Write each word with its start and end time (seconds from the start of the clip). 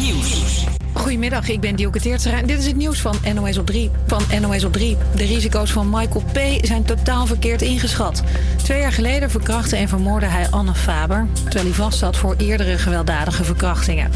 Nieuws. 0.00 0.64
Goedemiddag, 0.92 1.48
ik 1.48 1.60
ben 1.60 1.76
Dielke 1.76 2.18
en 2.30 2.46
dit 2.46 2.58
is 2.58 2.66
het 2.66 2.76
nieuws 2.76 3.00
van 3.00 3.16
NOS 3.34 3.58
op 3.58 3.66
3. 3.66 3.90
Van 4.06 4.22
NOS 4.40 4.64
op 4.64 4.72
3. 4.72 4.96
De 5.14 5.24
risico's 5.24 5.72
van 5.72 5.90
Michael 5.90 6.24
P. 6.32 6.66
zijn 6.66 6.84
totaal 6.84 7.26
verkeerd 7.26 7.62
ingeschat. 7.62 8.22
Twee 8.62 8.80
jaar 8.80 8.92
geleden 8.92 9.30
verkrachtte 9.30 9.76
en 9.76 9.88
vermoordde 9.88 10.26
hij 10.26 10.46
Anne 10.50 10.74
Faber... 10.74 11.26
terwijl 11.42 11.64
hij 11.64 11.74
vastzat 11.74 12.16
voor 12.16 12.34
eerdere 12.38 12.78
gewelddadige 12.78 13.44
verkrachtingen. 13.44 14.10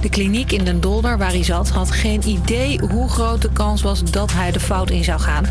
De 0.00 0.08
kliniek 0.08 0.52
in 0.52 0.64
Den 0.64 0.80
Dolder 0.80 1.18
waar 1.18 1.30
hij 1.30 1.44
zat 1.44 1.68
had 1.68 1.90
geen 1.90 2.28
idee 2.28 2.78
hoe 2.90 3.08
groot 3.08 3.42
de 3.42 3.52
kans 3.52 3.82
was 3.82 4.02
dat 4.04 4.32
hij 4.32 4.52
de 4.52 4.60
fout 4.60 4.90
in 4.90 5.04
zou 5.04 5.20
gaan... 5.20 5.46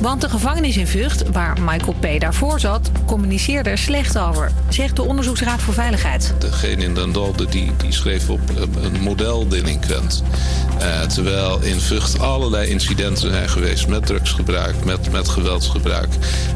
Want 0.00 0.20
de 0.20 0.28
gevangenis 0.28 0.76
in 0.76 0.86
Vught, 0.86 1.30
waar 1.32 1.56
Michael 1.60 1.94
P. 2.00 2.20
daarvoor 2.20 2.60
zat, 2.60 2.90
communiceerde 3.06 3.70
er 3.70 3.78
slecht 3.78 4.18
over, 4.18 4.52
zegt 4.68 4.96
de 4.96 5.02
Onderzoeksraad 5.02 5.60
voor 5.60 5.74
Veiligheid. 5.74 6.34
Degene 6.38 6.84
in 6.84 6.94
Den 6.94 7.12
die, 7.50 7.72
die 7.76 7.92
schreef 7.92 8.30
op 8.30 8.40
een 8.82 9.00
modeldelinquent. 9.00 10.22
Uh, 10.80 11.00
terwijl 11.00 11.60
in 11.62 11.80
Vught 11.80 12.18
allerlei 12.20 12.70
incidenten 12.70 13.30
zijn 13.30 13.48
geweest 13.48 13.88
met 13.88 14.06
drugsgebruik, 14.06 14.84
met, 14.84 15.12
met 15.12 15.28
geweldsgebruik, 15.28 16.08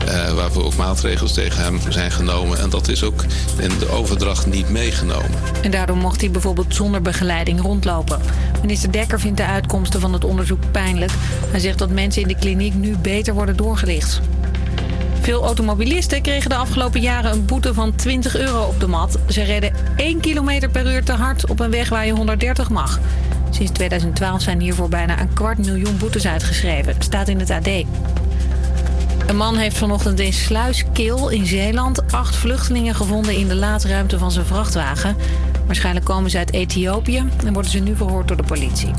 uh, 0.09 0.32
waarvoor 0.32 0.65
ook 0.65 0.77
maatregels 0.77 1.32
tegen 1.32 1.62
hem 1.62 1.80
zijn 1.88 2.10
genomen. 2.10 2.59
En 2.59 2.70
dat 2.70 2.88
is 2.88 3.02
ook 3.02 3.24
in 3.59 3.70
de 3.79 3.88
overdracht 3.88 4.46
niet 4.46 4.68
meegenomen. 4.68 5.30
En 5.62 5.70
daardoor 5.70 5.96
mocht 5.96 6.20
hij 6.20 6.30
bijvoorbeeld 6.30 6.74
zonder 6.74 7.02
begeleiding 7.02 7.60
rondlopen. 7.60 8.20
Minister 8.60 8.93
Dekker 8.93 9.20
vindt 9.20 9.37
de 9.37 9.45
uitkomsten 9.45 10.01
van 10.01 10.12
het 10.12 10.24
onderzoek 10.24 10.60
pijnlijk. 10.70 11.12
Hij 11.51 11.60
zegt 11.60 11.79
dat 11.79 11.91
mensen 11.91 12.23
in 12.23 12.29
de 12.29 12.37
kliniek 12.37 12.74
nu 12.74 12.96
beter 12.96 13.30
worden 13.34 13.57
doorgelicht. 13.57 14.20
Veel 15.20 15.45
automobilisten 15.45 16.23
kregen 16.23 16.51
de 16.51 16.57
afgelopen 16.57 17.01
jaren 17.01 17.33
een 17.33 17.45
boete 17.45 17.75
van 17.75 17.95
20 17.95 18.37
euro 18.37 18.62
op 18.62 18.80
de 18.80 18.87
mat. 18.87 19.19
Ze 19.29 19.43
reden 19.43 19.73
1 19.97 20.21
km 20.21 20.69
per 20.73 20.93
uur 20.93 21.05
te 21.05 21.12
hard 21.12 21.47
op 21.51 21.61
een 21.61 21.71
weg 21.71 21.88
waar 21.88 22.07
je 22.07 22.13
130 22.13 22.71
mag. 22.71 23.01
Sinds 23.51 23.73
2012 23.73 24.43
zijn 24.43 24.60
hiervoor 24.60 24.88
bijna 24.88 25.21
een 25.21 25.32
kwart 25.32 25.59
miljoen 25.59 25.99
boetes 25.99 26.27
uitgeschreven, 26.27 26.95
staat 26.99 27.29
in 27.29 27.38
het 27.38 27.51
AD. 27.51 27.69
Een 29.27 29.37
man 29.37 29.57
heeft 29.57 29.79
vanochtend 29.79 30.21
in 30.21 30.32
Sluiskil 30.32 31.29
in 31.29 31.47
Zeeland 31.47 32.13
acht 32.13 32.37
vluchtelingen 32.37 32.95
gevonden 32.95 33.37
in 33.37 33.49
de 33.49 33.54
laadruimte 33.54 34.19
van 34.19 34.32
zijn 34.32 34.47
vrachtwagen. 34.47 35.16
Waarschijnlijk 35.66 36.07
komen 36.07 36.30
ze 36.30 36.38
uit 36.38 36.52
Ethiopië 36.52 37.24
en 37.45 37.52
worden 37.52 37.71
ze 37.71 37.79
nu 37.79 37.97
verhoord 37.97 38.29
door 38.29 38.37
de 38.37 38.43
politie. 38.43 38.91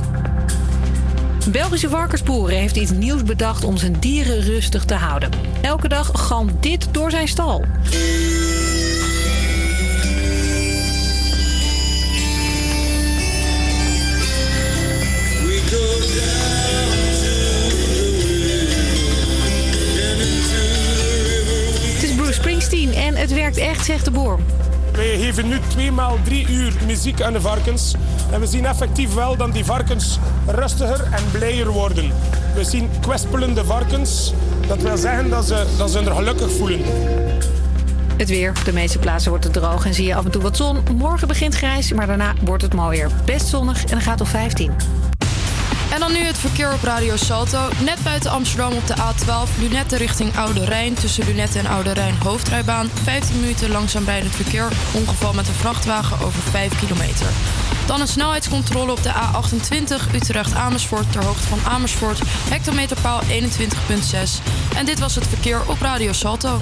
Belgische 1.51 1.89
varkensboeren 1.89 2.57
heeft 2.57 2.75
iets 2.75 2.91
nieuws 2.91 3.23
bedacht 3.23 3.63
om 3.63 3.77
zijn 3.77 3.99
dieren 3.99 4.41
rustig 4.41 4.85
te 4.85 4.93
houden. 4.93 5.29
Elke 5.61 5.87
dag 5.87 6.09
galmt 6.13 6.63
dit 6.63 6.87
door 6.91 7.11
zijn 7.11 7.27
stal. 7.27 7.63
Het 21.93 22.03
is 22.03 22.15
Bruce 22.15 22.33
Springsteen 22.33 22.93
en 22.93 23.15
het 23.15 23.33
werkt 23.33 23.57
echt, 23.57 23.85
zegt 23.85 24.05
de 24.05 24.11
boer. 24.11 24.39
Wij 24.91 25.17
geven 25.17 25.47
nu 25.47 25.59
tweemaal 25.67 26.17
drie 26.23 26.47
uur 26.47 26.73
muziek 26.85 27.21
aan 27.21 27.33
de 27.33 27.41
varkens. 27.41 27.95
En 28.31 28.39
we 28.39 28.45
zien 28.45 28.65
effectief 28.65 29.13
wel 29.13 29.37
dat 29.37 29.53
die 29.53 29.65
varkens 29.65 30.19
rustiger 30.47 31.03
en 31.11 31.23
blijer 31.31 31.69
worden. 31.69 32.11
We 32.55 32.63
zien 32.63 32.89
kwespelende 33.01 33.65
varkens. 33.65 34.33
Dat 34.67 34.81
wil 34.81 34.97
zeggen 34.97 35.29
dat 35.29 35.45
ze, 35.45 35.65
dat 35.77 35.91
ze 35.91 35.99
er 35.99 36.15
gelukkig 36.15 36.51
voelen. 36.51 36.81
Het 38.17 38.29
weer. 38.29 38.49
Op 38.49 38.65
de 38.65 38.73
meeste 38.73 38.99
plaatsen 38.99 39.29
wordt 39.29 39.43
het 39.43 39.53
droog 39.53 39.85
en 39.85 39.93
zie 39.93 40.05
je 40.05 40.15
af 40.15 40.25
en 40.25 40.31
toe 40.31 40.41
wat 40.41 40.57
zon. 40.57 40.77
Morgen 40.95 41.27
begint 41.27 41.55
grijs, 41.55 41.93
maar 41.93 42.07
daarna 42.07 42.33
wordt 42.43 42.63
het 42.63 42.73
mooier. 42.73 43.09
Best 43.25 43.47
zonnig 43.47 43.85
en 43.85 44.01
gaat 44.01 44.21
op 44.21 44.27
15. 44.27 44.71
En 45.93 45.99
dan 45.99 46.11
nu 46.11 46.19
het 46.19 46.37
verkeer 46.37 46.73
op 46.73 46.83
Radio 46.83 47.15
Salto. 47.15 47.69
Net 47.83 48.03
buiten 48.03 48.31
Amsterdam 48.31 48.73
op 48.73 48.87
de 48.87 48.95
A12, 48.95 49.59
Lunette 49.59 49.97
richting 49.97 50.37
Oude 50.37 50.65
Rijn. 50.65 50.93
Tussen 50.93 51.25
Lunette 51.25 51.59
en 51.59 51.65
Oude 51.65 51.93
Rijn 51.93 52.15
hoofdrijbaan. 52.23 52.89
15 53.03 53.39
minuten 53.39 53.71
langzaam 53.71 54.05
rijdend 54.05 54.35
verkeer. 54.35 54.67
Ongeval 54.93 55.33
met 55.33 55.47
een 55.47 55.53
vrachtwagen 55.53 56.25
over 56.25 56.41
5 56.41 56.79
kilometer. 56.79 57.27
Dan 57.85 58.01
een 58.01 58.07
snelheidscontrole 58.07 58.91
op 58.91 59.03
de 59.03 59.09
A28 59.09 60.15
Utrecht-Amersfoort 60.15 61.11
ter 61.11 61.23
hoogte 61.23 61.47
van 61.47 61.59
Amersfoort. 61.63 62.19
Hectometerpaal 62.49 63.21
21.6. 63.21 63.27
En 64.75 64.85
dit 64.85 64.99
was 64.99 65.15
het 65.15 65.27
verkeer 65.27 65.61
op 65.67 65.81
Radio 65.81 66.11
Salto. 66.11 66.61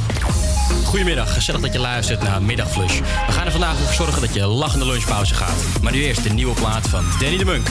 Goedemiddag, 0.86 1.34
gezellig 1.34 1.62
dat 1.62 1.74
je 1.74 1.80
luistert 1.80 2.24
naar 2.24 2.42
Middagflush. 2.42 3.00
We 3.00 3.32
gaan 3.32 3.46
er 3.46 3.52
vandaag 3.52 3.78
voor 3.78 3.94
zorgen 3.94 4.22
dat 4.22 4.34
je 4.34 4.46
lachende 4.46 4.86
lunchpauze 4.86 5.34
gaat. 5.34 5.82
Maar 5.82 5.92
nu 5.92 6.02
eerst 6.04 6.24
de 6.24 6.30
nieuwe 6.30 6.54
plaat 6.54 6.88
van 6.88 7.06
Danny 7.20 7.38
de 7.38 7.46
Munk. 7.46 7.68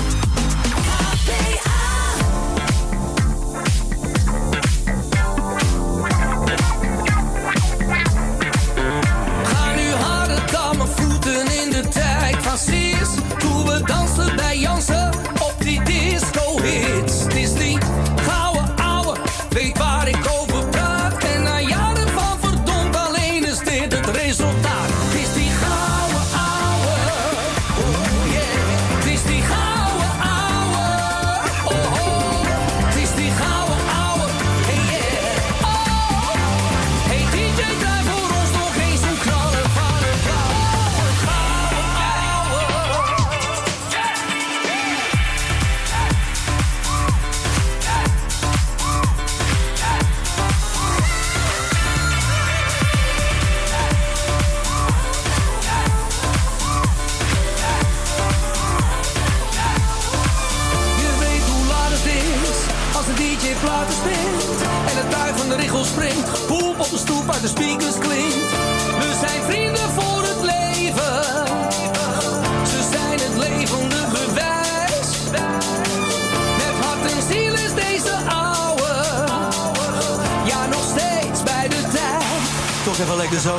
Even 83.01 83.17
lekker 83.17 83.41
zo. 83.41 83.57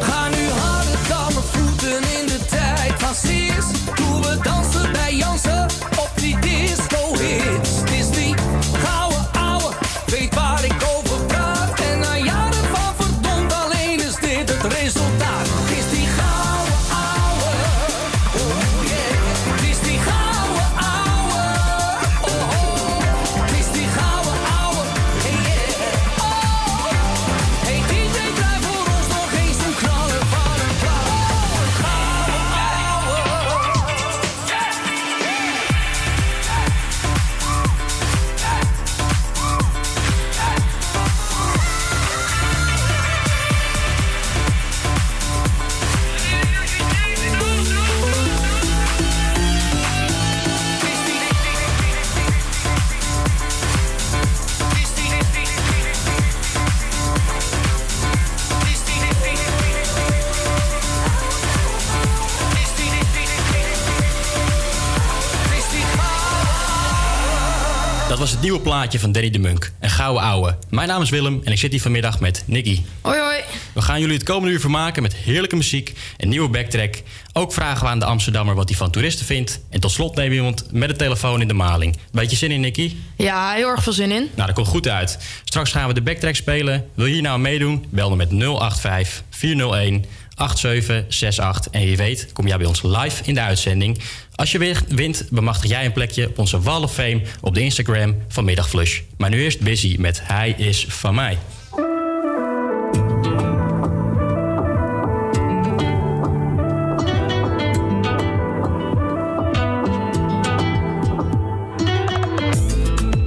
Ga 0.00 0.28
nu 0.28 0.48
harder 0.48 0.98
dan 1.08 1.32
mijn 1.32 1.46
voeten 1.46 2.18
in 2.20 2.26
de 2.26 2.38
tijd 2.48 2.92
van 2.96 3.14
Siers. 3.14 3.66
Toen 3.94 4.22
we 4.22 4.38
dansen 4.42 4.92
bij 4.92 5.14
Jansen 5.14 5.66
op 5.98 6.10
die 6.14 6.38
disco 6.38 7.16
hits. 7.18 7.71
nieuwe 68.52 68.68
plaatje 68.68 68.98
van 68.98 69.12
Danny 69.12 69.30
de 69.30 69.38
Munk. 69.38 69.72
Een 69.80 69.90
gouden 69.90 70.22
ouwe. 70.22 70.56
Mijn 70.70 70.88
naam 70.88 71.02
is 71.02 71.10
Willem 71.10 71.40
en 71.44 71.52
ik 71.52 71.58
zit 71.58 71.70
hier 71.70 71.80
vanmiddag 71.80 72.20
met 72.20 72.42
Nicky. 72.46 72.82
Hoi 73.00 73.20
hoi. 73.20 73.40
We 73.74 73.82
gaan 73.82 74.00
jullie 74.00 74.14
het 74.14 74.24
komende 74.24 74.54
uur 74.54 74.60
vermaken 74.60 75.02
met 75.02 75.14
heerlijke 75.14 75.56
muziek, 75.56 75.92
een 76.16 76.28
nieuwe 76.28 76.48
backtrack. 76.48 77.02
Ook 77.32 77.52
vragen 77.52 77.82
we 77.82 77.88
aan 77.88 77.98
de 77.98 78.04
Amsterdammer 78.04 78.54
wat 78.54 78.68
hij 78.68 78.78
van 78.78 78.90
toeristen 78.90 79.26
vindt. 79.26 79.60
En 79.70 79.80
tot 79.80 79.90
slot 79.90 80.16
nemen 80.16 80.30
we 80.30 80.36
iemand 80.36 80.66
met 80.72 80.88
de 80.88 80.96
telefoon 80.96 81.40
in 81.40 81.48
de 81.48 81.54
maling. 81.54 81.96
Beetje 82.12 82.36
zin 82.36 82.50
in, 82.50 82.60
Nicky? 82.60 82.96
Ja, 83.16 83.52
heel 83.52 83.68
erg 83.68 83.82
veel 83.82 83.92
zin 83.92 84.10
in. 84.10 84.30
Nou, 84.34 84.46
dat 84.46 84.52
komt 84.54 84.66
goed 84.66 84.88
uit. 84.88 85.18
Straks 85.44 85.70
gaan 85.70 85.88
we 85.88 85.94
de 85.94 86.02
backtrack 86.02 86.34
spelen. 86.34 86.86
Wil 86.94 87.06
je 87.06 87.12
hier 87.12 87.22
nou 87.22 87.38
meedoen? 87.38 87.84
Bel 87.90 88.08
dan 88.08 88.18
met 88.18 88.30
085 88.30 89.22
401 89.30 90.04
8768. 90.42 91.72
En 91.72 91.84
wie 91.84 91.96
weet, 91.96 92.32
kom 92.32 92.46
jij 92.46 92.56
bij 92.56 92.66
ons 92.66 92.82
live 92.82 93.24
in 93.24 93.34
de 93.34 93.40
uitzending. 93.40 93.98
Als 94.34 94.52
je 94.52 94.84
wint, 94.88 95.26
bemachtig 95.30 95.70
jij 95.70 95.84
een 95.84 95.92
plekje 95.92 96.28
op 96.28 96.38
onze 96.38 96.60
Wall 96.60 96.82
of 96.82 96.92
Fame 96.92 97.22
op 97.40 97.54
de 97.54 97.60
Instagram 97.60 98.16
van 98.28 98.44
Middagflush. 98.44 99.00
Maar 99.16 99.30
nu 99.30 99.42
eerst 99.42 99.60
Busy 99.60 99.96
met 99.98 100.20
Hij 100.22 100.50
is 100.50 100.86
van 100.88 101.14
mij. 101.14 101.38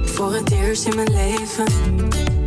Voor 0.04 0.34
het 0.34 0.52
eerst 0.52 0.84
in 0.84 0.94
mijn 0.96 1.12
leven 1.12 1.64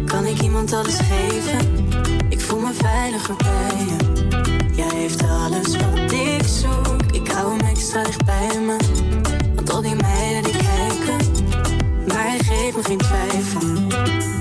kan 0.06 0.26
ik 0.26 0.42
iemand 0.42 0.74
alles 0.74 0.98
geven. 0.98 1.88
Ik 2.30 2.42
voel 2.42 2.60
me 2.60 2.74
veiliger 2.74 3.36
bij 3.36 3.86
je 3.86 4.49
heeft 4.94 5.24
alles 5.24 5.78
wat 5.78 6.12
ik 6.12 6.44
zoek. 6.44 7.12
Ik 7.12 7.32
hou 7.32 7.58
hem 7.58 7.68
extra 7.68 8.04
dicht 8.04 8.26
bij 8.26 8.60
me, 8.60 8.78
want 9.56 9.70
al 9.70 9.82
die 9.82 9.96
meiden 9.96 10.44
die 10.44 10.62
kijken, 10.62 11.34
maar 12.08 12.28
hij 12.28 12.40
geeft 12.40 12.76
me 12.76 12.84
geen 12.84 12.98
twijfel. 12.98 14.39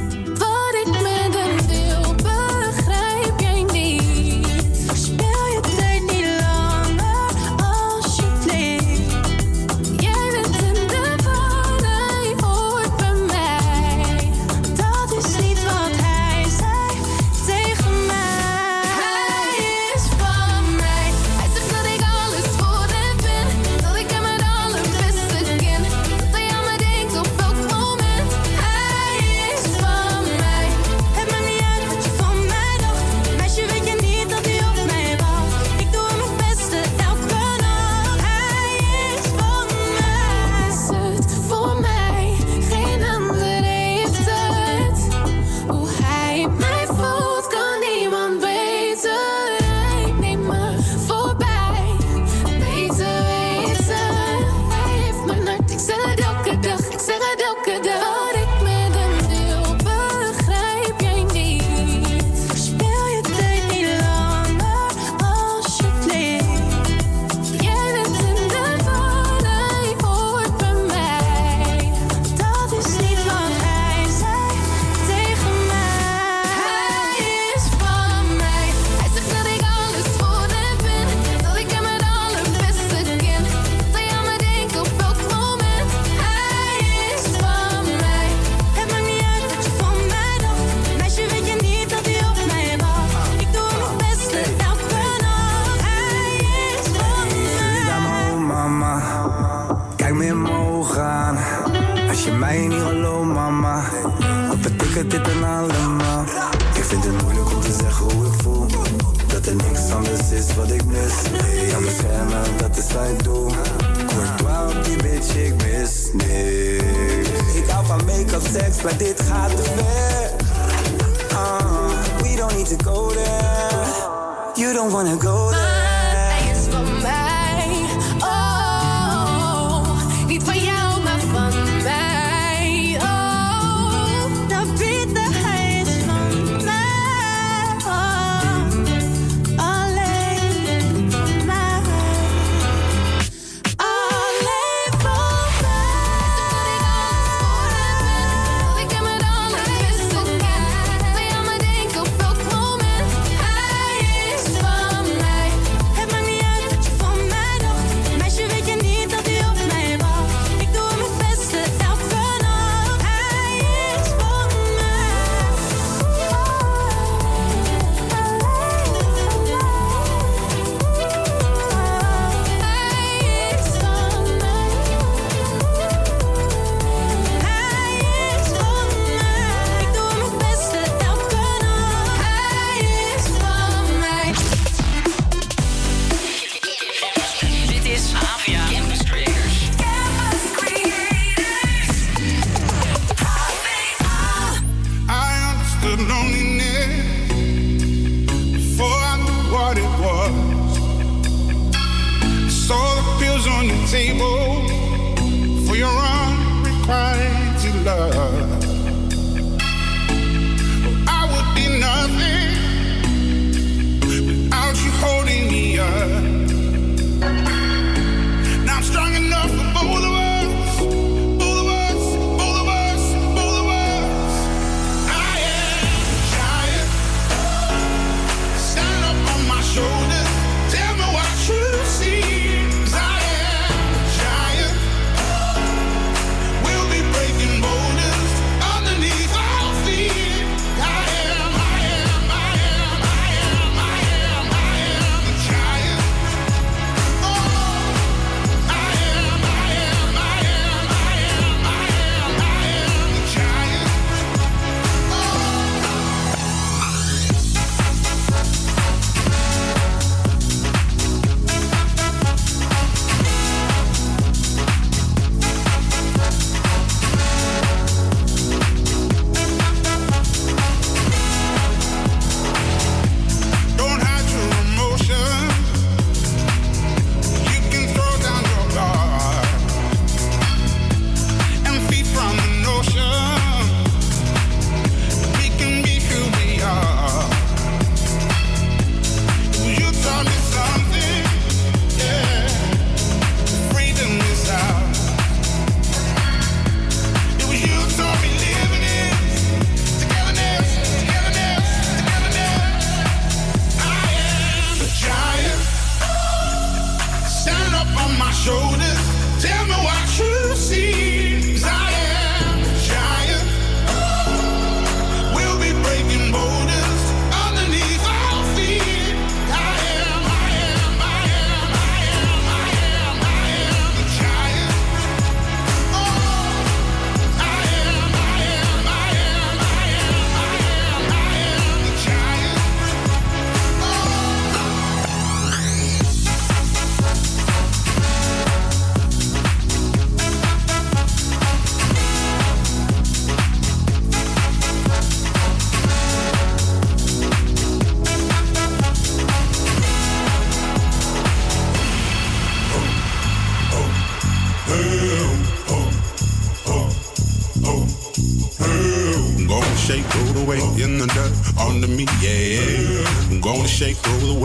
shoulders. 308.33 308.99
Tell 309.43 309.65
me 309.67 309.75
what 309.87 310.19
you 310.19 310.28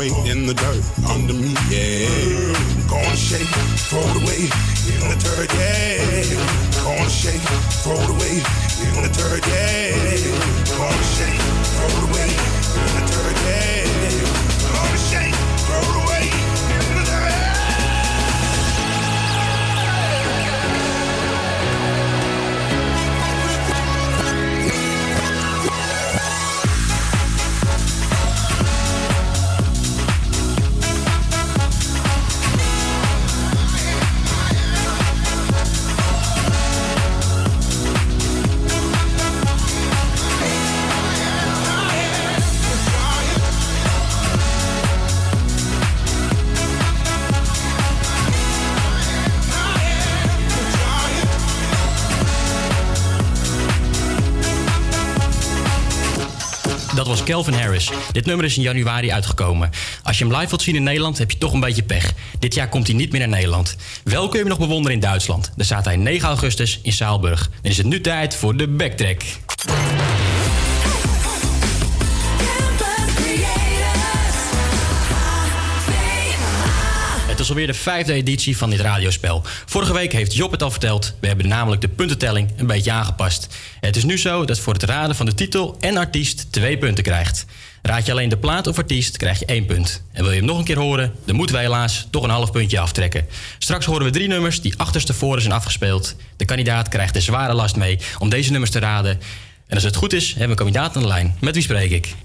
weight 0.04 0.30
in 0.30 0.46
the 0.46 0.54
dirt 0.54 0.84
under 1.10 1.34
me, 1.34 1.43
Dit 58.14 58.26
nummer 58.26 58.46
is 58.46 58.58
in 58.58 58.64
januari 58.64 59.12
uitgekomen. 59.12 59.70
Als 60.04 60.18
je 60.18 60.26
hem 60.26 60.34
live 60.36 60.48
wilt 60.48 60.62
zien 60.62 60.76
in 60.76 60.84
Nederland, 60.84 61.18
heb 61.18 61.32
je 61.32 61.38
toch 61.38 61.54
een 61.54 61.60
beetje 61.60 61.84
pech. 61.84 62.14
Dit 62.40 62.54
jaar 62.54 62.70
komt 62.70 62.88
hij 62.88 62.96
niet 62.96 63.12
meer 63.12 63.20
naar 63.20 63.30
Nederland. 63.30 63.76
Wel 64.04 64.24
kun 64.24 64.40
je 64.40 64.46
hem 64.46 64.48
nog 64.48 64.60
bewonderen 64.60 64.94
in 64.94 65.00
Duitsland. 65.00 65.52
Daar 65.56 65.66
staat 65.66 65.86
hij 65.86 65.96
9 65.96 66.28
augustus 66.28 66.80
in 66.84 66.94
Saalburg. 66.94 67.50
Dan 67.62 67.72
is 67.72 67.78
het 67.78 67.86
nu 67.86 68.02
tijd 68.02 68.36
voor 68.36 68.58
de 68.58 68.68
backtrack. 68.68 69.22
Is 77.44 77.50
alweer 77.50 77.68
de 77.68 77.74
vijfde 77.74 78.14
editie 78.14 78.58
van 78.58 78.70
dit 78.70 78.80
radiospel. 78.80 79.42
Vorige 79.66 79.94
week 79.94 80.12
heeft 80.14 80.36
Job 80.36 80.52
het 80.52 80.64
al 80.64 80.72
verteld. 80.72 81.16
We 81.22 81.28
hebben 81.28 81.48
namelijk 81.48 81.82
de 81.82 81.88
puntentelling 81.88 82.50
een 82.58 82.68
beetje 82.68 82.92
aangepast. 82.92 83.56
Het 83.80 83.96
is 83.96 84.04
nu 84.04 84.18
zo 84.18 84.46
dat 84.46 84.60
voor 84.60 84.74
het 84.74 84.84
raden 84.84 85.16
van 85.16 85.26
de 85.26 85.34
titel 85.34 85.78
en 85.80 85.98
artiest 85.98 86.52
twee 86.52 86.78
punten 86.78 87.04
krijgt. 87.04 87.46
Raad 87.82 88.06
je 88.06 88.12
alleen 88.12 88.30
de 88.30 88.38
plaat 88.38 88.68
of 88.68 88.78
artiest, 88.78 89.18
krijg 89.18 89.40
je 89.40 89.46
één 89.46 89.66
punt. 89.66 90.06
En 90.12 90.24
wil 90.24 90.32
je 90.32 90.38
hem 90.38 90.46
nog 90.46 90.58
een 90.58 90.64
keer 90.64 90.78
horen, 90.78 91.14
dan 91.26 91.36
moeten 91.36 91.56
wij 91.56 91.64
helaas 91.64 92.08
toch 92.12 92.24
een 92.24 92.30
half 92.30 92.52
puntje 92.52 92.80
aftrekken. 92.80 93.28
Straks 93.58 93.86
horen 93.86 94.06
we 94.06 94.12
drie 94.12 94.28
nummers 94.28 94.62
die 94.62 94.78
achterstevoren 94.78 95.42
zijn 95.42 95.54
afgespeeld. 95.54 96.16
De 96.38 96.46
kandidaat 96.46 96.88
krijgt 96.88 97.14
de 97.14 97.22
zware 97.22 97.54
last 97.54 97.76
mee 97.76 98.00
om 98.20 98.30
deze 98.30 98.52
nummers 98.52 98.72
te 98.72 98.80
raden. 98.80 99.20
En 99.68 99.76
als 99.76 99.84
het 99.84 99.96
goed 99.96 100.14
is, 100.14 100.28
hebben 100.28 100.44
we 100.44 100.50
een 100.50 100.56
kandidaat 100.56 100.96
aan 100.96 101.02
de 101.02 101.08
lijn. 101.08 101.36
Met 101.40 101.54
wie 101.54 101.64
spreek 101.64 101.92
ik? 101.92 102.16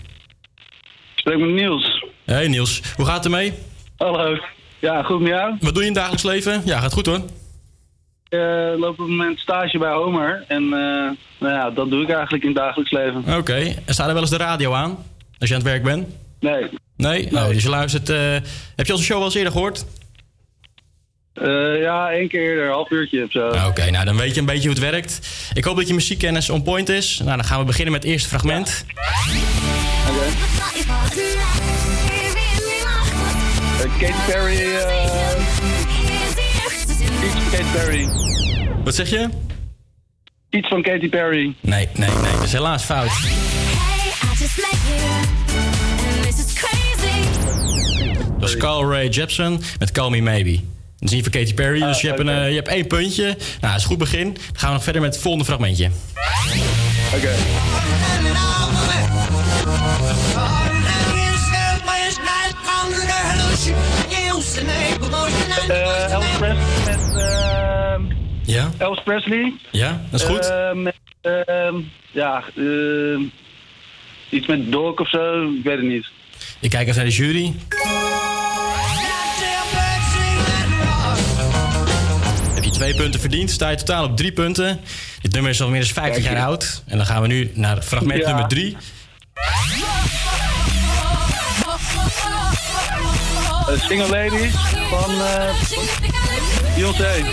spreek 1.15 1.39
met 1.39 1.51
Niels. 1.51 2.05
Hey 2.25 2.49
Niels, 2.49 2.81
hoe 2.97 3.07
gaat 3.07 3.15
het 3.15 3.25
ermee? 3.25 3.53
Hallo. 3.97 4.39
Ja, 4.79 5.03
goed 5.03 5.21
met 5.21 5.29
jou? 5.29 5.57
Wat 5.61 5.75
doe 5.75 5.83
je 5.83 5.89
in 5.89 5.95
het 5.95 5.95
dagelijks 5.95 6.23
leven? 6.23 6.63
Ja, 6.65 6.81
gaat 6.81 6.93
goed 6.93 7.07
hoor. 7.07 7.21
Ik 8.29 8.39
uh, 8.39 8.79
loop 8.79 8.91
op 8.91 8.99
het 8.99 9.09
moment 9.09 9.39
stage 9.39 9.79
bij 9.79 9.93
Homer. 9.93 10.45
En 10.49 10.63
eh, 10.63 11.11
nou 11.39 11.55
ja, 11.55 11.71
dat 11.71 11.91
doe 11.91 12.03
ik 12.03 12.11
eigenlijk 12.11 12.43
in 12.45 12.49
het 12.51 12.59
dagelijks 12.59 12.93
leven. 12.93 13.37
Oké, 13.37 13.55
en 13.85 13.95
staat 13.95 14.07
er 14.07 14.13
wel 14.13 14.23
eens 14.23 14.31
de 14.31 14.37
radio 14.37 14.73
aan? 14.73 14.99
Als 15.39 15.49
je 15.49 15.55
aan 15.55 15.61
het 15.61 15.71
werk 15.71 15.83
bent? 15.83 16.09
Nee. 16.41 16.69
Nee? 16.97 17.33
Oh, 17.33 17.49
dus 17.49 17.63
je 17.63 17.69
luistert... 17.69 18.09
eh, 18.09 18.33
heb 18.77 18.87
je 18.87 18.93
onze 18.93 19.05
show 19.05 19.17
wel 19.17 19.25
eens 19.27 19.35
eerder 19.35 19.53
gehoord? 19.53 19.85
Eh, 21.33 21.81
ja, 21.81 22.11
één 22.11 22.29
keer 22.29 22.41
eerder, 22.41 22.65
een 22.67 22.73
half 22.73 22.91
uurtje 22.91 23.25
of 23.25 23.31
zo. 23.31 23.49
Oké, 23.69 23.91
nou 23.91 24.05
dan 24.05 24.17
weet 24.17 24.35
je 24.35 24.41
een 24.41 24.47
beetje 24.47 24.69
hoe 24.69 24.79
het 24.79 24.91
werkt. 24.91 25.21
Ik 25.53 25.65
hoop 25.65 25.77
dat 25.77 25.89
je 25.89 25.95
muziekkennis 25.95 26.51
on 26.51 26.63
point 26.63 26.89
is. 26.89 27.19
Nou, 27.19 27.37
dan 27.37 27.45
gaan 27.45 27.59
we 27.59 27.65
beginnen 27.65 27.93
met 27.93 28.03
het 28.03 28.13
eerste 28.13 28.29
fragment. 28.29 28.85
Eh, 28.95 30.29
Katy 33.99 34.13
Perry. 34.27 34.57
eh 34.57 35.39
iets 37.25 37.33
van 37.33 37.51
Katy 37.51 37.65
Perry. 37.73 38.09
Wat 38.85 38.95
zeg 38.95 39.11
je? 39.11 39.29
Iets 40.51 40.69
van 40.69 40.83
Katy 40.83 41.09
Perry. 41.09 41.55
Nee, 41.61 41.89
nee, 41.95 42.09
nee. 42.09 42.33
Dat 42.33 42.43
is 42.43 42.53
helaas 42.53 42.83
fout. 42.83 43.11
Dat 48.39 48.49
is 48.49 48.57
Carl 48.57 48.91
Ray 48.91 49.09
Jepsen 49.09 49.61
met 49.79 49.93
Call 49.93 50.11
Me 50.11 50.21
Maybe. 50.21 50.53
Dat 50.99 51.09
is 51.09 51.11
niet 51.11 51.23
van 51.23 51.33
Katy 51.33 51.55
Perry, 51.55 51.81
dus 51.81 52.01
je, 52.01 52.07
hebt 52.07 52.21
een, 52.21 52.29
eh, 52.29 52.49
je 52.49 52.55
hebt 52.55 52.69
één 52.69 52.87
puntje. 52.87 53.25
Nou, 53.25 53.37
dat 53.61 53.75
is 53.77 53.83
een 53.83 53.89
goed 53.89 53.99
begin. 53.99 54.33
Dan 54.33 54.43
gaan 54.53 54.69
we 54.69 54.75
nog 54.75 54.85
verder 54.85 55.03
met 55.03 55.13
het 55.13 55.23
volgende 55.23 55.47
fragmentje. 55.47 55.91
Oké. 57.17 57.35
Eh, 64.57 66.13
Elvis 66.13 66.37
Presley 66.39 66.57
met... 66.85 67.17
ehm, 67.17 68.03
Ja? 68.45 68.71
Elvis 68.79 69.03
Presley. 69.05 69.53
Ja, 69.71 70.01
dat 70.11 70.21
is 70.21 70.27
goed. 70.27 70.51
Eh, 70.51 70.73
met, 70.73 70.95
ehm, 71.21 71.75
ja, 72.11 72.43
ehm, 72.57 73.21
iets 74.29 74.47
met 74.47 74.73
Dog 74.73 74.99
of 75.01 75.09
zo, 75.09 75.43
ik 75.59 75.65
weet 75.65 75.77
het 75.77 75.87
niet. 75.87 76.07
Ik 76.61 76.71
kijk 76.71 76.83
even 76.89 76.97
naar 76.97 77.05
de 77.11 77.17
jury. 77.17 77.55
Heb 82.55 82.65
je 82.65 82.71
twee 82.71 82.95
punten 82.95 83.21
verdiend, 83.21 83.51
sta 83.51 83.69
je 83.69 83.77
totaal 83.77 84.05
op 84.05 84.17
drie 84.17 84.33
punten. 84.33 84.81
Dit 85.21 85.33
nummer 85.33 85.51
is 85.51 85.61
al 85.63 85.69
meer 85.69 85.81
dan 85.81 85.89
50 85.89 86.25
jaar 86.25 86.45
oud. 86.47 86.83
En 86.87 86.97
dan 86.97 87.07
gaan 87.07 87.23
we 87.23 87.29
nu 87.29 87.51
naar 87.55 87.83
fragment 87.83 88.21
Ja. 88.21 88.27
nummer 88.27 88.49
drie. 88.49 88.77
Single 93.77 94.09
Ladies 94.09 94.53
van 94.91 95.21
eh 95.21 95.55
Beyoncé. 96.75 97.25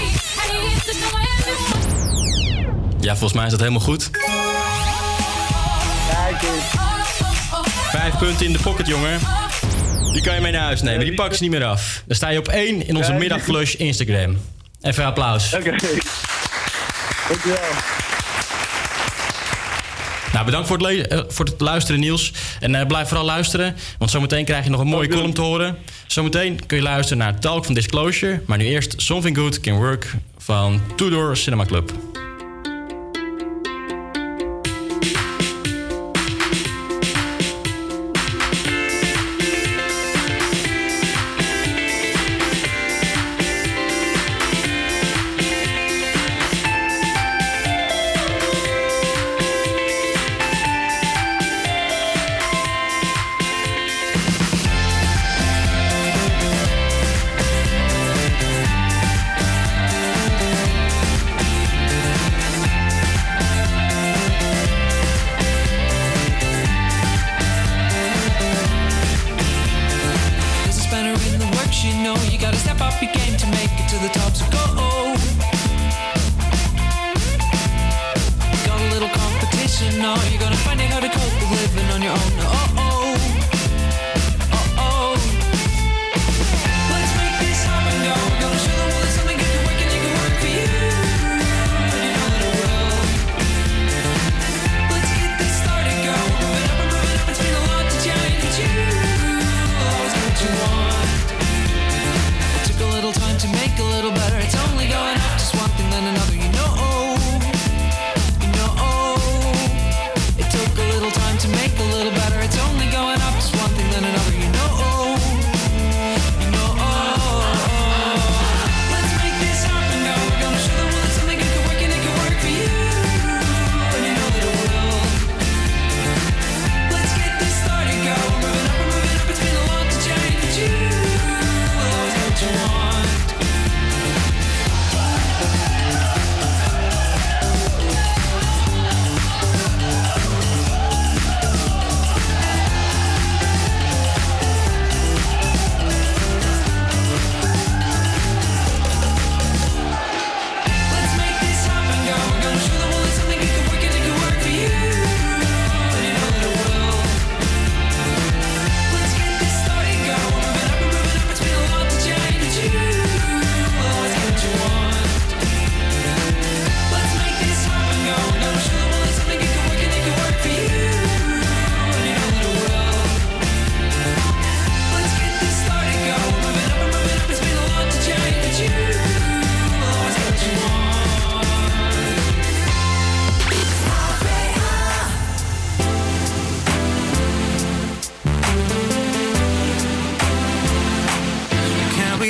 Ja, 2.99 3.11
volgens 3.11 3.33
mij 3.33 3.45
is 3.45 3.51
dat 3.51 3.59
helemaal 3.59 3.81
goed. 3.81 4.11
Kijk 4.11 4.23
eens. 6.41 6.63
Vijf 7.89 8.17
punten 8.17 8.45
in 8.45 8.53
de 8.53 8.59
pocket, 8.59 8.87
jongen. 8.87 9.19
Die 10.13 10.21
kan 10.21 10.35
je 10.35 10.41
mee 10.41 10.51
naar 10.51 10.61
huis 10.61 10.81
nemen. 10.81 11.05
Die 11.05 11.13
pak 11.13 11.33
je 11.33 11.37
niet 11.41 11.51
meer 11.51 11.65
af. 11.65 12.03
Dan 12.05 12.15
sta 12.15 12.29
je 12.29 12.37
op 12.39 12.47
één 12.47 12.87
in 12.87 12.95
onze 12.95 13.13
middagflush 13.13 13.73
Instagram. 13.73 14.37
Even 14.81 15.05
applaus. 15.05 15.53
Oké. 15.53 15.75
Dankjewel. 17.27 17.59
Nou, 20.35 20.47
bedankt 20.47 20.67
voor 20.67 20.77
het, 20.87 21.07
eh, 21.07 21.19
voor 21.27 21.45
het 21.45 21.61
luisteren, 21.61 21.99
Niels. 21.99 22.33
En 22.59 22.75
eh, 22.75 22.87
blijf 22.87 23.07
vooral 23.07 23.25
luisteren, 23.25 23.75
want 23.97 24.11
zometeen 24.11 24.45
krijg 24.45 24.63
je 24.63 24.69
nog 24.69 24.79
een 24.79 24.87
mooie 24.87 25.07
column 25.07 25.33
te 25.33 25.41
horen. 25.41 25.77
Zometeen 26.07 26.65
kun 26.65 26.77
je 26.77 26.83
luisteren 26.83 27.17
naar 27.17 27.39
Talk 27.39 27.65
van 27.65 27.73
Disclosure. 27.73 28.41
Maar 28.45 28.57
nu 28.57 28.65
eerst 28.65 28.93
Something 28.97 29.37
Good 29.37 29.59
Can 29.59 29.75
Work 29.75 30.13
van 30.37 30.81
Tudor 30.95 31.37
Cinema 31.37 31.65
Club. 31.65 31.91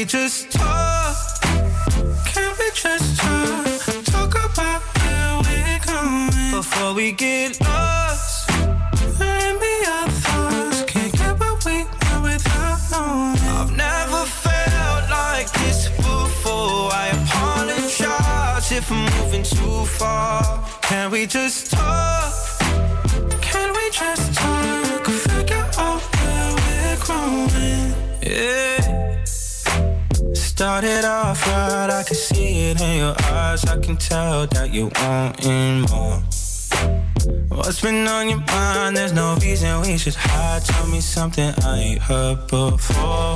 Just 0.05 0.51
talk? 0.51 1.15
Can 2.25 2.53
we 2.59 2.69
just 2.73 3.17
talk? 3.17 4.03
Talk 4.05 4.35
about 4.35 4.81
where 4.97 5.41
we're 5.41 5.79
going 5.85 6.51
before 6.51 6.93
we 6.93 7.11
get 7.11 7.59
lost. 7.61 8.49
And 8.51 9.59
be 9.59 9.85
our 9.87 10.09
thoughts. 10.09 10.83
Can't 10.83 11.11
get 11.11 11.39
what 11.39 11.65
we 11.65 11.83
want 11.83 12.23
without 12.23 12.79
knowing. 12.91 13.39
I've 13.57 13.75
never 13.75 14.25
felt 14.25 15.09
like 15.09 15.51
this 15.53 15.89
before. 15.97 16.91
I 16.93 17.09
apologize 17.23 18.71
if 18.71 18.91
I'm 18.91 19.05
moving 19.17 19.43
too 19.43 19.85
far. 19.97 20.63
Can 20.83 21.09
we 21.09 21.25
just 21.25 21.71
talk? 21.71 22.33
Can 23.41 23.73
we 23.73 23.89
just 23.91 24.33
talk? 24.35 25.05
Figure 25.07 25.67
out 25.79 26.01
where 26.01 26.53
we're 26.53 26.97
growing. 27.05 27.93
Yeah. 28.21 28.84
Started 30.57 31.03
off 31.03 31.45
right, 31.47 31.89
I 31.89 32.01
can 32.03 32.15
see 32.15 32.69
it 32.71 32.79
in 32.79 32.99
your 32.99 33.13
eyes. 33.23 33.65
I 33.65 33.77
can 33.77 33.97
tell 33.97 34.47
that 34.47 34.71
you 34.71 34.89
wanting 35.01 35.81
more. 35.91 36.23
What's 37.49 37.81
been 37.81 38.07
on 38.07 38.29
your 38.29 38.39
mind? 38.39 38.95
There's 38.95 39.11
no 39.11 39.35
reason 39.41 39.81
we 39.81 39.97
should 39.97 40.15
hide. 40.15 40.63
Tell 40.63 40.87
me 40.87 41.01
something 41.01 41.53
I 41.61 41.79
ain't 41.79 42.01
heard 42.01 42.47
before. 42.47 43.35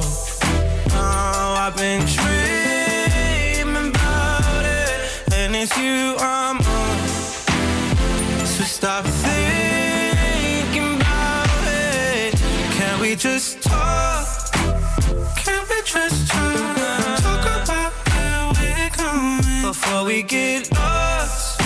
Oh, 0.93 1.55
I've 1.60 1.75
been 1.75 2.05
dreaming 2.05 3.89
about 3.89 4.63
it, 4.63 5.34
and 5.34 5.53
it's 5.58 5.77
you 5.77 6.15
I'm 6.19 6.55
on. 6.55 6.97
So 8.45 8.63
stop 8.63 9.03
thinking 9.03 10.95
about 10.95 11.49
it. 11.67 12.34
Can 12.77 13.01
we 13.01 13.17
just 13.17 13.62
talk? 13.62 14.25
Can 15.36 15.65
we 15.69 15.82
just? 15.84 16.29
Talk 16.29 16.78
before 19.99 20.15
we 20.15 20.23
get 20.23 20.71
lost. 20.71 21.62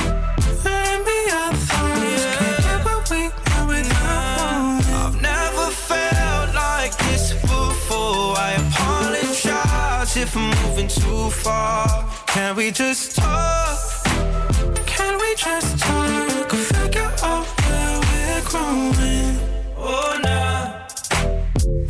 And 0.65 1.05
be 1.05 1.19
our 1.31 1.53
thoughts. 1.53 2.23
Can't 2.37 2.63
get 2.63 2.85
what 2.85 3.09
we 3.11 3.21
want 3.29 3.67
without 3.67 4.39
knowing. 4.47 4.95
I've 5.03 5.21
never 5.21 5.67
felt 5.71 6.55
like 6.55 6.97
this 7.05 7.33
before. 7.33 8.35
I 8.37 8.53
apologize 8.65 10.17
if 10.17 10.35
I'm 10.35 10.49
moving 10.63 10.87
too 10.87 11.29
far. 11.29 12.09
Can 12.27 12.55
we 12.55 12.71
just 12.71 13.15
talk? 13.17 13.77
Can 14.85 15.19
we 15.19 15.35
just 15.35 15.79
talk? 15.79 16.51
Figure 16.51 17.11
out 17.23 17.45
where 17.65 17.99
we're 18.07 18.43
growing. 18.49 19.37
Oh, 19.77 20.19
nah. 20.23 20.87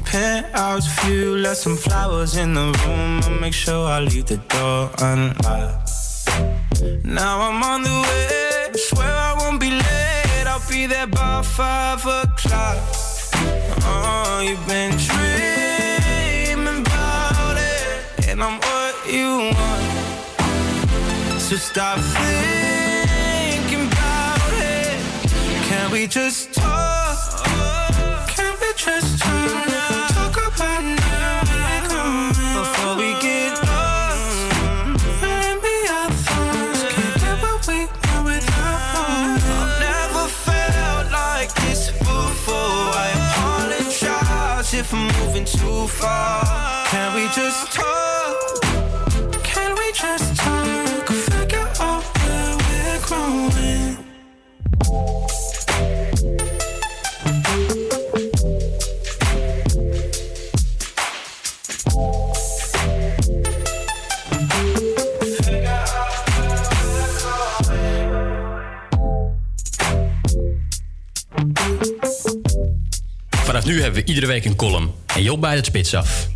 Penthouse 0.04 0.88
view, 1.04 1.38
left 1.38 1.62
some 1.62 1.78
flowers 1.78 2.36
in 2.36 2.54
the 2.54 2.68
room. 2.86 3.22
I'll 3.24 3.40
make 3.40 3.54
sure 3.54 3.88
I 3.88 4.00
leave 4.00 4.26
the 4.26 4.38
door 4.38 4.90
unlocked. 5.00 5.93
Now 7.04 7.42
I'm 7.42 7.64
on 7.64 7.84
the 7.84 7.90
way. 7.90 8.72
Swear 8.76 9.08
I 9.08 9.36
won't 9.40 9.60
be 9.60 9.70
late. 9.70 10.46
I'll 10.48 10.62
be 10.70 10.86
there 10.86 11.08
by 11.08 11.42
five 11.42 12.06
o'clock. 12.06 12.78
Oh, 13.86 14.42
you've 14.44 14.66
been 14.68 14.92
dreaming 14.98 16.82
about 16.82 17.58
it, 17.58 18.28
and 18.28 18.44
I'm 18.44 18.60
what 18.60 18.96
you 19.10 19.52
want. 19.54 19.84
So 21.40 21.56
stop 21.56 22.00
thinking 22.00 23.88
about 23.88 24.54
it. 24.54 25.00
Can 25.68 25.92
we 25.92 26.08
just 26.08 26.54
talk? 26.54 27.46
Can 28.36 28.54
we 28.62 28.74
just 28.76 29.20
talk? 29.20 29.68
Talk 29.68 29.83
far. 45.94 46.73
Vanaf 73.44 73.66
nu 73.66 73.82
hebben 73.82 74.04
we 74.04 74.08
iedere 74.08 74.28
week 74.28 74.46
een 74.46 74.56
column. 74.56 74.92
En 75.16 75.24
Job 75.24 75.42
bij 75.42 75.56
het 75.56 75.66
spits 75.66 75.96
af. 75.96 76.28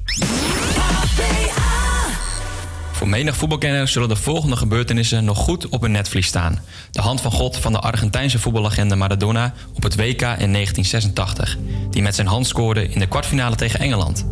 Voor 2.91 3.07
menig 3.07 3.35
voetbalkenner 3.35 3.87
zullen 3.87 4.09
de 4.09 4.15
volgende 4.15 4.55
gebeurtenissen 4.55 5.25
nog 5.25 5.37
goed 5.37 5.69
op 5.69 5.81
hun 5.81 5.91
netvlies 5.91 6.27
staan. 6.27 6.59
De 6.91 7.01
hand 7.01 7.21
van 7.21 7.31
God 7.31 7.57
van 7.57 7.71
de 7.71 7.79
Argentijnse 7.79 8.39
voetballegende 8.39 8.95
Maradona 8.95 9.53
op 9.73 9.83
het 9.83 9.95
WK 9.95 10.21
in 10.21 10.53
1986, 10.53 11.57
die 11.89 12.01
met 12.01 12.15
zijn 12.15 12.27
hand 12.27 12.47
scoorde 12.47 12.87
in 12.87 12.99
de 12.99 13.07
kwartfinale 13.07 13.55
tegen 13.55 13.79
Engeland. 13.79 14.25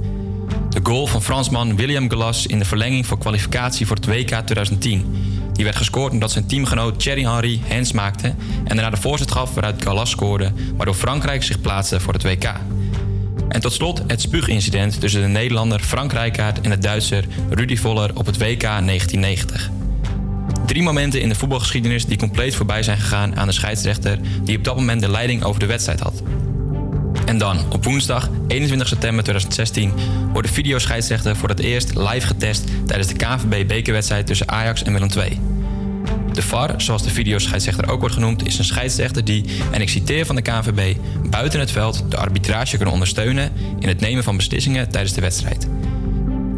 De 0.75 0.81
goal 0.83 1.07
van 1.07 1.21
Fransman 1.21 1.75
William 1.75 2.09
Gallas 2.09 2.47
in 2.47 2.59
de 2.59 2.65
verlenging 2.65 3.05
voor 3.05 3.17
kwalificatie 3.17 3.87
voor 3.87 3.95
het 3.95 4.05
WK 4.05 4.27
2010. 4.27 5.05
Die 5.53 5.63
werd 5.63 5.75
gescoord 5.75 6.11
omdat 6.11 6.31
zijn 6.31 6.47
teamgenoot 6.47 6.99
Thierry 6.99 7.23
Henry 7.23 7.61
hands 7.67 7.91
maakte 7.91 8.27
en 8.63 8.75
daarna 8.75 8.89
de 8.89 9.01
voorzet 9.01 9.31
gaf 9.31 9.53
waaruit 9.53 9.83
Gallas 9.83 10.09
scoorde, 10.09 10.51
waardoor 10.75 10.95
Frankrijk 10.95 11.43
zich 11.43 11.61
plaatste 11.61 11.99
voor 11.99 12.13
het 12.13 12.23
WK. 12.23 12.53
En 13.49 13.61
tot 13.61 13.73
slot 13.73 14.03
het 14.07 14.21
spuugincident 14.21 14.99
tussen 14.99 15.21
de 15.21 15.27
Nederlander 15.27 15.79
Frank 15.79 16.11
Rijkaard 16.11 16.61
en 16.61 16.69
de 16.69 16.77
Duitser 16.77 17.25
Rudy 17.49 17.75
Voller 17.75 18.11
op 18.15 18.25
het 18.25 18.37
WK 18.37 18.61
1990. 18.61 19.69
Drie 20.65 20.83
momenten 20.83 21.21
in 21.21 21.29
de 21.29 21.35
voetbalgeschiedenis 21.35 22.05
die 22.05 22.17
compleet 22.17 22.55
voorbij 22.55 22.83
zijn 22.83 22.97
gegaan 22.97 23.35
aan 23.35 23.47
de 23.47 23.53
scheidsrechter 23.53 24.19
die 24.43 24.57
op 24.57 24.63
dat 24.63 24.75
moment 24.75 25.01
de 25.01 25.09
leiding 25.09 25.43
over 25.43 25.59
de 25.59 25.65
wedstrijd 25.65 25.99
had. 25.99 26.21
En 27.25 27.37
dan, 27.37 27.59
op 27.71 27.83
woensdag 27.83 28.29
21 28.47 28.87
september 28.87 29.23
2016, 29.23 29.93
wordt 30.33 30.47
de 30.47 30.53
videoscheidsrechter 30.53 31.35
voor 31.35 31.49
het 31.49 31.59
eerst 31.59 31.95
live 31.95 32.27
getest 32.27 32.63
tijdens 32.87 33.07
de 33.07 33.15
KNVB-bekerwedstrijd 33.15 34.27
tussen 34.27 34.49
Ajax 34.49 34.83
en 34.83 34.93
Willem 34.93 35.09
II. 35.17 35.39
De 36.33 36.41
VAR, 36.41 36.81
zoals 36.81 37.03
de 37.03 37.09
videoscheidsrechter 37.09 37.89
ook 37.89 37.99
wordt 37.99 38.15
genoemd, 38.15 38.47
is 38.47 38.57
een 38.57 38.65
scheidsrechter 38.65 39.25
die, 39.25 39.45
en 39.71 39.81
ik 39.81 39.89
citeer 39.89 40.25
van 40.25 40.35
de 40.35 40.41
KNVB, 40.41 40.95
buiten 41.29 41.59
het 41.59 41.71
veld 41.71 42.03
de 42.09 42.17
arbitrage 42.17 42.77
kan 42.77 42.87
ondersteunen 42.87 43.51
in 43.79 43.87
het 43.87 43.99
nemen 43.99 44.23
van 44.23 44.37
beslissingen 44.37 44.89
tijdens 44.89 45.13
de 45.13 45.21
wedstrijd. 45.21 45.67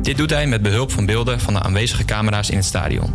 Dit 0.02 0.18
doet 0.18 0.30
hij 0.30 0.48
met 0.48 0.62
behulp 0.62 0.92
van 0.92 1.06
beelden 1.06 1.40
van 1.40 1.54
de 1.54 1.62
aanwezige 1.62 2.06
camera's 2.06 2.50
in 2.50 2.58
het 2.58 2.66
stadion. 2.66 3.14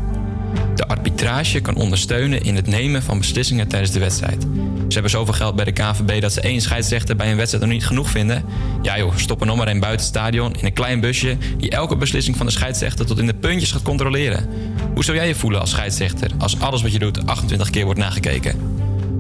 De 0.75 0.87
arbitrage 0.87 1.61
kan 1.61 1.75
ondersteunen 1.75 2.43
in 2.43 2.57
het 2.57 2.67
nemen 2.67 3.03
van 3.03 3.19
beslissingen 3.19 3.69
tijdens 3.69 3.93
de 3.93 3.99
wedstrijd. 3.99 4.47
Ze 4.93 4.99
hebben 4.99 5.19
zoveel 5.19 5.35
geld 5.35 5.55
bij 5.55 5.65
de 5.65 5.73
KNVB 5.73 6.21
dat 6.21 6.33
ze 6.33 6.41
één 6.41 6.61
scheidsrechter 6.61 7.17
bij 7.17 7.31
een 7.31 7.37
wedstrijd 7.37 7.65
nog 7.65 7.73
niet 7.73 7.87
genoeg 7.87 8.11
vinden. 8.11 8.45
Ja 8.83 8.99
joh, 8.99 9.17
stop 9.17 9.41
er 9.41 9.47
nog 9.47 9.57
maar 9.57 9.69
een 9.69 9.81
buiten 9.81 10.07
het 10.07 10.17
stadion 10.17 10.55
in 10.55 10.65
een 10.65 10.73
klein 10.73 11.01
busje 11.01 11.37
die 11.59 11.71
elke 11.71 11.97
beslissing 11.97 12.37
van 12.37 12.47
de 12.47 12.53
scheidsrechter 12.53 13.07
tot 13.07 13.19
in 13.19 13.27
de 13.27 13.35
puntjes 13.35 13.73
gaat 13.73 13.83
controleren. 13.83 14.49
Hoe 14.95 15.05
zou 15.05 15.17
jij 15.17 15.27
je 15.27 15.35
voelen 15.35 15.61
als 15.61 15.71
scheidsrechter 15.71 16.31
als 16.39 16.61
alles 16.61 16.83
wat 16.83 16.93
je 16.93 16.99
doet 16.99 17.27
28 17.27 17.71
keer 17.71 17.85
wordt 17.85 18.01
nagekeken? 18.01 18.57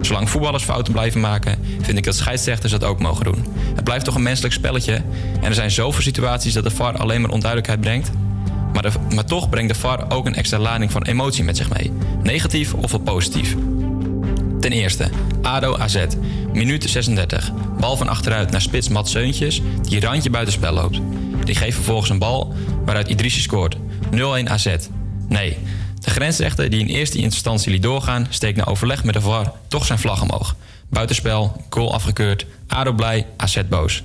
Zolang 0.00 0.30
voetballers 0.30 0.64
fouten 0.64 0.92
blijven 0.92 1.20
maken, 1.20 1.58
vind 1.80 1.98
ik 1.98 2.04
dat 2.04 2.14
scheidsrechters 2.14 2.72
dat 2.72 2.84
ook 2.84 3.00
mogen 3.00 3.24
doen. 3.24 3.46
Het 3.74 3.84
blijft 3.84 4.04
toch 4.04 4.14
een 4.14 4.22
menselijk 4.22 4.54
spelletje 4.54 4.94
en 5.40 5.48
er 5.48 5.54
zijn 5.54 5.70
zoveel 5.70 6.02
situaties 6.02 6.52
dat 6.52 6.64
de 6.64 6.70
VAR 6.70 6.96
alleen 6.96 7.20
maar 7.20 7.30
onduidelijkheid 7.30 7.80
brengt. 7.80 8.10
Maar, 8.72 8.92
maar 9.14 9.24
toch 9.24 9.48
brengt 9.48 9.72
de 9.72 9.80
VAR 9.80 10.10
ook 10.10 10.26
een 10.26 10.34
extra 10.34 10.58
lading 10.58 10.90
van 10.90 11.02
emotie 11.02 11.44
met 11.44 11.56
zich 11.56 11.72
mee. 11.72 11.92
Negatief 12.22 12.74
of 12.74 12.90
wel 12.90 13.00
positief. 13.00 13.56
Ten 14.62 14.72
eerste, 14.72 15.10
ADO 15.42 15.76
AZ. 15.76 16.06
Minuut 16.52 16.90
36. 16.90 17.52
Bal 17.78 17.96
van 17.96 18.08
achteruit 18.08 18.50
naar 18.50 18.60
spits 18.60 18.88
Mats 18.88 19.10
Seuntjes, 19.10 19.60
die 19.82 20.00
randje 20.00 20.30
buitenspel 20.30 20.72
loopt. 20.72 21.00
Die 21.44 21.54
geeft 21.54 21.74
vervolgens 21.74 22.10
een 22.10 22.18
bal 22.18 22.54
waaruit 22.84 23.08
Idrissi 23.08 23.40
scoort. 23.40 23.76
0-1 23.76 23.78
AZ. 24.44 24.76
Nee, 25.28 25.58
de 25.98 26.10
grensrechter 26.10 26.70
die 26.70 26.80
in 26.80 26.86
eerste 26.86 27.18
instantie 27.18 27.70
liet 27.72 27.82
doorgaan... 27.82 28.26
steekt 28.30 28.56
na 28.56 28.64
overleg 28.64 29.04
met 29.04 29.14
de 29.14 29.20
VAR 29.20 29.52
toch 29.68 29.86
zijn 29.86 29.98
vlag 29.98 30.22
omhoog. 30.22 30.56
Buitenspel, 30.88 31.64
goal 31.70 31.94
afgekeurd, 31.94 32.46
ADO 32.66 32.92
blij, 32.92 33.26
AZ 33.36 33.60
boos. 33.68 34.02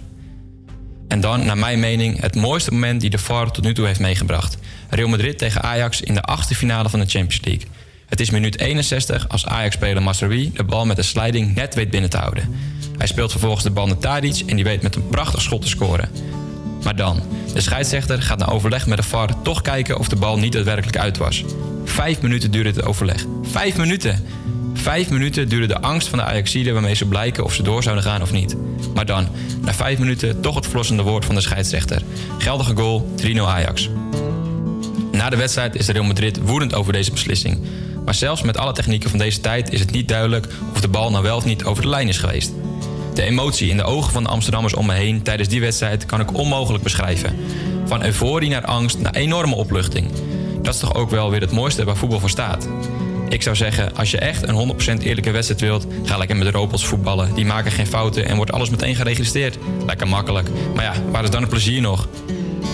En 1.08 1.22
dan, 1.22 1.46
naar 1.46 1.58
mijn 1.58 1.80
mening, 1.80 2.22
het 2.22 2.36
mooiste 2.36 2.72
moment 2.72 3.02
die 3.02 3.10
de 3.10 3.18
VAR 3.18 3.52
tot 3.52 3.64
nu 3.64 3.74
toe 3.74 3.86
heeft 3.86 4.00
meegebracht. 4.00 4.58
Real 4.90 5.08
Madrid 5.10 5.38
tegen 5.38 5.64
Ajax 5.64 6.02
in 6.02 6.14
de 6.14 6.22
achtste 6.22 6.56
finale 6.56 6.90
van 6.90 7.00
de 7.00 7.06
Champions 7.06 7.46
League. 7.46 7.68
Het 8.08 8.20
is 8.20 8.30
minuut 8.30 8.60
61 8.60 9.30
als 9.30 9.46
Ajax-speler 9.46 10.04
Masraoui 10.04 10.52
de 10.54 10.64
bal 10.64 10.86
met 10.86 10.96
de 10.96 11.04
sliding 11.04 11.56
net 11.56 11.76
weet 11.76 11.90
binnen 11.90 12.10
te 12.10 12.18
houden. 12.18 12.56
Hij 12.98 13.08
speelt 13.08 13.32
vervolgens 13.32 13.64
de 13.64 13.70
bal 13.70 13.88
naar 13.88 13.98
Tadic 13.98 14.44
en 14.46 14.56
die 14.56 14.66
weet 14.66 14.82
met 14.82 14.96
een 14.96 15.08
prachtig 15.08 15.42
schot 15.42 15.62
te 15.62 15.68
scoren. 15.68 16.10
Maar 16.84 16.96
dan, 16.96 17.22
de 17.54 17.62
scheidsrechter 17.62 18.22
gaat 18.22 18.38
na 18.38 18.48
overleg 18.48 18.88
met 18.88 18.98
de 18.98 19.04
VAR 19.04 19.42
toch 19.42 19.62
kijken 19.62 20.00
of 20.00 20.08
de 20.08 20.16
bal 20.16 20.38
niet 20.38 20.54
daadwerkelijk 20.54 20.98
uit 20.98 21.18
was. 21.18 21.44
Vijf 21.84 22.22
minuten 22.22 22.52
duurde 22.52 22.70
het 22.70 22.84
overleg. 22.84 23.26
Vijf 23.44 23.78
minuten! 23.78 24.26
Vijf 24.74 25.10
minuten 25.10 25.50
duurde 25.50 25.68
de 25.68 25.82
angst 25.82 26.08
van 26.08 26.20
de 26.20 26.26
Ajaxiden 26.26 26.74
waarmee 26.74 26.96
ze 26.96 27.06
blijken 27.06 27.44
of 27.44 27.54
ze 27.54 27.64
door 27.64 27.84
zouden 27.84 28.04
gaan 28.04 28.22
of 28.22 28.32
niet. 28.32 28.56
Maar 28.94 29.06
dan, 29.06 29.28
na 29.62 29.74
vijf 29.74 30.00
minuten, 30.00 30.42
toch 30.42 30.56
het 30.56 30.68
verlossende 30.68 31.04
woord 31.04 31.26
van 31.26 31.36
de 31.36 31.42
scheidsrechter. 31.42 32.02
Geldige 32.38 32.76
goal, 32.76 33.16
3-0 33.22 33.40
Ajax. 33.40 33.90
Na 35.12 35.30
de 35.30 35.36
wedstrijd 35.36 35.76
is 35.76 35.88
Real 35.88 36.04
Madrid 36.04 36.40
woedend 36.42 36.74
over 36.74 36.94
deze 36.94 37.12
beslissing. 37.12 37.60
Maar 38.08 38.16
zelfs 38.16 38.42
met 38.42 38.58
alle 38.58 38.74
technieken 38.74 39.10
van 39.10 39.20
deze 39.20 39.40
tijd 39.40 39.74
is 39.74 39.80
het 39.80 39.92
niet 39.92 40.08
duidelijk 40.08 40.48
of 40.74 40.82
de 40.82 40.88
bal 40.88 41.12
nou 41.12 41.24
wel 41.24 41.38
of 41.38 41.46
niet 41.46 41.64
over 41.64 41.84
de 41.84 41.90
lijn 41.90 42.08
is 42.08 42.18
geweest. 42.18 42.52
De 43.14 43.22
emotie 43.22 43.70
in 43.70 43.78
de 43.78 43.84
ogen 43.84 44.12
van 44.12 44.24
de 44.24 44.30
Amsterdammers 44.30 44.74
om 44.74 44.86
me 44.86 44.94
heen 44.94 45.22
tijdens 45.22 45.50
die 45.50 45.62
wedstrijd 45.62 46.06
kan 46.06 46.20
ik 46.20 46.38
onmogelijk 46.38 46.84
beschrijven. 46.84 47.36
Van 47.86 48.04
euforie 48.04 48.50
naar 48.50 48.66
angst 48.66 49.00
naar 49.00 49.16
enorme 49.16 49.56
opluchting. 49.56 50.12
Dat 50.62 50.74
is 50.74 50.80
toch 50.80 50.96
ook 50.96 51.10
wel 51.10 51.30
weer 51.30 51.42
het 51.42 51.52
mooiste 51.52 51.84
waar 51.84 51.96
voetbal 51.96 52.20
voor 52.20 52.30
staat. 52.30 52.68
Ik 53.30 53.42
zou 53.42 53.56
zeggen, 53.56 53.96
als 53.96 54.12
je 54.12 54.18
echt 54.18 54.48
een 54.48 54.76
100% 55.00 55.04
eerlijke 55.04 55.32
wedstrijd 55.32 55.62
wilt, 55.62 55.88
ga 56.04 56.18
lekker 56.18 56.38
met 56.38 56.46
de 56.46 56.58
robots 56.58 56.86
voetballen. 56.86 57.34
Die 57.34 57.46
maken 57.46 57.72
geen 57.72 57.88
fouten 57.88 58.26
en 58.26 58.36
wordt 58.36 58.52
alles 58.52 58.70
meteen 58.70 58.96
geregistreerd. 58.96 59.58
Lekker 59.86 60.08
makkelijk. 60.08 60.50
Maar 60.76 60.84
ja, 60.84 60.94
waar 61.12 61.24
is 61.24 61.30
dan 61.30 61.42
het 61.42 61.50
plezier 61.50 61.82
nog? 61.82 62.08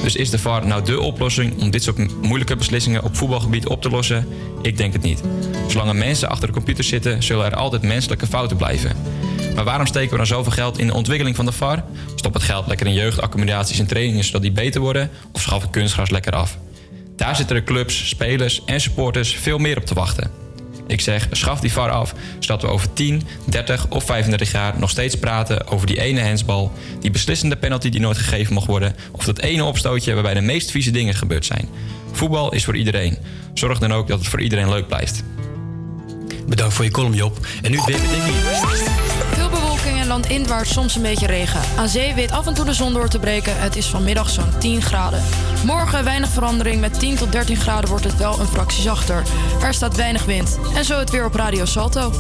Dus 0.04 0.16
is 0.16 0.30
de 0.30 0.40
VAR 0.40 0.68
nou 0.68 0.84
dé 0.84 0.96
oplossing 0.96 1.62
om 1.62 1.72
dit 1.72 1.84
soort 1.84 2.22
moeilijke 2.22 2.56
beslissingen 2.56 3.04
op 3.04 3.16
voetbalgebied 3.16 3.68
op 3.68 3.82
te 3.82 3.90
lossen? 3.90 4.28
Ik 4.62 4.78
denk 4.78 4.94
het 4.94 5.02
niet. 5.02 5.22
Zolang 5.68 5.90
er 5.90 5.96
mensen 5.96 6.30
achter 6.30 6.48
de 6.48 6.54
computer 6.54 6.84
zitten, 6.84 7.24
zullen 7.24 7.46
er 7.46 7.56
altijd 7.56 7.82
menselijke 7.82 8.28
fouten 8.28 8.58
blijven. 8.58 8.96
Maar 9.56 9.64
waarom 9.64 9.88
steken 9.88 10.12
we 10.12 10.18
dan 10.18 10.26
zoveel 10.26 10.52
geld 10.52 10.78
in 10.78 10.88
de 10.88 10.94
ontwikkeling 10.94 11.36
van 11.36 11.46
de 11.46 11.52
VAR? 11.52 11.84
Stop 12.16 12.34
het 12.34 12.44
geld 12.44 12.68
lekker 12.68 12.88
in 12.88 12.94
jeugdaccommodaties 12.94 13.80
en 13.80 13.88
trainingen 13.88 14.24
zodat 14.24 14.42
die 14.42 14.52
beter 14.52 14.82
worden? 14.82 15.10
Of 15.32 15.42
schaf 15.42 15.62
het 15.62 15.72
kunstgras 15.72 16.10
lekker 16.10 16.34
af? 16.34 16.58
Daar 17.16 17.36
zitten 17.36 17.56
de 17.56 17.64
clubs, 17.64 18.10
spelers 18.10 18.62
en 18.66 18.82
supporters 18.82 19.36
veel 19.36 19.58
meer 19.58 19.78
op 19.78 19.86
te 19.86 19.94
wachten. 19.94 20.43
Ik 20.88 21.02
zeg, 21.02 21.28
schaf 21.32 21.60
die 21.60 21.72
VAR 21.72 21.90
af, 21.90 22.14
zodat 22.40 22.62
we 22.62 22.68
over 22.68 22.94
10, 22.94 23.22
30 23.46 23.86
of 23.90 24.04
35 24.04 24.52
jaar 24.52 24.80
nog 24.80 24.90
steeds 24.90 25.16
praten 25.16 25.68
over 25.68 25.88
die 25.88 26.02
ene 26.02 26.20
hensbal, 26.20 26.72
die 27.00 27.12
beslissende 27.12 27.56
penalty 27.56 27.90
die 27.90 28.00
nooit 28.00 28.18
gegeven 28.18 28.54
mag 28.54 28.66
worden, 28.66 28.96
of 29.12 29.26
dat 29.26 29.40
ene 29.40 29.64
opstootje 29.64 30.14
waarbij 30.14 30.34
de 30.34 30.42
meest 30.42 30.72
vieze 30.72 30.92
dingen 30.92 31.14
gebeurd 31.14 31.46
zijn. 31.46 31.70
Voetbal 32.12 32.54
is 32.54 32.66
voor 32.66 32.76
iedereen. 32.76 33.18
Zorg 33.54 33.80
dan 33.80 33.94
ook 33.94 34.08
dat 34.08 34.20
het 34.20 34.28
voor 34.28 34.42
iedereen 34.42 34.70
leuk 34.70 34.88
blijft. 34.88 35.24
Bedankt 36.48 36.74
voor 36.74 36.86
je 36.86 36.92
column, 36.92 37.14
Job. 37.14 37.46
En 37.62 37.72
nu 37.72 37.80
weer 37.86 38.02
met 38.02 38.12
Nicky. 38.12 39.03
Landinwaarts 40.14 40.74
soms 40.74 40.96
een 40.96 41.02
beetje 41.02 41.28
regen. 41.28 41.62
Aan 41.78 41.88
zee 41.88 42.14
weet 42.14 42.32
af 42.32 42.48
en 42.48 42.54
toe 42.54 42.66
de 42.66 42.74
zon 42.74 42.94
door 42.94 43.08
te 43.08 43.20
breken. 43.20 43.60
Het 43.60 43.76
is 43.76 43.86
vanmiddag 43.86 44.30
zo'n 44.30 44.58
10 44.60 44.82
graden. 44.82 45.24
Morgen 45.66 46.04
weinig 46.04 46.30
verandering. 46.30 46.82
Met 46.82 47.00
10 47.00 47.16
tot 47.16 47.32
13 47.32 47.56
graden 47.56 47.90
wordt 47.90 48.04
het 48.04 48.18
wel 48.18 48.40
een 48.40 48.48
fractie 48.48 48.82
zachter. 48.82 49.24
Er 49.62 49.74
staat 49.74 49.96
weinig 49.96 50.26
wind. 50.26 50.60
En 50.76 50.86
zo 50.86 51.00
het 51.00 51.10
weer 51.10 51.26
op 51.26 51.36
Radio 51.36 51.66
Salto. 51.66 52.12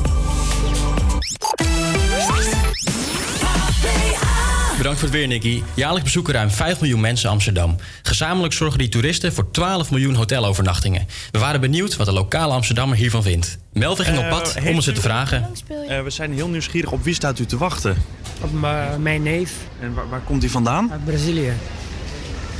Bedankt 4.77 4.99
voor 4.99 5.07
het 5.07 5.17
weer, 5.17 5.27
Nicky. 5.27 5.63
Jaarlijks 5.73 6.03
bezoeken 6.03 6.33
ruim 6.33 6.49
5 6.51 6.79
miljoen 6.79 6.99
mensen 7.01 7.29
Amsterdam. 7.29 7.75
Gezamenlijk 8.03 8.53
zorgen 8.53 8.79
die 8.79 8.89
toeristen 8.89 9.33
voor 9.33 9.51
12 9.51 9.91
miljoen 9.91 10.15
hotelovernachtingen. 10.15 11.07
We 11.31 11.39
waren 11.39 11.61
benieuwd 11.61 11.95
wat 11.95 12.05
de 12.05 12.13
lokale 12.13 12.53
Amsterdammer 12.53 12.97
hiervan 12.97 13.23
vindt. 13.23 13.57
Melvin 13.73 14.05
ging 14.05 14.17
op 14.17 14.29
pad 14.29 14.53
Eh, 14.55 14.65
om 14.67 14.75
het 14.75 14.83
ze 14.83 14.91
u- 14.91 14.93
te 14.93 15.01
vragen. 15.01 15.49
Eh, 15.87 16.01
we 16.01 16.09
zijn 16.09 16.33
heel 16.33 16.47
nieuwsgierig. 16.47 16.91
Op 16.91 17.03
wie 17.03 17.13
staat 17.13 17.39
u 17.39 17.45
te 17.45 17.57
wachten? 17.57 17.95
Op 18.41 18.51
m- 18.51 19.01
mijn 19.01 19.23
neef 19.23 19.51
En 19.79 19.93
waar, 19.93 20.09
waar 20.09 20.21
komt 20.21 20.41
hij 20.41 20.51
vandaan? 20.51 20.91
uit 20.91 21.05
Brazilië. 21.05 21.53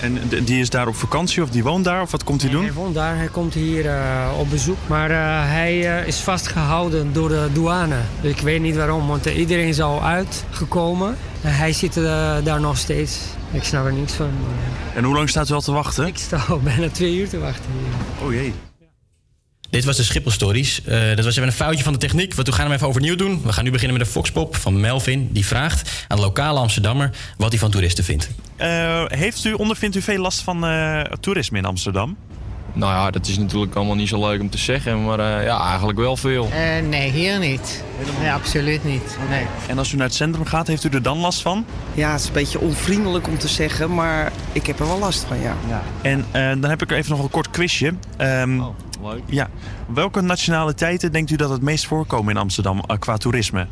En 0.01 0.19
die 0.45 0.59
is 0.59 0.69
daar 0.69 0.87
op 0.87 0.95
vakantie 0.95 1.43
of 1.43 1.49
die 1.49 1.63
woont 1.63 1.83
daar? 1.85 2.01
Of 2.01 2.11
wat 2.11 2.23
komt 2.23 2.41
hij 2.41 2.51
doen? 2.51 2.63
Hij 2.63 2.73
woont 2.73 2.95
daar, 2.95 3.17
hij 3.17 3.27
komt 3.27 3.53
hier 3.53 3.85
eh, 3.85 4.29
op 4.39 4.49
bezoek. 4.49 4.77
Maar 4.87 5.11
eh, 5.11 5.17
hij 5.51 5.97
eh, 5.99 6.07
is 6.07 6.17
vastgehouden 6.17 7.13
door 7.13 7.29
de 7.29 7.49
douane. 7.53 7.95
Dus 8.21 8.31
ik 8.31 8.39
weet 8.39 8.61
niet 8.61 8.75
waarom, 8.75 9.07
want 9.07 9.25
eh, 9.25 9.37
iedereen 9.37 9.67
is 9.67 9.81
al 9.81 10.03
uitgekomen. 10.03 11.17
En 11.43 11.55
hij 11.55 11.73
zit 11.73 11.97
eh, 11.97 12.03
daar 12.43 12.59
nog 12.59 12.77
steeds. 12.77 13.19
Ik 13.51 13.63
snap 13.63 13.85
er 13.85 13.93
niks 13.93 14.13
van. 14.13 14.31
En 14.95 15.03
hoe 15.03 15.15
lang 15.15 15.29
staat 15.29 15.49
u 15.49 15.53
al 15.53 15.61
te 15.61 15.71
wachten? 15.71 16.07
Ik 16.07 16.17
sta 16.17 16.43
al 16.47 16.59
bijna 16.71 16.89
twee 16.89 17.15
uur 17.15 17.29
te 17.29 17.39
wachten 17.39 17.69
hier. 17.71 18.27
Oh 18.27 18.33
jee. 18.33 18.53
Dit 19.73 19.85
was 19.85 19.97
de 19.97 20.03
Schiphol 20.03 20.31
Stories. 20.31 20.83
Eh, 20.83 21.15
dat 21.15 21.25
was 21.25 21.35
even 21.35 21.47
een 21.47 21.53
foutje 21.53 21.83
van 21.83 21.93
de 21.93 21.99
techniek. 21.99 22.33
Want 22.33 22.47
we 22.47 22.53
gaan 22.53 22.65
hem 22.65 22.73
even 22.73 22.87
overnieuw 22.87 23.15
doen. 23.15 23.41
We 23.43 23.53
gaan 23.53 23.63
nu 23.63 23.71
beginnen 23.71 23.97
met 23.97 24.07
een 24.07 24.13
Foxpop 24.13 24.55
van 24.55 24.79
Melvin. 24.79 25.29
Die 25.31 25.45
vraagt 25.45 26.05
aan 26.07 26.17
de 26.17 26.23
lokale 26.23 26.59
Amsterdammer 26.59 27.09
wat 27.37 27.51
hij 27.51 27.59
van 27.59 27.71
toeristen 27.71 28.03
vindt. 28.03 28.29
Eh, 28.55 29.03
heeft 29.07 29.43
u, 29.43 29.53
ondervindt 29.53 29.95
u 29.95 30.01
veel 30.01 30.21
last 30.21 30.41
van 30.41 30.65
eh, 30.65 31.01
toerisme 31.01 31.57
in 31.57 31.65
Amsterdam? 31.65 32.17
Nou 32.73 32.93
ja, 32.93 33.11
dat 33.11 33.27
is 33.27 33.37
natuurlijk 33.37 33.75
allemaal 33.75 33.95
niet 33.95 34.07
zo 34.07 34.19
leuk 34.19 34.41
om 34.41 34.49
te 34.49 34.57
zeggen, 34.57 35.05
maar 35.05 35.19
eh, 35.19 35.45
ja, 35.45 35.67
eigenlijk 35.67 35.99
wel 35.99 36.17
veel. 36.17 36.49
Eh, 36.51 36.87
nee, 36.89 37.11
hier 37.11 37.39
niet. 37.39 37.83
Nee, 38.19 38.31
absoluut 38.31 38.83
niet. 38.83 39.17
Nee. 39.29 39.45
En 39.67 39.77
als 39.77 39.91
u 39.91 39.95
naar 39.95 40.05
het 40.05 40.15
centrum 40.15 40.45
gaat, 40.45 40.67
heeft 40.67 40.83
u 40.83 40.89
er 40.89 41.01
dan 41.01 41.17
last 41.17 41.41
van? 41.41 41.65
Ja, 41.93 42.11
het 42.11 42.19
is 42.19 42.27
een 42.27 42.33
beetje 42.33 42.59
onvriendelijk 42.59 43.27
om 43.27 43.37
te 43.37 43.47
zeggen, 43.47 43.93
maar 43.93 44.31
ik 44.51 44.65
heb 44.65 44.79
er 44.79 44.87
wel 44.87 44.99
last 44.99 45.23
van, 45.23 45.37
ja. 45.39 45.55
En 46.01 46.25
eh, 46.31 46.49
dan 46.49 46.69
heb 46.69 46.81
ik 46.81 46.91
er 46.91 46.97
even 46.97 47.11
nog 47.11 47.23
een 47.23 47.29
kort 47.29 47.49
quizje. 47.49 47.93
Ehm, 48.17 48.61
leuk. 49.01 49.21
Ja. 49.25 49.49
Welke 49.93 50.21
nationaliteiten 50.21 51.11
denkt 51.11 51.31
u 51.31 51.35
dat 51.35 51.49
het 51.49 51.61
meest 51.61 51.85
voorkomen 51.85 52.33
in 52.33 52.41
Amsterdam 52.41 52.81
qua 52.99 53.17
toerisme? 53.17 53.67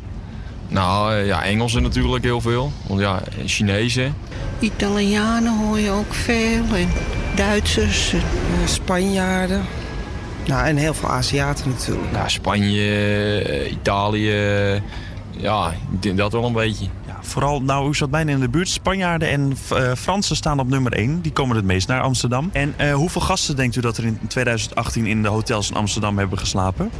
Nou 0.72 1.14
eh, 1.14 1.26
ja, 1.26 1.44
Engelsen 1.44 1.82
natuurlijk 1.82 2.24
heel 2.24 2.40
veel. 2.40 2.72
Want 2.86 3.00
ja, 3.00 3.22
Chinezen. 3.46 4.14
Italianen 4.58 5.58
hoor 5.58 5.78
je 5.78 5.90
ook 5.90 6.14
veel. 6.14 6.64
En 6.74 6.88
Duitsers. 7.34 8.12
Eh, 8.12 8.20
Spanjaarden. 8.64 9.64
Nou, 10.46 10.66
en 10.66 10.76
heel 10.76 10.94
veel 10.94 11.08
Aziaten 11.08 11.68
natuurlijk. 11.70 12.12
Ja, 12.12 12.28
Spanje, 12.28 12.94
eh, 13.42 13.72
Italië. 13.72 14.80
Ja, 15.42 15.74
ik 15.92 16.02
denk 16.02 16.16
dat 16.16 16.32
wel 16.32 16.44
een 16.44 16.52
beetje. 16.52 16.84
Ja, 17.06 17.16
vooral, 17.20 17.62
nou, 17.62 17.88
u 17.88 17.94
zat 17.94 18.10
bijna 18.10 18.32
in 18.32 18.40
de 18.40 18.48
buurt. 18.48 18.68
Spanjaarden 18.68 19.28
en 19.28 19.56
eh, 19.70 19.92
Fransen 19.96 20.36
staan 20.36 20.60
op 20.60 20.68
nummer 20.68 20.92
1. 20.92 21.20
Die 21.20 21.32
komen 21.32 21.56
het 21.56 21.64
meest 21.64 21.88
naar 21.88 22.00
Amsterdam. 22.00 22.50
En 22.52 22.74
eh, 22.76 22.94
hoeveel 22.94 23.20
gasten 23.20 23.56
denkt 23.56 23.76
u 23.76 23.80
dat 23.80 23.96
er 23.96 24.04
in 24.04 24.18
2018 24.28 25.06
in 25.06 25.22
de 25.22 25.28
hotels 25.28 25.70
in 25.70 25.76
Amsterdam 25.76 26.18
hebben 26.18 26.38
geslapen? 26.38 26.90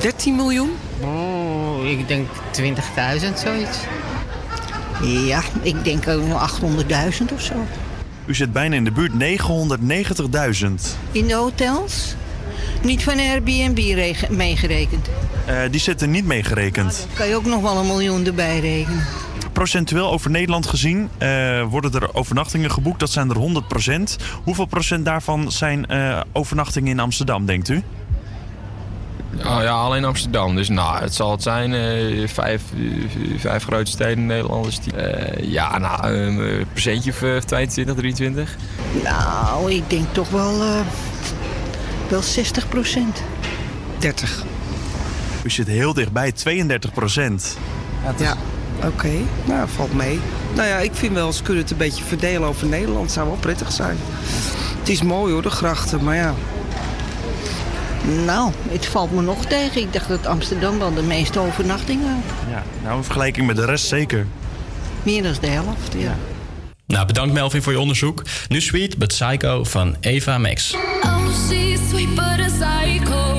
13 0.00 0.36
miljoen? 0.36 0.70
Oh, 1.00 1.84
ik 1.84 2.08
denk 2.08 2.28
20.000 2.52 2.64
zoiets. 3.44 3.78
Ja, 5.02 5.40
ik 5.62 5.84
denk 5.84 6.08
ook 6.08 6.26
nog 6.26 6.60
800.000 6.60 7.32
of 7.32 7.40
zo. 7.40 7.54
U 8.26 8.34
zit 8.34 8.52
bijna 8.52 8.76
in 8.76 8.84
de 8.84 8.90
buurt. 8.90 9.12
990.000. 9.12 10.74
In 11.12 11.26
de 11.26 11.34
hotels? 11.34 12.14
Niet 12.82 13.02
van 13.02 13.18
Airbnb 13.18 14.14
meegerekend. 14.28 15.08
Eh, 15.46 15.56
die 15.70 15.80
zitten 15.80 16.10
niet 16.10 16.24
meegerekend. 16.24 17.06
Kan 17.14 17.28
je 17.28 17.34
ook 17.34 17.44
nog 17.44 17.62
wel 17.62 17.76
een 17.76 17.86
miljoen 17.86 18.26
erbij 18.26 18.60
rekenen. 18.60 19.04
Procentueel 19.52 20.10
over 20.10 20.30
Nederland 20.30 20.66
gezien 20.66 21.08
eh, 21.18 21.62
worden 21.62 21.92
er 21.92 22.14
overnachtingen 22.14 22.70
geboekt. 22.70 23.00
Dat 23.00 23.10
zijn 23.10 23.30
er 23.30 23.36
100% 23.36 24.16
Hoeveel 24.44 24.66
procent 24.66 25.04
daarvan 25.04 25.52
zijn 25.52 25.86
eh, 25.86 26.20
overnachtingen 26.32 26.90
in 26.90 27.00
Amsterdam, 27.00 27.46
denkt 27.46 27.68
u? 27.68 27.82
Oh 29.36 29.58
ja, 29.62 29.70
alleen 29.70 30.04
Amsterdam. 30.04 30.56
Dus 30.56 30.68
nou, 30.68 31.00
het 31.00 31.14
zal 31.14 31.30
het 31.30 31.42
zijn. 31.42 31.74
eh, 31.74 32.28
vijf, 32.28 32.62
eh, 32.76 33.38
vijf 33.38 33.64
grote 33.64 33.90
steden 33.90 34.18
in 34.18 34.26
Nederland. 34.26 34.64
Dus 34.64 34.80
die, 34.80 34.92
eh, 34.96 35.50
ja, 35.50 35.78
nou, 35.78 36.06
een 36.12 36.66
procentje 36.72 37.10
of 37.10 37.22
eh, 37.22 37.36
22, 37.36 37.94
23. 37.94 38.56
Nou, 39.04 39.72
ik 39.72 39.90
denk 39.90 40.06
toch 40.12 40.28
wel, 40.30 40.62
eh, 40.62 40.80
wel 42.08 42.22
60 42.22 42.68
procent. 42.68 43.22
30. 43.98 44.44
U 45.42 45.50
zit 45.50 45.66
heel 45.66 45.94
dichtbij, 45.94 46.32
32% 46.32 47.56
Ja, 48.18 48.36
oké. 48.84 49.10
Nou, 49.44 49.68
valt 49.76 49.94
mee. 49.94 50.20
Nou 50.54 50.68
ja, 50.68 50.76
ik 50.78 50.90
vind 50.94 51.14
wel, 51.14 51.32
ze 51.32 51.42
kunnen 51.42 51.62
het 51.62 51.70
een 51.72 51.78
beetje 51.78 52.04
verdelen 52.04 52.48
over 52.48 52.66
Nederland. 52.66 53.12
Zou 53.12 53.26
wel 53.26 53.36
prettig 53.36 53.72
zijn. 53.72 53.96
Het 54.78 54.88
is 54.88 55.02
mooi 55.02 55.32
hoor, 55.32 55.42
de 55.42 55.50
grachten, 55.50 56.04
maar 56.04 56.16
ja. 56.16 56.34
Nou, 58.24 58.52
het 58.68 58.86
valt 58.86 59.12
me 59.12 59.22
nog 59.22 59.44
tegen. 59.44 59.80
Ik 59.80 59.92
dacht 59.92 60.08
dat 60.08 60.26
Amsterdam 60.26 60.78
wel 60.78 60.94
de 60.94 61.02
meeste 61.02 61.38
overnachtingen 61.38 62.10
had. 62.10 62.50
Ja, 62.50 62.62
nou 62.82 62.96
in 62.96 63.04
vergelijking 63.04 63.46
met 63.46 63.56
de 63.56 63.64
rest 63.64 63.86
zeker. 63.86 64.26
Meer 65.02 65.22
dan 65.22 65.34
de 65.40 65.46
helft, 65.46 65.92
ja. 65.96 66.16
Nou, 66.86 67.06
bedankt 67.06 67.34
Melvin 67.34 67.62
voor 67.62 67.72
je 67.72 67.80
onderzoek. 67.80 68.22
Nu 68.48 68.60
Sweet 68.60 68.98
But 68.98 69.08
Psycho 69.08 69.64
van 69.64 69.96
Eva 70.00 70.38
Max. 70.38 70.74
Oh, 70.74 71.26
she's 71.48 71.88
sweet 71.88 72.14
but 72.14 72.24
a 72.24 72.48
psycho, 72.58 73.37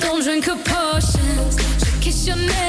don't 0.00 0.22
drink 0.22 0.44
her 0.46 0.56
potions. 0.56 1.56
She'll 1.78 2.00
kiss 2.00 2.26
your 2.26 2.36
neck 2.36 2.59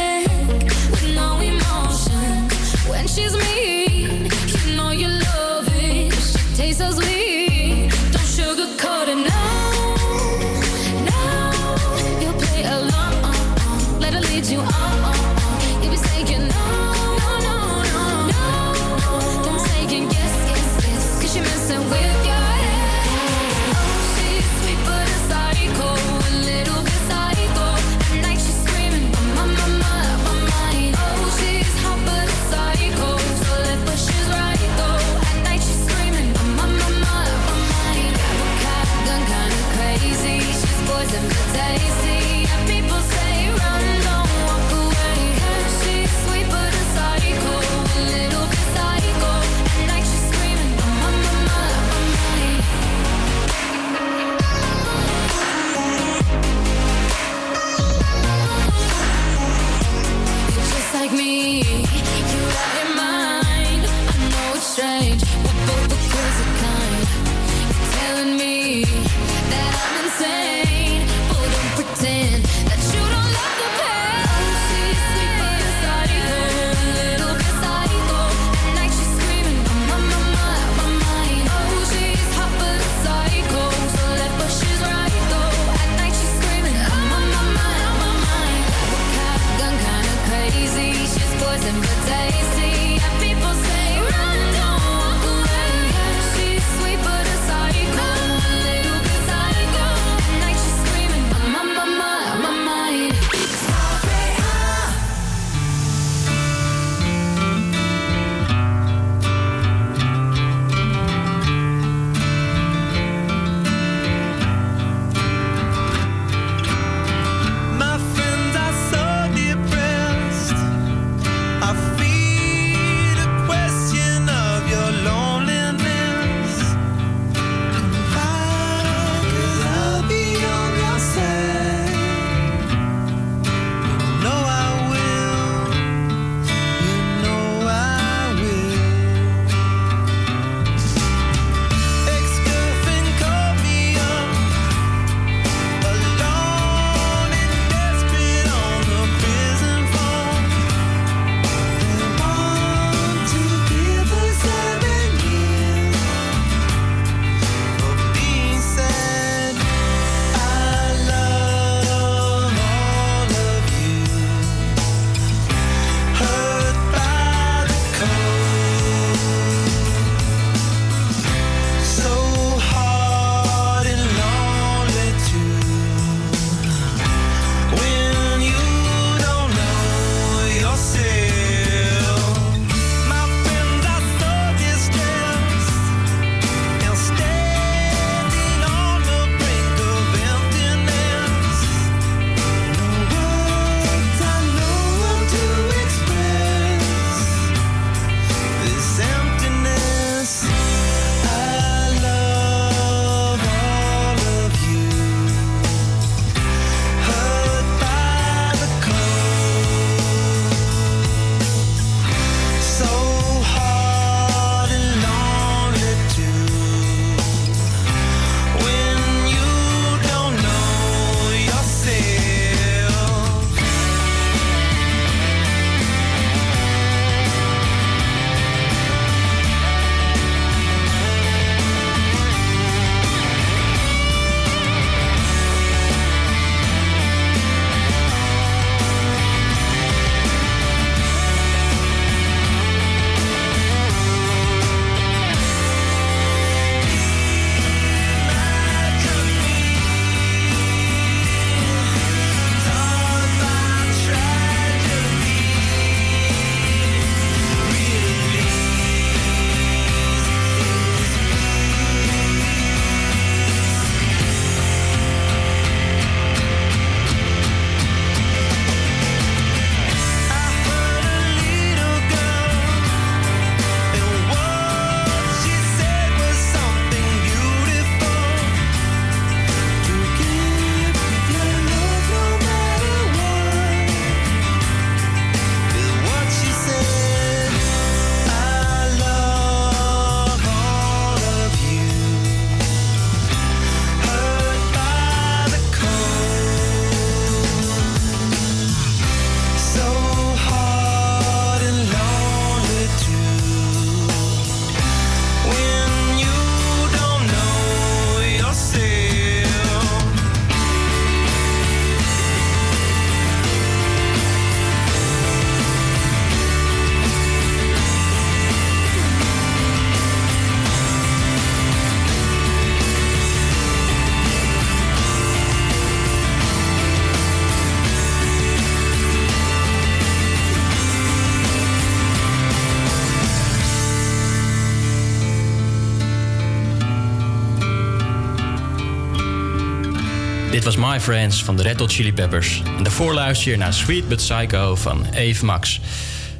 was 340.75 340.89
My 340.91 340.99
Friends 340.99 341.43
van 341.43 341.57
de 341.57 341.63
Red 341.63 341.79
Hot 341.79 341.91
Chili 341.91 342.13
Peppers. 342.13 342.61
En 342.77 342.83
daarvoor 342.83 343.13
luister 343.13 343.51
je 343.51 343.57
naar 343.57 343.73
Sweet 343.73 344.07
But 344.07 344.17
Psycho 344.17 344.75
van 344.75 345.05
Eve 345.13 345.45
Max. 345.45 345.79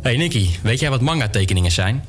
Hey 0.02 0.18
Nicky, 0.18 0.50
weet 0.62 0.80
jij 0.80 0.90
wat 0.90 1.02
manga-tekeningen 1.02 1.72
zijn? 1.72 2.06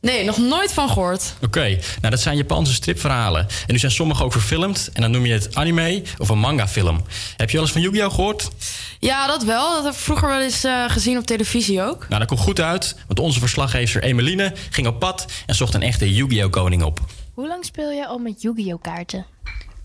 Nee, 0.00 0.24
nog 0.24 0.38
nooit 0.38 0.72
van 0.72 0.88
gehoord. 0.88 1.34
Oké, 1.42 1.68
nou 2.00 2.10
dat 2.10 2.20
zijn 2.20 2.36
Japanse 2.36 2.72
stripverhalen. 2.72 3.40
En 3.40 3.72
nu 3.72 3.78
zijn 3.78 3.92
sommige 3.92 4.24
ook 4.24 4.32
verfilmd. 4.32 4.90
En 4.92 5.02
dan 5.02 5.10
noem 5.10 5.26
je 5.26 5.32
het 5.32 5.54
anime 5.54 6.02
of 6.18 6.28
een 6.28 6.38
manga-film. 6.38 7.02
Heb 7.36 7.50
je 7.50 7.56
wel 7.56 7.64
eens 7.64 7.72
van 7.72 7.82
Yu-Gi-Oh 7.82 8.14
gehoord? 8.14 8.50
Ja, 8.98 9.26
dat 9.26 9.42
wel. 9.44 9.74
Dat 9.74 9.84
heb 9.84 9.92
ik 9.92 9.98
vroeger 9.98 10.28
wel 10.28 10.40
eens 10.40 10.64
eh, 10.64 10.84
gezien 10.90 11.18
op 11.18 11.26
televisie 11.26 11.82
ook. 11.82 12.06
Nou, 12.08 12.18
dat 12.18 12.28
komt 12.28 12.40
goed 12.40 12.60
uit. 12.60 12.96
Want 13.06 13.18
onze 13.18 13.38
verslaggever 13.38 14.02
Emeline 14.02 14.52
ging 14.70 14.86
op 14.86 14.98
pad 14.98 15.26
en 15.46 15.54
zocht 15.54 15.74
een 15.74 15.82
echte 15.82 16.14
Yu-Gi-Oh 16.14 16.50
koning 16.50 16.82
op. 16.82 17.00
Hoe 17.34 17.46
lang 17.46 17.64
speel 17.64 17.90
je 17.90 18.06
al 18.06 18.18
met 18.18 18.42
Yu-Gi-Oh 18.42 18.82
kaarten? 18.82 19.26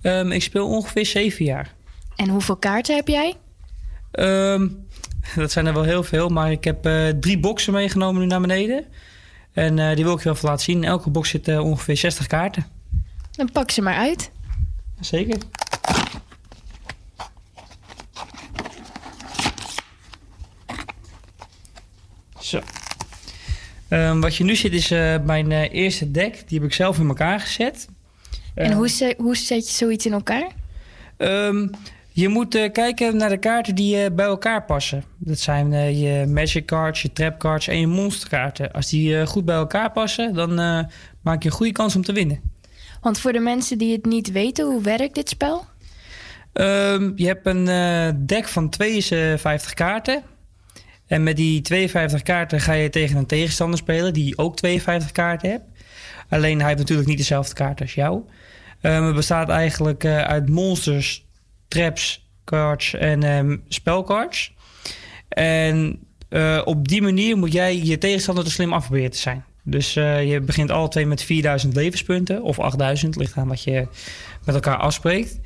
Ehm, 0.01 0.31
ik 0.31 0.43
speel 0.43 0.67
ongeveer 0.67 1.05
zeven 1.05 1.45
jaar. 1.45 1.77
En 2.19 2.29
hoeveel 2.29 2.55
kaarten 2.57 2.95
heb 2.95 3.07
jij? 3.07 3.35
Ehm, 4.11 4.67
dat 5.35 5.51
zijn 5.51 5.65
er 5.65 5.73
wel 5.73 5.83
heel 5.83 6.03
veel, 6.03 6.29
maar 6.29 6.51
ik 6.51 6.63
heb 6.63 6.85
eh, 6.85 7.07
drie 7.09 7.39
boxen 7.39 7.73
meegenomen 7.73 8.21
nu 8.21 8.27
naar 8.27 8.41
beneden. 8.41 8.85
En 9.53 9.79
eh, 9.79 9.95
die 9.95 10.03
wil 10.03 10.13
ik 10.13 10.19
je 10.19 10.23
wel 10.23 10.33
even 10.33 10.49
laten 10.49 10.63
zien. 10.63 10.83
In 10.83 10.89
elke 10.89 11.09
box 11.09 11.29
zit 11.29 11.47
eh, 11.47 11.59
ongeveer 11.59 11.97
60 11.97 12.27
kaarten. 12.27 12.65
Dan 13.31 13.51
pak 13.51 13.71
ze 13.71 13.81
maar 13.81 13.95
uit. 13.95 14.31
Zeker. 14.99 15.37
Zo. 22.39 22.59
Ehm, 23.87 24.19
wat 24.19 24.35
je 24.35 24.43
nu 24.43 24.55
ziet 24.55 24.73
is 24.73 24.89
mijn 25.23 25.51
eerste 25.51 26.11
deck. 26.11 26.43
Die 26.47 26.59
heb 26.59 26.67
ik 26.67 26.73
zelf 26.73 26.99
in 26.99 27.07
elkaar 27.07 27.39
gezet. 27.39 27.87
En 28.53 28.71
hoe, 28.73 28.89
ze- 28.89 29.15
hoe 29.17 29.37
zet 29.37 29.67
je 29.69 29.73
zoiets 29.75 30.05
in 30.05 30.13
elkaar? 30.13 30.47
Ehm, 31.17 31.67
je 32.19 32.27
moet 32.27 32.55
eh, 32.55 32.71
kijken 32.71 33.17
naar 33.17 33.29
de 33.29 33.37
kaarten 33.37 33.75
die 33.75 34.03
eh, 34.03 34.11
bij 34.11 34.25
elkaar 34.25 34.65
passen. 34.65 35.03
Dat 35.17 35.39
zijn 35.39 35.73
eh, 35.73 36.01
je 36.01 36.25
magic 36.25 36.65
cards, 36.65 37.01
je 37.01 37.13
trap 37.13 37.39
cards 37.39 37.67
en 37.67 37.79
je 37.79 37.87
monsterkaarten. 37.87 38.71
Als 38.71 38.89
die 38.89 39.25
goed 39.25 39.45
bij 39.45 39.55
elkaar 39.55 39.91
passen, 39.91 40.33
dan 40.33 40.53
maak 41.21 41.43
je 41.43 41.49
een 41.49 41.55
goede 41.55 41.71
kans 41.71 41.95
om 41.95 42.03
te 42.03 42.11
winnen. 42.11 42.41
Want 43.01 43.19
voor 43.19 43.31
de 43.33 43.39
mensen 43.39 43.77
die 43.77 43.91
het 43.91 44.05
niet 44.05 44.31
weten, 44.31 44.65
hoe 44.65 44.81
werkt 44.81 45.15
dit 45.15 45.29
spel? 45.29 45.65
Ehm, 46.53 47.11
je 47.15 47.25
hebt 47.25 47.45
een 47.45 48.25
deck 48.25 48.47
van 48.47 48.69
52 48.69 49.73
kaarten. 49.73 50.23
En 51.07 51.23
met 51.23 51.35
die 51.35 51.61
52 51.61 52.23
kaarten 52.23 52.59
ga 52.59 52.73
je 52.73 52.89
tegen 52.89 53.17
een 53.17 53.25
tegenstander 53.25 53.79
spelen 53.79 54.13
die 54.13 54.37
ook 54.37 54.55
52 54.55 55.11
kaarten 55.11 55.49
heeft. 55.49 55.63
Alleen 56.29 56.57
hij 56.57 56.67
heeft 56.67 56.79
natuurlijk 56.79 57.07
niet 57.07 57.17
dezelfde 57.17 57.53
kaarten 57.53 57.85
als 57.85 57.93
jou. 57.93 58.21
Ehm, 58.81 59.03
het 59.03 59.15
bestaat 59.15 59.49
eigenlijk 59.49 60.05
uit 60.05 60.49
monsters, 60.49 61.28
traps, 61.69 62.27
cards 62.45 62.93
en 62.93 63.23
ehm, 63.23 63.57
spelcards. 63.67 64.53
En 65.29 65.99
eh, 66.29 66.61
op 66.65 66.87
die 66.87 67.01
manier 67.01 67.37
moet 67.37 67.51
jij 67.51 67.83
je 67.83 67.97
tegenstander 67.97 68.43
te 68.43 68.51
slim 68.51 68.73
af 68.73 68.85
proberen 68.85 69.11
te 69.11 69.17
zijn. 69.17 69.43
Dus 69.63 69.95
eh, 69.95 70.31
je 70.31 70.39
begint 70.39 70.71
alle 70.71 70.87
twee 70.87 71.05
met 71.05 71.23
4000 71.23 71.75
levenspunten 71.75 72.43
of 72.43 72.59
8000, 72.59 73.15
ligt 73.15 73.37
aan 73.37 73.47
wat 73.47 73.63
je 73.63 73.87
met 74.45 74.55
elkaar 74.55 74.77
afspreekt. 74.77 75.39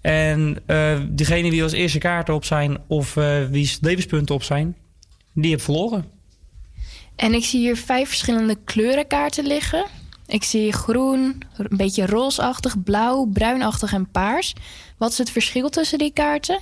En 0.00 0.58
eh 0.66 0.98
degene 1.08 1.50
die 1.50 1.62
als 1.62 1.72
eerste 1.72 1.98
kaarten 1.98 2.34
op 2.34 2.44
zijn 2.44 2.78
of 2.86 3.14
wie's 3.50 3.78
levenspunten 3.80 4.34
op 4.34 4.42
zijn, 4.42 4.76
die 5.34 5.50
heeft 5.50 5.64
verloren. 5.64 6.04
En 7.16 7.34
ik 7.34 7.44
zie 7.44 7.60
hier 7.60 7.76
vijf 7.76 8.08
verschillende 8.08 8.56
kleurenkaarten 8.64 9.46
liggen. 9.46 9.86
Ik 10.30 10.44
zie 10.44 10.72
groen, 10.72 11.42
een 11.56 11.76
beetje 11.76 12.06
roosachtig, 12.06 12.82
blauw, 12.82 13.24
bruinachtig 13.24 13.92
en 13.92 14.10
paars. 14.10 14.54
Wat 14.98 15.10
is 15.10 15.18
het 15.18 15.30
verschil 15.30 15.68
tussen 15.68 15.98
die 15.98 16.12
kaarten? 16.12 16.60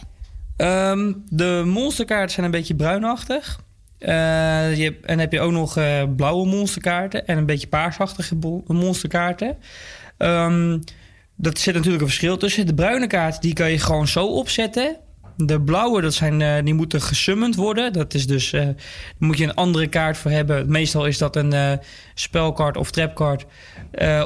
Ehm, 0.56 1.12
de 1.28 1.62
monsterkaarten 1.66 2.30
zijn 2.30 2.46
een 2.46 2.52
beetje 2.52 2.74
bruinachtig. 2.74 3.60
Eh, 3.98 4.76
je 4.76 4.98
en 5.02 5.18
heb 5.18 5.32
je 5.32 5.40
ook 5.40 5.52
nog 5.52 5.76
eh, 5.76 6.02
blauwe 6.16 6.46
monsterkaarten 6.46 7.26
en 7.26 7.38
een 7.38 7.46
beetje 7.46 7.68
paarsachtige 7.68 8.36
monsterkaarten. 8.66 9.56
Ehm 10.16 10.78
dat 11.40 11.58
zit 11.58 11.74
natuurlijk 11.74 12.02
een 12.02 12.08
verschil 12.08 12.36
tussen. 12.36 12.66
De 12.66 12.74
bruine 12.74 13.06
kaart 13.06 13.42
die 13.42 13.52
kan 13.52 13.70
je 13.70 13.78
gewoon 13.78 14.08
zo 14.08 14.26
opzetten. 14.26 14.96
De 15.44 15.60
blauwe, 15.60 16.00
dat 16.00 16.14
zijn, 16.14 16.42
eh, 16.42 16.64
die 16.64 16.74
moeten 16.74 17.02
gesummand 17.02 17.56
worden. 17.56 17.92
Dat 17.92 18.14
is 18.14 18.26
dus, 18.26 18.50
daar 18.50 18.74
moet 19.18 19.38
je 19.38 19.44
een 19.44 19.54
andere 19.54 19.86
kaart 19.86 20.16
voor 20.16 20.30
hebben. 20.30 20.70
Meestal 20.70 21.06
is 21.06 21.18
dat 21.18 21.36
een 21.36 21.52
eh, 21.52 21.72
spelkaart 22.14 22.76
of 22.76 22.90
trapkaart 22.90 23.44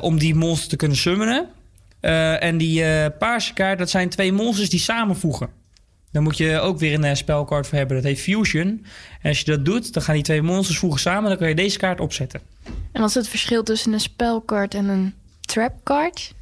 om 0.01 0.19
die 0.19 0.35
monster 0.35 0.69
te 0.69 0.77
kunnen 0.77 0.97
summonen. 0.97 1.49
En 2.41 2.59
die 2.59 3.11
paarse 3.11 3.53
kaart, 3.53 3.79
dat 3.79 3.91
zijn 3.91 4.09
twee 4.09 4.33
monsters 4.33 4.71
die 4.71 4.81
samenvoegen. 4.81 5.49
Daar 6.13 6.23
moet 6.23 6.37
je 6.37 6.59
ook 6.59 6.79
weer 6.79 7.05
een 7.05 7.17
spelkaart 7.17 7.67
voor 7.67 7.79
hebben. 7.79 7.97
Dat 7.97 8.05
heet 8.05 8.21
Fusion. 8.21 8.87
En 9.21 9.29
als 9.29 9.39
je 9.39 9.45
dat 9.45 9.65
doet, 9.65 9.93
dan 9.93 10.03
gaan 10.03 10.15
die 10.15 10.25
twee 10.25 10.43
monsters 10.43 10.79
voegen 10.79 11.01
samen. 11.01 11.29
Dan 11.29 11.39
kan 11.39 11.49
je 11.49 11.55
deze 11.55 11.79
kaart 11.79 12.01
opzetten. 12.01 12.41
En 12.93 13.01
wat 13.01 13.09
is 13.09 13.15
het 13.15 13.29
verschil 13.29 13.63
tussen 13.63 13.93
een 13.93 14.01
spelkaart 14.01 14.75
en 14.75 14.89
een 14.89 15.15
trapkaart? 15.41 16.35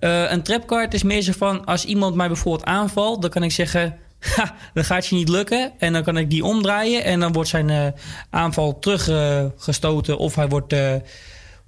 Een 0.00 0.42
trapkaart 0.42 0.94
is 0.94 1.02
meer 1.02 1.22
zo 1.22 1.32
van... 1.32 1.64
als 1.64 1.84
iemand 1.84 2.14
mij 2.14 2.26
bijvoorbeeld 2.26 2.64
aanvalt... 2.64 3.22
dan 3.22 3.30
kan 3.30 3.42
ik 3.42 3.52
zeggen... 3.52 3.98
Ha, 4.36 4.54
dat 4.74 4.86
gaat 4.86 5.06
je 5.06 5.14
niet 5.14 5.28
lukken. 5.28 5.72
En 5.78 5.92
dan 5.92 6.02
kan 6.02 6.16
ik 6.16 6.30
die 6.30 6.44
omdraaien. 6.44 7.04
En 7.04 7.20
dan 7.20 7.32
wordt 7.32 7.48
zijn 7.48 7.70
eh, 7.70 7.86
aanval 8.30 8.78
teruggestoten. 8.78 10.18
of 10.18 10.34
hij 10.34 10.48
wordt... 10.48 10.72
eh, 10.72 10.94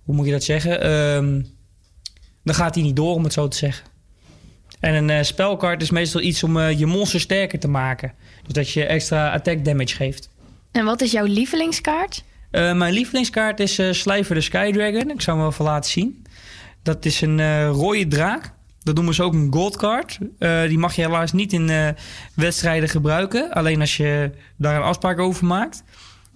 hoe 0.04 0.14
moet 0.14 0.26
je 0.26 0.32
dat 0.32 0.42
zeggen? 0.42 0.80
Ehm, 0.80 1.42
dan 2.44 2.54
gaat 2.54 2.74
hij 2.74 2.84
niet 2.84 2.96
door, 2.96 3.14
om 3.14 3.24
het 3.24 3.32
zo 3.32 3.48
te 3.48 3.56
zeggen. 3.56 3.86
En 4.80 4.94
een 4.94 5.10
eh, 5.10 5.22
spelkaart 5.22 5.82
is 5.82 5.90
meestal 5.90 6.20
iets 6.20 6.42
om 6.42 6.60
je 6.60 6.86
monster 6.86 7.20
sterker 7.20 7.58
te 7.58 7.68
maken. 7.68 8.12
Dus 8.42 8.52
dat 8.52 8.70
je 8.70 8.84
extra 8.84 9.32
attack 9.32 9.64
damage 9.64 9.94
geeft. 9.94 10.28
En 10.72 10.84
wat 10.84 11.00
is 11.00 11.12
jouw 11.12 11.24
lievelingskaart? 11.24 12.24
Mijn 12.50 12.92
lievelingskaart 12.92 13.60
is 13.60 13.80
Slijver 13.90 14.34
de 14.34 14.40
Sky 14.40 14.72
Dragon. 14.72 15.10
Ik 15.10 15.20
zou 15.20 15.36
hem 15.36 15.46
wel 15.46 15.50
even 15.50 15.64
laten 15.64 15.90
zien. 15.90 16.26
Dat 16.82 17.04
is 17.04 17.20
een 17.20 17.66
rode 17.66 18.08
draak. 18.08 18.52
Dat 18.82 18.94
noemen 18.94 19.14
ze 19.14 19.22
ook 19.22 19.32
een 19.32 19.52
goldcard. 19.52 20.18
Eh 20.38 20.62
die 20.62 20.78
mag 20.78 20.94
je 20.94 21.02
helaas 21.02 21.32
niet 21.32 21.52
in 21.52 21.70
eh, 21.70 21.88
wedstrijden 22.34 22.88
gebruiken. 22.88 23.52
Alleen 23.52 23.80
als 23.80 23.96
je 23.96 24.30
daar 24.56 24.76
een 24.76 24.82
afspraak 24.82 25.18
over 25.18 25.46
maakt. 25.46 25.82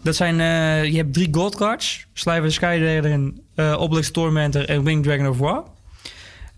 Dat 0.03 0.17
zijn, 0.17 0.41
eh, 0.41 0.85
je 0.85 0.97
hebt 0.97 1.13
drie 1.13 1.29
goldcards. 1.31 2.07
Slijver 2.13 2.47
de 2.47 2.53
Sky 2.53 2.79
Dragon, 2.79 3.41
eh 3.55 3.81
Obelisk 3.81 4.13
Tormentor 4.13 4.69
en 4.69 4.85
Winged 4.85 5.05
Dragon 5.05 5.29
of 5.29 5.39
War. 5.39 5.65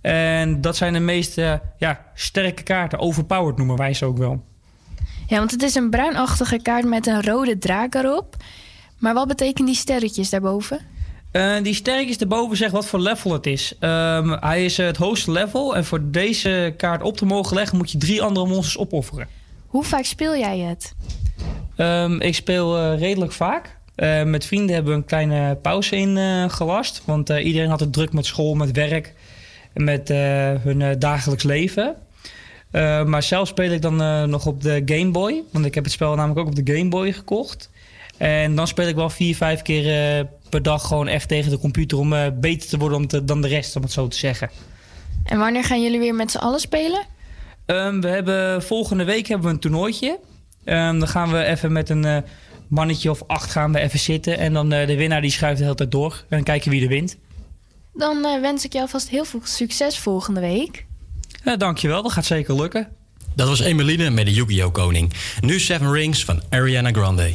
En 0.01 0.61
dat 0.61 0.77
zijn 0.77 0.93
de 0.93 0.99
meest 0.99 1.35
ja, 1.79 2.05
sterke 2.15 2.63
kaarten. 2.63 2.99
Overpowered 2.99 3.57
noemen 3.57 3.77
wij 3.77 3.95
ze 3.95 4.05
ook 4.05 4.19
wel. 4.19 4.45
Ja, 5.27 5.39
want 5.39 5.51
het 5.51 5.63
is 5.63 5.75
een 5.75 5.91
bruinachtige 5.91 6.63
kaart 6.63 6.85
met 6.85 7.07
een 7.07 7.23
rode 7.23 7.59
draak 7.59 7.95
erop. 7.95 8.37
Maar 8.99 9.15
wat 9.15 9.29
betekenen 9.29 9.67
die 9.67 9.77
sterretjes 9.77 10.31
daarboven? 10.31 10.81
Eh, 11.39 11.63
die 11.63 11.75
sterretjes 11.75 12.17
erboven 12.17 12.57
zegt 12.57 12.73
wat 12.73 12.87
voor 12.87 13.01
level 13.01 13.33
het 13.33 13.47
is. 13.47 13.75
Ehm, 13.79 14.37
hij 14.41 14.65
is 14.65 14.79
eh, 14.79 14.87
het 14.87 14.97
hoogste 14.97 15.31
level. 15.31 15.77
En 15.77 15.85
voor 15.85 16.01
deze 16.11 16.75
kaart 16.77 17.03
op 17.03 17.17
te 17.17 17.27
mogen 17.27 17.57
leggen 17.57 17.77
moet 17.79 17.91
je 17.91 17.99
drie 17.99 18.23
andere 18.23 18.47
monsters 18.47 18.79
opofferen. 18.79 19.29
Hoe 19.67 19.85
vaak 19.85 20.05
speel 20.05 20.37
jij 20.37 20.59
het? 20.59 20.95
Ehm, 21.77 22.21
ik 22.21 22.35
speel 22.35 22.77
eh, 22.77 22.99
redelijk 22.99 23.33
vaak. 23.33 23.77
Met 24.25 24.47
vrienden 24.47 24.75
hebben 24.75 24.93
we 24.93 24.99
een 24.99 25.05
kleine 25.05 25.57
pauze 25.57 25.97
in 25.97 26.17
gelast. 26.51 27.03
Want 27.05 27.29
iedereen 27.29 27.69
had 27.69 27.81
het 27.81 27.93
druk 27.93 28.13
met 28.13 28.27
school, 28.27 28.55
met 28.55 28.73
werk 28.73 29.15
en 29.73 29.85
met 29.85 30.09
hun 30.63 30.99
dagelijks 30.99 31.43
leven. 31.43 31.97
Maar 33.07 33.23
zelf 33.23 33.49
speel 33.49 33.71
ik 33.71 33.83
dan 33.83 34.31
nog 34.31 34.47
op 34.47 34.63
de 34.63 34.83
Game 34.85 35.11
Boy. 35.11 35.43
Want 35.51 35.65
ik 35.65 35.75
heb 35.75 35.85
het 35.85 35.93
spel 35.93 36.15
namelijk 36.15 36.41
ook 36.41 36.47
op 36.47 36.65
de 36.65 36.75
Game 36.75 36.89
Boy 36.89 37.13
gekocht. 37.13 37.71
En 38.19 38.55
dan 38.55 38.67
speel 38.67 38.89
ik 38.89 38.95
wel 38.95 39.11
vier, 39.11 39.37
vijf 39.37 39.63
keer 39.63 40.17
eh, 40.19 40.25
per 40.51 40.63
dag 40.63 40.87
gewoon 40.87 41.09
echt 41.09 41.29
tegen 41.29 41.51
de 41.51 41.59
computer... 41.59 41.99
om 41.99 42.13
eh, 42.13 42.27
beter 42.35 42.69
te 42.69 42.79
worden 42.79 42.99
om 42.99 43.07
te- 43.07 43.25
dan 43.25 43.41
de 43.43 43.49
rest, 43.49 43.77
om 43.77 43.83
het 43.83 43.93
zo 43.93 44.09
te 44.09 44.17
zeggen. 44.19 44.51
En 45.25 45.39
wanneer 45.39 45.65
gaan 45.65 45.83
jullie 45.83 45.99
weer 45.99 46.15
met 46.15 46.31
z'n 46.31 46.39
allen 46.39 46.61
spelen? 46.61 47.07
Ehm, 47.67 48.01
we 48.01 48.09
hebben, 48.09 48.63
volgende 48.63 49.05
week 49.05 49.27
hebben 49.27 49.47
we 49.47 49.53
een 49.53 49.61
toernooitje. 49.61 50.19
Ehm, 50.65 50.99
dan 50.99 51.09
gaan 51.09 51.31
we 51.33 51.45
even 51.45 51.73
met 51.73 51.89
een 51.91 52.05
eh, 52.05 52.17
mannetje 52.69 53.11
of 53.11 53.23
acht 53.27 53.51
gaan 53.51 53.73
we 53.73 53.79
even 53.79 53.99
zitten. 53.99 54.39
En 54.39 54.53
dan 54.53 54.73
eh, 54.73 54.87
de 54.87 54.97
winnaar 54.97 55.21
die 55.21 55.31
schuift 55.31 55.57
de 55.59 55.63
hele 55.65 55.77
tijd 55.77 55.91
door. 55.91 56.13
En 56.13 56.27
dan 56.29 56.43
kijken 56.43 56.71
wie 56.71 56.83
er 56.83 56.89
wint. 56.89 57.17
Dan 57.95 58.25
eh, 58.25 58.41
wens 58.41 58.65
ik 58.65 58.73
je 58.73 58.81
alvast 58.81 59.09
heel 59.09 59.25
veel 59.25 59.41
succes 59.45 59.99
volgende 59.99 60.41
week. 60.41 60.87
Ja, 61.45 61.57
dankjewel, 61.57 62.03
dat 62.03 62.13
gaat 62.13 62.25
zeker 62.27 62.55
lukken. 62.55 62.89
Dat 63.35 63.49
was 63.49 63.61
Emeline 63.61 64.11
met 64.11 64.25
de 64.27 64.33
Yu-Gi-Oh! 64.35 64.73
koning. 64.73 65.13
Nu 65.41 65.61
Seven 65.61 65.93
Rings 65.93 66.25
van 66.25 66.43
Ariana 66.51 66.91
Grande. 66.93 67.35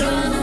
Don't 0.00 0.39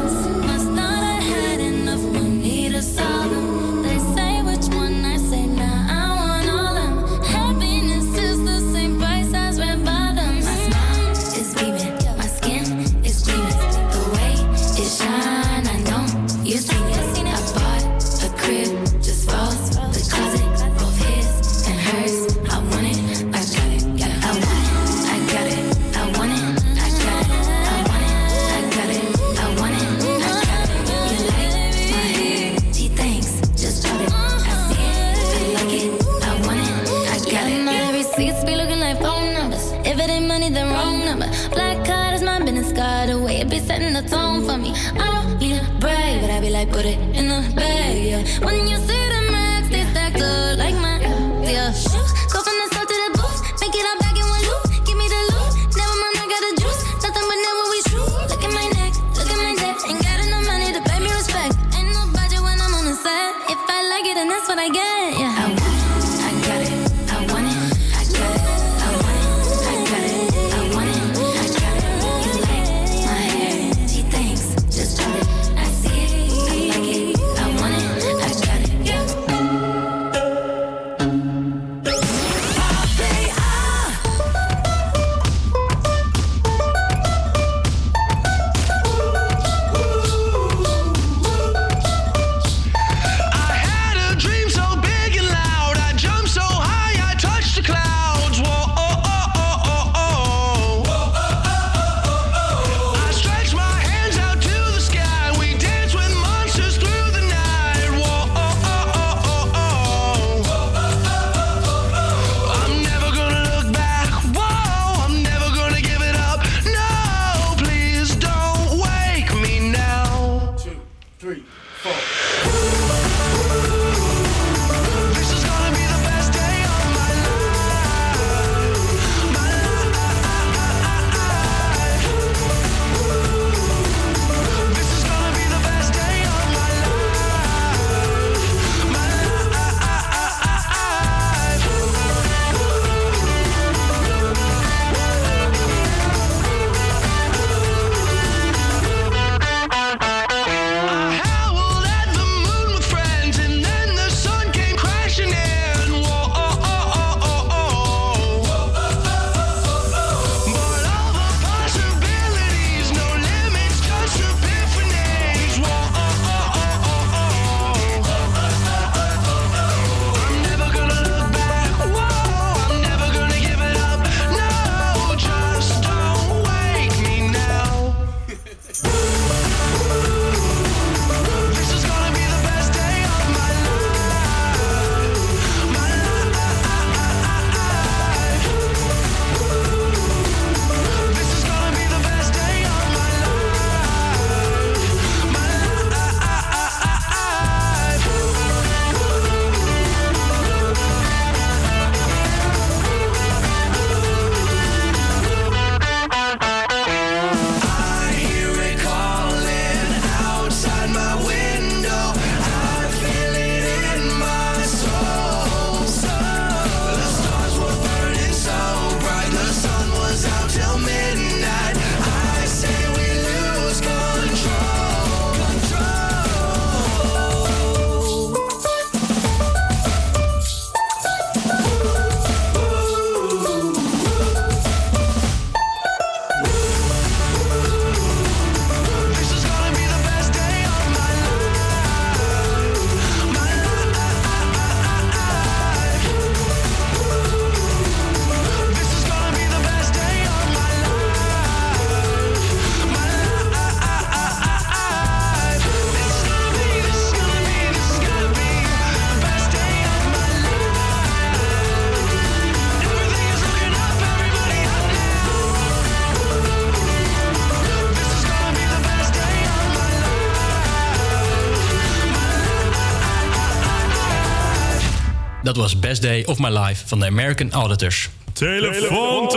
Best 276.00 276.12
Day 276.12 276.26
of 276.26 276.40
My 276.40 276.50
Life 276.50 276.88
van 276.88 277.00
de 277.00 277.06
American 277.06 277.52
Auditors. 277.52 278.10
Telefoon 278.34 279.24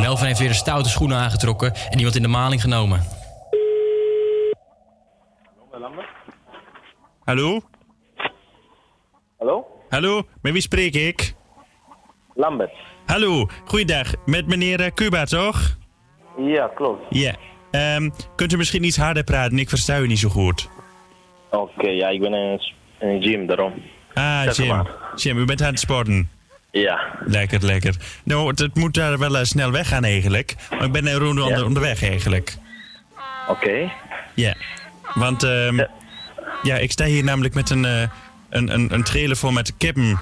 Melvin 0.00 0.26
heeft 0.26 0.38
weer 0.38 0.48
de 0.48 0.54
stoute 0.54 0.88
schoenen 0.88 1.18
aangetrokken 1.18 1.72
en 1.90 1.98
iemand 1.98 2.16
in 2.16 2.22
de 2.22 2.28
maling 2.28 2.60
genomen. 2.60 3.02
Hallo? 7.24 7.60
Hallo? 9.38 9.66
Hallo, 9.88 10.22
met 10.42 10.52
wie 10.52 10.62
spreek 10.62 10.94
ik? 10.94 11.34
Lambert. 12.34 12.72
Hallo, 13.06 13.48
goeiedag. 13.64 14.12
Met 14.24 14.46
meneer 14.46 14.80
eh, 14.80 14.90
Cuba, 14.90 15.24
toch? 15.24 15.76
Ja, 16.36 16.68
klopt. 16.68 17.02
Ja. 17.08 17.34
Ehm, 17.70 18.10
kunt 18.36 18.52
u 18.52 18.56
misschien 18.56 18.84
iets 18.84 18.96
harder 18.96 19.24
praten? 19.24 19.58
Ik 19.58 19.68
versta 19.68 19.98
u 19.98 20.06
niet 20.06 20.18
zo 20.18 20.28
goed. 20.28 20.72
Oké, 21.60 21.88
ja, 21.88 22.08
ik 22.08 22.20
ben 22.20 22.34
in 22.34 22.40
een, 22.40 22.60
een 22.98 23.22
gym, 23.22 23.46
daarom. 23.46 23.82
Ah, 24.14 24.52
Jim. 24.52 24.86
Jim, 25.14 25.38
u 25.38 25.44
bent 25.44 25.62
aan 25.62 25.70
het 25.70 25.80
sporten. 25.80 26.28
Ja. 26.70 27.00
Lekker, 27.26 27.64
lekker. 27.64 27.94
Nou, 28.24 28.48
het, 28.48 28.58
het 28.58 28.74
moet 28.74 28.94
daar 28.94 29.18
wel 29.18 29.36
eh, 29.36 29.44
snel 29.44 29.70
weggaan 29.70 30.04
eigenlijk. 30.04 30.54
Maar 30.70 30.84
ik 30.84 30.92
ben 30.92 31.06
er 31.06 31.14
rond 31.14 31.40
onder, 31.40 31.64
onderweg 31.64 32.02
eigenlijk. 32.02 32.56
Oké. 33.48 33.92
Ja. 34.34 34.54
Want 35.14 35.42
ehm, 35.42 35.84
ja. 36.62 36.76
ik 36.76 36.90
sta 36.90 37.04
hier 37.04 37.24
namelijk 37.24 37.54
met 37.54 37.70
een, 37.70 37.84
eh, 37.84 38.02
een, 38.50 38.74
een, 38.74 38.94
een 38.94 39.02
trailer 39.02 39.36
vol 39.36 39.50
met 39.50 39.76
kippen 39.76 40.20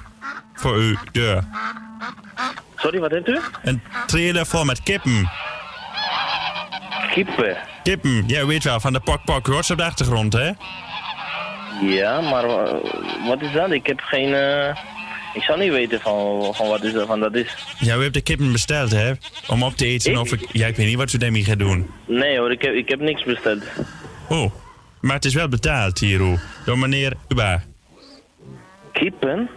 voor 0.55 0.75
uw 0.75 0.97
deur. 1.13 1.45
Sorry, 2.77 3.01
wat 3.01 3.11
heeft 3.11 3.29
u? 3.29 3.39
Een 3.63 3.83
trailer 4.07 4.47
vol 4.47 4.65
met 4.65 4.83
kippen. 4.83 5.31
Kippen? 7.11 7.57
Kippen, 7.83 8.25
ja, 8.29 8.47
weet 8.47 8.65
wel, 8.65 8.81
van 8.81 8.93
de 8.93 9.01
Pok 9.25 9.47
Rots 9.47 9.71
op 9.71 9.77
de 9.77 9.85
achtergrond, 9.85 10.33
hè? 10.33 10.51
Ja, 11.83 12.21
maar 12.21 12.47
wat 13.27 13.41
is 13.41 13.53
dat? 13.53 13.71
Ik 13.71 13.87
heb 13.87 14.01
geen... 14.01 14.35
eh, 14.35 14.77
ik 15.35 15.43
zou 15.43 15.59
niet 15.59 15.71
weten 15.71 16.01
van, 16.01 16.55
van 16.55 16.69
wat 16.69 16.83
is 16.83 16.93
dat, 16.93 17.07
van 17.07 17.21
dat 17.21 17.35
is. 17.35 17.55
Ja, 17.79 17.97
u 17.97 18.03
hebt 18.03 18.15
de 18.15 18.21
kippen 18.21 18.53
besteld, 18.53 18.91
hè? 18.91 19.13
Om 19.49 19.63
op 19.63 19.77
te 19.77 19.87
eten 19.87 20.17
of 20.17 20.33
ik... 20.33 20.47
Ja, 20.53 20.67
ik 20.67 20.77
weet 20.77 20.87
niet 20.87 20.97
wat 20.97 21.13
u 21.13 21.19
daarmee 21.19 21.45
gaat 21.45 21.59
doen. 21.59 21.91
Nee 22.07 22.39
hoor, 22.39 22.51
ik 22.51 22.63
heb, 22.63 22.75
ik 22.75 22.89
heb 22.89 23.01
niks 23.01 23.25
besteld. 23.25 23.63
Oh, 24.29 24.53
maar 25.01 25.15
het 25.15 25.25
is 25.25 25.35
wel 25.35 25.49
betaald, 25.49 25.99
Hiro. 25.99 26.39
Door 26.65 26.79
meneer 26.79 27.13
Uba. 27.29 27.63
Kippen? 28.93 29.51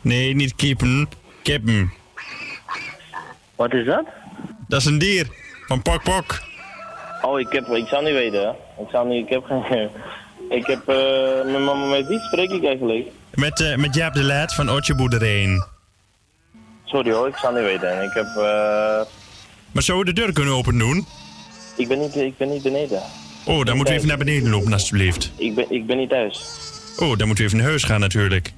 Nee, 0.00 0.34
niet 0.34 0.54
kippen. 0.56 1.08
Kippen. 1.42 1.92
Wat 3.56 3.72
is 3.72 3.86
dat? 3.86 4.04
Dat 4.68 4.80
is 4.80 4.86
een 4.86 4.98
dier. 4.98 5.26
Van 5.66 5.82
Pok 5.82 6.02
Pok. 6.02 6.42
Oh, 7.22 7.40
ik 7.40 7.52
heb... 7.52 7.66
Ik 7.68 7.86
zou 7.86 8.04
niet 8.04 8.14
weten, 8.14 8.40
hè. 8.40 8.50
Ik 8.82 8.90
zou 8.90 9.08
niet... 9.08 9.24
Ik 9.24 9.32
heb 9.32 9.44
geen... 9.44 9.90
Ik 10.52 10.66
heb... 10.66 10.88
eh 10.88 11.44
met, 11.52 11.64
met, 11.64 11.88
met 11.88 12.06
wie 12.06 12.18
spreek 12.20 12.50
ik 12.50 12.64
eigenlijk? 12.64 13.06
Met, 13.34 13.60
eh, 13.60 13.76
met 13.76 13.94
Jaap 13.94 14.14
de 14.14 14.22
Laat 14.22 14.54
van 14.54 14.70
Otje 14.70 14.94
Boerderijn. 14.94 15.64
Sorry 16.84 17.12
hoor, 17.12 17.28
ik 17.28 17.36
zou 17.36 17.54
niet 17.54 17.64
weten. 17.64 18.02
Ik 18.02 18.10
heb... 18.12 18.26
eh 18.36 19.00
Maar 19.72 19.82
zou 19.82 20.00
u 20.00 20.04
de 20.04 20.12
deur 20.12 20.32
kunnen 20.32 20.54
open 20.54 20.78
doen? 20.78 21.06
ik, 21.76 21.88
ben 21.88 21.98
niet, 21.98 22.16
ik 22.16 22.36
ben 22.36 22.48
niet 22.48 22.62
beneden. 22.62 23.02
Oh, 23.44 23.64
dan 23.64 23.76
moet 23.76 23.90
u 23.90 23.92
even 23.92 24.08
naar 24.08 24.18
beneden 24.18 24.50
lopen, 24.50 24.72
alstublieft. 24.72 25.32
Ik 25.36 25.54
ben, 25.54 25.66
ik 25.70 25.86
ben 25.86 25.96
niet 25.96 26.08
thuis. 26.08 26.44
Oh, 26.98 27.16
dan 27.18 27.26
moet 27.28 27.38
u 27.38 27.44
even 27.44 27.56
naar 27.56 27.66
huis 27.66 27.84
gaan, 27.84 28.00
natuurlijk. 28.00 28.52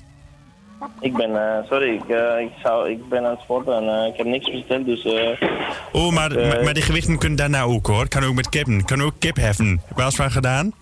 Ik 1.00 1.12
ben, 1.16 1.36
eh, 1.36 1.68
sorry, 1.68 1.94
ik, 1.94 2.02
ik, 2.40 2.50
zou, 2.62 2.90
ik 2.90 3.08
ben 3.08 3.24
aan 3.24 3.30
het 3.30 3.40
sporten 3.40 3.88
en 3.88 4.06
ik 4.06 4.16
heb 4.16 4.26
niks 4.26 4.50
besteld, 4.50 4.84
dus... 4.84 5.04
eh, 5.04 5.48
Oh, 5.92 6.12
maar, 6.12 6.34
maar, 6.34 6.64
maar 6.64 6.74
die 6.74 6.82
gewichten 6.82 7.18
kunnen 7.18 7.38
daarna 7.38 7.62
ook, 7.62 7.86
hoor. 7.86 8.08
Kan 8.08 8.24
ook 8.24 8.34
met 8.34 8.48
kippen. 8.48 8.84
Kan 8.84 9.02
ook 9.02 9.14
kip 9.18 9.36
heffen. 9.36 9.68
Heb 9.68 9.88
je 9.88 9.94
wel 9.94 10.04
eens 10.04 10.16
van 10.16 10.30
gedaan? 10.30 10.72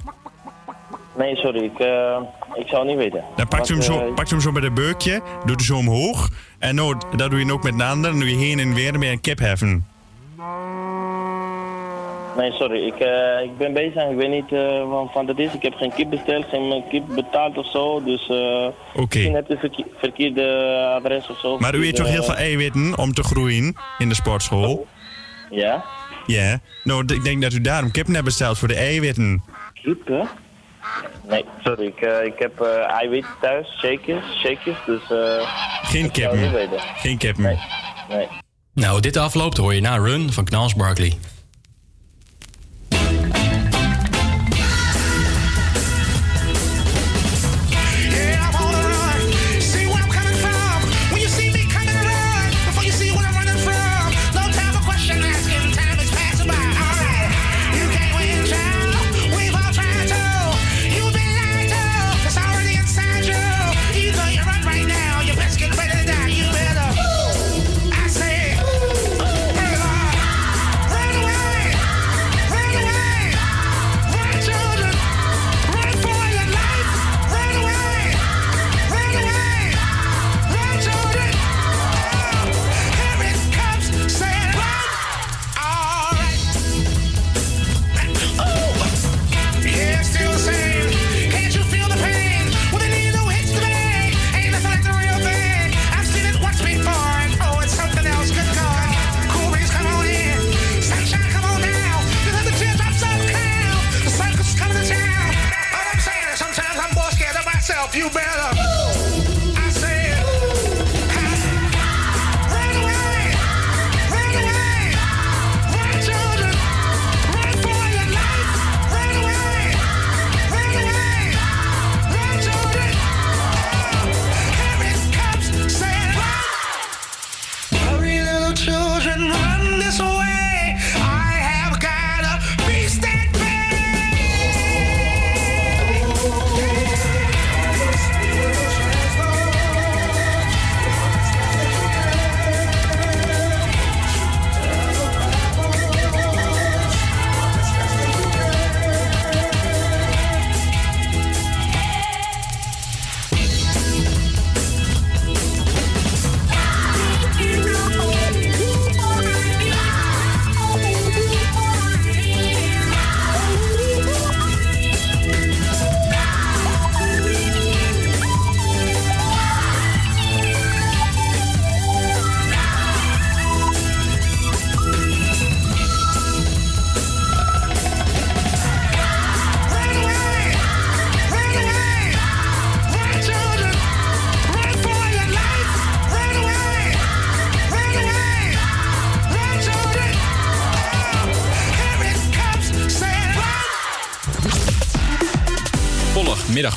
Nee, 1.18 1.36
sorry, 1.36 1.64
ik, 1.64 1.78
eh, 1.78 2.16
ik 2.54 2.66
zou 2.68 2.86
niet 2.86 2.96
weten. 2.96 3.24
Dan 3.36 3.48
pakt 3.48 3.68
u, 3.68 3.72
hem 3.72 3.82
zo, 3.82 3.98
eh, 3.98 4.14
pakt 4.14 4.28
u 4.30 4.32
hem 4.32 4.40
zo 4.40 4.52
bij 4.52 4.62
de 4.62 4.70
beukje, 4.70 5.20
doet 5.44 5.60
u 5.60 5.64
zo 5.64 5.76
omhoog. 5.76 6.28
En 6.58 6.74
nou, 6.74 6.96
dat 7.16 7.30
doe 7.30 7.44
je 7.44 7.52
ook 7.52 7.62
met 7.62 7.72
een 7.72 7.80
ander. 7.82 8.10
En 8.10 8.18
doe 8.18 8.28
je 8.30 8.36
heen 8.36 8.58
en 8.58 8.74
weer 8.74 8.98
met 8.98 9.08
een 9.08 9.20
kip 9.20 9.38
heffen. 9.38 9.86
Nee, 12.36 12.52
sorry, 12.52 12.86
ik, 12.86 12.94
eh, 12.98 13.42
ik 13.44 13.56
ben 13.58 13.72
bezig 13.72 13.94
en 13.94 14.10
ik 14.10 14.16
weet 14.16 14.30
niet 14.30 14.50
wat 14.88 15.12
van 15.12 15.26
dat 15.26 15.38
is. 15.38 15.52
Ik 15.54 15.62
heb 15.62 15.74
geen 15.74 15.92
kip 15.94 16.10
besteld, 16.10 16.44
geen 16.50 16.84
kip 16.90 17.02
betaald 17.14 17.58
of 17.58 17.70
zo, 17.70 18.02
dus... 18.04 18.28
eh 18.28 18.66
Misschien 18.94 19.34
heb 19.34 19.48
je 19.48 19.56
verkeer- 19.58 19.86
verkeerde 19.96 20.44
adres 20.96 21.28
of 21.30 21.38
zo. 21.38 21.58
Maar 21.58 21.74
u 21.74 21.86
eet 21.86 21.96
toch 21.96 22.06
heel 22.08 22.22
veel 22.22 22.34
eiwitten 22.36 22.98
om 22.98 23.12
te 23.14 23.22
groeien 23.22 23.76
in 23.98 24.08
de 24.08 24.14
sportschool? 24.14 24.86
Ja? 25.50 25.84
Ja. 26.26 26.60
Nou, 26.84 27.04
ik 27.14 27.24
denk 27.24 27.42
dat 27.42 27.52
u 27.52 27.60
daarom 27.60 27.90
kippen 27.90 28.12
hebt 28.14 28.24
besteld 28.26 28.58
voor 28.58 28.68
de 28.68 28.76
eiwitten. 28.76 29.42
Kippen? 29.82 30.28
Nee, 31.28 31.44
sorry, 31.64 31.86
ik, 31.86 32.00
eh, 32.00 32.24
ik 32.24 32.38
heb 32.38 32.60
eh 32.60 32.90
eiwitten 32.90 33.30
thuis, 33.40 33.78
shakers, 33.80 34.24
shakers, 34.40 34.78
dus... 34.86 35.10
eh 35.10 35.48
Geen 35.82 36.04
ik 36.04 36.14
zou 36.14 36.36
niet 36.36 36.42
kippen. 36.42 36.52
weten. 36.52 36.80
Geen 36.96 37.18
kippen. 37.18 37.42
Nee. 38.08 38.28
Nou, 38.74 39.00
dit 39.00 39.16
afloopt 39.16 39.56
hoor 39.56 39.74
je 39.74 39.80
na 39.80 39.96
Run 39.96 40.32
van 40.32 40.44
Knals 40.44 40.74
Barkley. 40.74 41.12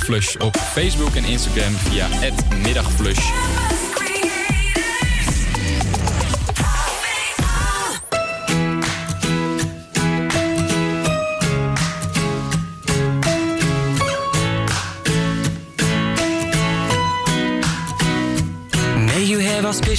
Middagflush 0.07 0.35
op 0.35 0.57
Facebook 0.57 1.15
en 1.15 1.25
Instagram 1.25 1.73
via 1.73 2.07
Middagflush. 2.63 3.54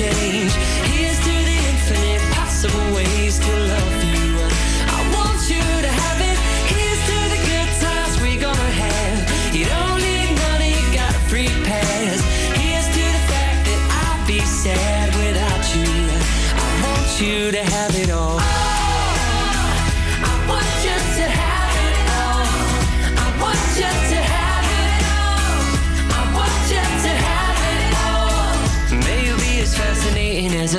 Change. 0.00 0.59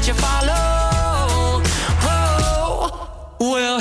that 0.00 0.08
you 0.08 0.14
follow. 0.14 1.62
Whoa. 2.00 3.52
Well, 3.52 3.79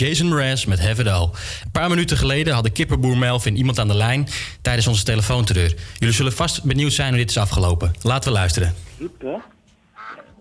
Jason 0.00 0.28
Mraz 0.28 0.64
met 0.64 0.80
Have 0.86 1.00
It 1.00 1.08
All. 1.08 1.22
Een 1.64 1.70
paar 1.72 1.88
minuten 1.88 2.16
geleden 2.16 2.54
hadden 2.54 2.72
kippenboer 2.72 3.16
Melvin 3.16 3.56
iemand 3.56 3.78
aan 3.78 3.88
de 3.88 3.94
lijn 3.94 4.28
tijdens 4.62 4.86
onze 4.86 5.04
telefoonterreur. 5.04 5.74
Jullie 5.98 6.14
zullen 6.14 6.32
vast 6.32 6.62
benieuwd 6.64 6.92
zijn 6.92 7.08
hoe 7.08 7.18
dit 7.18 7.30
is 7.30 7.36
afgelopen. 7.38 7.92
Laten 8.02 8.32
we 8.32 8.38
luisteren. 8.38 8.74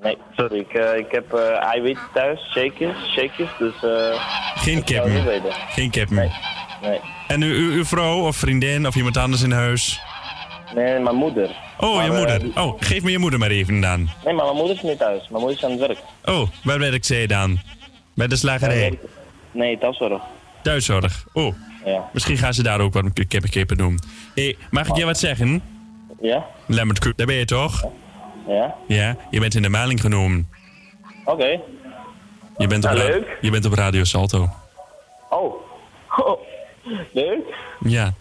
Nee, 0.01 0.17
sorry. 0.35 0.59
Ik, 0.59 0.73
eh, 0.73 0.97
ik 0.97 1.05
heb 1.11 1.33
eh 1.33 1.63
eiwitten 1.63 2.03
thuis, 2.13 2.39
shakers, 2.51 2.97
shakers, 3.13 3.49
dus... 3.59 3.73
eh 3.83 4.21
Geen 4.55 4.83
kippen. 4.83 5.25
weten. 5.25 5.51
Geen 5.69 5.89
kippen. 5.89 6.15
Nee. 6.81 6.99
En 7.27 7.41
uw, 7.41 7.71
uw 7.71 7.85
vrouw 7.85 8.27
of 8.27 8.35
vriendin 8.35 8.87
of 8.87 8.95
iemand 8.95 9.17
anders 9.17 9.41
in 9.41 9.51
huis? 9.51 9.99
Nee, 10.75 10.99
mijn 10.99 11.15
moeder. 11.15 11.55
Oh, 11.77 11.95
Maar, 11.95 12.05
je 12.05 12.11
moeder. 12.11 12.39
die- 12.39 12.55
Oh, 12.55 12.75
geef 12.81 13.03
me 13.03 13.11
je 13.11 13.17
moeder 13.19 13.39
maar 13.39 13.49
even 13.49 13.81
dan. 13.81 14.09
Nee, 14.25 14.33
maar 14.33 14.45
mijn 14.45 14.57
moeder 14.57 14.75
is 14.75 14.81
niet 14.81 14.97
thuis. 14.97 15.27
Mijn 15.29 15.43
moeder 15.43 15.57
is 15.57 15.63
aan 15.63 15.71
het 15.71 15.79
werk. 15.79 15.97
Oh, 16.25 16.49
waar 16.63 16.79
werkt 16.79 17.05
zij 17.05 17.27
dan? 17.27 17.59
Bij 18.15 18.27
de 18.27 18.35
slagerij. 18.35 18.99
Nee, 19.51 19.77
thuiszorg. 19.77 20.21
Thuiszorg. 20.61 21.25
Oh, 21.33 21.55
Ja. 21.85 22.09
misschien 22.13 22.37
gaan 22.37 22.53
ze 22.53 22.63
daar 22.63 22.79
ook 22.79 22.93
wat 22.93 23.03
een 23.03 23.13
kippen 23.27 23.49
kippen 23.49 23.77
doen. 23.77 23.99
Hé, 24.35 24.55
mag 24.69 24.87
ik 24.87 24.95
je 24.95 25.05
wat 25.05 25.17
zeggen? 25.17 25.61
Ja? 26.21 26.45
Lambert 26.67 27.17
daar 27.17 27.27
ben 27.27 27.35
je 27.35 27.45
toch? 27.45 27.85
Ja? 28.47 28.75
Ja, 28.87 29.15
je 29.29 29.39
bent 29.39 29.55
in 29.55 29.61
de 29.61 29.69
maling 29.69 30.01
genomen. 30.01 30.49
Oké. 31.25 31.59
Je 32.57 32.67
bent, 32.67 32.85
op 32.85 32.91
Nou, 32.91 33.07
leuk. 33.07 33.37
je 33.41 33.51
bent 33.51 33.65
op 33.65 33.73
Radio 33.73 34.03
Salto. 34.03 34.49
Oh. 35.29 35.53
oh. 36.17 36.39
Leuk. 37.13 37.55
Ja. 37.79 38.13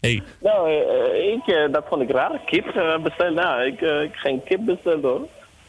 Hey, 0.00 0.22
Nou, 0.40 0.70
eh, 0.70 1.32
ik, 1.32 1.46
eh, 1.46 1.72
dat 1.72 1.84
vond 1.88 2.02
ik 2.02 2.10
raar. 2.10 2.40
Kip 2.46 2.66
eh, 2.66 2.98
bestellen. 3.02 3.34
Nou, 3.34 3.62
ik, 3.66 3.80
eh, 3.80 4.02
ik 4.02 4.14
geen 4.14 4.42
kip 4.44 4.64
bestellen 4.64 5.02
hoor. 5.02 5.26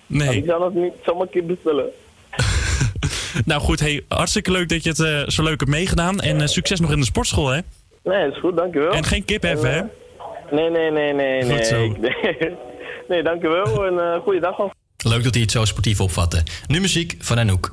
nee. 0.07 0.37
Ik 0.37 0.45
zou 0.45 0.59
nog 0.59 0.73
niet 0.73 0.93
zomaar 1.05 1.27
kip 1.27 1.47
bestellen. 1.47 1.89
Nou 3.45 3.61
goed, 3.61 3.79
hey, 3.79 4.03
hartstikke 4.07 4.51
leuk 4.51 4.69
dat 4.69 4.83
je 4.83 4.89
het 4.89 4.99
eh, 4.99 5.27
zo 5.27 5.43
leuk 5.43 5.59
hebt 5.59 5.71
meegedaan. 5.71 6.19
En 6.19 6.41
eh, 6.41 6.47
succes 6.47 6.79
nog 6.79 6.91
in 6.91 6.99
de 6.99 7.05
sportschool, 7.05 7.47
hè? 7.47 7.59
Nee, 8.03 8.29
is 8.29 8.39
goed, 8.39 8.57
dankjewel. 8.57 8.91
En 8.91 9.03
geen 9.03 9.25
kip 9.25 9.43
even, 9.43 9.73
hè? 9.73 9.81
Nee, 10.51 10.69
nee, 10.69 10.91
nee, 10.91 11.13
nee. 11.13 11.41
Goed 11.41 11.51
nee. 11.51 11.65
zo. 11.65 11.95
Nee, 13.09 13.23
dankjewel 13.23 13.85
en 13.85 13.93
uh, 13.93 14.21
goeiedag 14.23 14.57
nog. 14.57 14.71
Leuk 15.03 15.23
dat 15.23 15.33
hij 15.33 15.41
het 15.41 15.51
zo 15.51 15.65
sportief 15.65 16.01
opvatte. 16.01 16.43
Nu 16.67 16.81
muziek 16.81 17.15
van 17.19 17.39
Anouk. 17.39 17.69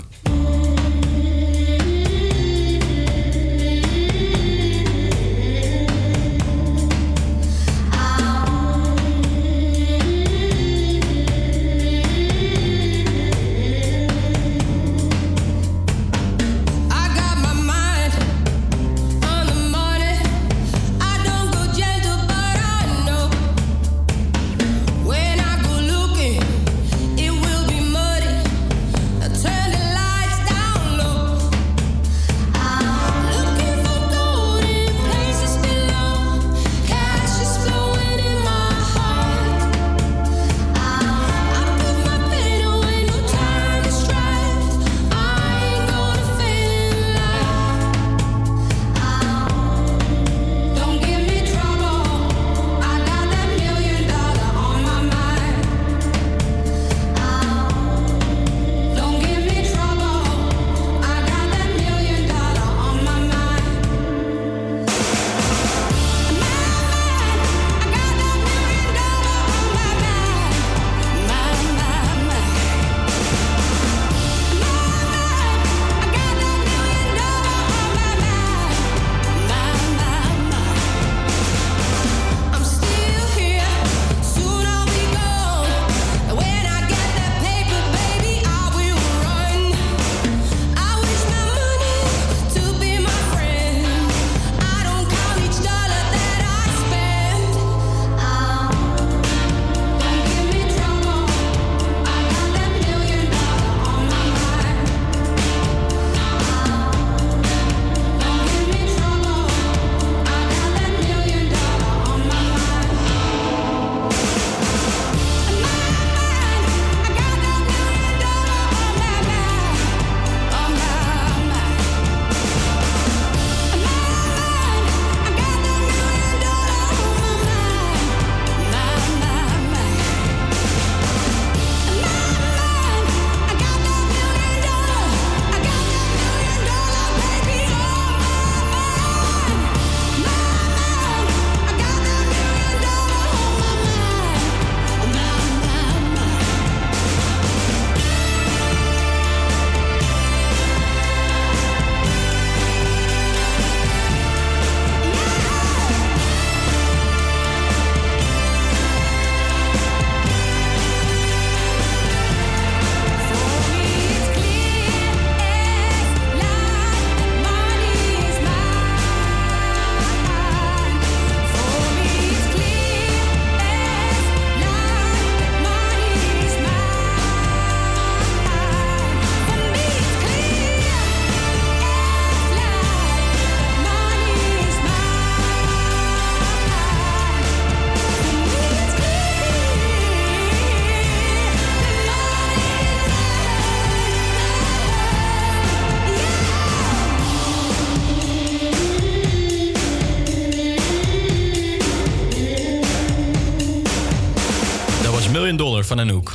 Van 205.87 206.01
Anouk. 206.01 206.35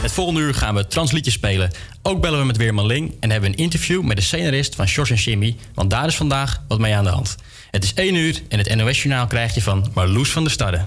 Het 0.00 0.12
volgende 0.12 0.40
uur 0.40 0.54
gaan 0.54 0.74
we 0.74 0.86
transliedjes 0.86 1.34
spelen. 1.34 1.70
Ook 2.02 2.20
bellen 2.20 2.38
we 2.38 2.44
met 2.44 2.56
Weerman 2.56 2.86
Ling 2.86 3.14
en 3.20 3.30
hebben 3.30 3.50
een 3.50 3.56
interview 3.56 4.02
met 4.02 4.16
de 4.16 4.22
scenarist 4.22 4.74
van 4.74 4.86
Sjors 4.86 5.10
en 5.10 5.16
Jimmy. 5.16 5.56
Want 5.74 5.90
daar 5.90 6.06
is 6.06 6.16
vandaag 6.16 6.62
wat 6.68 6.78
mee 6.78 6.94
aan 6.94 7.04
de 7.04 7.10
hand. 7.10 7.36
Het 7.70 7.84
is 7.84 7.94
1 7.94 8.14
uur 8.14 8.42
en 8.48 8.58
het 8.58 8.74
NOS-journaal 8.74 9.26
krijg 9.26 9.54
je 9.54 9.62
van 9.62 9.90
Marloes 9.94 10.30
van 10.30 10.42
der 10.42 10.52
Starre. 10.52 10.84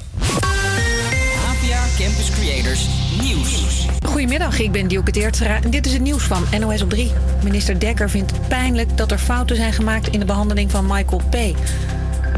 Goedemiddag, 4.24 4.59
ik 4.59 4.71
ben 4.71 4.88
Dielke 4.88 5.11
Teertstra 5.11 5.61
en 5.61 5.69
dit 5.69 5.86
is 5.86 5.93
het 5.93 6.01
nieuws 6.01 6.24
van 6.24 6.45
NOS 6.59 6.82
op 6.82 6.89
3. 6.89 7.11
Minister 7.43 7.80
Dekker 7.80 8.09
vindt 8.09 8.47
pijnlijk 8.47 8.97
dat 8.97 9.11
er 9.11 9.17
fouten 9.17 9.55
zijn 9.55 9.74
gemaakt 9.74 10.07
in 10.07 10.19
de 10.19 10.26
behandeling 10.26 10.71
van 10.71 10.86
Michael 10.86 11.21
P. 11.30 11.32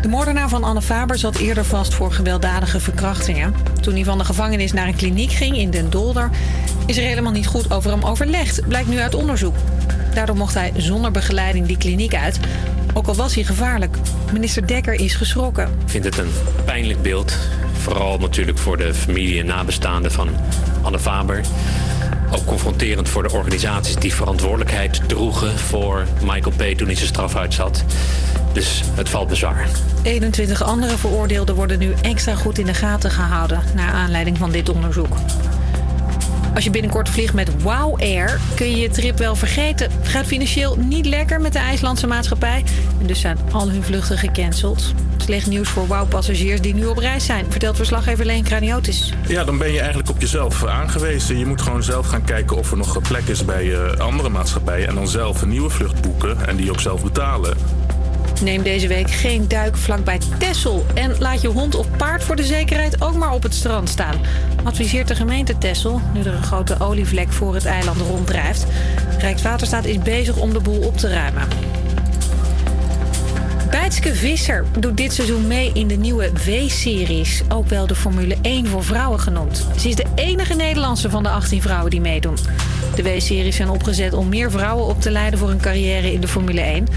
De 0.02 0.08
moordenaar 0.08 0.50
van 0.50 0.64
Anne 0.64 0.82
Faber 0.82 1.18
zat 1.18 1.36
eerder 1.36 1.66
vast 1.66 1.94
voor 1.94 2.12
gewelddadige 2.12 2.80
verkrachtingen. 2.80 3.56
Toen 3.82 3.94
hij 3.94 4.04
van 4.04 4.18
de 4.18 4.24
gevangenis 4.24 4.74
naar 4.74 4.88
een 4.88 4.96
kliniek 4.96 5.32
ging 5.32 5.58
in 5.58 5.70
Den 5.70 5.90
Dolder... 5.90 6.30
is 6.86 6.98
er 6.98 7.04
helemaal 7.04 7.32
niet 7.32 7.48
goed 7.48 7.72
over 7.72 7.92
hem 7.92 8.04
overlegd, 8.04 8.68
blijkt 8.68 8.90
nu 8.90 9.00
uit 9.00 9.16
onderzoek. 9.16 9.56
Daardoor 10.14 10.38
mocht 10.38 10.54
hij 10.54 10.72
zonder 10.78 11.12
begeleiding 11.12 11.68
die 11.68 11.78
kliniek 11.78 12.16
uit... 12.16 12.40
ook 12.94 13.08
al 13.08 13.16
was 13.16 13.36
hij 13.36 13.44
gevaarlijk. 13.44 13.98
Minister 14.34 14.68
Dekker 14.68 14.94
is 14.94 15.16
geschrokken. 15.16 15.66
Ik 15.66 15.90
vind 15.90 16.04
het 16.04 16.18
een 16.18 16.32
pijnlijk 16.66 17.02
beeld. 17.02 17.38
Vooral 17.74 18.18
natuurlijk 18.18 18.58
voor 18.58 18.78
de 18.78 18.94
familie 18.94 19.40
en 19.40 19.46
nabestaanden 19.46 20.12
van 20.12 20.30
Anne 20.86 21.00
Faber. 21.00 21.42
Ook 22.32 22.46
confronterend 22.46 23.10
voor 23.10 23.24
de 23.24 23.32
organisaties 23.32 23.96
die 23.96 24.14
verantwoordelijkheid 24.14 25.02
droegen 25.08 25.60
voor 25.60 26.06
Michael 26.22 26.56
P. 26.56 26.78
toen 26.78 26.88
hij 26.88 26.96
zijn 26.96 27.08
straf 27.08 27.36
uitzat. 27.36 27.84
Dus 28.54 28.84
het 28.96 29.10
valt 29.10 29.30
me 29.30 29.36
zwaar. 29.36 29.68
21 30.04 30.64
andere 30.64 30.98
veroordeelden 30.98 31.56
worden 31.56 31.80
nu 31.80 31.94
extra 32.02 32.36
goed 32.36 32.58
in 32.58 32.66
de 32.66 32.74
gaten 32.74 33.12
gehouden... 33.12 33.64
naar 33.76 33.92
aanleiding 33.92 34.38
van 34.38 34.52
dit 34.52 34.70
onderzoek. 34.70 35.16
Als 36.56 36.64
je 36.64 36.70
binnenkort 36.70 37.10
vliegt 37.10 37.34
met 37.34 37.62
Wow 37.62 38.02
Air, 38.02 38.40
kun 38.56 38.70
je 38.70 38.78
je 38.78 38.90
trip 38.90 39.18
wel 39.18 39.36
vergeten. 39.36 39.92
Het 39.92 40.08
gaat 40.08 40.26
financieel 40.26 40.78
niet 40.78 41.06
lekker 41.06 41.42
met 41.42 41.54
de 41.54 41.60
IJslandse 41.60 42.08
maatschappij. 42.08 42.64
En 43.00 43.08
dus 43.08 43.20
zijn 43.20 43.38
al 43.52 43.70
hun 43.70 43.84
vluchten 43.84 44.18
gecanceld. 44.18 44.94
slecht 45.18 45.48
nieuws 45.48 45.70
voor 45.70 45.88
WOW-passagiers 45.88 46.62
die 46.62 46.74
nu 46.74 46.86
op 46.86 46.98
reis 46.98 47.26
zijn, 47.26 47.46
vertelt 47.50 47.76
verslaggever 47.76 48.26
Leen 48.26 48.44
Kraniotis. 48.44 49.14
Ja, 49.28 49.44
dan 49.44 49.58
ben 49.58 49.72
je 49.72 49.80
eigenlijk 49.80 50.10
op 50.10 50.22
jezelf 50.22 50.66
aangewezen. 50.66 51.38
Je 51.38 51.46
moet 51.46 51.62
gewoon 51.62 51.84
zelf 51.84 52.08
gaan 52.08 52.24
kijken 52.24 52.58
of 52.58 52.72
er 52.72 52.78
nog 52.78 53.02
plek 53.02 53.28
is 53.28 53.46
bij 53.46 53.74
eh, 53.74 54.00
andere 54.00 54.30
maatschappijen. 54.30 54.88
En 54.88 54.96
dan 54.96 55.08
zelf 55.08 55.42
een 55.42 55.50
nieuwe 55.50 55.70
vlucht 55.70 56.02
boeken 56.02 56.48
en 56.48 56.56
die 56.56 56.72
ook 56.72 56.80
zelf 56.80 57.04
betalen. 57.04 57.58
Neem 58.44 58.64
deze 58.64 58.88
week 58.88 59.12
geen 59.12 59.48
duik 59.48 59.78
vlakbij 59.78 60.20
Texel. 60.40 60.86
En 60.94 61.18
laat 61.20 61.42
je 61.42 61.48
hond 61.48 61.76
of 61.76 61.88
paard 61.98 62.24
voor 62.24 62.36
de 62.36 62.44
zekerheid 62.44 63.02
ook 63.02 63.16
maar 63.16 63.32
op 63.32 63.44
het 63.44 63.54
strand 63.54 63.90
staan. 63.90 64.16
Adviseert 64.64 65.08
de 65.08 65.16
gemeente 65.16 65.58
Texel, 65.58 66.02
nu 66.14 66.20
er 66.20 66.34
een 66.34 66.44
grote 66.44 66.80
olievlek 66.80 67.32
voor 67.32 67.54
het 67.54 67.66
eiland 67.66 68.02
ronddrijft. 68.02 68.66
Rijkswaterstaat 69.20 69.86
is 69.86 70.00
bezig 70.00 70.38
om 70.38 70.54
de 70.54 70.60
boel 70.60 70.80
op 70.80 70.98
te 70.98 71.10
ruimen. 71.10 71.48
Bijtske 73.70 74.16
Visser 74.16 74.66
doet 74.80 74.98
dit 74.98 75.14
seizoen 75.14 75.48
mee 75.48 75.72
in 75.74 75.88
de 75.88 75.96
nieuwe 75.96 76.32
W-series. 76.32 77.42
Ook 77.50 77.68
wel 77.68 77.88
de 77.88 77.96
Formule 77.96 78.38
1 78.42 78.68
voor 78.68 78.84
vrouwen 78.84 79.20
genoemd. 79.20 79.68
Ze 79.80 79.90
is 79.90 79.96
de 79.96 80.06
enige 80.16 80.54
Nederlandse 80.54 81.10
van 81.10 81.24
de 81.24 81.30
18 81.30 81.62
vrouwen 81.62 81.92
die 81.92 82.02
meedoen. 82.02 82.38
De 82.96 83.04
W-series 83.04 83.56
zijn 83.56 83.70
opgezet 83.70 84.14
om 84.14 84.30
meer 84.30 84.52
vrouwen 84.52 84.86
op 84.86 85.02
te 85.02 85.12
leiden 85.12 85.40
voor 85.40 85.50
een 85.50 85.60
carrière 85.60 86.14
in 86.14 86.22
de 86.22 86.28
Formule 86.28 86.62
1. 86.62 86.88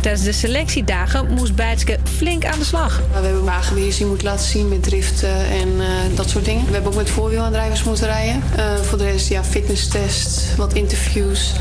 Tijdens 0.00 0.24
de 0.24 0.32
selectiedagen 0.32 1.34
moest 1.34 1.54
Bijtske 1.54 1.98
flink 2.16 2.44
aan 2.44 2.58
de 2.58 2.64
slag. 2.64 3.02
We 3.12 3.26
hebben 3.26 3.44
wagenweerzien 3.44 4.08
moeten 4.08 4.26
laten 4.26 4.46
zien 4.46 4.68
met 4.68 4.82
driften 4.82 5.34
en 5.50 5.80
eh, 5.80 5.86
dat 6.14 6.28
soort 6.28 6.44
dingen. 6.44 6.66
We 6.66 6.72
hebben 6.72 6.90
ook 6.90 6.98
met 6.98 7.10
voorwielaandrijvers 7.10 7.84
moeten 7.84 8.06
rijden. 8.06 8.42
Eh, 8.56 8.74
voor 8.74 8.98
de 8.98 9.04
rest 9.04 9.28
ja, 9.28 9.44
fitnesstest, 9.44 10.56
wat 10.56 10.74
interviews, 10.74 11.52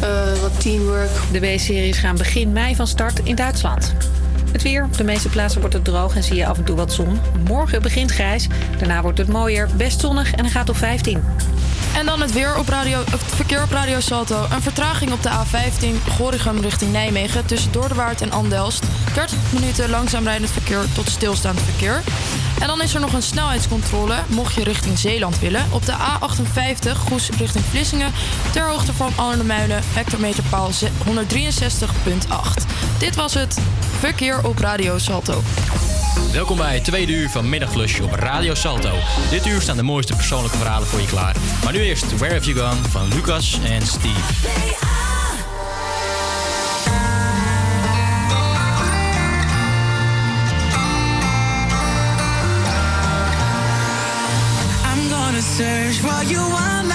eh, 0.00 0.40
wat 0.40 0.60
teamwork. 0.60 1.10
De 1.32 1.40
W-series 1.40 1.98
gaan 1.98 2.16
begin 2.16 2.52
mei 2.52 2.76
van 2.76 2.86
start 2.86 3.20
in 3.22 3.34
Duitsland. 3.34 3.94
Het 4.52 4.62
weer. 4.62 4.84
Op 4.84 4.96
de 4.96 5.04
meeste 5.04 5.28
plaatsen 5.28 5.60
wordt 5.60 5.74
het 5.74 5.84
droog 5.84 6.16
en 6.16 6.22
zie 6.22 6.36
je 6.36 6.46
af 6.46 6.58
en 6.58 6.64
toe 6.64 6.76
wat 6.76 6.92
zon. 6.92 7.20
Morgen 7.48 7.82
begint 7.82 8.10
grijs. 8.10 8.46
Daarna 8.78 9.02
wordt 9.02 9.18
het 9.18 9.28
mooier, 9.28 9.68
best 9.76 10.00
zonnig 10.00 10.32
en 10.32 10.44
een 10.44 10.50
gaat 10.50 10.68
op 10.68 10.76
15. 10.76 11.22
En 11.96 12.06
dan 12.06 12.20
het 12.20 12.32
weer 12.32 12.58
op 12.58 12.68
radio, 12.68 12.98
het 12.98 13.22
verkeer 13.22 13.62
op 13.62 13.70
Radio 13.70 14.00
Salto. 14.00 14.46
Een 14.50 14.62
vertraging 14.62 15.12
op 15.12 15.22
de 15.22 15.30
A15 15.30 16.08
Gorinchem 16.10 16.60
richting 16.60 16.92
Nijmegen 16.92 17.46
tussen 17.46 17.72
Doordewaard 17.72 18.20
en 18.20 18.30
Andelst. 18.30 18.84
30 19.14 19.38
minuten 19.52 19.90
langzaam 19.90 20.24
rijdend 20.24 20.50
verkeer 20.50 20.80
tot 20.94 21.08
stilstaand 21.08 21.60
verkeer. 21.60 22.02
En 22.60 22.66
dan 22.66 22.82
is 22.82 22.94
er 22.94 23.00
nog 23.00 23.12
een 23.12 23.22
snelheidscontrole, 23.22 24.14
mocht 24.28 24.54
je 24.54 24.64
richting 24.64 24.98
Zeeland 24.98 25.38
willen. 25.38 25.64
Op 25.70 25.86
de 25.86 25.92
A58 25.92 26.90
Goes 27.08 27.28
richting 27.38 27.64
Vlissingen 27.70 28.12
ter 28.52 28.68
hoogte 28.68 28.92
van 28.92 29.12
Arnhemuiden, 29.16 29.80
hectometerpaal 29.84 30.72
ze- 30.72 30.88
163.8. 31.04 32.64
Dit 32.98 33.14
was 33.16 33.34
het 33.34 33.58
verkeer 33.98 34.44
op 34.46 34.58
Radio 34.58 34.98
Salto. 34.98 35.42
Welkom 36.32 36.56
bij 36.56 36.74
het 36.74 36.84
tweede 36.84 37.12
uur 37.12 37.30
van 37.30 37.48
Middagflush 37.48 38.00
op 38.00 38.12
Radio 38.12 38.54
Salto. 38.54 38.92
Dit 39.30 39.46
uur 39.46 39.60
staan 39.60 39.76
de 39.76 39.82
mooiste 39.82 40.14
persoonlijke 40.14 40.56
verhalen 40.58 40.88
voor 40.88 41.00
je 41.00 41.06
klaar. 41.06 41.36
Maar 41.64 41.72
nu 41.72 41.78
eerst 41.78 42.16
Where 42.18 42.34
Have 42.34 42.52
You 42.52 42.58
Gone 42.68 42.88
van 42.88 43.08
Lucas 43.08 43.58
en 43.64 43.86
Steve. 43.86 44.85
Search 55.92 56.00
for 56.00 56.24
you 56.24 56.40
all 56.40 56.85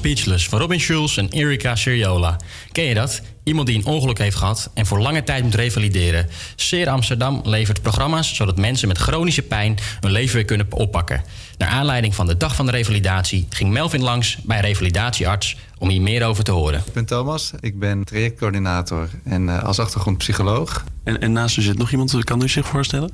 Speechless 0.00 0.48
van 0.48 0.58
Robin 0.58 0.80
Schulz 0.80 1.18
en 1.18 1.28
Erika 1.28 1.76
Seriola. 1.76 2.36
Ken 2.72 2.84
je 2.84 2.94
dat? 2.94 3.20
Iemand 3.44 3.66
die 3.66 3.76
een 3.76 3.84
ongeluk 3.84 4.18
heeft 4.18 4.36
gehad 4.36 4.70
en 4.74 4.86
voor 4.86 5.00
lange 5.00 5.24
tijd 5.24 5.42
moet 5.42 5.54
revalideren. 5.54 6.28
Seer 6.56 6.88
Amsterdam 6.88 7.40
levert 7.44 7.82
programma's 7.82 8.34
zodat 8.34 8.56
mensen 8.56 8.88
met 8.88 8.98
chronische 8.98 9.42
pijn 9.42 9.78
hun 10.00 10.10
leven 10.10 10.34
weer 10.34 10.44
kunnen 10.44 10.66
oppakken. 10.70 11.22
Naar 11.58 11.68
aanleiding 11.68 12.14
van 12.14 12.26
de 12.26 12.36
dag 12.36 12.54
van 12.54 12.66
de 12.66 12.72
revalidatie 12.72 13.46
ging 13.50 13.70
Melvin 13.70 14.02
langs 14.02 14.38
bij 14.42 14.60
revalidatiearts 14.60 15.56
om 15.78 15.88
hier 15.88 16.02
meer 16.02 16.24
over 16.24 16.44
te 16.44 16.50
horen. 16.50 16.82
Ik 16.86 16.92
ben 16.92 17.04
Thomas, 17.04 17.52
ik 17.60 17.78
ben 17.78 18.04
trajectcoördinator 18.04 19.08
en 19.24 19.48
eh, 19.48 19.64
als 19.64 19.78
achtergrond 19.78 20.18
psycholoog. 20.18 20.84
En, 21.04 21.20
en 21.20 21.32
naast 21.32 21.56
u 21.56 21.62
zit 21.62 21.78
nog 21.78 21.90
iemand, 21.90 22.24
kan 22.24 22.42
u 22.42 22.48
zich 22.48 22.66
voorstellen? 22.66 23.10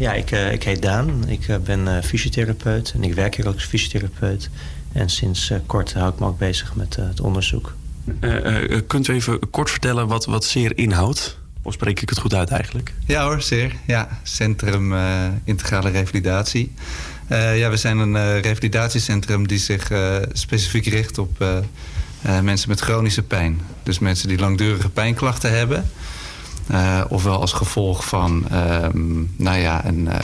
Ja, 0.00 0.12
ik, 0.12 0.30
eh, 0.30 0.52
ik 0.52 0.62
heet 0.62 0.82
Daan. 0.82 1.28
Ik 1.28 1.48
eh, 1.48 1.56
ben 1.56 1.96
eh, 1.96 2.02
fysiotherapeut 2.02 2.92
en 2.94 3.02
ik 3.02 3.14
werk 3.14 3.34
hier 3.34 3.48
ook 3.48 3.54
als 3.54 3.64
fysiotherapeut. 3.64 4.50
En 4.92 5.10
sinds 5.10 5.50
eh, 5.50 5.58
kort 5.66 5.92
hou 5.92 6.12
ik 6.12 6.18
me 6.18 6.26
ook 6.26 6.38
bezig 6.38 6.74
met 6.74 6.96
eh, 6.96 7.06
het 7.08 7.20
onderzoek. 7.20 7.74
Eh, 8.20 8.74
eh, 8.76 8.82
kunt 8.86 9.08
u 9.08 9.14
even 9.14 9.50
kort 9.50 9.70
vertellen 9.70 10.06
wat, 10.06 10.24
wat 10.24 10.44
zeer 10.44 10.78
inhoudt? 10.78 11.38
Of 11.62 11.72
spreek 11.72 12.00
ik 12.00 12.08
het 12.08 12.18
goed 12.18 12.34
uit 12.34 12.50
eigenlijk? 12.50 12.92
Ja 13.06 13.24
hoor, 13.24 13.42
zeer. 13.42 13.72
Ja, 13.86 14.08
Centrum 14.22 14.94
eh, 14.94 15.24
Integrale 15.44 15.90
Revalidatie. 15.90 16.72
Eh, 17.26 17.58
ja, 17.58 17.70
we 17.70 17.76
zijn 17.76 17.98
een 17.98 18.16
eh, 18.16 18.40
revalidatiecentrum 18.40 19.46
die 19.46 19.58
zich 19.58 19.90
eh, 19.90 20.16
specifiek 20.32 20.86
richt 20.86 21.18
op 21.18 21.40
eh, 21.40 21.56
eh, 22.22 22.40
mensen 22.40 22.68
met 22.68 22.80
chronische 22.80 23.22
pijn. 23.22 23.60
Dus 23.82 23.98
mensen 23.98 24.28
die 24.28 24.38
langdurige 24.38 24.88
pijnklachten 24.90 25.56
hebben. 25.56 25.90
Eh, 26.66 27.00
ofwel 27.08 27.40
als 27.40 27.52
gevolg 27.52 28.04
van, 28.04 28.48
ehm, 28.50 29.20
nou 29.36 29.58
ja, 29.58 29.84
een, 29.84 30.08
eh, 30.08 30.18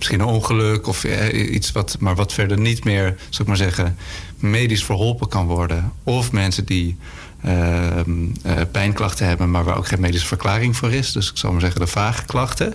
misschien 0.00 0.20
een 0.20 0.34
ongeluk 0.34 0.86
of 0.86 1.04
eh, 1.04 1.52
iets 1.52 1.72
wat, 1.72 1.96
maar 1.98 2.14
wat 2.14 2.32
verder 2.32 2.58
niet 2.58 2.84
meer, 2.84 3.16
zou 3.28 3.42
ik 3.42 3.46
maar 3.46 3.56
zeggen, 3.56 3.96
medisch 4.36 4.84
verholpen 4.84 5.28
kan 5.28 5.46
worden. 5.46 5.92
Of 6.02 6.32
mensen 6.32 6.64
die 6.64 6.96
ehm, 7.42 8.10
eh, 8.42 8.56
pijnklachten 8.72 9.26
hebben, 9.26 9.50
maar 9.50 9.64
waar 9.64 9.76
ook 9.76 9.86
geen 9.86 10.00
medische 10.00 10.26
verklaring 10.26 10.76
voor 10.76 10.92
is. 10.92 11.12
Dus 11.12 11.30
ik 11.30 11.36
zal 11.36 11.52
maar 11.52 11.60
zeggen 11.60 11.80
de 11.80 11.86
vage 11.86 12.24
klachten. 12.24 12.74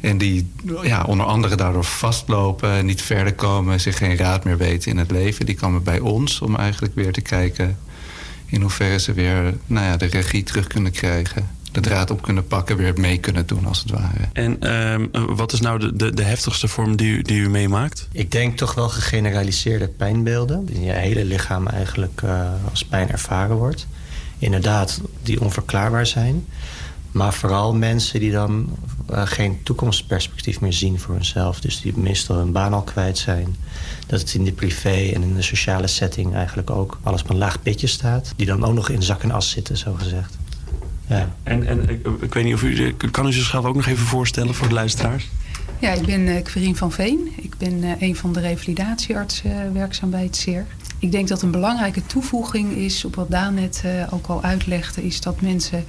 En 0.00 0.18
die 0.18 0.52
ja, 0.82 1.04
onder 1.04 1.26
andere 1.26 1.56
daardoor 1.56 1.84
vastlopen, 1.84 2.86
niet 2.86 3.02
verder 3.02 3.34
komen, 3.34 3.80
zich 3.80 3.96
geen 3.96 4.16
raad 4.16 4.44
meer 4.44 4.58
weten 4.58 4.90
in 4.90 4.98
het 4.98 5.10
leven. 5.10 5.46
Die 5.46 5.54
komen 5.54 5.82
bij 5.82 5.98
ons 5.98 6.40
om 6.40 6.56
eigenlijk 6.56 6.94
weer 6.94 7.12
te 7.12 7.20
kijken 7.20 7.78
in 8.46 8.60
hoeverre 8.60 8.98
ze 8.98 9.12
weer 9.12 9.54
nou 9.66 9.86
ja, 9.86 9.96
de 9.96 10.06
regie 10.06 10.42
terug 10.42 10.66
kunnen 10.66 10.92
krijgen. 10.92 11.48
De 11.72 11.80
draad 11.80 12.10
op 12.10 12.22
kunnen 12.22 12.46
pakken, 12.46 12.76
weer 12.76 12.92
mee 12.96 13.18
kunnen 13.18 13.46
doen 13.46 13.66
als 13.66 13.78
het 13.78 13.90
ware. 13.90 14.28
En 14.32 14.60
ehm, 14.60 15.06
eh, 15.12 15.22
wat 15.28 15.52
is 15.52 15.60
nou 15.60 15.78
de, 15.78 15.96
de, 15.96 16.14
de 16.14 16.22
heftigste 16.22 16.68
vorm 16.68 16.96
die 16.96 17.12
u, 17.12 17.22
die 17.22 17.40
u 17.40 17.48
meemaakt? 17.48 18.08
Ik 18.12 18.30
denk 18.30 18.56
toch 18.56 18.74
wel 18.74 18.88
gegeneraliseerde 18.88 19.88
pijnbeelden. 19.88 20.64
Die 20.64 20.74
in 20.74 20.82
je 20.82 20.92
hele 20.92 21.24
lichaam 21.24 21.66
eigenlijk 21.66 22.22
eh, 22.22 22.50
als 22.70 22.84
pijn 22.84 23.10
ervaren 23.10 23.56
wordt. 23.56 23.86
Inderdaad, 24.38 25.00
die 25.22 25.40
onverklaarbaar 25.40 26.06
zijn. 26.06 26.46
Maar 27.12 27.34
vooral 27.34 27.74
mensen 27.74 28.20
die 28.20 28.30
dan 28.30 28.76
eh, 29.06 29.22
geen 29.24 29.62
toekomstperspectief 29.62 30.60
meer 30.60 30.72
zien 30.72 30.98
voor 30.98 31.14
hunzelf. 31.14 31.60
Dus 31.60 31.80
die 31.80 31.98
meestal 31.98 32.36
hun 32.36 32.52
baan 32.52 32.72
al 32.72 32.82
kwijt 32.82 33.18
zijn. 33.18 33.56
Dat 34.06 34.20
het 34.20 34.34
in 34.34 34.44
de 34.44 34.52
privé 34.52 35.10
en 35.14 35.22
in 35.22 35.34
de 35.34 35.42
sociale 35.42 35.86
setting 35.86 36.34
eigenlijk 36.34 36.70
ook 36.70 36.98
alles 37.02 37.22
op 37.22 37.30
een 37.30 37.36
laag 37.36 37.62
pitje 37.62 37.86
staat. 37.86 38.32
Die 38.36 38.46
dan 38.46 38.64
ook 38.64 38.74
nog 38.74 38.88
in 38.88 39.02
zak 39.02 39.22
en 39.22 39.30
as 39.30 39.50
zitten, 39.50 39.76
zo 39.76 39.94
gezegd. 39.94 40.40
Ja. 41.06 41.34
En, 41.42 41.66
en 41.66 41.88
ik, 41.88 42.06
ik 42.20 42.34
weet 42.34 42.44
niet 42.44 42.54
of 42.54 42.62
u... 42.62 42.94
Kan 43.10 43.26
u 43.26 43.32
zichzelf 43.32 43.64
ook 43.64 43.74
nog 43.74 43.86
even 43.86 44.06
voorstellen 44.06 44.54
voor 44.54 44.68
de 44.68 44.74
luisteraars? 44.74 45.28
Ja, 45.78 45.92
ik 45.92 46.06
ben 46.06 46.20
uh, 46.20 46.42
Querien 46.42 46.76
van 46.76 46.92
Veen. 46.92 47.32
Ik 47.36 47.54
ben 47.58 47.82
eh, 47.82 47.90
een 47.98 48.16
van 48.16 48.32
de 48.32 48.40
revalidatieartsen 48.40 49.64
eh, 49.64 49.72
werkzaam 49.72 50.10
bij 50.10 50.22
het 50.22 50.36
CER. 50.36 50.66
Ik 51.02 51.12
denk 51.12 51.28
dat 51.28 51.42
een 51.42 51.50
belangrijke 51.50 52.06
toevoeging 52.06 52.72
is, 52.72 53.04
op 53.04 53.14
wat 53.14 53.30
Daan 53.30 53.54
net 53.54 53.82
eh, 53.84 54.12
ook 54.12 54.26
al 54.26 54.42
uitlegde, 54.42 55.04
is 55.06 55.20
dat 55.20 55.40
mensen 55.40 55.84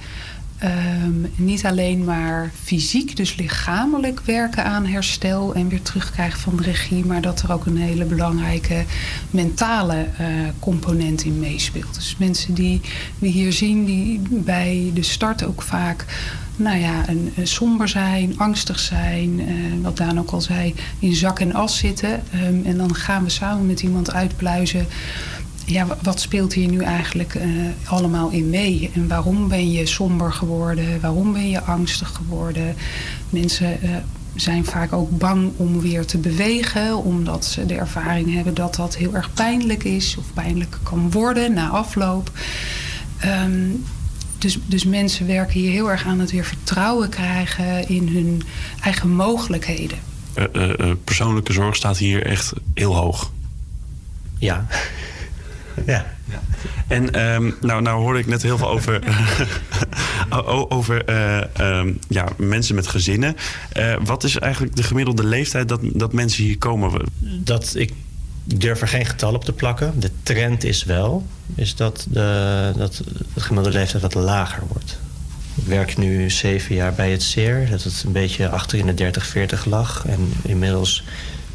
ehm, 0.64 1.12
niet 1.34 1.64
alleen 1.64 2.04
maar 2.04 2.50
fysiek, 2.62 3.16
dus 3.16 3.36
lichamelijk 3.36 4.20
werken 4.20 4.64
aan 4.64 4.86
herstel 4.86 5.54
en 5.54 5.68
weer 5.68 5.82
terugkrijgen 5.82 6.40
van 6.40 6.56
de 6.56 6.62
regie, 6.62 7.04
maar 7.04 7.20
dat 7.20 7.42
er 7.42 7.52
ook 7.52 7.66
een 7.66 7.76
hele 7.76 8.04
belangrijke 8.04 8.84
mentale 9.30 10.06
eh, 10.16 10.26
component 10.58 11.24
in 11.24 11.38
meespeelt. 11.38 11.94
Dus 11.94 12.16
mensen 12.18 12.54
die 12.54 12.80
we 13.18 13.26
hier 13.26 13.52
zien, 13.52 13.84
die 13.84 14.20
bij 14.30 14.90
de 14.94 15.02
start 15.02 15.44
ook 15.44 15.62
vaak 15.62 16.04
nou 16.56 16.78
ja, 16.78 17.08
een, 17.08 17.32
somber 17.42 17.88
zijn, 17.88 18.38
angstig 18.38 18.78
zijn, 18.78 19.40
eh, 19.40 19.54
wat 19.82 19.96
Daan 19.96 20.18
ook 20.18 20.30
al 20.30 20.40
zei, 20.40 20.74
in 20.98 21.14
zak 21.14 21.40
en 21.40 21.54
as 21.54 21.78
zitten. 21.78 22.22
Ehm, 22.32 22.64
en 22.64 22.76
dan 22.76 22.94
gaan 22.94 23.24
we 23.24 23.30
samen 23.30 23.66
met 23.66 23.82
iemand 23.82 24.12
uitpluizen. 24.12 24.86
Ja, 25.66 25.86
wa- 25.86 25.98
wat 26.02 26.20
speelt 26.20 26.52
hier 26.52 26.68
nu 26.68 26.82
eigenlijk 26.82 27.34
eh, 27.34 27.46
allemaal 27.84 28.30
in 28.30 28.50
mee? 28.50 28.90
En 28.94 29.08
waarom 29.08 29.48
ben 29.48 29.70
je 29.70 29.86
somber 29.86 30.32
geworden? 30.32 31.00
Waarom 31.00 31.32
ben 31.32 31.48
je 31.50 31.60
angstig 31.62 32.08
geworden? 32.14 32.74
Mensen 33.30 33.82
eh, 33.82 33.90
zijn 34.34 34.64
vaak 34.64 34.92
ook 34.92 35.18
bang 35.18 35.50
om 35.56 35.80
weer 35.80 36.04
te 36.06 36.18
bewegen, 36.18 36.96
omdat 37.04 37.44
ze 37.44 37.66
de 37.66 37.74
ervaring 37.74 38.34
hebben 38.34 38.54
dat 38.54 38.74
dat 38.74 38.96
heel 38.96 39.14
erg 39.14 39.32
pijnlijk 39.32 39.84
is 39.84 40.16
of 40.18 40.24
pijnlijk 40.34 40.78
kan 40.82 41.10
worden 41.10 41.52
na 41.52 41.68
afloop. 41.68 42.30
Ehm, 43.18 43.68
dus, 44.38 44.58
dus 44.66 44.84
mensen 44.84 45.26
werken 45.26 45.60
hier 45.60 45.70
heel 45.70 45.90
erg 45.90 46.06
aan 46.06 46.18
het 46.20 46.30
weer 46.30 46.44
vertrouwen 46.44 47.08
krijgen 47.08 47.88
in 47.88 48.08
hun 48.08 48.42
eigen 48.82 49.10
mogelijkheden. 49.10 49.98
Eh, 50.34 50.44
eh, 50.52 50.78
eh, 50.90 50.96
persoonlijke 51.04 51.52
zorg 51.52 51.76
staat 51.76 51.98
hier 51.98 52.26
echt 52.26 52.52
heel 52.74 52.94
hoog. 52.96 53.32
Ja. 54.38 54.66
Ja. 55.86 56.06
En 56.88 57.12
ehm, 57.12 57.50
nou, 57.60 57.82
nou 57.82 58.02
hoorde 58.02 58.18
ik 58.18 58.26
net 58.26 58.42
heel 58.42 58.58
veel 58.58 58.68
over, 58.68 59.02
over 60.68 61.04
eh, 61.04 61.56
ehm, 61.56 61.92
ja, 62.08 62.28
mensen 62.36 62.74
met 62.74 62.86
gezinnen. 62.86 63.36
Eh, 63.72 63.96
wat 64.04 64.24
is 64.24 64.38
eigenlijk 64.38 64.76
de 64.76 64.82
gemiddelde 64.82 65.24
leeftijd 65.24 65.68
dat, 65.68 65.80
dat 65.82 66.12
mensen 66.12 66.44
hier 66.44 66.58
komen? 66.58 67.02
Dat 67.20 67.74
ik 67.74 67.92
durf 68.44 68.80
er 68.80 68.88
geen 68.88 69.06
getal 69.06 69.34
op 69.34 69.44
te 69.44 69.52
plakken. 69.52 70.00
De 70.00 70.10
trend 70.22 70.64
is 70.64 70.84
wel 70.84 71.26
is 71.54 71.76
dat, 71.76 72.06
de, 72.10 72.72
dat 72.76 73.00
het 73.34 73.42
gemiddelde 73.42 73.78
leeftijd 73.78 74.02
wat 74.02 74.14
lager 74.14 74.62
wordt. 74.68 74.98
Ik 75.54 75.66
werk 75.66 75.96
nu 75.96 76.30
zeven 76.30 76.74
jaar 76.74 76.92
bij 76.92 77.10
het 77.10 77.22
CER. 77.22 77.70
Dat 77.70 77.82
het 77.82 78.02
een 78.06 78.12
beetje 78.12 78.48
achter 78.48 78.78
in 78.78 78.86
de 78.86 78.94
30, 78.94 79.26
40 79.26 79.64
lag. 79.64 80.06
En 80.06 80.32
inmiddels 80.42 81.04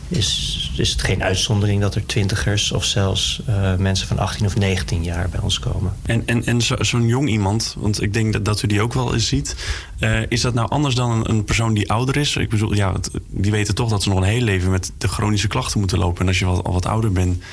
is, 0.07 0.58
is 0.79 0.91
het 0.91 1.01
geen 1.01 1.23
uitzondering 1.23 1.81
dat 1.81 1.95
er 1.95 2.05
twintigers 2.05 2.71
of 2.71 2.83
zelfs 2.85 3.41
eh, 3.45 3.75
mensen 3.75 4.07
van 4.07 4.19
18 4.19 4.45
of 4.45 4.55
19 4.57 5.03
jaar 5.03 5.29
bij 5.29 5.39
ons 5.39 5.59
komen. 5.59 5.93
En, 6.01 6.23
en, 6.25 6.45
en 6.45 6.61
zo- 6.61 6.83
zo'n 6.83 7.07
jong 7.07 7.29
iemand, 7.29 7.75
want 7.79 8.01
ik 8.01 8.13
denk 8.13 8.33
dat, 8.33 8.45
dat 8.45 8.63
u 8.63 8.67
die 8.67 8.81
ook 8.81 8.93
wel 8.93 9.13
eens 9.13 9.27
ziet. 9.27 9.55
eh, 9.99 10.21
is 10.29 10.41
dat 10.41 10.53
nou 10.53 10.69
anders 10.69 10.95
dan 10.95 11.11
een, 11.11 11.29
een 11.29 11.43
persoon 11.43 11.73
die 11.73 11.91
ouder 11.91 12.17
is? 12.17 12.35
Ik 12.35 12.49
bedoel, 12.49 12.73
ja, 12.73 12.93
het- 12.93 13.11
die 13.29 13.51
weten 13.51 13.75
toch 13.75 13.89
dat 13.89 14.03
ze 14.03 14.09
nog 14.09 14.17
een 14.17 14.23
heel 14.23 14.41
leven 14.41 14.71
met 14.71 14.91
de 14.97 15.07
chronische 15.07 15.47
klachten 15.47 15.79
moeten 15.79 15.97
lopen. 15.97 16.21
En 16.21 16.27
als 16.27 16.39
je 16.39 16.45
wat, 16.45 16.63
al 16.63 16.73
wat 16.73 16.85
ouder 16.85 17.11
bent, 17.11 17.43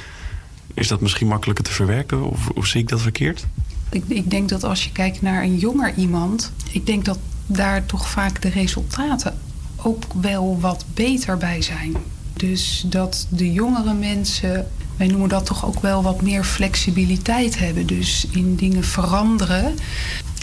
is 0.75 0.89
dat 0.89 1.01
misschien 1.01 1.27
makkelijker 1.27 1.65
te 1.65 1.73
verwerken? 1.73 2.31
Of, 2.31 2.49
of 2.55 2.67
zie 2.67 2.81
ik 2.81 2.89
dat 2.89 3.01
verkeerd? 3.03 3.47
Ik, 3.91 4.05
ik 4.09 4.31
denk 4.31 4.49
dat 4.49 4.65
als 4.65 4.85
je 4.85 4.93
kijkt 4.93 5.23
naar 5.23 5.43
een 5.43 5.57
jonger 5.59 5.95
iemand, 5.97 6.53
ik 6.71 6.87
denk 6.87 7.05
dat 7.05 7.19
daar 7.47 7.87
toch 7.87 8.09
vaak 8.09 8.43
de 8.43 8.49
resultaten 8.49 9.39
ook 9.77 10.03
wel 10.21 10.61
wat 10.61 10.85
beter 10.95 11.37
bij 11.39 11.63
zijn. 11.63 11.97
Dus 12.37 12.85
dat 12.87 13.27
de 13.29 13.53
jongere 13.53 13.95
mensen, 13.95 14.67
wij 14.97 15.07
noemen 15.07 15.29
dat 15.29 15.47
toch 15.47 15.67
ook 15.67 15.81
wel 15.81 16.03
wat 16.03 16.23
meer 16.23 16.45
flexibiliteit 16.45 17.59
hebben. 17.59 17.87
Dus 17.87 18.27
in 18.31 18.57
dingen 18.57 18.85
veranderen, 18.85 19.75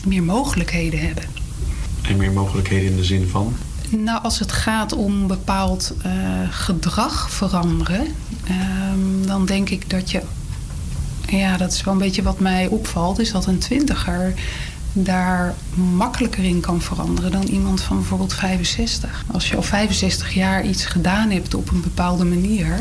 meer 0.06 0.24
mogelijkheden 0.24 1.00
hebben. 1.00 1.24
En 2.02 2.18
meer 2.18 2.32
mogelijkheden 2.32 2.90
in 2.90 2.96
de 2.96 3.04
zin 3.04 3.28
van? 3.28 3.56
Nou, 3.90 4.24
als 4.24 4.40
het 4.40 4.52
gaat 4.52 4.94
om 4.94 5.28
bepaald 5.28 5.94
eh, 6.02 6.12
gedrag 6.50 7.32
veranderen, 7.32 8.08
ehm, 8.44 9.28
dan 9.28 9.46
denk 9.46 9.70
ik 9.70 9.90
dat 9.90 10.12
je. 10.12 10.22
Ja, 11.28 11.58
dat 11.58 11.74
is 11.74 11.84
wel 11.84 11.94
een 11.94 12.00
beetje 12.00 12.24
wat 12.24 12.40
mij 12.40 12.68
opvalt, 12.68 13.20
is 13.20 13.32
dat 13.32 13.46
een 13.46 13.60
twintiger 13.60 14.34
daar 14.94 15.56
makkelijker 15.96 16.44
in 16.44 16.60
kan 16.60 16.82
veranderen 16.82 17.32
dan 17.32 17.44
iemand 17.44 17.82
van 17.82 17.98
bijvoorbeeld 17.98 18.34
65. 18.34 19.24
Als 19.32 19.50
je 19.50 19.56
al 19.56 19.64
65 19.64 20.34
jaar 20.34 20.66
iets 20.66 20.86
gedaan 20.86 21.30
hebt 21.30 21.54
op 21.54 21.72
een 21.72 21.82
bepaalde 21.82 22.26
manier, 22.26 22.80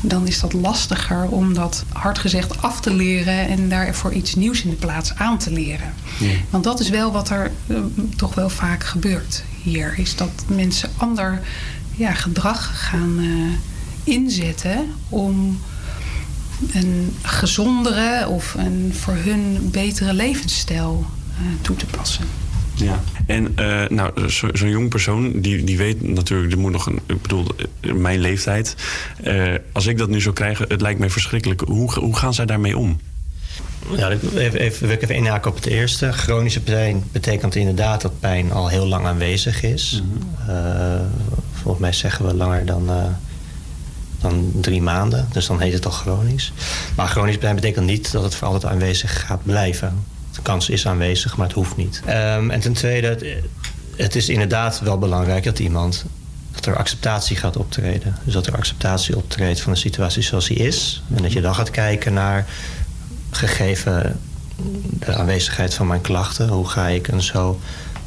dan 0.00 0.26
is 0.26 0.40
dat 0.40 0.52
lastiger 0.52 1.28
om 1.28 1.54
dat 1.54 1.84
hard 1.92 2.18
gezegd 2.18 2.62
af 2.62 2.80
te 2.80 2.94
leren 2.94 3.48
en 3.48 3.68
daarvoor 3.68 4.12
iets 4.12 4.34
nieuws 4.34 4.62
in 4.62 4.70
de 4.70 4.76
plaats 4.76 5.14
aan 5.14 5.38
te 5.38 5.52
leren. 5.52 5.94
Want 6.50 6.64
dat 6.64 6.80
is 6.80 6.88
wel 6.88 7.12
wat 7.12 7.30
er 7.30 7.50
eh, 7.66 7.76
toch 8.16 8.34
wel 8.34 8.48
vaak 8.48 8.84
gebeurt 8.84 9.44
hier. 9.62 9.94
Is 9.98 10.16
dat 10.16 10.44
mensen 10.46 10.90
ander 10.96 11.40
ja, 11.96 12.12
gedrag 12.12 12.88
gaan 12.88 13.18
eh, 13.18 14.14
inzetten 14.14 14.92
om 15.08 15.58
een 16.72 17.16
gezondere 17.22 18.28
of 18.28 18.54
een 18.58 18.92
voor 19.00 19.14
hun 19.16 19.70
betere 19.70 20.12
levensstijl 20.14 21.06
eh, 21.38 21.42
toe 21.60 21.76
te 21.76 21.86
passen. 21.86 22.24
Ja. 22.74 23.00
En 23.26 23.52
eh, 23.56 23.88
nou, 23.88 24.28
zo- 24.30 24.48
zo'n 24.52 24.68
jong 24.68 24.88
persoon, 24.88 25.40
die, 25.40 25.64
die 25.64 25.76
weet 25.78 26.02
natuurlijk, 26.02 26.52
er 26.52 26.58
moet 26.58 26.72
nog 26.72 26.86
een, 26.86 27.00
ik 27.06 27.22
bedoel, 27.22 27.46
eh, 27.80 27.92
mijn 27.92 28.18
leeftijd. 28.20 28.74
Eh, 29.22 29.52
als 29.72 29.86
ik 29.86 29.98
dat 29.98 30.08
nu 30.08 30.20
zou 30.20 30.34
krijgen, 30.34 30.66
het 30.68 30.80
lijkt 30.80 30.98
mij 30.98 31.10
verschrikkelijk. 31.10 31.60
Hoe, 31.60 31.92
hoe 31.98 32.16
gaan 32.16 32.34
zij 32.34 32.46
daarmee 32.46 32.78
om? 32.78 33.00
Ja, 33.96 34.08
ik- 34.08 34.22
even, 34.22 34.60
even, 34.60 34.86
wil 34.86 34.96
ik 34.96 35.02
even 35.02 35.14
inhaken 35.14 35.50
op 35.50 35.56
het 35.56 35.66
eerste. 35.66 36.12
Chronische 36.12 36.60
pijn 36.60 37.04
betekent 37.12 37.54
inderdaad 37.54 38.00
dat 38.02 38.20
pijn 38.20 38.52
al 38.52 38.68
heel 38.68 38.86
lang 38.86 39.06
aanwezig 39.06 39.62
is. 39.62 40.02
Eh, 40.48 41.00
volgens 41.52 41.82
mij 41.82 41.92
zeggen 41.92 42.26
we 42.26 42.34
langer 42.34 42.66
dan, 42.66 42.88
eh, 42.90 43.04
dan 44.24 44.52
drie 44.60 44.82
maanden. 44.82 45.28
Dus 45.32 45.46
dan 45.46 45.60
heet 45.60 45.72
het 45.72 45.84
al 45.84 45.90
chronisch. 45.90 46.52
Maar 46.96 47.08
chronisch 47.08 47.38
betekent 47.38 47.86
niet 47.86 48.12
dat 48.12 48.22
het 48.22 48.34
voor 48.34 48.46
altijd 48.48 48.72
aanwezig 48.72 49.26
gaat 49.26 49.42
blijven. 49.42 50.04
De 50.32 50.42
kans 50.42 50.68
is 50.68 50.86
aanwezig, 50.86 51.36
maar 51.36 51.46
het 51.46 51.54
hoeft 51.54 51.76
niet. 51.76 52.02
Ehm, 52.04 52.50
en 52.50 52.60
ten 52.60 52.72
tweede, 52.72 53.06
het, 53.06 53.24
het 53.96 54.16
is 54.16 54.28
inderdaad 54.28 54.80
wel 54.80 54.98
belangrijk 54.98 55.44
dat 55.44 55.58
iemand 55.58 56.04
dat 56.50 56.66
er 56.66 56.76
acceptatie 56.76 57.36
gaat 57.36 57.56
optreden. 57.56 58.16
Dus 58.24 58.34
dat 58.34 58.46
er 58.46 58.56
acceptatie 58.56 59.16
optreedt 59.16 59.60
van 59.60 59.72
de 59.72 59.78
situatie 59.78 60.22
zoals 60.22 60.46
die 60.46 60.56
is. 60.56 61.02
En 61.14 61.22
dat 61.22 61.32
je 61.32 61.40
dan 61.40 61.54
gaat 61.54 61.70
kijken 61.70 62.12
naar 62.12 62.46
gegeven 63.30 64.20
de 64.98 65.14
aanwezigheid 65.14 65.74
van 65.74 65.86
mijn 65.86 66.00
klachten, 66.00 66.48
hoe 66.48 66.68
ga 66.68 66.88
ik 66.88 67.08
een 67.08 67.22
zo 67.22 67.60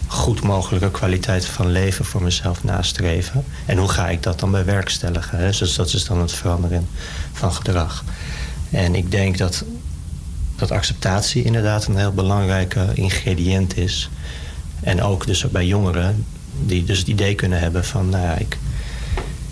goed 0.08 0.42
mogelijke 0.42 0.92
kwaliteit 0.92 1.46
van 1.46 1.72
leven 1.72 2.06
voor 2.06 2.24
mezelf 2.24 2.64
nastreven? 2.64 3.44
En 3.66 3.78
hoe 3.78 3.90
ga 3.90 4.10
ik 4.10 4.24
dat 4.24 4.40
dan 4.40 4.52
bewerkstelligen? 4.52 5.38
Hè? 5.38 5.50
Dus 5.52 5.76
dat 5.76 5.94
is 5.94 6.06
dan 6.06 6.20
het 6.20 6.32
veranderen 6.32 6.88
van 7.34 7.54
gedrag. 7.54 8.04
En 8.70 8.96
ik 8.96 9.12
denk 9.12 9.38
dat, 9.38 9.64
dat 10.56 10.72
acceptatie 10.72 11.44
inderdaad 11.44 11.86
een 11.86 11.98
heel 11.98 12.14
belangrijke 12.14 12.88
ingrediënt 12.94 13.78
is. 13.78 14.10
En 14.82 15.02
ook 15.02 15.26
dus 15.26 15.50
bij 15.52 15.66
jongeren 15.66 16.26
die 16.66 16.84
dus 16.84 17.00
het 17.00 17.08
idee 17.08 17.36
kunnen 17.36 17.60
hebben 17.60 17.86
van, 17.86 18.10
nou 18.10 18.24
ja, 18.24 18.36
ik, 18.36 18.58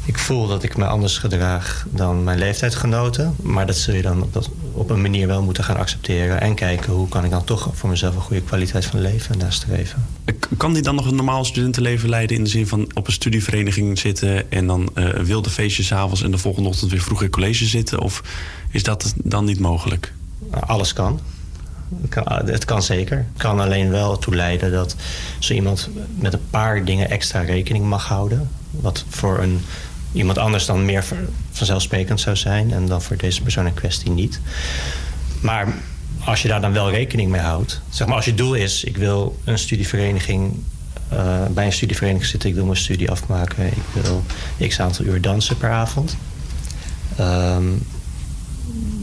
ik 0.05 0.17
voel 0.17 0.47
dat 0.47 0.63
ik 0.63 0.77
me 0.77 0.85
anders 0.85 1.17
gedraag 1.17 1.85
dan 1.89 2.23
mijn 2.23 2.39
leeftijdgenoten. 2.39 3.35
Maar 3.41 3.65
dat 3.65 3.77
zul 3.77 3.95
je 3.95 4.01
dan 4.01 4.29
dat, 4.31 4.49
op 4.75 4.89
een 4.89 5.01
manier 5.01 5.27
wel 5.27 5.41
moeten 5.41 5.63
gaan 5.63 5.77
accepteren. 5.77 6.41
En 6.41 6.55
kijken 6.55 6.93
hoe 6.93 7.09
kan 7.09 7.23
ik 7.23 7.29
dan 7.31 7.43
toch 7.43 7.69
voor 7.73 7.89
mezelf 7.89 8.15
een 8.15 8.21
goede 8.21 8.41
kwaliteit 8.41 8.85
van 8.85 9.01
leven 9.01 9.37
nastreven. 9.37 10.05
K- 10.39 10.47
Kan 10.57 10.73
die 10.73 10.81
dan 10.81 10.95
nog 10.95 11.05
een 11.05 11.15
normaal 11.15 11.45
studentenleven 11.45 12.09
leiden 12.09 12.37
in 12.37 12.43
de 12.43 12.49
zin 12.49 12.67
van 12.67 12.89
op 12.93 13.07
een 13.07 13.13
studievereniging 13.13 13.99
zitten 13.99 14.51
en 14.51 14.67
dan 14.67 14.89
eh, 14.93 15.09
wilde 15.09 15.49
feestjes 15.49 15.87
's 15.87 15.91
avonds 15.91 16.23
en 16.23 16.31
de 16.31 16.37
volgende 16.37 16.69
ochtend 16.69 16.91
weer 16.91 17.01
vroeg 17.01 17.23
in 17.23 17.29
college 17.29 17.65
zitten? 17.65 17.99
Of 18.01 18.23
is 18.71 18.83
dat 18.83 19.13
dan 19.23 19.45
niet 19.45 19.59
mogelijk? 19.59 20.13
Alles 20.49 20.93
kan. 20.93 21.19
Het 22.01 22.09
kan, 22.09 22.41
het 22.45 22.65
kan 22.65 22.83
zeker. 22.83 23.17
Het 23.17 23.41
kan 23.41 23.59
alleen 23.59 23.89
wel 23.89 24.17
toe 24.17 24.35
leiden 24.35 24.71
dat 24.71 24.95
zo 25.39 25.53
iemand 25.53 25.89
met 26.19 26.33
een 26.33 26.49
paar 26.49 26.85
dingen 26.85 27.09
extra 27.09 27.41
rekening 27.41 27.85
mag 27.85 28.05
houden. 28.07 28.49
Wat 28.71 29.05
voor 29.09 29.39
een, 29.39 29.61
iemand 30.15 30.37
anders 30.37 30.65
dan 30.65 30.85
meer 30.85 31.03
van- 31.03 31.17
vanzelfsprekend 31.51 32.19
zou 32.19 32.35
zijn. 32.35 32.71
En 32.73 32.85
dan 32.87 33.01
voor 33.01 33.17
deze 33.17 33.41
persoon 33.41 33.65
in 33.67 33.73
kwestie 33.73 34.09
niet. 34.11 34.39
Maar 35.41 35.73
als 36.25 36.41
je 36.41 36.47
daar 36.47 36.61
dan 36.61 36.73
wel 36.73 36.89
rekening 36.89 37.31
mee 37.31 37.41
houdt. 37.41 37.81
Zeg 37.89 38.07
maar 38.07 38.15
als 38.15 38.25
je 38.25 38.33
doel 38.33 38.53
is, 38.53 38.83
ik 38.83 38.97
wil 38.97 39.39
een 39.43 39.59
studievereniging. 39.59 40.53
eh, 41.09 41.45
bij 41.49 41.65
een 41.65 41.73
studievereniging 41.73 42.29
zitten, 42.29 42.49
ik 42.49 42.55
wil 42.55 42.65
mijn 42.65 42.77
studie 42.77 43.11
afmaken. 43.11 43.65
Ik 43.67 43.73
wil 44.01 44.23
x 44.67 44.79
aantal 44.79 45.05
uur 45.05 45.21
dansen 45.21 45.57
per 45.57 45.69
avond. 45.69 46.17
Ehm, 47.17 47.63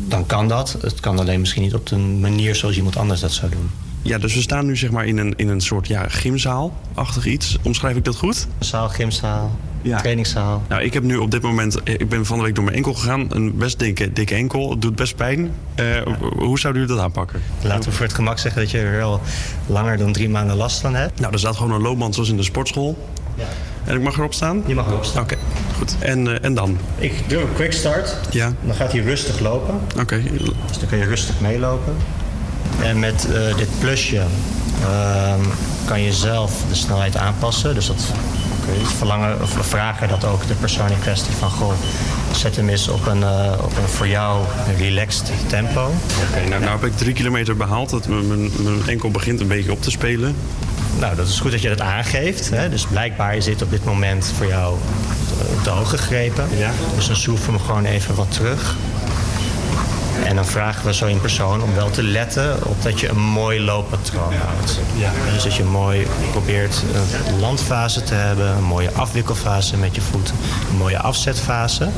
dan 0.09 0.26
kan 0.26 0.48
dat. 0.48 0.76
Het 0.80 1.01
kan 1.01 1.18
alleen 1.18 1.40
misschien 1.40 1.62
niet 1.62 1.74
op 1.74 1.86
de 1.86 1.97
manier 1.97 2.55
zoals 2.55 2.76
iemand 2.76 2.97
anders 2.97 3.20
dat 3.20 3.32
zou 3.32 3.51
doen. 3.51 3.70
Ja, 4.02 4.18
dus 4.18 4.34
we 4.34 4.40
staan 4.40 4.66
nu 4.66 4.76
zeg 4.76 4.90
maar 4.90 5.06
in 5.06 5.18
een, 5.18 5.34
in 5.36 5.48
een 5.48 5.60
soort 5.60 5.86
ja, 5.86 6.09
gymzaal-achtig 6.09 7.26
iets. 7.26 7.56
Omschrijf 7.62 7.97
ik 7.97 8.05
dat 8.05 8.16
goed? 8.16 8.47
Zaal, 8.59 8.89
gymzaal, 8.89 9.56
trainingszaal. 9.82 10.62
Nou, 10.68 10.82
ik 10.82 10.92
heb 10.94 11.02
nu 11.02 11.16
op 11.16 11.30
dit 11.30 11.42
moment, 11.42 11.82
eh, 11.82 11.94
ik 11.94 12.09
ben 12.09 12.26
van 12.26 12.38
de 12.38 12.44
week 12.44 12.54
door 12.54 12.64
mijn 12.64 12.76
enkel 12.76 12.94
gegaan. 12.94 13.26
Een 13.28 13.56
best 13.56 13.78
dikke, 13.78 14.12
dikke 14.12 14.34
enkel, 14.34 14.70
het 14.70 14.82
doet 14.82 14.96
best 14.96 15.16
pijn. 15.16 15.52
Eh, 15.74 15.86
Hoe 16.36 16.59
zouden 16.59 16.82
jullie 16.82 16.96
dat 16.96 17.04
aanpakken? 17.04 17.42
Laten 17.62 17.90
we 17.90 17.96
voor 17.96 18.06
het 18.06 18.14
gemak 18.14 18.38
zeggen 18.38 18.60
dat 18.62 18.70
je 18.70 18.78
er 18.78 18.96
wel 18.96 19.20
langer 19.66 19.96
dan 19.96 20.12
drie 20.12 20.28
maanden 20.28 20.56
last 20.56 20.80
van 20.80 20.94
hebt. 20.94 21.20
Nou, 21.20 21.32
er 21.32 21.38
staat 21.38 21.56
gewoon 21.56 21.72
een 21.72 21.80
loopband 21.82 22.14
zoals 22.14 22.28
in 22.30 22.36
de 22.36 22.42
sportschool. 22.42 23.09
Ja. 23.34 23.44
En 23.84 23.96
ik 23.96 24.02
mag 24.02 24.16
erop 24.18 24.34
staan? 24.34 24.62
Je 24.66 24.74
mag 24.74 24.86
erop 24.86 25.04
staan. 25.04 25.22
Oké, 25.22 25.36
goed. 25.76 25.96
En, 25.98 26.28
eh, 26.28 26.44
en 26.44 26.54
dan? 26.54 26.78
Ik 26.98 27.28
doe 27.28 27.40
een 27.40 27.52
quick 27.54 27.72
start. 27.72 28.16
Ja. 28.30 28.52
Dan 28.64 28.74
gaat 28.74 28.92
hij 28.92 29.00
rustig 29.00 29.40
lopen. 29.40 29.80
Oké. 30.00 30.22
Dus 30.68 30.78
dan 30.78 30.88
kun 30.88 30.98
je 30.98 31.04
rustig 31.04 31.40
meelopen. 31.40 31.96
En 32.82 32.98
met 32.98 33.28
dit 33.56 33.68
plusje 33.80 34.22
ehm, 34.82 35.40
kan 35.84 36.00
je 36.02 36.12
zelf 36.12 36.62
de 36.68 36.74
snelheid 36.74 37.16
aanpassen. 37.16 37.74
Dus 37.74 37.86
dat 37.86 38.12
je 38.66 38.86
verlangen 38.97 39.43
of 39.43 39.56
vragen 39.60 40.09
dat 40.09 40.24
ook 40.24 40.47
de 40.47 40.55
persoon 40.55 40.90
in 40.90 40.98
kwestie 40.98 41.34
van 41.34 41.51
goh, 41.51 41.72
zet 42.32 42.56
hem 42.56 42.68
eens 42.68 42.89
op 42.89 43.06
een, 43.06 43.22
eh, 43.22 43.52
op 43.62 43.76
een 43.76 43.89
voor 43.89 44.09
jou 44.09 44.44
relaxed 44.78 45.32
tempo. 45.47 45.90
Oké, 46.28 46.48
nou, 46.48 46.60
nou 46.60 46.72
heb 46.80 46.84
ik 46.84 46.97
drie 46.97 47.12
kilometer 47.12 47.56
behaald. 47.56 47.90
Dat 47.90 48.09
mijn, 48.09 48.26
mijn, 48.62 48.82
enkel 48.86 49.10
begint 49.10 49.40
een 49.40 49.48
beetje 49.48 49.72
op 49.72 49.82
te 49.82 49.90
spelen. 49.90 50.36
Nou, 50.98 51.16
dat 51.16 51.28
is 51.28 51.40
goed 51.40 51.51
dat 51.51 51.62
je 51.62 51.68
dat 51.68 51.80
aangeeft. 51.80 52.51
Hè? 52.51 52.68
Dus 52.68 52.86
blijkbaar 52.86 53.36
is 53.36 53.44
dit 53.44 53.62
op 53.62 53.70
dit 53.70 53.84
moment 53.84 54.32
voor 54.36 54.47
jou 54.47 54.76
eh, 55.40 55.62
te 55.62 55.70
hoog 55.70 55.90
gegrepen. 55.90 56.48
Dus 56.94 57.06
dan 57.06 57.16
we 57.47 57.52
hem 57.52 57.60
gewoon 57.60 57.84
even 57.84 58.14
wat 58.14 58.32
terug. 58.32 58.76
En 60.24 60.34
dan 60.36 60.47
vragen 60.47 60.86
we 60.86 60.94
zo 60.94 61.06
in 61.06 61.20
persoon 61.20 61.62
om 61.62 61.74
wel 61.74 61.90
te 61.90 62.02
letten 62.02 62.66
op 62.66 62.82
dat 62.82 63.01
je 63.01 63.09
een 63.09 63.20
mooi 63.20 63.60
looppatroon 63.60 64.34
houdt. 64.34 64.80
Dus 65.32 65.43
dat 65.43 65.55
je 65.55 65.64
mooi 65.64 66.06
probeert 66.30 66.82
een 67.28 67.40
landfase 67.40 68.02
te 68.02 68.14
hebben, 68.14 68.56
een 68.56 68.64
mooie 68.64 68.93
afwikkelfase 68.93 69.76
met 69.76 69.94
je 69.94 70.01
voeten, 70.01 70.34
een 70.70 70.76
mooie 70.76 70.98
afzetfase. 70.98 71.89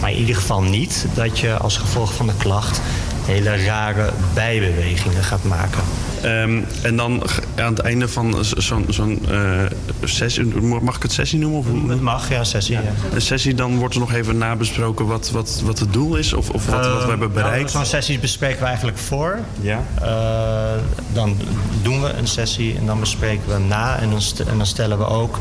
Maar 0.00 0.10
in 0.10 0.18
ieder 0.18 0.34
geval 0.34 0.62
niet 0.62 1.06
dat 1.14 1.38
je 1.38 1.56
als 1.56 1.76
gevolg 1.76 2.14
van 2.14 2.26
de 2.26 2.34
klacht 2.38 2.80
hele 3.24 3.64
rare 3.64 4.10
bijbewegingen 4.34 5.24
gaat 5.24 5.44
maken. 5.44 5.82
Ehm, 6.22 6.60
en 6.82 6.96
dan 6.96 7.22
aan 7.60 7.72
het 7.74 7.78
einde 7.82 8.08
van 8.08 8.44
zo'n 8.88 9.26
eh, 9.30 9.60
sessie, 10.04 10.44
mag 10.60 10.96
ik 10.96 11.02
het 11.02 11.12
sessie 11.12 11.38
noemen? 11.38 11.58
Of? 11.58 11.88
Het 11.90 12.00
mag, 12.00 12.28
ja, 12.30 12.44
sessie. 12.44 12.74
Ja. 12.74 12.82
Een 13.12 13.20
sessie, 13.22 13.54
dan 13.54 13.76
wordt 13.78 13.94
er 13.94 14.00
nog 14.00 14.12
even 14.12 14.38
nabesproken 14.38 15.06
wat, 15.06 15.30
wat, 15.30 15.60
wat 15.64 15.78
het 15.78 15.92
doel 15.92 16.16
is 16.16 16.32
of, 16.32 16.50
of 16.50 16.66
wat, 16.66 16.86
wat 16.86 17.02
we 17.04 17.08
hebben 17.08 17.32
bereikt. 17.32 17.58
Nou, 17.72 17.84
Zo'n 17.84 17.84
sessie 17.84 18.18
bespreken 18.18 18.58
we 18.60 18.64
eigenlijk 18.66 18.98
voor. 18.98 19.38
Ja. 19.60 19.82
Eh, 20.02 20.82
dan 21.12 21.36
doen 21.82 22.02
we 22.02 22.08
een 22.12 22.26
sessie 22.26 22.76
en 22.76 22.86
dan 22.86 23.00
bespreken 23.00 23.46
we 23.46 23.52
hem 23.52 23.66
na. 23.66 23.98
En 23.98 24.10
dan, 24.10 24.22
st- 24.22 24.40
en 24.40 24.56
dan 24.56 24.66
stellen 24.66 24.98
we 24.98 25.06
ook 25.06 25.38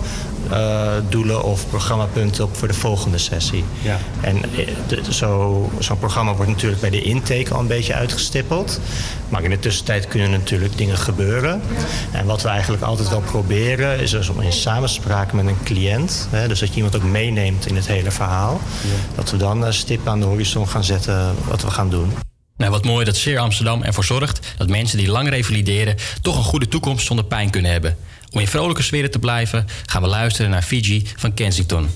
eh, 0.50 0.88
doelen 1.10 1.44
of 1.44 1.70
programmapunten 1.70 2.44
op 2.44 2.58
voor 2.58 2.68
de 2.68 2.74
volgende 2.74 3.18
sessie. 3.18 3.64
Ja. 3.82 3.98
En 4.22 4.36
eh, 4.58 5.04
zo- 5.10 5.72
zo'n 5.80 6.00
programma 6.00 6.34
wordt 6.36 6.52
natuurlijk 6.52 6.82
bij 6.82 6.90
de 6.90 7.02
intake 7.02 7.54
al 7.54 7.60
een 7.60 7.68
beetje 7.68 7.94
uitgestippeld. 7.94 8.80
Maar 9.30 9.44
in 9.44 9.50
de 9.50 9.60
tussentijd 9.60 10.08
kunnen 10.08 10.32
natuurlijk 10.32 10.78
dingen 10.78 10.98
gebeuren. 10.98 11.62
En 12.12 12.26
wat 12.26 12.42
we 12.42 12.48
eigenlijk 12.48 12.84
altijd 12.84 13.10
wel 13.10 13.22
proberen 13.22 14.00
is 14.00 14.12
dus 14.12 14.30
om 14.30 14.42
in 14.42 14.54
samenspraak 14.54 15.34
met 15.34 15.48
een 15.48 15.64
cliënt, 15.64 16.28
hè, 16.30 16.48
dus 16.48 16.60
dat 16.60 16.70
je 16.70 16.76
iemand 16.76 16.96
ook 16.96 17.04
meeneemt 17.04 17.66
in 17.66 17.76
het 17.76 17.88
hele 17.88 18.12
verhaal, 18.12 18.62
dat 19.16 19.32
we 19.32 19.38
dan 19.38 19.64
een 19.64 19.74
stip 19.74 20.08
aan 20.08 20.20
de 20.20 20.26
horizon 20.26 20.68
gaan 20.68 20.84
zetten 20.84 21.36
wat 21.48 21.62
we 21.62 21.72
gaan 21.72 21.90
doen. 21.90 22.14
Nou, 22.58 22.72
wat 22.72 22.86
mooi 22.86 23.06
dat 23.06 23.16
Zeer 23.16 23.40
Amsterdam 23.40 23.84
ervoor 23.84 24.04
zorgt 24.04 24.54
dat 24.58 24.70
mensen 24.70 24.98
die 24.98 25.10
lang 25.10 25.30
revalideren 25.30 25.96
toch 26.22 26.38
een 26.38 26.44
goede 26.44 26.68
toekomst 26.68 27.06
zonder 27.06 27.26
pijn 27.26 27.50
kunnen 27.50 27.72
hebben. 27.72 27.98
Om 28.32 28.40
in 28.40 28.48
vrolijke 28.48 28.84
sferen 28.84 29.12
te 29.12 29.20
blijven, 29.20 29.68
gaan 29.86 30.02
we 30.02 30.08
luisteren 30.08 30.52
naar 30.52 30.62
Fiji 30.62 31.08
van 31.16 31.34
Kensington. 31.34 31.90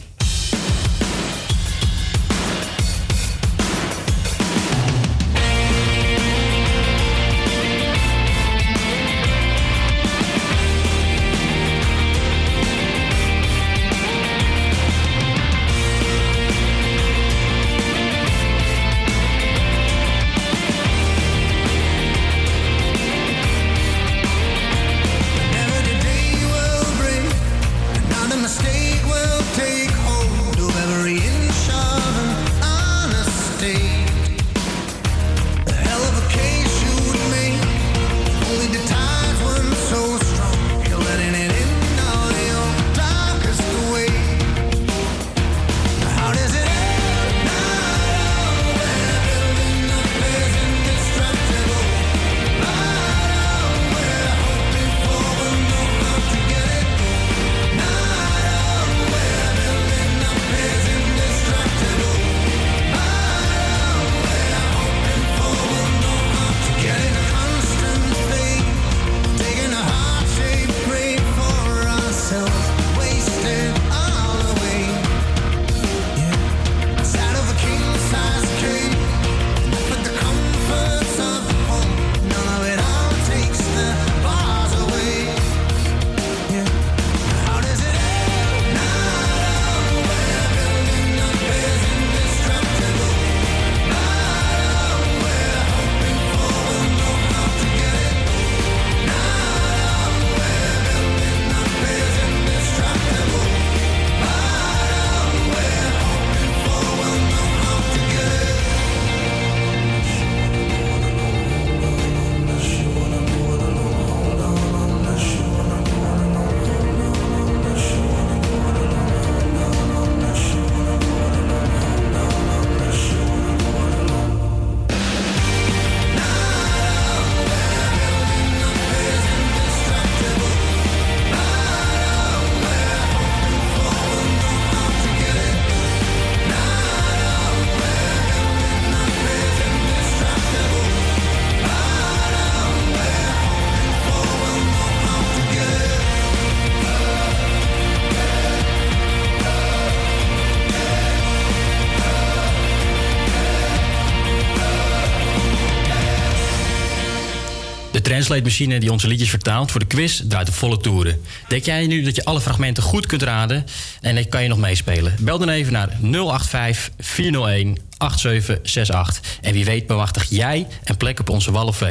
Translate-machine 158.24 158.80
die 158.80 158.92
onze 158.92 159.08
liedjes 159.08 159.30
vertaalt 159.30 159.72
voor 159.72 159.80
de 159.80 159.86
quiz 159.86 160.22
draait 160.28 160.48
op 160.48 160.54
volle 160.54 160.78
toeren. 160.78 161.22
Denk 161.48 161.66
jij 161.66 161.88
nu 161.88 162.02
dat 162.02 162.16
je 162.16 162.26
alle 162.26 162.42
fragmenten 162.42 162.84
goed 162.84 163.06
kunt 163.06 163.22
raden? 163.22 163.66
En 164.02 164.16
dan 164.16 164.28
kan 164.28 164.44
je 164.44 164.50
nog 164.50 164.58
meespelen. 164.58 165.16
Bel 165.20 165.40
dan 165.40 165.50
even 165.50 165.74
naar 165.74 165.90
085 166.02 166.90
401 167.00 167.78
8768. 167.98 169.38
En 169.42 169.54
wie 169.54 169.66
weet 169.66 169.88
bemachtig 169.88 170.30
jij 170.30 170.68
een 170.84 170.98
plek 170.98 171.20
op 171.20 171.30
onze 171.30 171.52
Wall 171.52 171.68
of. 171.68 171.82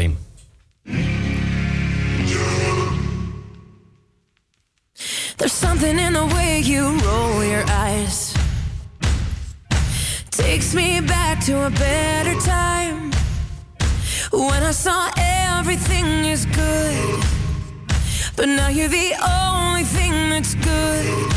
You're 18.75 18.89
the 18.89 19.15
only 19.21 19.85
thing 19.85 20.31
that's 20.31 20.55
good. 20.55 21.33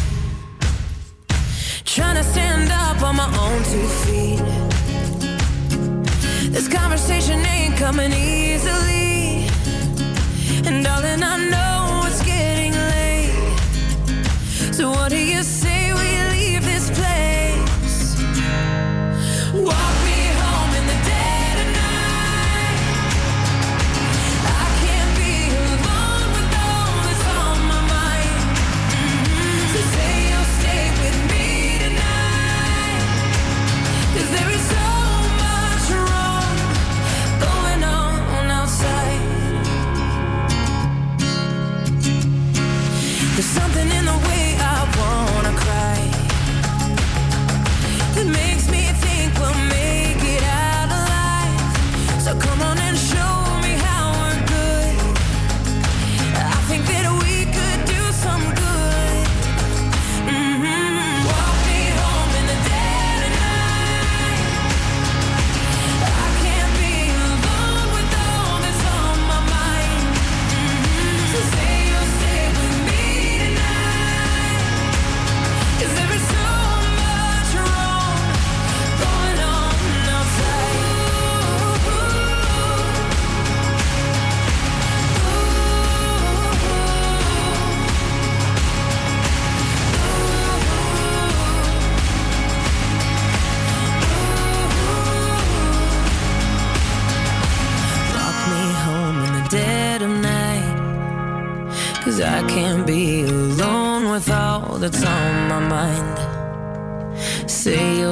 Trying 1.83 2.15
to 2.15 2.23
stand 2.23 2.71
up 2.71 3.01
on 3.01 3.15
my 3.17 3.29
own 3.43 3.63
two 3.71 3.87
feet. 4.03 4.41
This 6.51 6.67
conversation 6.67 7.45
ain't 7.45 7.75
coming 7.75 8.13
easily. 8.13 9.47
And 10.65 10.83
darling, 10.83 11.23
I 11.23 11.37
know 11.51 12.03
it's 12.07 12.23
getting 12.23 12.73
late. 12.73 13.33
So 14.73 14.89
what 14.91 15.09
do 15.09 15.17
you 15.17 15.43
say 15.43 15.64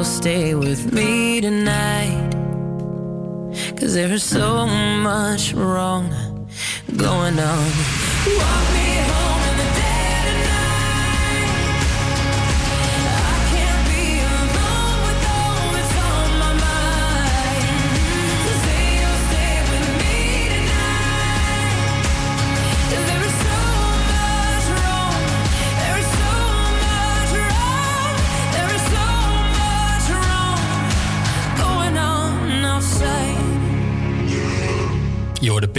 stay 0.04 0.54
with 0.54 0.92
me 0.92 1.40
tonight. 1.40 2.32
Cause 3.78 3.94
there's 3.94 4.24
so 4.24 4.66
much 4.68 5.54
wrong 5.54 6.10
going 6.98 7.40
on. 7.40 7.72
Walk 8.38 8.74
me 8.74 8.98
home 9.08 9.43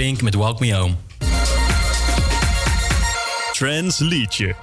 Pink 0.04 0.22
met 0.22 0.34
Walk 0.34 0.60
Me 0.60 0.74
Home. 0.74 0.94
Trans 3.52 3.98
liedje. 3.98 4.54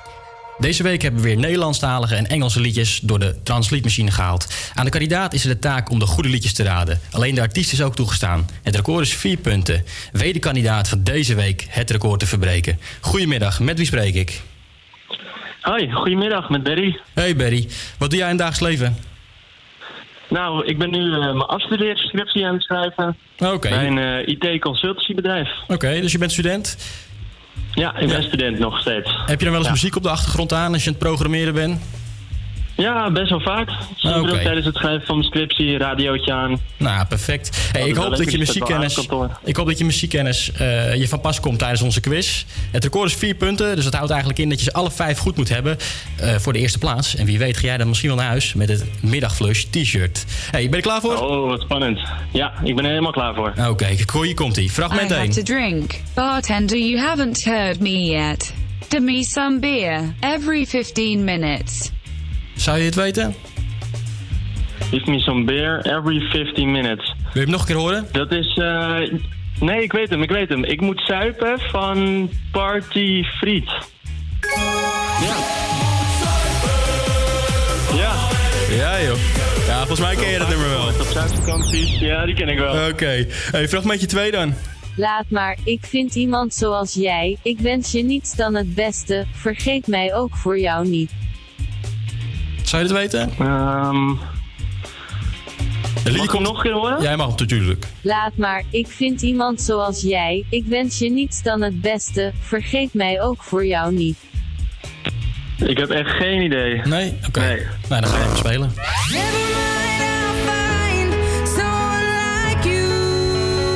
Deze 0.57 0.83
week 0.83 1.01
hebben 1.01 1.21
we 1.21 1.27
weer 1.27 1.37
Nederlandstalige 1.37 2.15
en 2.15 2.27
Engelse 2.27 2.59
liedjes 2.59 2.99
door 3.03 3.19
de 3.19 3.35
Transliedmachine 3.43 4.11
gehaald. 4.11 4.53
Aan 4.73 4.85
de 4.85 4.91
kandidaat 4.91 5.33
is 5.33 5.43
er 5.43 5.49
de 5.49 5.59
taak 5.59 5.89
om 5.89 5.99
de 5.99 6.05
goede 6.05 6.29
liedjes 6.29 6.53
te 6.53 6.63
raden. 6.63 6.99
Alleen 7.11 7.35
de 7.35 7.41
artiest 7.41 7.73
is 7.73 7.81
ook 7.81 7.95
toegestaan. 7.95 8.49
Het 8.63 8.75
record 8.75 9.05
is 9.05 9.13
vier 9.13 9.37
punten. 9.37 9.85
Weet 10.11 10.33
de 10.33 10.39
kandidaat 10.39 10.89
van 10.89 11.03
deze 11.03 11.35
week 11.35 11.65
het 11.69 11.89
record 11.89 12.19
te 12.19 12.27
verbreken. 12.27 12.79
Goedemiddag, 12.99 13.59
met 13.59 13.77
wie 13.77 13.85
spreek 13.85 14.15
ik? 14.15 14.41
Hoi, 15.61 15.91
goedemiddag 15.91 16.49
met 16.49 16.63
Barry. 16.63 16.99
Hey 17.13 17.35
Barry, 17.35 17.67
wat 17.97 18.09
doe 18.09 18.19
jij 18.19 18.29
in 18.29 18.37
het 18.37 18.45
dagelijks 18.45 18.79
leven? 18.79 19.10
Nou, 20.31 20.65
ik 20.65 20.77
ben 20.77 20.91
nu 20.91 21.11
eh, 21.13 21.19
mijn 21.19 21.41
afstudeerscriptie 21.41 22.45
aan 22.45 22.53
het 22.53 22.63
schrijven. 22.63 23.17
Oké. 23.39 23.69
Bij 23.69 23.87
een 23.87 23.97
eh, 23.97 24.27
IT-consultancybedrijf. 24.27 25.49
Oké, 25.67 26.01
dus 26.01 26.11
je 26.11 26.17
bent 26.17 26.31
student? 26.31 26.77
Ja, 27.73 27.97
ik 27.97 28.07
ben 28.09 28.23
student 28.23 28.59
nog 28.59 28.79
steeds. 28.79 29.11
Heb 29.25 29.39
je 29.39 29.45
dan 29.45 29.53
wel 29.53 29.55
eens 29.55 29.65
Ja. 29.65 29.71
muziek 29.71 29.95
op 29.95 30.03
de 30.03 30.09
achtergrond 30.09 30.53
aan 30.53 30.73
als 30.73 30.83
je 30.83 30.89
aan 30.89 30.95
het 30.95 31.03
programmeren 31.03 31.53
bent? 31.53 31.81
Ja, 32.75 33.11
best 33.11 33.29
wel 33.29 33.39
vaak. 33.39 33.69
Soms 33.95 34.15
Oké. 34.15 34.31
ook 34.31 34.37
tijdens 34.37 34.65
het 34.65 34.75
schrijven 34.75 35.05
van 35.05 35.15
mijn 35.15 35.27
scriptie, 35.27 35.77
radiootje 35.77 36.33
aan. 36.33 36.59
Nou, 36.77 37.05
perfect. 37.05 37.69
Hey, 37.71 37.87
ik, 37.87 37.95
hoop 37.95 38.15
dat 38.15 38.31
je 38.31 38.37
muziekkennis, 38.37 39.07
ik 39.43 39.55
hoop 39.55 39.67
dat 39.67 39.77
je 39.77 39.85
muziekkennis 39.85 40.51
eh, 40.51 40.95
je 40.95 41.07
van 41.07 41.21
pas 41.21 41.39
komt 41.39 41.59
tijdens 41.59 41.81
onze 41.81 41.99
quiz. 41.99 42.45
Het 42.71 42.83
record 42.83 43.09
is 43.09 43.15
vier 43.15 43.35
punten, 43.35 43.75
dus 43.75 43.83
dat 43.83 43.93
houdt 43.93 44.09
eigenlijk 44.09 44.39
in 44.39 44.49
dat 44.49 44.57
je 44.57 44.63
ze 44.63 44.73
alle 44.73 44.91
vijf 44.91 45.17
goed 45.17 45.37
moet 45.37 45.49
hebben 45.49 45.77
eh, 46.17 46.35
voor 46.35 46.53
de 46.53 46.59
eerste 46.59 46.77
plaats. 46.77 47.15
En 47.15 47.25
wie 47.25 47.39
weet 47.39 47.57
ga 47.57 47.65
jij 47.65 47.77
dan 47.77 47.87
misschien 47.87 48.09
wel 48.09 48.17
naar 48.17 48.27
huis 48.27 48.53
met 48.53 48.69
het 48.69 48.85
middagflush 49.01 49.63
t-shirt. 49.63 50.25
Hey, 50.51 50.69
ben 50.69 50.77
je 50.77 50.83
klaar 50.83 51.01
voor? 51.01 51.15
Oh, 51.15 51.49
wat 51.49 51.61
spannend. 51.61 51.99
Ja, 52.31 52.53
ik 52.63 52.75
ben 52.75 52.83
er 52.83 52.89
helemaal 52.89 53.11
klaar 53.11 53.35
voor. 53.35 53.53
Oké, 53.69 53.87
hier 54.21 54.33
komt 54.33 54.57
ie. 54.57 54.69
Fragment 54.69 55.11
I 55.11 55.13
1. 55.13 55.19
have 55.19 55.43
to 55.43 55.53
drink. 55.53 55.99
Bartender, 56.13 56.77
you 56.77 56.99
haven't 56.99 57.43
heard 57.43 57.79
me 57.79 58.03
yet. 58.03 58.53
To 58.87 58.99
me 58.99 59.23
some 59.23 59.59
beer 59.59 60.13
every 60.19 60.65
15 60.65 61.23
minutes. 61.23 61.91
Zou 62.61 62.77
je 62.77 62.83
het 62.85 62.95
weten? 62.95 63.35
Give 64.89 65.09
me 65.11 65.19
some 65.19 65.43
beer 65.43 65.79
every 65.85 66.19
15 66.19 66.71
minutes. 66.71 67.05
Wil 67.17 67.29
je 67.33 67.39
hem 67.39 67.49
nog 67.49 67.59
een 67.61 67.67
keer 67.67 67.75
horen? 67.75 68.07
Dat 68.11 68.31
is... 68.31 68.57
eh, 68.57 68.97
nee, 69.59 69.83
ik 69.83 69.91
weet 69.91 70.09
hem, 70.09 70.21
ik 70.21 70.29
weet 70.29 70.49
hem. 70.49 70.63
Ik 70.63 70.81
moet 70.81 71.01
zuipen 71.05 71.59
van 71.59 72.29
Party 72.51 73.23
Friet. 73.23 73.69
Ja. 75.21 75.35
Ja. 77.95 78.13
Ja 78.75 79.01
joh. 79.03 79.17
Ja, 79.67 79.77
volgens 79.77 79.99
mij 79.99 80.15
ken 80.15 80.29
je 80.29 80.37
dat 80.37 80.49
nummer 80.49 80.69
wel. 80.69 80.87
Op 80.87 81.07
zuidvakanties, 81.13 81.99
ja, 81.99 82.25
die 82.25 82.35
ken 82.35 82.47
ik 82.49 82.57
wel. 82.57 82.89
Oké. 82.89 83.25
Hey, 83.51 83.67
fragmentje 83.67 84.07
2 84.07 84.31
dan. 84.31 84.53
Laat 84.95 85.29
maar, 85.29 85.57
ik 85.63 85.85
vind 85.85 86.15
iemand 86.15 86.53
zoals 86.53 86.93
jij. 86.93 87.37
Ik 87.41 87.59
wens 87.59 87.91
je 87.91 88.03
niets 88.03 88.35
dan 88.35 88.55
het 88.55 88.75
beste. 88.75 89.25
Vergeet 89.31 89.87
mij 89.87 90.13
ook 90.15 90.35
voor 90.35 90.59
jou 90.59 90.87
niet. 90.87 91.11
Zou 92.71 92.83
je 92.83 92.89
het 92.89 92.97
weten? 92.97 93.29
Ehm 93.39 94.07
Mag 96.03 96.23
ik 96.23 96.31
hem 96.31 96.41
nog 96.41 96.57
een 96.57 96.63
keer 96.63 96.73
horen? 96.73 97.01
Jij 97.01 97.15
mag 97.17 97.27
hem 97.27 97.35
natuurlijk. 97.37 97.87
Laat 98.01 98.37
maar, 98.37 98.63
ik 98.69 98.87
vind 98.87 99.21
iemand 99.21 99.61
zoals 99.61 100.01
jij. 100.01 100.45
Ik 100.49 100.65
wens 100.65 100.99
je 100.99 101.09
niets 101.09 101.43
dan 101.43 101.61
het 101.61 101.81
beste. 101.81 102.31
Vergeet 102.39 102.93
mij 102.93 103.21
ook 103.21 103.43
voor 103.43 103.65
jou 103.65 103.93
niet. 103.93 104.17
Ik 105.57 105.77
heb 105.77 105.89
echt 105.89 106.09
geen 106.09 106.41
idee. 106.41 106.81
Nee? 106.83 107.13
Oké. 107.27 107.55
Nou, 107.89 108.01
dan 108.01 108.05
ga 108.05 108.17
je 108.17 108.23
hem 108.23 108.35
spelen. 108.35 108.71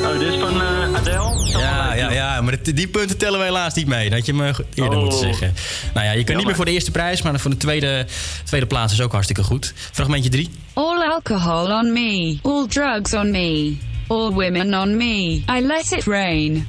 Oh, 0.04 0.20
dit 0.20 0.28
is 0.28 0.40
van 0.40 0.62
eh, 0.62 0.94
Adele? 0.94 1.35
Ja, 1.60 1.94
ja, 1.94 2.12
ja, 2.12 2.42
maar 2.42 2.58
die 2.64 2.88
punten 2.88 3.18
tellen 3.18 3.40
we 3.40 3.46
helaas 3.46 3.74
niet 3.74 3.88
mee. 3.88 4.04
Dat 4.10 4.18
had 4.18 4.26
je 4.26 4.34
me 4.34 4.54
eerder 4.74 4.96
Oh. 4.98 5.02
moeten 5.02 5.20
zeggen. 5.20 5.54
Nou 5.94 6.06
ja, 6.06 6.12
je 6.12 6.24
kan 6.24 6.36
niet 6.36 6.46
meer 6.46 6.56
voor 6.56 6.66
de 6.66 6.72
eerste 6.72 6.92
prijs, 6.92 7.22
maar 7.22 7.40
voor 7.40 7.52
de 7.52 7.58
tweede, 7.58 8.06
tweede 8.44 8.66
plaats 8.68 8.94
is 8.94 9.02
ook 9.02 9.12
hartstikke 9.12 9.44
goed. 9.44 9.74
Fragmentje 9.92 10.30
3. 10.30 10.50
All 10.74 11.02
alcohol 11.12 11.72
on 11.80 11.94
me. 11.94 12.38
All 12.42 12.66
drugs 12.68 13.14
on 13.14 13.32
me. 13.32 13.78
All 14.08 14.30
women 14.32 14.74
on 14.74 14.98
me. 14.98 15.32
I 15.58 15.62
let 15.62 15.92
it 15.92 16.04
rain. 16.06 16.68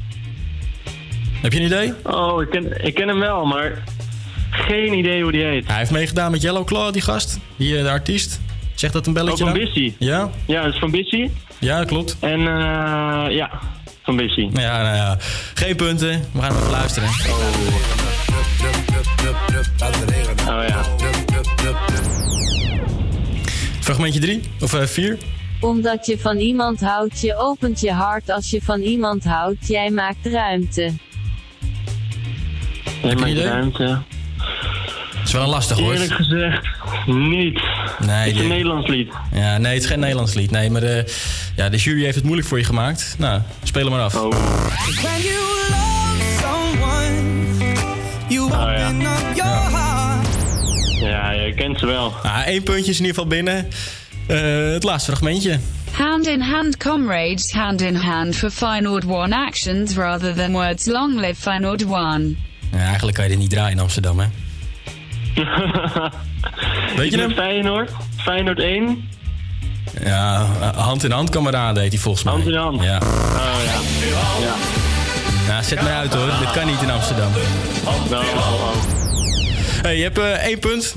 Heb 1.42 1.52
je 1.52 1.58
een 1.58 1.64
idee? 1.64 1.92
Oh, 2.02 2.42
ik 2.42 2.50
ken, 2.50 2.84
ik 2.84 2.94
ken 2.94 3.08
hem 3.08 3.18
wel, 3.18 3.44
maar 3.44 3.82
geen 4.50 4.92
idee 4.98 5.22
hoe 5.22 5.32
die 5.32 5.42
heet. 5.44 5.66
Hij 5.66 5.76
heeft 5.76 5.90
meegedaan 5.90 6.30
met 6.30 6.42
Yellow 6.42 6.64
Claw, 6.66 6.92
die 6.92 7.02
gast. 7.02 7.38
Die, 7.56 7.76
eh, 7.76 7.82
de 7.82 7.90
artiest. 7.90 8.40
Zegt 8.74 8.92
dat 8.92 9.06
een 9.06 9.12
belletje 9.12 9.44
Oh, 9.44 9.50
van? 9.50 9.58
Bissy. 9.58 9.92
Ja? 9.98 10.30
Ja, 10.46 10.62
dat 10.64 10.72
is 10.72 10.78
van 10.78 10.90
Bissy. 10.90 11.30
Ja, 11.58 11.78
dat 11.78 11.86
klopt. 11.86 12.16
En 12.20 12.38
eh, 12.40 13.24
ja, 13.28 13.50
van 14.06 14.16
Bissy. 14.16 14.48
Ja, 14.52 14.82
nou 14.82 14.96
ja. 14.96 15.16
Geen 15.54 15.76
punten. 15.76 16.24
We 16.32 16.40
gaan 16.40 16.56
even 16.56 16.70
luisteren. 16.70 17.08
Oh 20.48 20.64
ja. 20.68 20.82
Fragmentje 23.80 24.20
3 24.20 24.42
of 24.60 24.70
4. 24.70 25.18
Omdat 25.60 26.06
je 26.06 26.18
van 26.18 26.36
iemand 26.36 26.80
houdt, 26.80 27.20
je 27.20 27.36
opent 27.36 27.80
je 27.80 27.92
hart 27.92 28.30
als 28.30 28.50
je 28.50 28.62
van 28.62 28.80
iemand 28.80 29.24
houdt, 29.24 29.68
jij 29.68 29.90
maakt 29.90 30.26
ruimte. 30.26 30.92
Een 33.02 33.28
idee? 33.28 33.44
ruimte. 33.44 34.02
Is 35.26 35.32
wel 35.32 35.42
een 35.42 35.48
lastig 35.48 35.78
hoor. 35.78 35.92
Eerlijk 35.92 36.12
gezegd, 36.12 36.66
niet. 37.06 37.60
Nee, 37.98 38.16
Het 38.16 38.34
is 38.34 38.40
een 38.40 38.48
Nederlands 38.48 38.88
lied. 38.88 39.12
Ja, 39.32 39.58
nee, 39.58 39.72
het 39.74 39.82
is 39.82 39.88
geen 39.88 39.98
Nederlands 40.00 40.34
lied. 40.34 40.50
Nee, 40.50 40.70
maar 40.70 40.80
de, 40.80 41.04
ja, 41.56 41.68
de 41.68 41.76
jury 41.76 42.02
heeft 42.02 42.14
het 42.14 42.24
moeilijk 42.24 42.48
voor 42.48 42.58
je 42.58 42.64
gemaakt. 42.64 43.14
Nou, 43.18 43.40
speel 43.62 43.82
hem 43.82 43.92
maar 43.92 44.00
af. 44.02 44.14
Oh. 44.14 44.30
When 44.30 45.20
you 45.22 45.38
love 45.68 46.22
someone, 46.40 47.22
you 48.28 48.44
open 48.44 49.00
up 49.00 49.34
your 49.36 49.70
heart. 49.70 50.26
Ja, 51.00 51.30
je 51.30 51.54
kent 51.54 51.78
ze 51.78 51.86
wel. 51.86 52.12
Eén 52.46 52.62
puntje 52.62 52.90
is 52.90 52.98
in 52.98 53.04
ieder 53.06 53.22
geval 53.22 53.26
binnen. 53.26 53.68
Eh, 54.26 54.72
het 54.72 54.82
laatste 54.82 55.10
fragmentje. 55.10 55.58
Hand 55.90 56.26
in 56.26 56.40
hand, 56.40 56.76
comrades, 56.76 57.52
hand 57.52 57.80
in 57.80 57.94
hand 57.94 58.36
for 58.36 58.50
Feyenoord 58.50 59.04
one 59.06 59.36
actions 59.36 59.94
rather 59.94 60.34
than 60.34 60.52
words. 60.52 60.86
Long 60.86 61.20
live 61.20 61.34
Feyenoord 61.40 61.84
one. 61.86 62.34
Ja, 62.72 62.78
eigenlijk 62.78 63.14
kan 63.16 63.24
je 63.24 63.30
dit 63.30 63.38
niet 63.38 63.50
draaien 63.50 63.72
in 63.72 63.78
Amsterdam, 63.82 64.18
hè? 64.18 64.26
Weet 66.96 67.12
je 67.12 67.18
hem? 67.18 67.32
Feyenoord. 67.32 67.90
Feyenoord 68.16 68.58
1. 68.58 69.08
Ja, 70.04 70.46
hand 70.74 71.04
in 71.04 71.10
hand 71.10 71.30
kameraden 71.30 71.82
heet 71.82 71.92
hij 71.92 72.00
volgens 72.00 72.24
mij. 72.24 72.32
Hand 72.32 72.46
in 72.46 72.54
hand? 72.54 72.82
Ja. 72.82 72.98
Oh 72.98 73.58
ja. 73.64 73.80
Ja. 74.46 74.54
Nou, 75.48 75.64
zet 75.64 75.82
maar 75.82 75.92
uit 75.92 76.14
hoor. 76.14 76.30
Dit 76.40 76.50
kan 76.50 76.66
niet 76.66 76.82
in 76.82 76.90
Amsterdam. 76.90 77.32
Hey, 79.82 79.96
je 79.96 80.02
hebt 80.02 80.18
eh, 80.18 80.32
één 80.32 80.58
punt. 80.58 80.96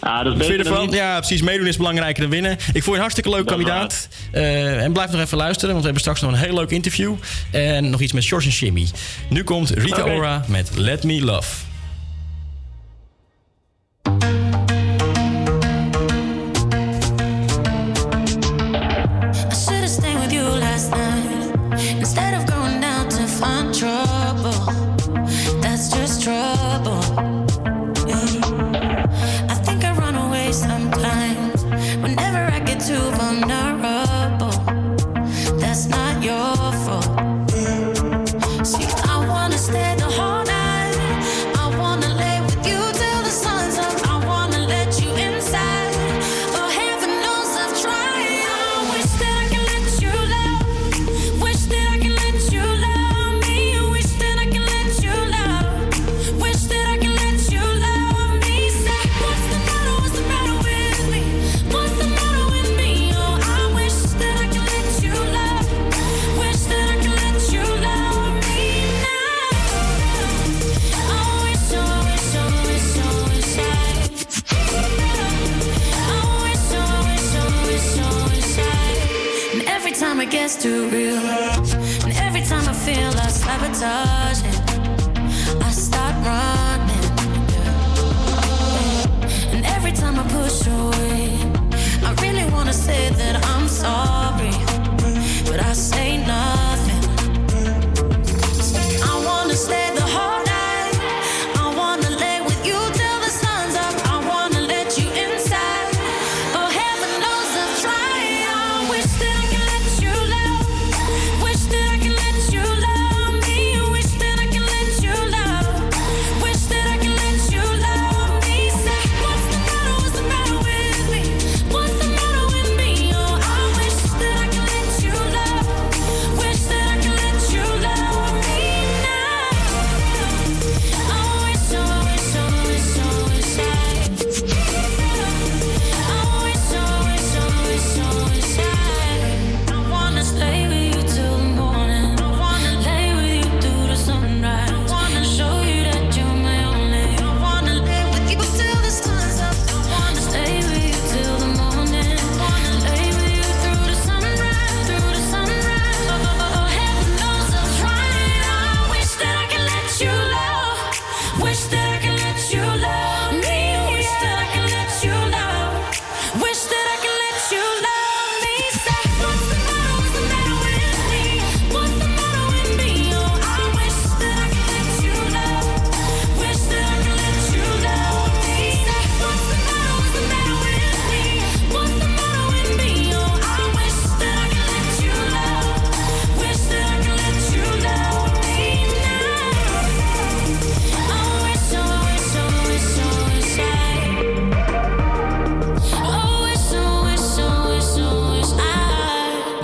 Ah, 0.00 0.24
dat 0.24 0.32
is 0.32 0.46
beter 0.46 0.66
ervan? 0.66 0.90
Ja, 0.90 1.18
precies. 1.18 1.42
Meedoen 1.42 1.66
is 1.66 1.76
belangrijker 1.76 2.22
dan 2.22 2.30
winnen. 2.30 2.52
Ik 2.52 2.58
vond 2.72 2.84
je 2.84 2.92
een 2.92 2.98
hartstikke 2.98 3.30
leuk 3.30 3.46
kandidaat. 3.46 4.08
Eh, 4.32 4.82
en 4.82 4.92
blijf 4.92 5.10
nog 5.10 5.20
even 5.20 5.36
luisteren, 5.36 5.68
want 5.68 5.80
we 5.80 5.84
hebben 5.84 6.00
straks 6.00 6.20
nog 6.20 6.32
een 6.32 6.38
heel 6.38 6.54
leuk 6.54 6.70
interview. 6.70 7.14
En 7.50 7.90
nog 7.90 8.00
iets 8.00 8.12
met 8.12 8.24
George 8.24 8.46
en 8.46 8.52
Shimmy. 8.52 8.88
Nu 9.28 9.44
komt 9.44 9.70
Rita. 9.70 10.02
Ora 10.02 10.44
met 10.48 10.70
Let 10.76 11.04
Me 11.04 11.24
Love. 11.24 11.71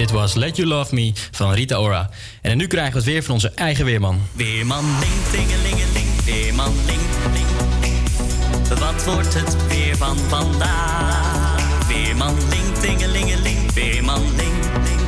Dit 0.09 0.16
was 0.16 0.35
Let 0.35 0.56
You 0.56 0.68
Love 0.68 0.94
Me 0.94 1.12
van 1.30 1.52
Rita 1.52 1.76
Ora. 1.76 2.10
En 2.43 2.56
nu 2.56 2.66
krijgen 2.66 2.93
we 2.93 2.98
het 2.98 3.06
weer 3.06 3.22
van 3.22 3.35
onze 3.35 3.52
eigen 3.55 3.85
weerman. 3.85 4.20
Weerman, 4.32 4.85
ling, 4.85 5.24
tingelingeling, 5.30 6.24
weerman, 6.24 6.72
ling, 6.86 7.01
ling. 7.32 8.68
Wat 8.68 9.05
wordt 9.05 9.35
het 9.35 9.66
weer 9.66 9.97
van 9.97 10.16
vandaag? 10.16 11.89
Weerman, 11.89 12.35
ling, 12.48 12.74
tingelingeling, 12.74 13.72
weerman, 13.72 14.20
ling, 14.36 14.64
ling. 14.85 15.01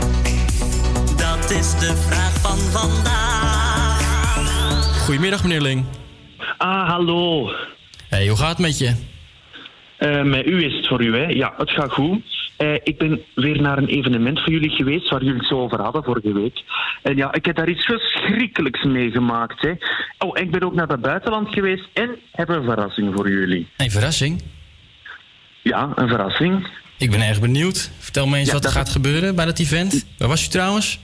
Dat 1.16 1.50
is 1.50 1.78
de 1.78 1.96
vraag 2.08 2.32
van 2.40 2.58
vandaag. 2.58 4.00
Goedemiddag, 5.04 5.42
meneer 5.42 5.60
Ling. 5.60 5.84
Ah, 6.56 6.88
hallo. 6.88 7.50
Hey, 8.08 8.28
hoe 8.28 8.38
gaat 8.38 8.48
het 8.48 8.58
met 8.58 8.78
je? 8.78 8.94
Eh, 9.96 10.22
met 10.22 10.46
u 10.46 10.64
is 10.64 10.72
het 10.76 10.88
voor 10.88 11.02
u, 11.02 11.16
hè? 11.16 11.26
Ja, 11.26 11.52
het 11.56 11.70
gaat 11.70 11.92
goed. 11.92 12.39
Eh, 12.60 12.74
ik 12.74 12.98
ben 12.98 13.22
weer 13.34 13.60
naar 13.62 13.78
een 13.78 13.88
evenement 13.88 14.40
van 14.40 14.52
jullie 14.52 14.70
geweest 14.70 15.10
waar 15.10 15.22
jullie 15.22 15.38
het 15.38 15.46
zo 15.46 15.60
over 15.60 15.80
hadden 15.80 16.04
vorige 16.04 16.32
week. 16.32 16.62
En 17.02 17.16
ja, 17.16 17.32
ik 17.32 17.44
heb 17.44 17.56
daar 17.56 17.68
iets 17.68 17.84
verschrikkelijks 17.84 18.84
meegemaakt. 18.84 19.62
Hè. 19.62 19.72
Oh, 20.18 20.38
en 20.38 20.44
ik 20.44 20.50
ben 20.50 20.62
ook 20.62 20.74
naar 20.74 20.88
het 20.88 21.00
buitenland 21.00 21.48
geweest 21.48 21.88
en 21.92 22.16
heb 22.32 22.48
een 22.48 22.64
verrassing 22.64 23.14
voor 23.14 23.28
jullie. 23.30 23.68
Een 23.76 23.90
verrassing? 23.90 24.42
Ja, 25.62 25.92
een 25.94 26.08
verrassing. 26.08 26.68
Ik 26.98 27.10
ben 27.10 27.20
erg 27.20 27.40
benieuwd. 27.40 27.90
Vertel 27.98 28.26
me 28.26 28.38
eens 28.38 28.48
Ja, 28.48 28.54
wat 28.54 28.64
er 28.64 28.70
gaat 28.70 28.88
gebeuren 28.88 29.34
bij 29.34 29.44
dat 29.44 29.58
event. 29.58 30.06
Waar 30.18 30.28
was 30.28 30.46
u 30.46 30.48
trouwens? 30.48 31.00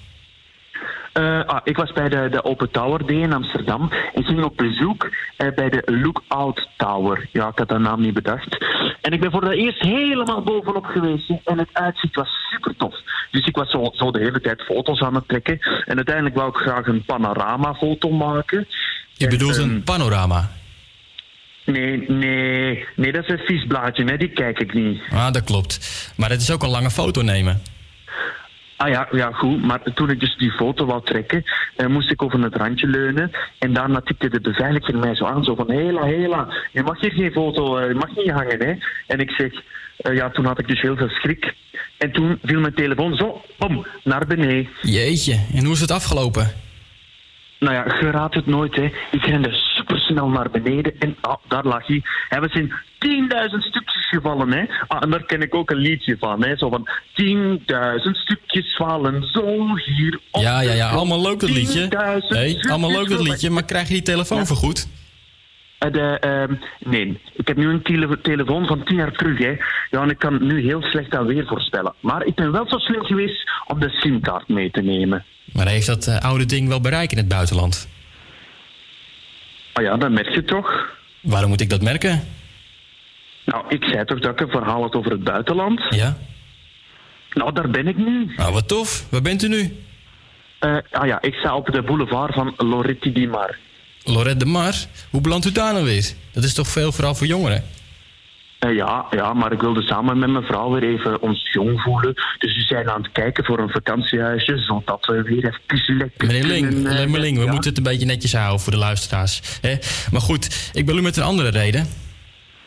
Eh, 1.17 1.45
ah, 1.45 1.61
ik 1.65 1.77
was 1.77 1.93
bij 1.93 2.09
de, 2.09 2.29
de 2.31 2.45
Open 2.45 2.71
Tower 2.71 3.07
Day 3.07 3.17
in 3.17 3.33
Amsterdam 3.33 3.91
en 4.15 4.25
ging 4.25 4.45
op 4.45 4.57
bezoek 4.57 5.11
eh, 5.37 5.49
bij 5.55 5.69
de 5.69 5.83
Lookout 6.03 6.69
Tower. 6.77 7.29
Ja, 7.33 7.49
ik 7.49 7.59
had 7.59 7.69
de 7.69 7.79
naam 7.79 8.01
niet 8.01 8.15
bedacht. 8.15 8.65
En 9.01 9.13
ik 9.13 9.21
ben 9.21 9.31
voor 9.31 9.43
het 9.43 9.53
eerst 9.53 9.81
helemaal 9.81 10.43
bovenop 10.43 10.85
geweest 10.85 11.31
en 11.45 11.59
het 11.59 11.69
uitzicht 11.73 12.15
was 12.15 12.29
super 12.51 12.77
tof. 12.77 12.95
Dus 13.31 13.47
ik 13.47 13.57
was 13.57 13.71
zo, 13.71 13.91
zo 13.93 14.11
de 14.11 14.19
hele 14.19 14.41
tijd 14.41 14.63
foto's 14.63 15.01
aan 15.01 15.15
het 15.15 15.29
trekken 15.29 15.59
en 15.87 15.97
uiteindelijk 15.97 16.37
wou 16.37 16.49
ik 16.49 16.57
graag 16.57 16.87
een 16.87 17.05
panoramafoto 17.05 18.11
maken. 18.11 18.67
Je 19.13 19.29
bedoelt 19.29 19.59
ehm, 19.59 19.71
een 19.71 19.83
panorama? 19.83 20.51
Nee, 21.65 22.05
nee, 22.09 22.87
nee, 22.97 23.13
dat 23.13 23.23
is 23.23 23.31
een 23.31 23.47
vies 23.47 23.67
blaadje, 23.67 24.05
hè, 24.05 24.17
die 24.17 24.29
kijk 24.29 24.59
ik 24.59 24.75
niet. 24.75 25.01
Ah, 25.11 25.33
dat 25.33 25.45
klopt. 25.45 26.13
Maar 26.17 26.31
het 26.31 26.41
is 26.41 26.51
ook 26.51 26.63
een 26.63 26.69
lange 26.69 26.91
foto 26.91 27.23
nemen. 27.23 27.63
Ah 28.77 28.89
ja, 28.89 29.09
ja, 29.11 29.31
goed. 29.33 29.63
Maar 29.63 29.81
toen 29.95 30.11
ik 30.11 30.21
dus 30.21 30.37
die 30.37 30.51
foto 30.51 30.85
wou 30.87 31.05
trekken, 31.05 31.45
eh, 31.77 31.87
moest 31.87 32.11
ik 32.11 32.23
over 32.23 32.43
het 32.43 32.57
randje 32.57 32.87
leunen. 32.87 33.31
En 33.59 33.73
daarna 33.73 34.01
tikte 34.01 34.29
de 34.29 34.41
beveiliger 34.41 34.99
mij 34.99 35.15
zo 35.15 35.25
aan, 35.25 35.45
zo 35.45 35.55
van... 35.55 35.71
Hela, 35.71 36.05
hela, 36.05 36.49
je 36.73 36.83
mag 36.83 37.01
hier 37.01 37.13
geen 37.13 37.33
foto, 37.33 37.77
eh, 37.77 37.89
je 37.89 37.95
mag 37.95 38.17
niet 38.17 38.31
hangen, 38.31 38.67
hè. 38.67 38.75
En 39.07 39.21
ik 39.21 39.31
zeg... 39.31 39.53
eh, 39.97 40.15
ja, 40.15 40.31
toen 40.31 40.45
had 40.45 40.59
ik 40.59 40.69
dus 40.69 40.81
heel 40.81 40.97
veel 40.97 41.09
schrik. 41.09 41.55
En 41.99 42.13
toen 42.13 42.39
viel 42.43 42.61
mijn 42.61 42.75
telefoon 42.75 43.17
zo, 43.17 43.43
bom, 43.59 43.87
naar 44.05 44.27
beneden. 44.27 44.69
Jeetje, 44.83 45.41
en 45.55 45.65
hoe 45.65 45.75
is 45.75 45.81
het 45.81 45.91
afgelopen? 45.91 46.53
Nou 47.59 47.75
ja, 47.75 47.85
je 48.01 48.11
raadt 48.11 48.35
het 48.35 48.47
nooit, 48.47 48.77
hè. 48.77 48.93
Ik 49.11 49.25
rende 49.25 49.53
supersnel 49.87 50.29
naar 50.29 50.51
beneden 50.51 50.93
en 50.99 51.17
ah, 51.21 51.37
daar 51.49 51.65
lag 51.65 51.87
hij. 51.87 52.03
Hij 52.29 52.41
was 52.41 52.53
in 52.53 52.69
10.000 52.71 52.75
stukjes 53.59 54.09
gevallen, 54.09 54.53
hè. 54.53 54.65
Ah, 54.87 55.03
en 55.03 55.11
daar 55.11 55.25
ken 55.25 55.43
ik 55.43 55.55
ook 55.55 55.71
een 55.71 55.77
liedje 55.77 56.17
van, 56.19 56.45
hè. 56.45 56.57
Zo 56.57 56.69
van 56.69 56.89
10.000 57.15 58.11
stukjes 58.13 58.77
vallen 58.77 59.23
zo 59.33 59.77
hier 59.85 60.21
op 60.31 60.43
Ja, 60.43 60.61
ja, 60.61 60.73
ja, 60.73 60.89
allemaal 60.91 61.23
leuk 61.23 61.41
dat 61.41 61.51
liedje. 61.51 61.89
10.000 62.23 62.29
Nee, 62.29 62.69
allemaal 62.71 62.91
leuk 62.91 63.09
dat 63.09 63.21
liedje, 63.21 63.51
maar 63.51 63.65
krijg 63.65 63.87
je 63.89 63.95
die 63.95 64.03
telefoon 64.03 64.47
vergoed? 64.47 64.89
Eh, 65.79 65.93
de, 65.93 66.19
ehm, 66.21 66.55
nee, 66.91 67.21
ik 67.37 67.49
heb 67.49 67.57
nu 67.57 67.69
een 67.69 67.83
tele- 67.83 68.21
telefoon 68.21 68.67
van 68.67 68.85
10 68.85 68.97
jaar 68.97 69.13
terug. 69.13 69.39
Hè. 69.39 69.55
Ja, 69.91 70.03
en 70.03 70.11
ik 70.11 70.19
kan 70.19 70.47
nu 70.47 70.63
heel 70.63 70.83
slecht 70.83 71.11
dat 71.11 71.27
weer 71.27 71.47
voorspellen. 71.47 71.95
Maar 72.01 72.25
ik 72.25 72.35
ben 72.35 72.53
wel 72.53 72.69
zo 72.69 72.79
slim 72.79 73.05
geweest 73.05 73.51
om 73.67 73.81
de 73.81 73.89
simkaart 73.91 74.49
mee 74.49 74.71
te 74.71 74.81
nemen. 74.81 75.25
Maar 75.53 75.69
heeft 75.69 75.87
dat 75.87 76.07
eh, 76.07 76.19
oude 76.21 76.45
ding 76.47 76.69
wel 76.69 76.81
bereik 76.81 77.11
in 77.13 77.17
het 77.17 77.29
buitenland? 77.29 77.89
Ah 79.77 79.83
ja, 79.83 79.97
dat 79.97 80.11
merk 80.11 80.35
je 80.35 80.45
toch? 80.45 80.97
Waarom 81.21 81.49
moet 81.49 81.61
ik 81.61 81.71
dat 81.71 81.83
merken? 81.83 82.25
Nou, 83.45 83.65
ik 83.69 83.85
zei 83.85 84.05
toch 84.05 84.19
dat 84.19 84.33
ik 84.33 84.41
een 84.41 84.51
verhaal 84.51 84.83
had 84.83 84.95
over 84.95 85.11
het 85.11 85.25
buitenland? 85.25 85.81
Ja. 85.91 86.17
Nou, 87.33 87.53
daar 87.53 87.71
ben 87.71 87.87
ik 87.87 87.97
nu. 87.97 88.33
Nou, 88.37 88.53
wat 88.53 88.69
tof. 88.69 89.07
Waar 89.11 89.23
bent 89.23 89.43
u 89.43 89.49
nu? 89.49 89.77
Eh, 90.59 90.77
ah 90.91 91.07
ja, 91.07 91.23
ik 91.23 91.35
sta 91.35 91.57
op 91.57 91.67
de 91.67 91.83
boulevard 91.83 92.35
van 92.35 92.55
Loretti 92.57 93.13
di 93.13 93.27
Mar. 93.27 93.57
Lorette 94.05 94.45
de 94.45 94.51
Mar. 94.51 94.75
Hoe 95.11 95.21
belandt 95.21 95.47
u 95.47 95.53
daar 95.53 95.73
nou 95.73 95.85
weer? 95.85 96.13
Dat 96.33 96.45
is 96.45 96.55
toch 96.55 96.69
veel 96.69 96.93
vooral 96.93 97.15
voor 97.15 97.27
jongeren? 97.27 97.65
Eh, 98.59 98.75
ja, 98.75 99.07
ja, 99.11 99.33
maar 99.33 99.53
ik 99.53 99.61
wilde 99.61 99.83
samen 99.83 100.19
met 100.19 100.31
mijn 100.31 100.45
vrouw 100.45 100.71
weer 100.71 100.83
even 100.99 101.21
ons 101.23 101.49
jong 101.53 101.81
voelen. 101.81 102.15
Dus 102.39 102.55
we 102.57 102.61
zijn 102.63 102.91
aan 102.91 103.03
het 103.03 103.13
kijken 103.13 103.45
voor 103.45 103.59
een 103.59 103.69
vakantiehuisje, 103.71 104.59
zodat 104.59 105.07
we 105.07 105.23
weer 105.23 105.45
even 105.69 105.97
lekker 105.99 106.27
Meneer 106.27 106.45
Ling, 106.45 106.69
kunnen, 106.69 106.93
eh, 106.93 106.99
meneer 106.99 107.21
Ling 107.21 107.39
we 107.39 107.45
ja. 107.45 107.51
moeten 107.53 107.69
het 107.69 107.79
een 107.79 107.85
beetje 107.93 108.07
netjes 108.07 108.33
houden 108.35 108.61
voor 108.61 108.73
de 108.73 108.79
luisteraars. 108.79 109.59
Hè? 109.61 109.75
Maar 110.13 110.21
goed, 110.21 110.71
ik 110.73 110.87
bel 110.87 110.97
u 110.97 111.03
met 111.03 111.17
een 111.17 111.23
andere 111.23 111.49
reden. 111.51 111.87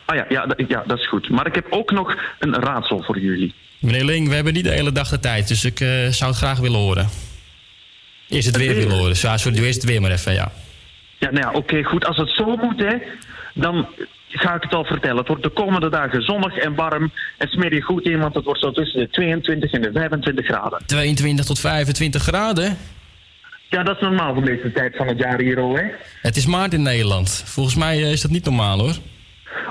Ah 0.04 0.16
ja, 0.16 0.24
ja, 0.28 0.46
dat- 0.46 0.64
ja, 0.68 0.82
dat 0.86 0.98
is 0.98 1.08
goed. 1.08 1.28
Maar 1.28 1.46
ik 1.46 1.54
heb 1.54 1.66
ook 1.70 1.90
nog 1.90 2.16
een 2.38 2.54
raadsel 2.54 3.02
voor 3.02 3.18
jullie. 3.18 3.54
Meneer 3.78 4.04
Ling, 4.04 4.28
we 4.28 4.34
hebben 4.34 4.52
niet 4.52 4.64
de 4.64 4.70
hele 4.70 4.92
dag 4.92 5.08
de 5.08 5.20
tijd, 5.20 5.48
dus 5.48 5.64
ik 5.64 5.80
eh, 5.80 5.88
zou 6.08 6.30
het 6.30 6.38
graag 6.38 6.58
willen 6.58 6.78
horen. 6.80 7.08
Eerst 8.28 8.46
het 8.46 8.56
Het 8.56 8.64
weer 8.64 8.74
weer? 8.74 8.82
willen 8.84 8.98
horen. 8.98 9.16
Ja, 9.20 9.36
sorry, 9.36 9.58
eerst 9.64 9.80
het 9.82 9.90
weer 9.90 10.00
maar 10.00 10.10
even, 10.10 10.32
ja. 10.32 10.52
Ja, 11.18 11.30
nou 11.30 11.44
ja, 11.46 11.52
oké, 11.58 11.82
goed. 11.82 12.04
Als 12.06 12.16
het 12.16 12.30
zo 12.30 12.56
moet, 12.56 12.78
hè, 12.80 12.94
dan 13.54 13.88
ga 14.38 14.54
ik 14.54 14.62
het 14.62 14.74
al 14.74 14.84
vertellen. 14.84 15.16
Het 15.16 15.28
wordt 15.28 15.42
de 15.42 15.48
komende 15.48 15.90
dagen 15.90 16.22
zonnig 16.22 16.56
en 16.56 16.74
warm. 16.74 17.12
En 17.38 17.48
smeer 17.48 17.74
je 17.74 17.82
goed 17.82 18.04
in, 18.04 18.18
want 18.18 18.34
het 18.34 18.44
wordt 18.44 18.60
zo 18.60 18.70
tussen 18.70 19.00
de 19.00 19.08
22 19.10 19.72
en 19.72 19.82
de 19.82 19.90
25 19.92 20.46
graden. 20.46 20.82
22 20.86 21.44
tot 21.44 21.60
25 21.60 22.22
graden. 22.22 22.76
Ja, 23.68 23.82
dat 23.82 23.96
is 23.96 24.02
normaal 24.02 24.34
voor 24.34 24.44
deze 24.44 24.72
tijd 24.72 24.96
van 24.96 25.06
het 25.06 25.18
jaar 25.18 25.40
hier, 25.40 25.60
al, 25.60 25.76
hè. 25.76 25.84
Het 26.22 26.36
is 26.36 26.46
maart 26.46 26.74
in 26.74 26.82
Nederland. 26.82 27.42
Volgens 27.46 27.76
mij 27.76 27.96
eh, 27.96 28.12
is 28.12 28.20
dat 28.20 28.30
niet 28.30 28.44
normaal, 28.44 28.78
hoor. 28.78 28.94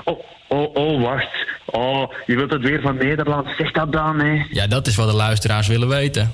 Oh, 0.04 0.24
oh, 0.48 0.74
oh, 0.74 1.02
wacht. 1.02 1.46
Oh, 1.66 2.12
je 2.26 2.36
wilt 2.36 2.50
het 2.50 2.62
weer 2.62 2.80
van 2.80 2.96
Nederland. 2.96 3.48
Zeg 3.58 3.70
dat 3.70 3.92
dan, 3.92 4.20
hè. 4.20 4.46
Ja, 4.50 4.66
dat 4.66 4.86
is 4.86 4.96
wat 4.96 5.10
de 5.10 5.16
luisteraars 5.16 5.66
willen 5.66 5.88
weten. 5.88 6.32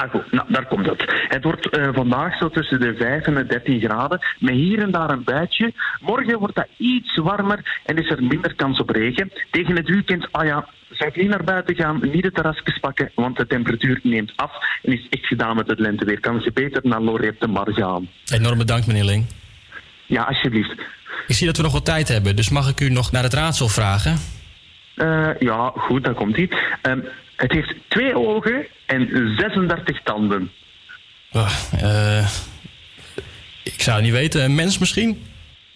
Ah, 0.00 0.10
goed. 0.10 0.32
Nou, 0.32 0.46
daar 0.52 0.66
komt 0.66 0.86
het. 0.86 1.04
Het 1.28 1.44
wordt 1.44 1.68
eh, 1.68 1.88
vandaag 1.92 2.36
zo 2.36 2.48
tussen 2.48 2.80
de 2.80 2.94
5 2.98 3.26
en 3.26 3.34
de 3.34 3.46
13 3.46 3.80
graden, 3.80 4.18
met 4.38 4.54
hier 4.54 4.82
en 4.82 4.90
daar 4.90 5.10
een 5.10 5.24
buitje. 5.24 5.72
Morgen 6.00 6.38
wordt 6.38 6.54
dat 6.54 6.68
iets 6.76 7.16
warmer 7.16 7.80
en 7.84 7.98
is 7.98 8.10
er 8.10 8.22
minder 8.22 8.54
kans 8.54 8.80
op 8.80 8.90
regen. 8.90 9.32
Tegen 9.50 9.76
het 9.76 9.88
weekend, 9.88 10.32
ah 10.32 10.44
ja, 10.44 10.68
zou 10.90 11.10
niet 11.14 11.28
naar 11.28 11.44
buiten 11.44 11.74
gaan, 11.74 12.00
niet 12.12 12.22
de 12.22 12.32
terrasjes 12.32 12.78
pakken, 12.78 13.10
want 13.14 13.36
de 13.36 13.46
temperatuur 13.46 14.00
neemt 14.02 14.32
af 14.36 14.52
en 14.82 14.92
is 14.92 15.06
echt 15.10 15.26
gedaan 15.26 15.56
met 15.56 15.68
het 15.68 15.78
lenteweer. 15.78 16.20
Kan 16.20 16.40
je 16.44 16.52
beter 16.52 16.80
naar 16.84 17.00
Lorette 17.00 17.46
Mar 17.46 17.72
gaan. 17.72 18.08
Enorm 18.32 18.58
bedankt, 18.58 18.86
meneer 18.86 19.04
Ling. 19.04 19.26
Ja, 20.06 20.22
alsjeblieft. 20.22 20.74
Ik 21.26 21.34
zie 21.34 21.46
dat 21.46 21.56
we 21.56 21.62
nog 21.62 21.72
wat 21.72 21.84
tijd 21.84 22.08
hebben, 22.08 22.36
dus 22.36 22.50
mag 22.50 22.68
ik 22.68 22.80
u 22.80 22.90
nog 22.90 23.12
naar 23.12 23.22
het 23.22 23.34
raadsel 23.34 23.68
vragen? 23.68 24.18
Eh, 24.94 25.28
ja, 25.38 25.72
goed, 25.74 26.04
daar 26.04 26.14
komt 26.14 26.36
ie. 26.36 26.48
Ehm, 26.82 27.00
het 27.40 27.52
heeft 27.52 27.74
twee 27.88 28.16
ogen 28.16 28.66
en 28.86 29.34
36 29.36 30.02
tanden. 30.02 30.50
Oh, 31.32 31.52
eh, 31.82 32.28
ik 33.62 33.80
zou 33.82 33.96
het 33.96 34.04
niet 34.04 34.14
weten. 34.14 34.44
Een 34.44 34.54
mens 34.54 34.78
misschien? 34.78 35.22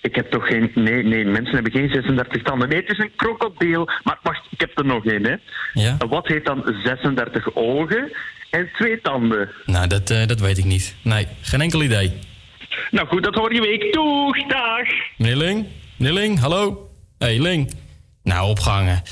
Ik 0.00 0.14
heb 0.14 0.30
toch 0.30 0.46
geen... 0.46 0.70
Nee, 0.74 1.02
nee, 1.02 1.24
mensen 1.24 1.54
hebben 1.54 1.72
geen 1.72 1.88
36 1.88 2.42
tanden. 2.42 2.68
Nee, 2.68 2.80
het 2.80 2.90
is 2.90 2.98
een 2.98 3.10
krokodil. 3.16 3.88
Maar 4.02 4.18
wacht, 4.22 4.46
ik 4.50 4.60
heb 4.60 4.78
er 4.78 4.84
nog 4.84 5.06
één, 5.06 5.24
hè. 5.24 5.34
Ja? 5.72 5.96
Wat 6.08 6.26
heeft 6.26 6.46
dan 6.46 6.74
36 6.84 7.54
ogen 7.54 8.12
en 8.50 8.68
twee 8.76 9.00
tanden? 9.00 9.50
Nou, 9.66 9.86
dat, 9.86 10.10
eh, 10.10 10.26
dat 10.26 10.40
weet 10.40 10.58
ik 10.58 10.64
niet. 10.64 10.94
Nee, 11.02 11.26
geen 11.40 11.60
enkel 11.60 11.82
idee. 11.82 12.12
Nou 12.90 13.06
goed, 13.06 13.22
dat 13.22 13.34
hoor 13.34 13.54
je 13.54 13.60
week. 13.60 13.92
Doeg, 13.92 14.46
dag! 14.46 14.88
Meneer 15.16 15.36
Ling? 15.36 15.66
Meneer 15.96 16.14
Ling, 16.14 16.40
hallo? 16.40 16.90
hey, 17.18 17.40
Ling. 17.40 17.72
Nou, 18.22 18.48
opgehangen. 18.48 19.02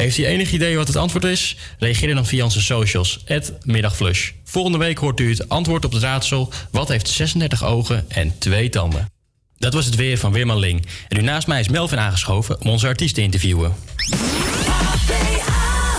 Heeft 0.00 0.18
u 0.18 0.26
enig 0.26 0.52
idee 0.52 0.76
wat 0.76 0.86
het 0.86 0.96
antwoord 0.96 1.24
is? 1.24 1.56
Reageer 1.78 2.14
dan 2.14 2.26
via 2.26 2.44
onze 2.44 2.62
socials, 2.62 3.24
middagflush. 3.62 4.30
Volgende 4.44 4.78
week 4.78 4.98
hoort 4.98 5.20
u 5.20 5.30
het 5.30 5.48
antwoord 5.48 5.84
op 5.84 5.92
het 5.92 6.02
raadsel... 6.02 6.52
wat 6.70 6.88
heeft 6.88 7.08
36 7.08 7.64
ogen 7.64 8.04
en 8.08 8.38
twee 8.38 8.68
tanden? 8.68 9.10
Dat 9.58 9.74
was 9.74 9.86
het 9.86 9.94
weer 9.94 10.18
van 10.18 10.32
Weerman 10.32 10.58
Ling. 10.58 10.86
En 11.08 11.16
nu 11.16 11.22
naast 11.22 11.46
mij 11.46 11.60
is 11.60 11.68
Melvin 11.68 11.98
aangeschoven 11.98 12.60
om 12.60 12.70
onze 12.70 12.86
artiest 12.86 13.14
te 13.14 13.22
interviewen. 13.22 13.74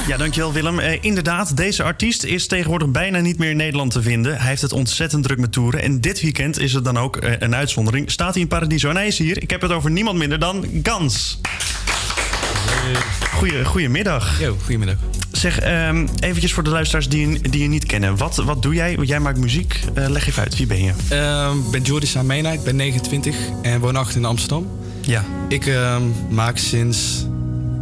Ja, 0.07 0.18
dankjewel 0.18 0.53
Willem. 0.53 0.80
Eh, 0.80 0.98
inderdaad, 1.02 1.57
deze 1.57 1.84
artiest 1.84 2.23
is 2.23 2.48
tegenwoordig 2.48 2.90
bijna 2.90 3.19
niet 3.19 3.38
meer 3.38 3.49
in 3.49 3.57
Nederland 3.57 3.91
te 3.91 4.02
vinden. 4.02 4.38
Hij 4.38 4.49
heeft 4.49 4.61
het 4.61 4.73
ontzettend 4.73 5.23
druk 5.23 5.38
met 5.38 5.52
toeren. 5.52 5.82
En 5.82 6.02
dit 6.02 6.22
weekend 6.22 6.60
is 6.60 6.73
het 6.73 6.84
dan 6.84 6.98
ook 6.98 7.18
eh, 7.18 7.34
een 7.40 7.56
uitzondering. 7.56 8.11
Staat 8.11 8.34
hij 8.34 8.41
in 8.41 8.48
Paradiso 8.48 8.90
en 8.90 8.95
hij 8.95 9.07
is 9.07 9.18
hier. 9.18 9.41
Ik 9.41 9.49
heb 9.49 9.61
het 9.61 9.72
over 9.72 9.91
niemand 9.91 10.18
minder 10.18 10.40
dan 10.40 10.65
Gans. 10.84 11.40
Goeie, 13.34 13.66
goedemiddag. 13.66 14.40
Yo, 14.40 14.56
goedemiddag. 14.64 14.95
Zeg, 15.32 15.60
ehm, 15.60 16.08
eventjes 16.20 16.53
voor 16.53 16.64
de 16.64 16.70
luisteraars 16.70 17.10
die, 17.10 17.30
je- 17.30 17.40
die 17.49 17.62
je 17.62 17.68
niet 17.68 17.86
kennen. 17.86 18.18
Wat, 18.18 18.36
wat 18.36 18.62
doe 18.62 18.74
jij? 18.74 18.98
Jij 19.02 19.20
maakt 19.20 19.38
muziek. 19.38 19.80
Eh, 19.94 20.10
leg 20.10 20.28
even 20.28 20.44
uit, 20.44 20.58
wie 20.58 20.68
ben 20.68 20.84
je? 20.84 20.91
Ehm, 21.10 21.58
Ik 21.58 21.72
ben 21.72 21.82
Jordi 21.82 22.06
Samena, 22.06 22.52
ik 22.52 22.64
ben 22.64 22.76
29 22.76 23.36
en 23.62 23.80
woonachtig 23.80 24.16
in 24.16 24.26
Amsterdam. 24.26 24.68
Ja. 25.02 25.26
Ik 25.48 25.66
ehm, 25.66 26.02
maak 26.30 26.58
sinds 26.58 27.26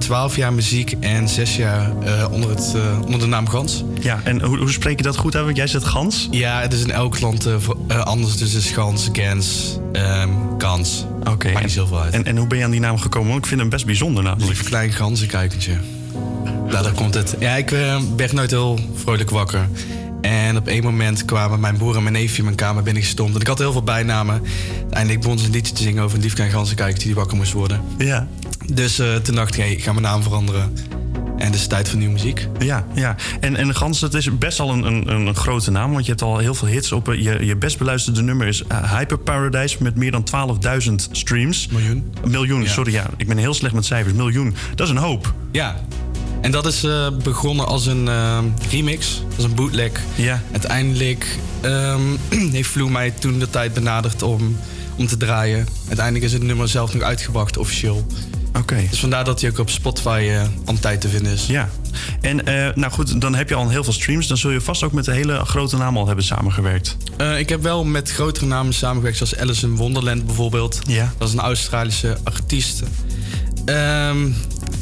12 0.10 0.36
jaar 0.36 0.54
muziek 0.54 0.96
en 1.00 1.30
6 1.30 1.56
jaar 1.56 1.92
eh, 2.04 2.32
onder, 2.32 2.50
het, 2.50 2.74
eh, 2.76 3.02
onder 3.06 3.20
de 3.20 3.26
naam 3.26 3.50
Gans. 3.50 3.84
Ja, 4.02 4.22
en 4.24 4.42
hoe, 4.42 4.58
hoe 4.58 4.72
spreek 4.72 4.98
je 4.98 5.04
dat 5.04 5.18
goed 5.18 5.36
uit? 5.36 5.46
Want 5.46 5.58
Jij 5.58 5.68
zegt 5.68 5.84
Gans? 5.86 6.28
Ja, 6.32 6.62
het 6.62 6.74
is 6.74 6.82
in 6.82 6.92
elk 6.92 7.20
land 7.20 7.46
eh, 7.46 8.02
anders. 8.04 8.38
Dus 8.38 8.54
het 8.54 8.64
is 8.64 8.72
Gans, 8.72 9.10
Gens, 9.12 9.78
ehm 9.92 10.30
Kans. 10.58 11.06
Oké. 11.24 11.52
Maakt 11.52 11.64
niet 11.64 11.74
zoveel 11.74 12.02
uit. 12.02 12.14
En, 12.14 12.26
en 12.26 12.38
hoe 12.38 12.48
ben 12.48 12.58
je 12.58 12.64
aan 12.64 12.72
die 12.72 12.80
naam 12.80 12.98
gekomen? 12.98 13.30
Want 13.30 13.42
ik 13.42 13.46
vind 13.46 13.60
hem 13.60 13.70
best 13.70 13.86
bijzonder 13.86 14.24
namelijk. 14.24 14.50
Lief 14.50 14.64
klein 14.64 14.92
ganzenkijkertje. 14.92 15.74
Nou, 16.44 16.84
daar 16.84 16.94
komt 16.94 17.14
het. 17.14 17.36
Ja, 17.40 17.56
ik 17.56 17.70
werd 18.16 18.32
nooit 18.32 18.52
heel 18.52 18.80
vrolijk 18.96 19.30
wakker. 19.30 19.68
En 20.22 20.58
op 20.58 20.68
één 20.68 20.84
moment 20.84 21.26
kwamen 21.26 21.60
mijn 21.60 21.78
broer 21.78 21.96
en 21.96 22.02
mijn 22.02 22.14
neefje 22.14 22.38
in 22.38 22.44
mijn 22.44 22.56
kamer 22.56 22.84
binnengestompt. 22.84 23.36
En 23.36 23.42
ik 23.42 23.48
had 23.48 23.58
heel 23.58 23.72
veel 23.72 23.84
bijnamen. 23.84 24.42
Eindelijk 24.90 25.22
begon 25.22 25.40
ze 25.40 25.46
een 25.46 25.52
liedje 25.52 25.74
te 25.74 25.84
zingen 25.84 26.04
over 26.04 26.18
een 26.18 26.24
lief 26.24 26.34
klein 26.34 26.52
ganzenkijkertje 26.52 27.08
die 27.08 27.16
wakker 27.16 27.38
moest 27.38 27.52
worden. 27.52 27.82
Ja. 27.98 28.28
Dus 28.74 29.00
eh, 29.00 29.16
toen 29.16 29.36
dacht 29.36 29.54
ik, 29.56 29.60
hey, 29.62 29.72
ik 29.72 29.84
ga 29.84 29.92
mijn 29.92 30.04
naam 30.04 30.24
veranderen. 30.24 30.74
En 31.38 31.46
het 31.46 31.56
is 31.56 31.68
tijd 31.68 31.90
voor 31.90 31.98
nieuwe 31.98 32.14
muziek. 32.14 32.48
Ja, 32.60 32.86
ja. 32.94 33.16
En, 33.40 33.56
en 33.56 33.76
Gans, 33.76 34.02
het 34.02 34.14
is 34.14 34.38
best 34.38 34.60
al 34.60 34.72
een, 34.72 34.84
een, 34.86 35.08
een 35.28 35.36
grote 35.36 35.72
naam, 35.72 35.92
want 35.92 36.04
je 36.06 36.10
hebt 36.12 36.24
al 36.24 36.38
heel 36.38 36.54
veel 36.56 36.68
hits 36.68 36.92
op. 36.92 37.10
eh, 37.10 37.22
Je, 37.22 37.46
je 37.46 37.56
best 37.56 37.78
beluisterde 37.78 38.22
nummer 38.22 38.48
is 38.48 38.64
eh, 38.68 38.94
Hyper 38.98 39.18
Paradise 39.20 39.78
met 39.80 39.96
meer 39.96 40.12
dan 40.12 40.24
12.000 40.90 40.94
streams. 41.12 41.68
Miljoen. 41.68 42.14
Miljoen, 42.28 42.62
Ja. 42.64 42.70
sorry, 42.70 42.92
ja. 42.94 43.06
Ik 43.18 43.28
ben 43.28 43.38
heel 43.38 43.54
slecht 43.54 43.74
met 43.74 43.86
cijfers. 43.86 44.14
Miljoen, 44.16 44.56
dat 44.76 44.88
is 44.88 44.94
een 44.94 45.00
hoop. 45.00 45.34
Ja. 45.52 45.76
En 46.42 46.52
dat 46.52 46.66
is 46.66 46.88
begonnen 47.24 47.68
als 47.68 47.86
een 47.86 48.08
eh, 48.08 48.38
remix, 48.72 49.24
als 49.36 49.46
een 49.46 49.56
bootleg. 49.56 49.92
Ja. 50.16 50.42
Uiteindelijk 50.52 51.38
ehm, 51.62 52.02
heeft 52.52 52.70
Vloe 52.70 52.90
mij 52.90 53.12
toen 53.12 53.40
de 53.40 53.50
tijd 53.50 53.74
benaderd 53.74 54.22
om, 54.22 54.58
om 55.00 55.08
te 55.08 55.18
draaien. 55.18 55.68
Uiteindelijk 55.88 56.26
is 56.26 56.34
het 56.34 56.44
nummer 56.44 56.68
zelf 56.68 56.94
nog 56.94 57.04
uitgebracht, 57.04 57.58
officieel. 57.58 58.06
Oké. 58.58 58.88
Dus 58.90 59.00
vandaar 59.00 59.24
dat 59.24 59.42
hij 59.42 59.50
ook 59.50 59.58
op 59.58 59.70
Spotify 59.70 60.28
eh 60.30 60.42
aan 60.66 60.80
tijd 60.80 61.02
te 61.02 61.10
vinden 61.10 61.32
is. 61.34 61.46
Ja. 61.46 61.70
En 62.22 62.46
eh, 62.46 62.76
nou 62.76 62.92
goed, 62.92 63.22
dan 63.22 63.36
heb 63.36 63.50
je 63.50 63.56
al 63.56 63.70
heel 63.70 63.84
veel 63.84 63.94
streams. 63.94 64.28
Dan 64.28 64.38
zul 64.38 64.52
je 64.52 64.62
vast 64.62 64.84
ook 64.84 64.92
met 64.92 65.06
de 65.06 65.12
hele 65.12 65.46
grote 65.46 65.78
naam 65.78 65.98
al 65.98 66.08
hebben 66.08 66.26
samengewerkt. 66.26 66.98
Eh, 67.18 67.40
ik 67.40 67.50
heb 67.50 67.62
wel 67.62 67.84
met 67.84 68.12
grotere 68.12 68.46
namen 68.46 68.74
samengewerkt, 68.74 69.18
zoals 69.18 69.38
Alice 69.38 69.66
in 69.66 69.76
Wonderland 69.76 70.26
bijvoorbeeld. 70.26 70.80
Ja. 70.88 71.14
Dat 71.18 71.28
is 71.28 71.34
een 71.34 71.40
Australische 71.40 72.18
artiest. 72.24 72.84
Ehm, 73.66 74.28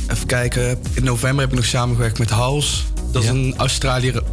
even 0.07 0.27
kijken. 0.27 0.80
In 0.94 1.03
november 1.03 1.39
heb 1.41 1.49
ik 1.49 1.57
nog 1.57 1.65
samengewerkt 1.65 2.19
met 2.19 2.30
House. 2.30 2.81
Dat 3.11 3.23
is 3.23 3.30
een 3.30 3.53
Australiër 3.57 4.23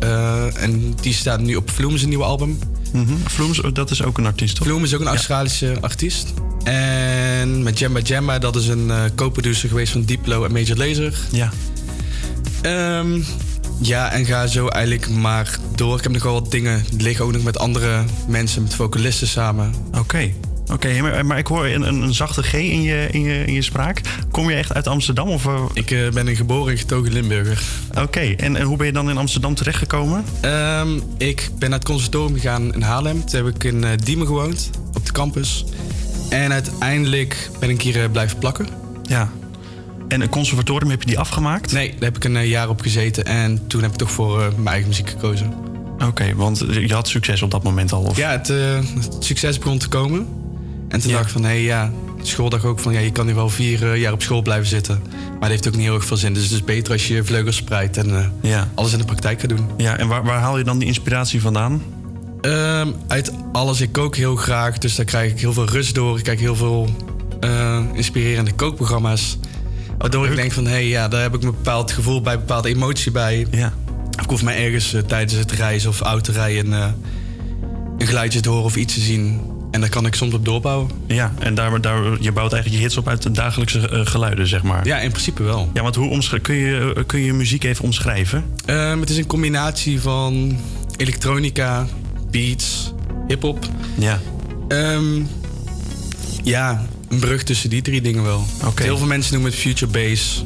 en 0.55 0.95
die 1.01 1.13
staat 1.13 1.41
nu 1.41 1.57
op 1.57 1.71
Vloem, 1.71 1.97
zijn 1.97 2.09
nieuwe 2.09 2.25
album. 2.25 2.59
Mhm. 2.95 3.15
Vloems, 3.25 3.61
dat 3.73 3.91
is 3.91 4.03
ook 4.03 4.19
een 4.19 4.27
artiest, 4.27 4.57
toch? 4.57 4.67
Vloem 4.67 4.85
is 4.85 4.95
ook 4.95 5.01
een 5.01 5.07
Australische 5.07 5.77
artiest. 5.81 6.33
En 6.65 7.63
met 7.63 7.79
Jamba 7.79 8.01
Jamba, 8.01 8.39
dat 8.39 8.57
is 8.57 8.69
een 8.69 8.91
eh 8.91 9.05
co-producer 9.15 9.69
geweest 9.69 9.93
van 9.93 10.05
Diplo 10.05 10.45
en 10.45 10.53
Major 10.53 10.77
Lazer. 10.77 11.19
Ja. 11.31 11.51
Ehm, 12.63 13.21
ja, 13.81 14.13
en 14.13 14.25
ga 14.25 14.47
zo 14.47 14.69
eigenlijk 14.69 15.09
maar 15.09 15.59
door. 15.75 15.97
Ik 15.97 16.03
heb 16.03 16.13
nog 16.13 16.23
wel 16.23 16.33
wat 16.33 16.51
dingen 16.51 16.85
liggen 16.99 17.25
ook 17.25 17.33
nog 17.33 17.43
met 17.43 17.59
andere 17.59 18.05
mensen, 18.29 18.63
met 18.63 18.75
vocalisten 18.75 19.29
samen. 19.29 19.75
Oké. 19.99 20.33
Oké, 20.73 21.01
maar, 21.01 21.27
maar 21.27 21.39
ik 21.39 21.47
hoor 21.47 21.67
een, 21.67 21.83
een, 21.83 22.15
zachte 22.15 22.43
G 22.43 22.53
in 22.53 22.83
je, 22.83 23.09
in, 23.11 23.23
je, 23.23 23.45
in 23.45 23.53
je 23.53 23.63
spraak. 23.63 24.01
Kom 24.31 24.51
je 24.51 24.57
echt 24.57 24.75
uit 24.75 24.87
Amsterdam? 24.87 25.29
Of, 25.29 25.47
eh? 25.47 25.65
Ik 25.73 25.91
eh, 25.91 26.09
ben 26.09 26.27
een 26.27 26.37
geboren 26.37 26.73
en 26.73 26.79
getogen 26.79 27.13
Limburger. 27.13 27.63
Oké, 27.99 28.21
en, 28.21 28.57
en 28.57 28.63
hoe 28.63 28.77
ben 28.77 28.87
je 28.87 28.93
dan 28.93 29.11
in 29.11 29.17
Amsterdam 29.17 29.55
terechtgekomen? 29.55 30.25
Ehm, 30.41 31.01
ik 31.19 31.51
ben 31.59 31.71
naar 31.71 31.79
het 31.79 31.89
conservatorium 31.89 32.35
gegaan 32.35 32.75
in 32.75 32.83
Haarlem. 32.83 33.27
Toen 33.27 33.45
heb 33.45 33.55
ik 33.55 33.65
in 33.65 33.85
eh, 33.85 33.91
Diemen 34.05 34.27
gewoond, 34.27 34.71
op 34.95 35.07
de 35.07 35.13
campus. 35.13 35.65
En 36.29 36.53
uiteindelijk 36.53 37.51
ben 37.61 37.71
ik 37.71 37.83
hier 37.83 38.11
blijven 38.11 38.39
plakken. 38.39 38.67
Ja. 39.03 39.31
En 40.09 40.21
een 40.21 40.29
conservatorium, 40.29 40.91
heb 40.91 41.01
je 41.01 41.07
die 41.07 41.19
afgemaakt? 41.19 41.73
Nee, 41.73 41.91
daar 41.91 42.13
heb 42.13 42.17
ik 42.17 42.25
een 42.25 42.47
jaar 42.47 42.69
op 42.69 42.81
gezeten. 42.81 43.25
En 43.25 43.67
toen 43.67 43.83
heb 43.83 43.91
ik 43.91 43.97
toch 43.97 44.11
voor 44.11 44.39
mijn 44.39 44.69
eigen 44.69 44.89
muziek 44.89 45.11
gekozen. 45.11 45.53
Oké, 46.07 46.35
want 46.35 46.59
je 46.59 46.95
had 46.95 47.09
succes 47.09 47.43
op 47.43 47.51
dat 47.51 47.63
moment 47.63 47.93
al? 47.93 48.03
Of? 48.03 48.17
Ja, 48.17 48.31
het, 48.31 48.49
het 48.49 49.17
succes 49.25 49.59
begon 49.59 49.79
te 49.79 49.89
komen. 49.89 50.27
En 50.95 51.01
toen 51.01 51.13
dacht 51.13 51.25
ik 51.25 51.31
van, 51.31 51.43
hé 51.43 51.49
hey, 51.49 51.63
ja, 51.63 51.91
schooldag 52.23 52.65
ook 52.65 52.79
van, 52.79 52.93
ja, 52.93 52.99
je 52.99 53.13
kan 53.13 53.27
hier 53.27 53.35
wel 53.35 53.49
vier 53.49 53.93
eh, 53.93 54.01
jaar 54.01 54.13
op 54.13 54.23
school 54.23 54.43
blijven 54.43 54.67
zitten. 54.67 55.03
Maar 55.31 55.41
dat 55.41 55.49
heeft 55.49 55.67
ook 55.69 55.75
niet 55.75 55.83
heel 55.83 55.95
erg 55.95 56.05
veel 56.05 56.17
zin. 56.17 56.35
Dus 56.35 56.43
het 56.43 56.53
is 56.53 56.65
beter 56.65 56.93
als 56.93 57.09
je 57.09 57.25
vleugels 57.25 57.57
spreidt 57.57 57.97
en 57.97 58.17
eh, 58.17 58.51
Ja. 58.51 58.69
alles 58.75 58.93
in 58.93 58.99
de 58.99 59.05
praktijk 59.05 59.41
gaat 59.41 59.49
doen. 59.49 59.69
Ja, 59.77 59.97
en 59.99 60.09
waar, 60.09 60.25
waar 60.25 60.39
haal 60.39 60.59
je 60.59 60.65
dan 60.65 60.79
die 60.79 60.89
inspiratie 60.89 61.41
vandaan? 61.41 61.83
Ehm, 62.41 62.89
uit 63.09 63.33
alles. 63.53 63.81
Ik 63.81 63.93
kook 63.93 64.17
heel 64.17 64.37
graag, 64.37 64.79
dus 64.79 64.95
daar 64.95 65.05
krijg 65.05 65.31
ik 65.31 65.41
heel 65.41 65.53
veel 65.53 65.67
rust 65.69 65.95
door. 65.95 66.19
Ik 66.19 66.25
kijk 66.25 66.41
heel 66.41 66.57
veel 66.57 66.89
eh, 67.41 67.79
inspirerende 67.93 68.53
kookprogramma's. 68.53 69.39
Waardoor 69.99 70.27
ik 70.27 70.37
denk 70.37 70.53
van, 70.53 70.65
hé, 70.65 70.71
hey, 70.71 70.89
ja, 70.89 71.09
daar 71.09 71.23
heb 71.23 71.35
ik 71.35 71.43
een 71.43 71.51
bepaald 71.51 71.93
gevoel 71.93 72.21
bij, 72.21 72.33
een 72.33 72.39
bepaalde 72.39 72.69
emotie 72.69 73.13
bij. 73.13 73.47
Ja. 73.51 73.73
Of 74.19 74.23
ik 74.25 74.31
hoef 74.31 74.43
mij 74.43 74.65
ergens 74.65 74.95
tijdens 75.07 75.39
het 75.39 75.53
reizen 75.53 75.91
of 75.91 76.01
autorijden 76.01 76.73
een 77.99 78.07
geluidje 78.07 78.41
te 78.41 78.49
horen 78.49 78.65
of 78.65 78.77
iets 78.77 78.95
te 78.95 79.01
zien. 79.01 79.41
En 79.75 79.81
daar 79.81 79.89
kan 79.89 80.07
ik 80.07 80.15
soms 80.15 80.35
op 80.35 80.45
doorbouwen. 80.45 80.91
Ja, 81.07 81.35
en 81.39 81.55
daar, 81.55 81.81
daar, 81.81 82.03
je 82.21 82.33
bouwt 82.33 82.53
eigenlijk 82.53 82.83
je 82.83 82.89
hits 82.89 82.97
op 82.97 83.09
uit 83.09 83.23
de 83.23 83.31
dagelijkse 83.31 83.89
eh, 83.89 84.07
geluiden, 84.07 84.47
zeg 84.47 84.63
maar. 84.63 84.87
Ja, 84.87 84.99
in 84.99 85.11
principe 85.11 85.43
wel. 85.43 85.71
Ja, 85.73 85.83
want 85.83 85.95
hoe 85.95 86.41
kun, 86.43 86.55
je, 86.55 86.93
eh, 86.97 87.03
kun 87.07 87.21
je 87.21 87.33
muziek 87.33 87.65
even 87.65 87.85
omschrijven? 87.85 88.45
Ehm, 88.67 89.01
het 89.01 89.11
is 89.11 89.17
een 89.17 89.27
combinatie 89.27 90.01
van 90.01 90.59
elektronica, 90.97 91.87
beats, 92.31 92.93
hip-hop. 93.27 93.67
Ja. 93.99 94.21
Ehm, 94.69 95.23
ja, 96.43 96.87
een 97.09 97.19
brug 97.19 97.43
tussen 97.43 97.71
die 97.71 97.83
drie 97.83 98.01
dingen 98.01 98.23
wel. 98.23 98.45
Heel 98.75 98.99
veel 98.99 99.07
mensen 99.07 99.33
noemen 99.33 99.51
het 99.51 99.61
future 99.61 99.91
bass. 99.91 100.45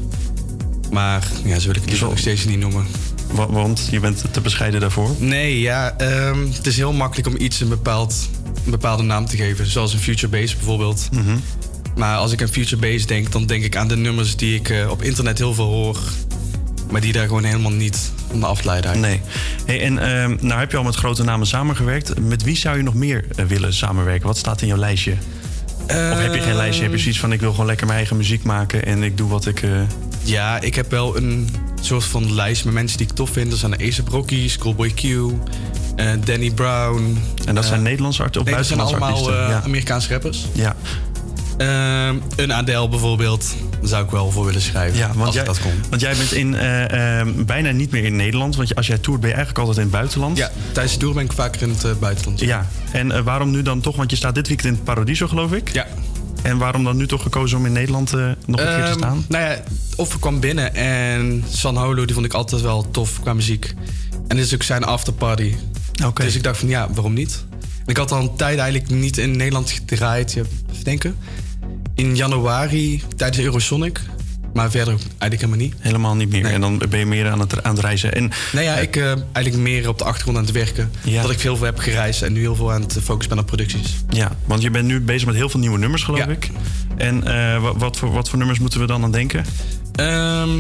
Maar 0.93 1.27
ja, 1.45 1.59
zo 1.59 1.67
wil 1.67 1.83
ik 1.83 1.91
het 1.91 2.01
nog 2.01 2.19
steeds 2.19 2.45
niet 2.45 2.59
noemen. 2.59 2.87
Want 3.33 3.89
je 3.91 4.01
bent 4.01 4.25
te 4.31 4.41
bescheiden 4.41 4.81
daarvoor? 4.81 5.11
Nee, 5.19 5.61
ja, 5.61 5.95
ehm, 5.99 6.47
het 6.53 6.67
is 6.67 6.77
heel 6.77 6.93
makkelijk 6.93 7.29
om 7.29 7.35
iets 7.39 7.61
een, 7.61 7.69
bepaald, 7.69 8.29
een 8.65 8.71
bepaalde 8.71 9.03
naam 9.03 9.27
te 9.27 9.37
geven. 9.37 9.67
Zoals 9.67 9.93
een 9.93 9.99
future 10.01 10.41
bass 10.41 10.57
bijvoorbeeld. 10.57 11.09
Mhm. 11.13 11.37
Maar 11.97 12.17
als 12.17 12.33
ik 12.33 12.43
aan 12.43 12.49
future 12.49 12.77
bass 12.93 13.07
denk, 13.07 13.33
dan 13.33 13.47
denk 13.47 13.65
ik 13.65 13.77
aan 13.77 13.89
de 13.89 13.97
nummers 13.97 14.37
die 14.37 14.55
ik 14.55 14.69
eh, 14.69 14.91
op 14.91 15.03
internet 15.03 15.39
heel 15.39 15.55
veel 15.55 15.65
hoor. 15.69 15.99
Maar 16.91 17.01
die 17.01 17.13
daar 17.13 17.27
gewoon 17.27 17.45
helemaal 17.45 17.73
niet 17.73 18.11
aan 18.33 18.45
afleiden. 18.45 19.01
Nee. 19.01 19.21
Hey, 19.67 19.83
en 19.83 19.99
ehm, 19.99 20.37
nou 20.41 20.61
heb 20.61 20.71
je 20.71 20.77
al 20.77 20.83
met 20.83 20.95
grote 20.95 21.25
namen 21.25 21.47
samengewerkt. 21.47 22.21
Met 22.21 22.43
wie 22.43 22.57
zou 22.57 22.77
je 22.77 22.83
nog 22.83 22.95
meer 22.95 23.25
eh, 23.37 23.45
willen 23.45 23.75
samenwerken? 23.75 24.27
Wat 24.27 24.37
staat 24.39 24.61
in 24.63 24.69
jouw 24.69 24.77
lijstje? 24.77 25.13
of 25.85 26.19
heb 26.21 26.35
je 26.35 26.41
geen 26.41 26.57
lijstje? 26.57 26.83
Heb 26.83 26.93
je 26.93 26.99
zoiets 26.99 27.19
van 27.21 27.33
ik 27.33 27.41
wil 27.41 27.51
gewoon 27.51 27.67
lekker 27.67 27.87
mijn 27.87 27.99
eigen 27.99 28.17
muziek 28.17 28.43
maken 28.43 28.85
en 28.85 29.03
ik 29.03 29.17
doe 29.17 29.29
wat 29.29 29.47
ik. 29.47 29.63
eh, 29.63 29.71
Ja, 30.23 30.61
ik 30.61 30.75
heb 30.75 30.91
wel 30.91 31.17
een 31.17 31.49
soort 31.81 32.05
van 32.05 32.35
lijst 32.35 32.65
met 32.65 32.75
mensen 32.75 32.99
die 32.99 33.07
ik 33.07 33.13
tof 33.13 33.31
vind. 33.31 33.51
Dat 33.51 33.59
zijn 33.59 33.75
Ace 33.83 34.03
Rocky, 34.11 34.49
Schoolboy 34.49 34.91
Q, 34.91 35.03
eh, 35.05 36.11
Danny 36.25 36.51
Brown. 36.51 37.19
En 37.45 37.55
dat 37.55 37.65
zijn 37.65 37.79
Eh, 37.79 37.85
Nederlandse 37.85 38.23
artiesten 38.23 38.41
of 38.41 38.47
nee, 38.47 38.57
dat 38.57 38.67
zijn 38.67 38.79
buitenlandse 38.79 39.25
allemaal 39.31 39.45
eh, 39.45 39.51
Ja. 39.51 39.63
Amerikaanse 39.65 40.09
rappers. 40.09 40.47
Ja. 40.53 40.77
Een 42.37 42.53
Adele 42.53 42.89
bijvoorbeeld. 42.89 43.55
Daar 43.81 43.89
zou 43.89 44.05
ik 44.05 44.11
wel 44.11 44.31
voor 44.31 44.45
willen 44.45 44.61
schrijven. 44.61 44.99
Ja, 44.99 45.07
want 45.07 45.27
als 45.27 45.35
jij, 45.35 45.45
dat 45.45 45.61
kon. 45.61 45.73
want 45.91 46.01
jij 46.03 46.15
bent 46.17 46.33
in, 46.33 46.51
bijna 47.47 47.71
niet 47.71 47.91
meer 47.91 48.05
in 48.05 48.17
Nederland. 48.17 48.57
Want 48.57 48.75
als 48.75 48.87
jij 48.87 48.99
toert 48.99 49.21
ben 49.21 49.29
je 49.29 49.35
eigenlijk 49.35 49.67
altijd 49.67 49.87
in 49.87 49.93
het 49.93 50.01
buitenland. 50.01 50.37
Ja, 50.37 50.51
tijdens 50.73 50.95
de 50.95 51.01
tour 51.01 51.15
ben 51.15 51.25
ik 51.25 51.33
vaker 51.33 51.63
in 51.63 51.69
het 51.79 52.01
buitenland. 52.01 52.41
Ja, 52.41 52.67
en 52.93 53.25
waarom 53.25 53.51
nu 53.51 53.63
dan 53.63 53.81
toch? 53.81 53.97
Want 53.97 54.11
je 54.11 54.17
staat 54.17 54.35
dit 54.35 54.49
weekend 54.49 54.77
in 54.77 54.83
Paradiso, 54.83 55.27
geloof 55.27 55.53
ik. 55.53 55.73
Ja. 55.73 55.87
En 56.43 56.59
waarom 56.59 56.85
dan 56.85 56.97
nu 56.97 57.07
toch 57.07 57.23
gekozen 57.23 57.59
om 57.59 57.67
in 57.67 57.73
Nederland 57.73 58.13
eh, 58.13 58.19
nog 58.47 58.61
een 58.61 58.67
keer 58.67 58.77
te 58.77 58.83
Ehm, 58.83 58.93
staan? 58.99 59.25
Nou 59.29 59.45
ja, 59.45 59.63
offer 59.97 60.21
kwam 60.21 60.41
binnen 60.41 60.75
en 60.75 61.45
San 61.51 61.77
Holo 61.77 62.05
die 62.05 62.15
vond 62.15 62.27
ik 62.27 62.33
altijd 62.35 62.63
wel 62.63 62.91
tof 62.91 63.21
qua 63.21 63.35
muziek. 63.35 63.75
En 64.29 64.37
dit 64.37 64.45
is 64.45 64.55
ook 64.55 64.63
zijn 64.63 64.85
afterparty. 64.85 65.55
Dus 66.15 66.35
ik 66.35 66.43
dacht 66.43 66.59
van 66.59 66.69
ja, 66.69 66.89
waarom 66.93 67.13
niet? 67.13 67.45
En 67.61 67.87
ik 67.87 67.97
had 67.97 68.13
al 68.13 68.21
een 68.21 68.37
tijd 68.37 68.59
eigenlijk 68.59 68.91
niet 68.91 69.19
in 69.19 69.37
Nederland 69.37 69.71
gedraaid. 69.71 70.33
Ja, 70.33 70.43
even 70.73 70.85
denken. 70.85 71.17
In 71.95 72.17
januari 72.17 73.03
tijdens 73.17 73.39
de 73.39 73.45
Eurosonic. 73.45 74.01
Maar 74.53 74.71
verder 74.71 74.95
eigenlijk 74.95 75.41
helemaal 75.41 75.59
niet. 75.59 75.75
Helemaal 75.79 76.15
niet 76.15 76.31
meer. 76.31 76.45
En 76.45 76.61
dan 76.61 76.83
ben 76.89 76.99
je 76.99 77.07
meer 77.07 77.29
aan 77.29 77.41
het, 77.41 77.63
aan 77.63 77.75
het 77.75 77.85
reizen. 77.85 78.15
En, 78.15 78.31
Nee, 78.53 78.65
ja, 78.65 78.75
ik 78.75 78.97
eh, 78.97 79.05
eigenlijk 79.33 79.57
meer 79.57 79.89
op 79.89 79.99
de 79.99 80.05
achtergrond 80.05 80.37
aan 80.37 80.45
het 80.45 80.53
werken. 80.53 80.91
Ja. 81.05 81.23
Dat 81.23 81.31
ik 81.31 81.39
veel 81.39 81.61
heb 81.61 81.79
gereisd 81.79 82.23
en 82.23 82.33
nu 82.33 82.41
heel 82.41 82.55
veel 82.55 82.73
aan 82.73 82.83
het 82.83 82.99
focussen 83.03 83.29
ben 83.35 83.39
op 83.39 83.47
producties. 83.47 83.97
Ja, 84.11 84.37
want 84.45 84.63
je 84.63 84.71
bent 84.71 84.87
nu 84.87 85.01
bezig 85.01 85.27
met 85.27 85.35
heel 85.35 85.49
veel 85.49 85.61
nieuwe 85.61 85.79
nummers, 85.79 86.03
geloof 86.03 86.27
ik. 86.27 86.51
En 86.97 87.25
eh, 87.25 87.63
wat, 87.63 87.75
wat, 87.77 87.97
voor, 87.97 88.13
wat 88.13 88.29
voor 88.29 88.39
nummers 88.39 88.59
moeten 88.59 88.81
we 88.81 88.87
dan 88.87 89.03
aan 89.03 89.13
denken? 89.13 89.45
Ehm, 89.95 90.51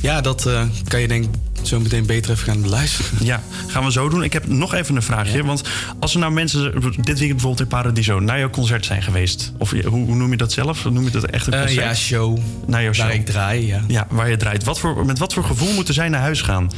ja, 0.00 0.20
dat 0.20 0.46
eh, 0.46 0.62
kan 0.88 1.00
je 1.00 1.08
denk 1.08 1.24
ik 1.24 1.30
zo 1.68 1.80
meteen 1.80 2.06
beter 2.06 2.30
even 2.30 2.44
gaan 2.44 2.62
beluisteren. 2.62 3.10
Ja, 3.24 3.42
gaan 3.66 3.84
we 3.84 3.92
zo 3.92 4.08
doen. 4.08 4.22
Ik 4.22 4.32
heb 4.32 4.46
nog 4.48 4.74
even 4.74 4.96
een 4.96 5.02
vraagje. 5.02 5.44
Want 5.44 5.62
als 6.00 6.14
er 6.14 6.20
nou 6.20 6.32
mensen 6.32 6.62
dit 6.82 7.04
weekend 7.06 7.18
bijvoorbeeld 7.30 7.60
in 7.60 7.66
Paradiso 7.66 8.20
naar 8.20 8.38
jouw 8.38 8.50
concert 8.50 8.84
zijn 8.84 9.02
geweest. 9.02 9.52
Of 9.58 9.70
hoe, 9.70 9.82
hoe 9.86 10.14
noem 10.14 10.30
je 10.30 10.36
dat 10.36 10.52
zelf? 10.52 10.84
Noem 10.84 11.04
je 11.04 11.10
dat 11.10 11.24
echt 11.24 11.46
een 11.46 11.52
Eh, 11.52 11.60
concert? 11.60 11.84
ja, 11.86 11.94
show. 11.94 12.38
Naar 12.66 12.82
jouw 12.82 12.92
show. 12.92 13.06
Waar 13.06 13.14
ik 13.14 13.26
draai, 13.26 13.66
ja. 13.66 13.80
Ja, 13.88 14.06
waar 14.10 14.30
je 14.30 14.36
draait. 14.36 14.64
Wat 14.64 14.78
voor, 14.78 15.06
met 15.06 15.18
wat 15.18 15.32
voor 15.32 15.44
gevoel 15.44 15.72
moeten 15.74 15.94
zij 15.94 16.08
naar 16.08 16.20
huis 16.20 16.40
gaan? 16.42 16.70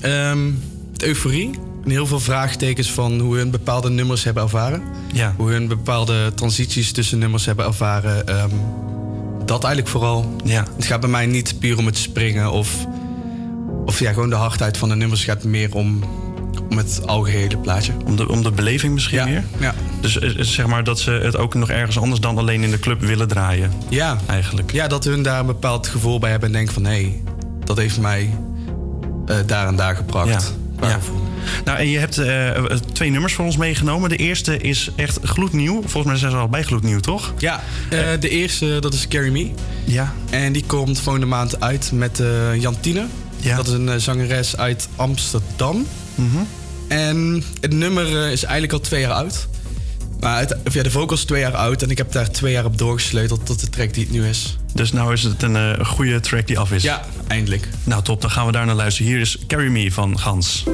Ehm, 0.00 0.38
euforie. 0.96 1.50
En 1.84 1.90
heel 1.92 2.06
veel 2.06 2.20
vraagtekens 2.20 2.90
van 2.90 3.18
hoe 3.20 3.36
hun 3.36 3.50
bepaalde 3.50 3.90
nummers 3.90 4.24
hebben 4.24 4.42
ervaren. 4.42 4.82
Ja. 5.12 5.34
Hoe 5.36 5.50
hun 5.50 5.68
bepaalde 5.68 6.32
transities 6.34 6.92
tussen 6.92 7.18
nummers 7.18 7.44
hebben 7.46 7.66
ervaren. 7.66 8.26
Ehm, 8.28 8.50
dat 9.44 9.64
eigenlijk 9.64 9.92
vooral. 9.92 10.36
Ja. 10.44 10.64
Het 10.76 10.84
gaat 10.86 11.00
bij 11.00 11.08
mij 11.10 11.26
niet 11.26 11.58
puur 11.58 11.78
om 11.78 11.86
het 11.86 11.96
springen 11.98 12.50
of, 12.52 12.86
of 13.86 13.98
ja, 13.98 14.12
gewoon 14.12 14.30
de 14.30 14.36
hardheid 14.36 14.76
van 14.76 14.88
de 14.88 14.96
nummers. 14.96 15.24
Gaat 15.24 15.44
meer 15.44 15.74
om, 15.74 16.04
om 16.70 16.76
het 16.76 17.00
algehele 17.06 17.56
plaatje. 17.56 17.92
Om 18.04 18.16
de, 18.16 18.28
om 18.28 18.42
de 18.42 18.50
beleving 18.50 18.94
misschien 18.94 19.24
meer? 19.24 19.44
Ja. 19.58 19.74
Dus 20.00 20.18
eh, 20.18 20.30
zeg 20.38 20.66
maar 20.66 20.84
dat 20.84 21.00
ze 21.00 21.10
het 21.10 21.36
ook 21.36 21.54
nog 21.54 21.70
ergens 21.70 21.98
anders 21.98 22.20
dan 22.20 22.38
alleen 22.38 22.62
in 22.62 22.70
de 22.70 22.78
club 22.78 23.00
willen 23.00 23.28
draaien. 23.28 23.72
Ja. 23.88 24.18
Eigenlijk. 24.26 24.72
Ja, 24.72 24.88
dat 24.88 25.04
hun 25.04 25.22
daar 25.22 25.40
een 25.40 25.46
bepaald 25.46 25.86
gevoel 25.86 26.18
bij 26.18 26.30
hebben 26.30 26.48
en 26.48 26.54
denken 26.54 26.74
van... 26.74 26.84
hé, 26.84 26.90
hey, 26.90 27.22
dat 27.64 27.76
heeft 27.76 28.00
mij 28.00 28.30
eh, 29.26 29.36
daar 29.46 29.66
en 29.66 29.76
daar 29.76 29.96
gebracht. 29.96 30.54
Ja. 30.80 30.88
ja. 30.88 30.98
Nou, 31.64 31.78
en 31.78 31.88
je 31.88 31.98
hebt 31.98 32.18
eh, 32.18 32.50
twee 32.92 33.10
nummers 33.10 33.34
voor 33.34 33.44
ons 33.44 33.56
meegenomen. 33.56 34.08
De 34.08 34.16
eerste 34.16 34.56
is 34.56 34.90
echt 34.96 35.18
gloednieuw. 35.22 35.80
Volgens 35.80 36.04
mij 36.04 36.16
zijn 36.16 36.30
ze 36.30 36.36
al 36.36 36.48
bij 36.48 36.62
gloednieuw, 36.62 37.00
toch? 37.00 37.34
Ja, 37.38 37.62
eh, 37.90 37.98
de 38.20 38.28
eerste 38.28 38.76
dat 38.80 38.94
is 38.94 39.08
Carry 39.08 39.30
Me. 39.30 39.50
Ja. 39.84 40.12
En 40.30 40.52
die 40.52 40.64
komt 40.66 41.00
volgende 41.00 41.26
maand 41.26 41.60
uit 41.60 41.90
met 41.92 42.20
eh 42.20 42.54
Jantine. 42.60 43.06
Ja. 43.40 43.56
Dat 43.56 43.66
is 43.66 43.72
een 43.72 43.88
eh, 43.88 43.96
zangeres 43.96 44.56
uit 44.56 44.88
Amsterdam. 44.96 45.86
Mhm. 46.14 46.36
En 46.88 47.42
het 47.60 47.72
nummer 47.72 48.06
eh, 48.06 48.32
is 48.32 48.42
eigenlijk 48.42 48.72
al 48.72 48.80
twee 48.80 49.00
jaar 49.00 49.12
oud. 49.12 49.46
Maar 50.20 50.38
het, 50.38 50.56
of 50.66 50.74
ja, 50.74 50.82
de 50.82 50.90
vocal 50.90 51.16
is 51.16 51.24
twee 51.24 51.40
jaar 51.40 51.54
oud 51.54 51.82
en 51.82 51.90
ik 51.90 51.98
heb 51.98 52.12
daar 52.12 52.30
twee 52.30 52.52
jaar 52.52 52.64
op 52.64 52.78
doorgesleuteld 52.78 53.46
tot 53.46 53.60
de 53.60 53.68
track 53.70 53.94
die 53.94 54.04
het 54.04 54.12
nu 54.12 54.26
is. 54.26 54.56
Dus 54.72 54.92
nou 54.92 55.12
is 55.12 55.22
het 55.22 55.42
een 55.42 55.56
eh, 55.56 55.86
goede 55.86 56.20
track 56.20 56.46
die 56.46 56.58
af 56.58 56.72
is. 56.72 56.82
Ja, 56.82 57.04
eindelijk. 57.26 57.68
Nou 57.84 58.02
top, 58.02 58.20
dan 58.20 58.30
gaan 58.30 58.46
we 58.46 58.52
daar 58.52 58.66
naar 58.66 58.74
luisteren. 58.74 59.12
Hier 59.12 59.20
is 59.20 59.38
Carry 59.46 59.68
Me 59.68 59.92
van 59.92 60.18
Gans. 60.18 60.64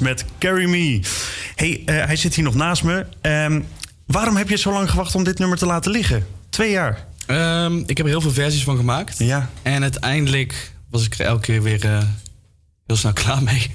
Met 0.00 0.24
Carry 0.38 0.68
Me. 0.68 1.00
hey, 1.54 1.82
eh, 1.84 2.04
hij 2.04 2.16
zit 2.16 2.34
hier 2.34 2.44
nog 2.44 2.54
naast 2.54 2.82
me. 2.82 3.06
Ehm, 3.20 3.60
waarom 4.06 4.36
heb 4.36 4.48
je 4.48 4.56
zo 4.56 4.72
lang 4.72 4.90
gewacht 4.90 5.14
om 5.14 5.24
dit 5.24 5.38
nummer 5.38 5.58
te 5.58 5.66
laten 5.66 5.90
liggen? 5.90 6.26
Twee 6.50 6.70
jaar. 6.70 7.06
Ehm, 7.26 7.78
ik 7.78 7.96
heb 7.96 8.06
er 8.06 8.12
heel 8.12 8.20
veel 8.20 8.32
versies 8.32 8.64
van 8.64 8.76
gemaakt. 8.76 9.18
Ja. 9.18 9.50
En 9.62 9.82
uiteindelijk 9.82 10.72
was 10.90 11.04
ik 11.04 11.14
er 11.18 11.26
elke 11.26 11.40
keer 11.40 11.62
weer 11.62 11.84
eh, 11.84 11.98
heel 12.86 12.96
snel 12.96 13.12
klaar 13.22 13.42
mee. 13.42 13.70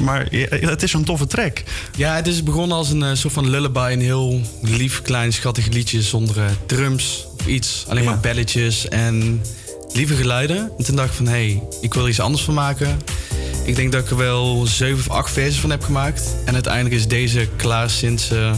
Maar 0.00 0.26
het 0.50 0.82
is 0.82 0.90
zo'n 0.90 1.04
toffe 1.04 1.26
track. 1.26 1.62
Ja, 1.96 2.14
het 2.14 2.26
is 2.26 2.42
begonnen 2.42 2.76
als 2.76 2.90
een 2.90 3.02
eh, 3.02 3.14
soort 3.14 3.32
van 3.32 3.50
lullaby. 3.50 3.90
Een 3.92 4.00
heel 4.00 4.40
lief, 4.62 5.02
klein, 5.02 5.32
schattig 5.32 5.66
liedje 5.66 6.02
zonder 6.02 6.50
drums 6.66 7.26
of 7.38 7.46
iets. 7.46 7.84
Alleen 7.88 8.04
maar 8.04 8.20
belletjes 8.20 8.88
en 8.88 9.42
lieve 9.92 10.14
geluiden. 10.14 10.72
En 10.78 10.84
toen 10.84 10.96
dacht 10.96 11.08
ik 11.08 11.14
van, 11.14 11.26
hé, 11.26 11.32
hey, 11.32 11.62
ik 11.80 11.94
wil 11.94 12.02
er 12.02 12.08
iets 12.08 12.20
anders 12.20 12.42
van 12.42 12.54
maken. 12.54 12.98
Ik 13.64 13.76
denk 13.76 13.92
dat 13.92 14.04
ik 14.04 14.10
er 14.10 14.16
wel 14.16 14.66
zeven 14.66 14.98
of 14.98 15.16
acht 15.16 15.30
versies 15.30 15.60
van 15.60 15.70
heb 15.70 15.82
gemaakt. 15.82 16.34
En 16.44 16.54
uiteindelijk 16.54 16.94
is 16.94 17.08
deze 17.08 17.48
klaar 17.56 17.90
sinds 17.90 18.30
eh, 18.30 18.54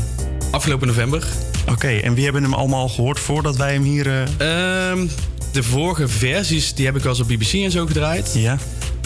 afgelopen 0.50 0.86
november. 0.86 1.26
Oké, 1.70 1.88
en 1.88 2.14
wie 2.14 2.24
hebben 2.24 2.42
hem 2.42 2.54
allemaal 2.54 2.88
gehoord 2.88 3.20
voordat 3.20 3.56
wij 3.56 3.72
hem 3.72 3.82
hier... 3.82 4.28
Ehm, 4.38 5.06
de 5.52 5.62
vorige 5.62 6.08
versies 6.08 6.74
die 6.74 6.86
heb 6.86 6.96
ik 6.96 7.02
wel 7.02 7.12
eens 7.12 7.20
op 7.20 7.28
BBC 7.28 7.52
en 7.52 7.70
zo 7.70 7.86
gedraaid. 7.86 8.30
Ja. 8.34 8.58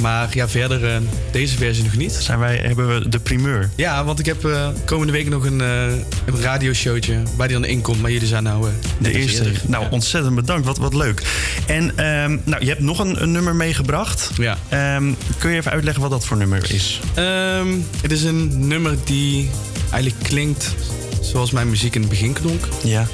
Maar 0.02 0.28
ja, 0.30 0.48
verder 0.48 0.84
eh, 0.84 0.96
deze 1.32 1.56
versie 1.56 1.84
nog 1.84 1.96
niet. 1.96 2.12
Zijn 2.12 2.38
wij, 2.38 2.56
hebben 2.56 2.94
we 2.94 3.08
de 3.08 3.18
primeur? 3.18 3.70
Ja, 3.74 4.04
want 4.04 4.18
ik 4.18 4.26
heb 4.26 4.44
eh, 4.44 4.68
komende 4.84 5.12
week 5.12 5.28
nog 5.28 5.44
een, 5.44 5.60
uh, 5.60 5.84
een 6.24 6.40
radioshowtje 6.40 7.22
waar 7.36 7.48
die 7.48 7.56
dan 7.56 7.66
in 7.66 7.80
komt. 7.80 8.00
Maar 8.00 8.10
jullie 8.10 8.28
zijn 8.28 8.42
nou 8.42 8.68
de 8.98 9.12
eerste. 9.12 9.52
Nou, 9.66 9.86
ontzettend 9.90 10.34
bedankt. 10.34 10.66
Wat, 10.66 10.78
wat 10.78 10.94
leuk. 10.94 11.22
En 11.66 11.98
ehm, 11.98 12.38
nou, 12.44 12.64
je 12.64 12.68
hebt 12.68 12.80
nog 12.80 12.98
een, 12.98 13.22
een 13.22 13.32
nummer 13.32 13.54
meegebracht. 13.54 14.30
Ja. 14.36 14.58
Ehm, 14.68 15.12
kun 15.38 15.50
je 15.50 15.56
even 15.56 15.70
uitleggen 15.70 16.02
wat 16.02 16.10
dat 16.10 16.24
voor 16.24 16.36
nummer 16.36 16.74
is? 16.74 17.00
Ehm, 17.14 17.68
het 18.00 18.12
is 18.12 18.22
een 18.22 18.68
nummer 18.68 18.96
die 19.04 19.50
eigenlijk 19.90 20.22
klinkt 20.22 20.74
zoals 21.20 21.50
mijn 21.50 21.70
muziek 21.70 21.94
in 21.94 22.00
het 22.00 22.10
begin 22.10 22.32
klonk. 22.32 22.68
Ja. 22.82 23.06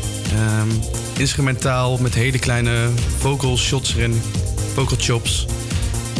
instrumentaal 1.16 1.98
met 1.98 2.14
hele 2.14 2.38
kleine 2.38 2.88
vocal 3.18 3.58
shots 3.58 3.94
erin, 3.94 4.22
vocal 4.74 4.96
chops. 5.00 5.46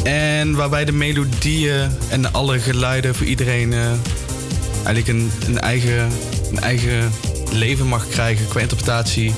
En 0.03 0.55
waarbij 0.55 0.85
de 0.85 0.93
melodieën 0.93 1.91
en 2.09 2.33
alle 2.33 2.61
geluiden 2.61 3.15
voor 3.15 3.27
iedereen 3.27 3.73
uh, 3.73 3.87
eigenlijk 4.85 5.09
een, 5.09 5.31
een, 5.47 5.61
eigen, 5.61 6.09
een 6.51 6.61
eigen 6.61 7.13
leven 7.53 7.87
mag 7.87 8.09
krijgen 8.09 8.49
qua 8.49 8.61
interpretatie, 8.61 9.33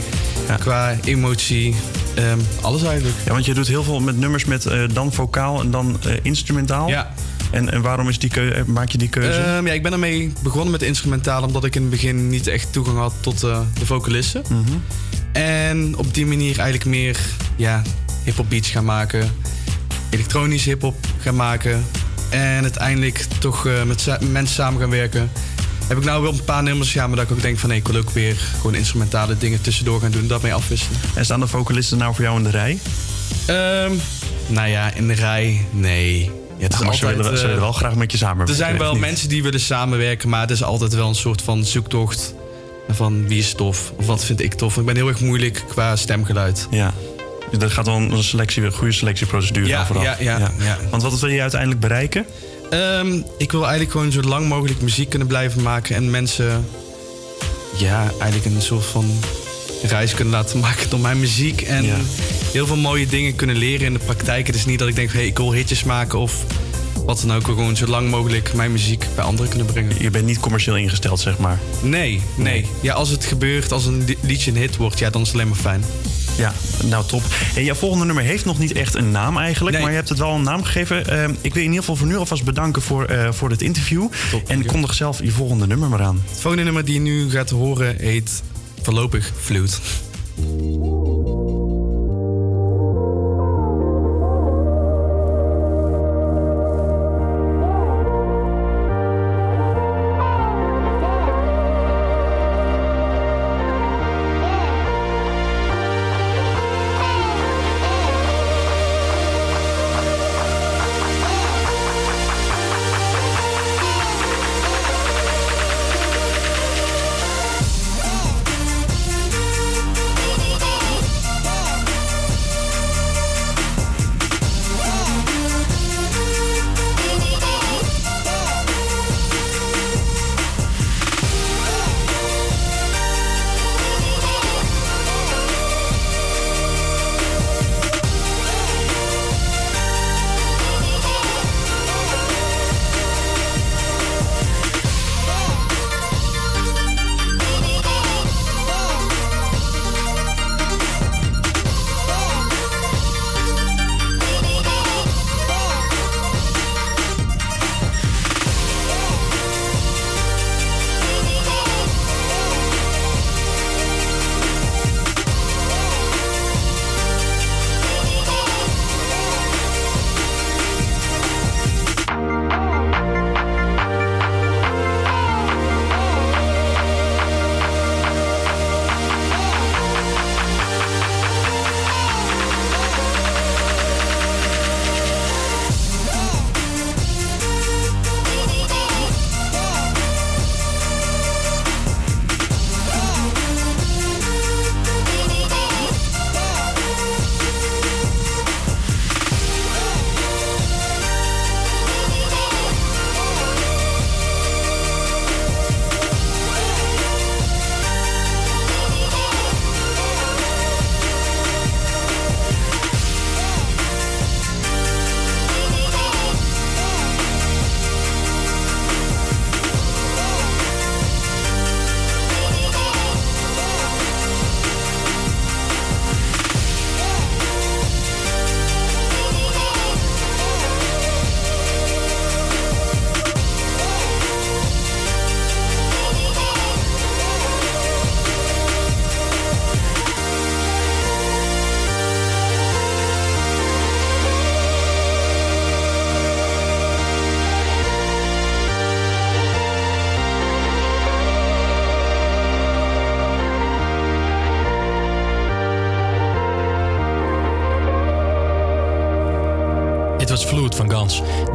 qua 0.59 0.97
emotie. 1.05 1.75
Um, 2.19 2.41
alles 2.61 2.83
eigenlijk. 2.83 3.17
Ja, 3.25 3.33
want 3.33 3.45
je 3.45 3.55
doet 3.55 3.69
heel 3.69 3.83
veel 3.83 4.01
met 4.01 4.19
nummers 4.19 4.45
met 4.45 4.65
uh, 4.65 4.83
dan 4.93 5.13
vocaal 5.13 5.61
en 5.61 5.71
dan 5.71 5.97
uh, 6.07 6.13
instrumentaal. 6.23 6.89
Ja. 6.89 7.15
En, 7.55 7.73
en 7.73 7.83
waarom 7.83 8.09
is 8.09 8.19
die 8.19 8.31
keuze, 8.31 8.65
maak 8.67 8.89
je 8.89 8.99
die 8.99 9.09
keuze? 9.09 9.41
Um, 9.41 9.67
ja, 9.67 9.73
ik 9.73 9.83
ben 9.83 9.93
ermee 9.93 10.33
begonnen 10.43 10.71
met 10.71 10.83
instrumentaal 10.83 11.43
omdat 11.43 11.65
ik 11.65 11.75
in 11.75 11.81
het 11.81 11.91
begin 11.91 12.29
niet 12.29 12.47
echt 12.47 12.73
toegang 12.73 12.99
had 12.99 13.15
tot 13.21 13.41
de 13.41 13.65
vocalisten. 13.85 14.43
Mm 14.49 14.65
-hmm. 14.65 14.83
En 15.33 15.97
op 15.97 16.15
die 16.15 16.27
manier 16.27 16.59
eigenlijk 16.59 16.85
meer 16.85 17.19
ja, 17.57 17.83
hip-hop 18.25 18.49
beats 18.49 18.71
gaan 18.71 18.85
maken 18.85 19.31
elektronische 20.15 20.69
hip-hop 20.69 21.07
gaan 21.21 21.37
maken. 21.37 21.85
En 22.31 22.63
uiteindelijk 22.63 23.27
toch 23.39 23.67
uh, 23.67 23.83
met 23.83 24.19
mensen 24.31 24.55
samen 24.55 24.81
gaan 24.81 24.91
werken. 24.91 25.31
Heb 25.87 25.99
ik 25.99 26.05
nou 26.05 26.23
wel 26.23 26.33
een 26.33 26.45
paar 26.45 26.63
nummers, 26.63 26.93
ja, 26.93 27.07
maar 27.07 27.17
dat 27.17 27.25
ik 27.25 27.33
ook 27.33 27.43
denk 27.43 27.59
van 27.59 27.69
nee, 27.69 27.79
ik 27.79 27.87
wil 27.87 28.01
ook 28.01 28.11
weer 28.11 28.37
gewoon 28.57 28.75
instrumentale 28.75 29.39
dingen 29.39 29.61
tussendoor 29.61 30.01
gaan 30.01 30.11
doen, 30.11 30.27
dat 30.27 30.43
mee 30.43 30.55
afwisselen. 30.55 30.99
En 31.15 31.25
staan 31.25 31.41
de 31.41 31.47
vocalisten 31.47 31.99
nou 31.99 32.15
voor 32.15 32.25
jou 32.25 32.37
in 32.37 32.45
de 32.45 32.51
rij? 32.51 32.79
Um, 33.87 34.01
nou 34.47 34.69
ja, 34.69 34.95
in 34.95 35.09
de 35.09 35.15
rij, 35.15 35.67
nee. 35.71 36.31
Ja, 36.73 36.79
maar 36.79 36.93
altijd, 36.93 37.17
ze, 37.17 37.23
willen, 37.23 37.39
ze 37.39 37.47
willen 37.47 37.61
wel 37.61 37.73
graag 37.73 37.95
met 37.95 38.13
je 38.13 38.19
samenwerken. 38.19 38.55
Er 38.55 38.61
zijn 38.61 38.79
wel 38.79 38.95
mensen 38.95 39.29
die 39.29 39.43
willen 39.43 39.61
samenwerken, 39.61 40.29
maar 40.29 40.41
het 40.41 40.51
is 40.51 40.63
altijd 40.63 40.95
wel 40.95 41.09
een 41.09 41.15
soort 41.15 41.43
van 41.43 41.65
zoektocht. 41.65 42.35
Van 42.89 43.29
wie 43.29 43.39
is 43.39 43.53
tof, 43.55 43.93
of 43.97 44.07
wat 44.07 44.25
vind 44.25 44.41
ik 44.41 44.55
tof. 44.55 44.77
Ik 44.77 44.85
ben 44.85 44.97
heel 44.97 45.09
erg 45.09 45.21
moeilijk 45.21 45.65
qua 45.69 45.97
stemgeluid. 45.97 46.67
Ja. 46.71 46.95
Dus 47.51 47.63
er 47.63 47.71
gaat 47.71 47.87
wel 47.87 47.97
een, 47.97 48.23
selectie, 48.23 48.63
een 48.63 48.73
goede 48.73 48.93
selectieprocedure 48.93 49.67
ja, 49.67 49.87
vooraf. 49.87 50.03
Ja, 50.03 50.17
ja, 50.19 50.39
ja. 50.39 50.51
ja, 50.59 50.79
Want 50.91 51.03
wat 51.03 51.21
wil 51.21 51.31
je 51.31 51.41
uiteindelijk 51.41 51.81
bereiken? 51.81 52.27
Um, 52.71 53.25
ik 53.39 53.53
wil 53.53 53.61
eigenlijk 53.61 53.91
gewoon 53.91 54.13
zo 54.13 54.21
lang 54.21 54.49
mogelijk 54.49 54.81
muziek 54.81 55.09
kunnen 55.09 55.29
blijven 55.29 55.63
maken. 55.63 55.97
En 55.97 56.11
mensen 56.11 56.67
ja, 57.77 58.11
eigenlijk 58.21 58.55
een 58.55 58.63
soort 58.63 58.85
van 58.85 59.05
reis 59.85 60.15
kunnen 60.15 60.35
laten 60.35 60.59
maken 60.59 60.91
door 60.91 61.01
mijn 61.01 61.21
muziek. 61.21 61.61
En 61.61 61.85
ja. 61.85 61.97
heel 62.53 62.67
veel 62.67 62.77
mooie 62.77 63.07
dingen 63.07 63.37
kunnen 63.37 63.57
leren 63.57 63.87
in 63.87 63.93
de 63.93 63.99
praktijk. 63.99 64.47
Het 64.47 64.57
is 64.57 64.65
niet 64.65 64.79
dat 64.79 64.89
ik 64.89 64.95
denk, 64.95 65.13
hey, 65.13 65.27
ik 65.27 65.37
wil 65.37 65.53
hitjes 65.53 65.85
maken 65.85 66.19
of 66.19 66.45
wat 67.05 67.25
dan 67.27 67.37
ook. 67.37 67.45
Gewoon 67.45 67.77
zo 67.77 67.87
lang 67.87 68.11
mogelijk 68.11 68.55
mijn 68.55 68.73
muziek 68.73 69.07
bij 69.15 69.25
anderen 69.25 69.49
kunnen 69.49 69.67
brengen. 69.67 70.03
Je 70.03 70.11
bent 70.11 70.27
niet 70.27 70.41
commercieel 70.41 70.77
ingesteld, 70.77 71.21
zeg 71.21 71.39
maar? 71.39 71.59
Nee, 71.83 72.21
nee. 72.37 72.67
Ja, 72.81 72.95
als 72.95 73.09
het 73.09 73.25
gebeurt, 73.25 73.73
als 73.73 73.87
een 73.87 74.17
liedje 74.21 74.51
een 74.51 74.57
hit 74.57 74.77
wordt, 74.77 74.99
ja, 74.99 75.11
dan 75.11 75.21
is 75.21 75.27
het 75.27 75.37
alleen 75.37 75.49
maar 75.49 75.59
fijn. 75.59 75.85
Ja, 76.37 76.53
nou 76.85 77.05
top. 77.07 77.23
En 77.55 77.65
jouw 77.65 77.75
volgende 77.75 78.05
nummer 78.05 78.25
heeft 78.25 78.45
nog 78.45 78.59
niet 78.59 78.73
echt 78.73 78.95
een 78.95 79.11
naam 79.11 79.39
eigenlijk, 79.39 79.81
maar 79.81 79.91
je 79.91 79.97
hebt 79.97 80.09
het 80.09 80.19
wel 80.19 80.35
een 80.35 80.43
naam 80.43 80.63
gegeven. 80.63 81.13
Uh, 81.13 81.25
ik 81.41 81.55
wil 81.55 81.63
in 81.63 81.69
ieder 81.69 81.79
geval 81.79 81.97
voor 81.97 82.07
nu 82.07 82.17
alvast 82.17 82.45
bedanken 82.45 82.83
voor, 82.83 83.11
uh, 83.11 83.33
voor 83.33 83.49
dit 83.49 83.63
interview. 83.63 84.07
Top, 84.31 84.49
en 84.49 84.67
kondig 84.67 84.95
zelf 84.95 85.23
je 85.23 85.31
volgende 85.31 85.67
nummer 85.67 85.89
maar 85.89 86.03
aan. 86.03 86.23
Het 86.29 86.41
volgende 86.41 86.65
nummer 86.65 86.85
die 86.85 86.95
je 86.95 87.01
nu 87.01 87.31
gaat 87.31 87.51
horen 87.51 87.97
heet 87.99 88.43
Voorlopig 88.85 89.33
Flute. 89.37 89.81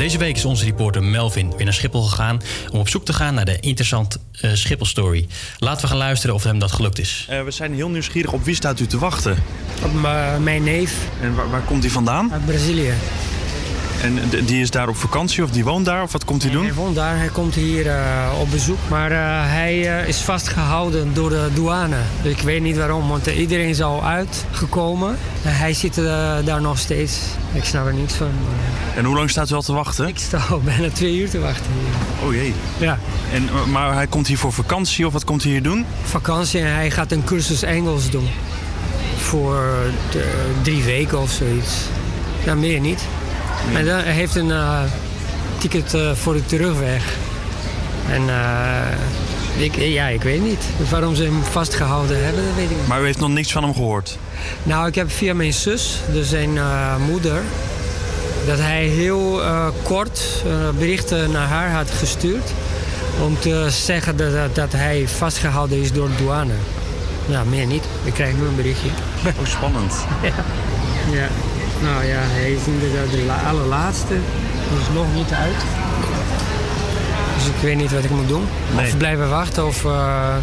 Deze 0.10 0.22
week 0.22 0.36
is 0.36 0.46
onze 0.46 0.66
reporter 0.66 1.04
Melvin 1.04 1.54
weer 1.56 1.64
naar 1.64 1.74
Schiphol 1.74 2.02
gegaan... 2.02 2.42
om 2.72 2.80
op 2.80 2.90
zoek 2.90 3.06
te 3.06 3.14
gaan 3.14 3.34
naar 3.34 3.46
de 3.46 3.60
interessante 3.60 4.20
uh, 4.42 4.52
Schiphol-story. 4.54 5.28
Laten 5.58 5.82
we 5.82 5.88
gaan 5.88 5.98
luisteren 5.98 6.36
of 6.36 6.44
hem 6.44 6.60
dat 6.60 6.72
gelukt 6.72 7.00
is. 7.00 7.28
Uh, 7.30 7.44
we 7.44 7.52
zijn 7.52 7.74
heel 7.74 7.90
nieuwsgierig. 7.90 8.32
Op 8.32 8.44
wie 8.44 8.56
staat 8.56 8.80
u 8.80 8.88
te 8.88 8.98
wachten? 8.98 9.38
Op 9.84 9.92
mijn 10.40 10.64
neef. 10.64 10.94
En 11.22 11.36
waar, 11.36 11.50
waar 11.50 11.62
komt 11.62 11.84
hij 11.84 11.92
vandaan? 11.92 12.34
Uit 12.34 12.46
Brazilië. 12.46 12.94
En 14.02 14.46
die 14.46 14.62
is 14.62 14.72
daar 14.72 14.88
op 14.88 14.96
vakantie 14.96 15.44
of 15.44 15.52
die 15.52 15.64
woont 15.64 15.86
daar? 15.86 16.04
Of 16.04 16.12
wat 16.12 16.26
komt 16.26 16.44
hij 16.44 16.52
doen? 16.52 16.64
Hij 16.64 16.74
woont 16.74 16.96
daar. 16.96 17.18
Hij 17.18 17.30
komt 17.30 17.56
hier 17.56 17.86
uh, 17.86 18.32
op 18.42 18.52
bezoek. 18.52 18.80
Maar 18.90 19.12
uh, 19.12 19.18
hij 19.52 20.02
uh, 20.02 20.08
is 20.08 20.18
vastgehouden 20.18 21.14
door 21.14 21.30
de 21.30 21.50
douane. 21.54 21.98
Dus 22.22 22.32
ik 22.32 22.42
weet 22.42 22.62
niet 22.62 22.78
waarom, 22.78 23.08
want 23.08 23.28
iedereen 23.28 23.70
is 23.70 23.82
al 23.82 24.06
uitgekomen. 24.06 25.18
hij 25.42 25.74
zit 25.74 25.96
daar 26.46 26.62
nog 26.62 26.80
steeds. 26.80 27.20
Ik 27.52 27.64
snap 27.64 27.86
er 27.86 27.94
niks 27.94 28.14
van. 28.14 28.32
En 28.96 29.06
hoe 29.06 29.16
lang 29.16 29.30
staat 29.30 29.50
u 29.50 29.54
al 29.54 29.62
te 29.62 29.74
wachten? 29.74 30.08
Ik 30.08 30.18
sta 30.18 30.42
al 30.50 30.60
bijna 30.72 30.90
twee 30.90 31.18
uur 31.18 31.30
te 31.30 31.40
wachten 31.40 31.72
hier. 31.72 32.28
Oh 32.28 32.34
jee. 32.34 32.54
Ja. 32.78 33.00
En, 33.34 33.72
maar 33.72 33.94
hij 33.94 34.08
komt 34.08 34.28
hier 34.28 34.38
voor 34.38 34.54
vakantie 34.54 35.08
of 35.08 35.14
wat 35.14 35.24
komt 35.24 35.44
hij 35.44 35.52
hier 35.52 35.64
doen? 35.64 35.86
Vakantie 36.04 36.62
en 36.62 36.74
hij 36.74 36.92
gaat 36.92 37.12
een 37.12 37.24
cursus 37.24 37.64
Engels 37.64 38.10
doen. 38.10 38.28
Voor 39.18 39.74
de, 40.12 40.52
drie 40.62 40.84
weken 40.84 41.22
of 41.22 41.32
zoiets. 41.32 41.76
Ja, 42.46 42.56
meer 42.56 42.80
niet. 42.80 43.02
En 43.74 43.86
dan 43.86 44.00
heeft 44.00 44.36
een 44.36 44.50
uh, 44.50 44.80
ticket 45.58 45.94
uh, 45.94 46.12
voor 46.14 46.34
de 46.34 46.46
terugweg. 46.46 47.04
En 48.10 48.22
uh, 48.22 48.36
ik, 49.60 49.76
ja, 49.76 50.08
ik 50.08 50.22
weet 50.22 50.44
niet. 50.44 50.64
Waarom 50.90 51.16
ze 51.16 51.24
hem 51.24 51.44
vastgehouden 51.44 52.24
hebben, 52.24 52.46
dat 52.46 52.56
weet 52.56 52.70
ik 52.70 52.78
niet. 52.78 52.88
Maar 52.88 53.02
u 53.02 53.06
heeft 53.06 53.20
nog 53.20 53.30
niks 53.30 53.52
van 53.52 53.64
hem 53.64 53.74
gehoord? 53.74 54.18
Nou, 54.64 54.88
ik 54.88 54.96
heb 54.96 55.12
via 55.12 55.34
mijn 55.34 55.54
zus, 55.54 56.00
dus 56.12 56.30
zijn 56.30 56.60
moeder... 57.08 57.42
dat 58.46 58.60
hij 58.60 58.86
heel 58.86 59.42
kort 59.84 60.44
berichten 60.78 61.32
naar 61.32 61.48
haar 61.48 61.72
had 61.72 61.90
gestuurd... 61.92 62.52
om 63.24 63.40
te 63.40 63.68
zeggen 63.70 64.18
dat, 64.18 64.34
dat, 64.34 64.56
dat 64.56 64.72
hij 64.72 65.08
vastgehouden 65.08 65.82
is 65.82 65.92
door 65.92 66.08
de 66.08 66.16
douane. 66.16 66.54
Nou, 67.30 67.48
meer 67.48 67.66
niet. 67.66 67.84
Ik 68.04 68.14
krijg 68.14 68.36
nu 68.36 68.46
een 68.46 68.56
berichtje. 68.56 68.90
Oh, 69.26 69.46
spannend. 69.46 69.94
ja. 70.22 70.34
ja. 71.12 71.28
Nou 71.82 72.06
ja, 72.06 72.20
hij 72.22 72.52
is 72.52 72.62
inderdaad 72.66 73.12
de 73.12 73.48
allerlaatste. 73.48 74.14
Is 74.80 74.94
nog 74.94 75.14
niet 75.16 75.32
uit. 75.32 75.89
Ik 77.56 77.62
weet 77.62 77.78
niet 77.78 77.92
wat 77.92 78.04
ik 78.04 78.10
moet 78.10 78.28
doen. 78.28 78.44
Nee. 78.76 78.86
Of 78.86 78.98
blijven 78.98 79.30
wachten 79.30 79.68
of 79.68 79.84
uh, 79.84 80.36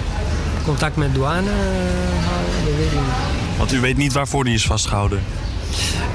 contact 0.64 0.96
met 0.96 1.14
douane 1.14 1.50
uh, 1.50 1.56
houden, 2.26 2.64
dat 2.64 2.74
weet 2.76 2.86
ik 2.86 2.92
niet. 2.92 3.58
Want 3.58 3.72
u 3.72 3.80
weet 3.80 3.96
niet 3.96 4.12
waarvoor 4.12 4.44
hij 4.44 4.52
is 4.52 4.66
vastgehouden? 4.66 5.22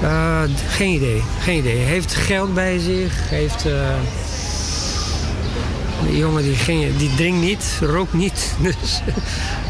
Uh, 0.03 0.41
geen 0.67 0.93
idee, 0.95 1.21
geen 1.39 1.57
idee. 1.57 1.77
Heeft 1.77 2.13
geld 2.13 2.53
bij 2.53 2.79
zich, 2.79 3.29
heeft... 3.29 3.65
De 6.05 6.17
jongen 6.17 6.43
die, 6.43 6.55
ging, 6.55 6.97
die 6.97 7.15
drinkt 7.15 7.41
niet, 7.41 7.79
rookt 7.81 8.13
niet. 8.13 8.55
Dus 8.61 9.01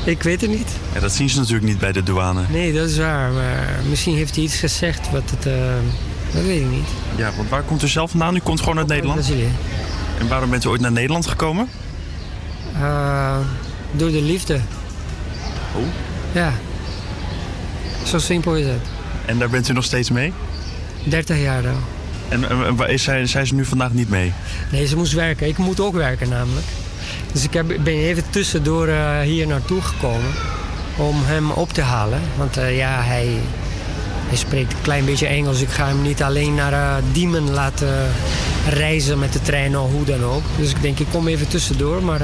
ik 0.05 0.23
weet 0.23 0.41
het 0.41 0.49
niet. 0.49 0.69
Ja, 0.93 0.99
dat 0.99 1.11
zien 1.11 1.29
ze 1.29 1.37
natuurlijk 1.37 1.65
niet 1.65 1.79
bij 1.79 1.91
de 1.91 2.03
douane. 2.03 2.41
Nee, 2.49 2.73
dat 2.73 2.89
is 2.89 2.97
waar. 2.97 3.31
Maar 3.31 3.79
misschien 3.89 4.15
heeft 4.15 4.35
hij 4.35 4.43
iets 4.43 4.55
gezegd 4.55 5.11
wat 5.11 5.29
het... 5.29 5.45
Uh, 5.45 5.53
dat 6.33 6.43
weet 6.43 6.61
ik 6.61 6.69
niet. 6.69 6.87
Ja, 7.15 7.31
want 7.37 7.49
waar 7.49 7.63
komt 7.63 7.83
u 7.83 7.87
zelf 7.87 8.09
vandaan? 8.09 8.35
U 8.35 8.39
komt 8.39 8.59
gewoon 8.59 8.77
uit 8.77 8.87
Nederland? 8.87 9.19
Brazilië. 9.19 9.49
En 10.21 10.27
waarom 10.27 10.49
bent 10.49 10.65
u 10.65 10.67
ooit 10.67 10.81
naar 10.81 10.91
Nederland 10.91 11.27
gekomen? 11.27 11.69
Uh, 12.73 13.37
door 13.91 14.11
de 14.11 14.21
liefde. 14.21 14.59
Oh? 15.75 15.83
Ja. 16.31 16.53
Zo 18.05 18.19
simpel 18.19 18.55
is 18.55 18.65
het. 18.65 18.87
En 19.25 19.39
daar 19.39 19.49
bent 19.49 19.69
u 19.69 19.73
nog 19.73 19.83
steeds 19.83 20.09
mee? 20.09 20.33
30 21.03 21.37
jaar 21.37 21.67
al. 21.67 21.75
En, 22.29 22.49
en 22.49 22.89
is 22.89 23.03
zij, 23.03 23.25
zij 23.25 23.41
is 23.41 23.51
nu 23.51 23.65
vandaag 23.65 23.93
niet 23.93 24.09
mee? 24.09 24.33
Nee, 24.71 24.87
ze 24.87 24.95
moest 24.95 25.13
werken. 25.13 25.47
Ik 25.47 25.57
moet 25.57 25.79
ook 25.79 25.93
werken 25.93 26.29
namelijk. 26.29 26.65
Dus 27.31 27.43
ik 27.43 27.53
heb, 27.53 27.67
ben 27.67 27.93
even 27.93 28.23
tussendoor 28.29 28.87
uh, 28.87 29.19
hier 29.19 29.47
naartoe 29.47 29.81
gekomen 29.81 30.31
om 30.97 31.15
hem 31.23 31.51
op 31.51 31.73
te 31.73 31.81
halen. 31.81 32.21
Want 32.37 32.57
uh, 32.57 32.77
ja, 32.77 33.01
hij, 33.01 33.39
hij 34.27 34.37
spreekt 34.37 34.73
een 34.73 34.81
klein 34.81 35.05
beetje 35.05 35.27
Engels. 35.27 35.61
Ik 35.61 35.69
ga 35.69 35.87
hem 35.87 36.01
niet 36.01 36.23
alleen 36.23 36.55
naar 36.55 36.73
uh, 36.73 36.95
Diemen 37.11 37.51
laten 37.51 38.11
reizen 38.69 39.19
met 39.19 39.33
de 39.33 39.41
trein 39.41 39.77
of 39.77 39.91
hoe 39.91 40.05
dan 40.05 40.23
ook. 40.23 40.43
Dus 40.57 40.69
ik 40.69 40.81
denk, 40.81 40.99
ik 40.99 41.07
kom 41.11 41.27
even 41.27 41.47
tussendoor, 41.47 42.03
maar 42.03 42.21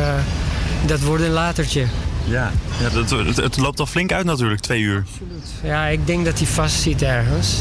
dat 0.85 0.99
wordt 0.99 1.23
een 1.23 1.31
latertje. 1.31 1.85
Ja, 2.23 2.51
ja 2.79 2.89
dat, 2.89 3.09
het, 3.09 3.37
het, 3.37 3.57
loopt 3.57 3.79
al 3.79 3.85
flink 3.85 4.11
uit 4.11 4.25
natuurlijk, 4.25 4.61
twee 4.61 4.81
uur. 4.81 5.03
Absoluut. 5.11 5.49
Ja, 5.63 5.85
ik 5.85 6.07
denk 6.07 6.25
dat 6.25 6.37
hij 6.37 6.47
vast 6.47 6.81
zit 6.81 7.01
ergens. 7.01 7.57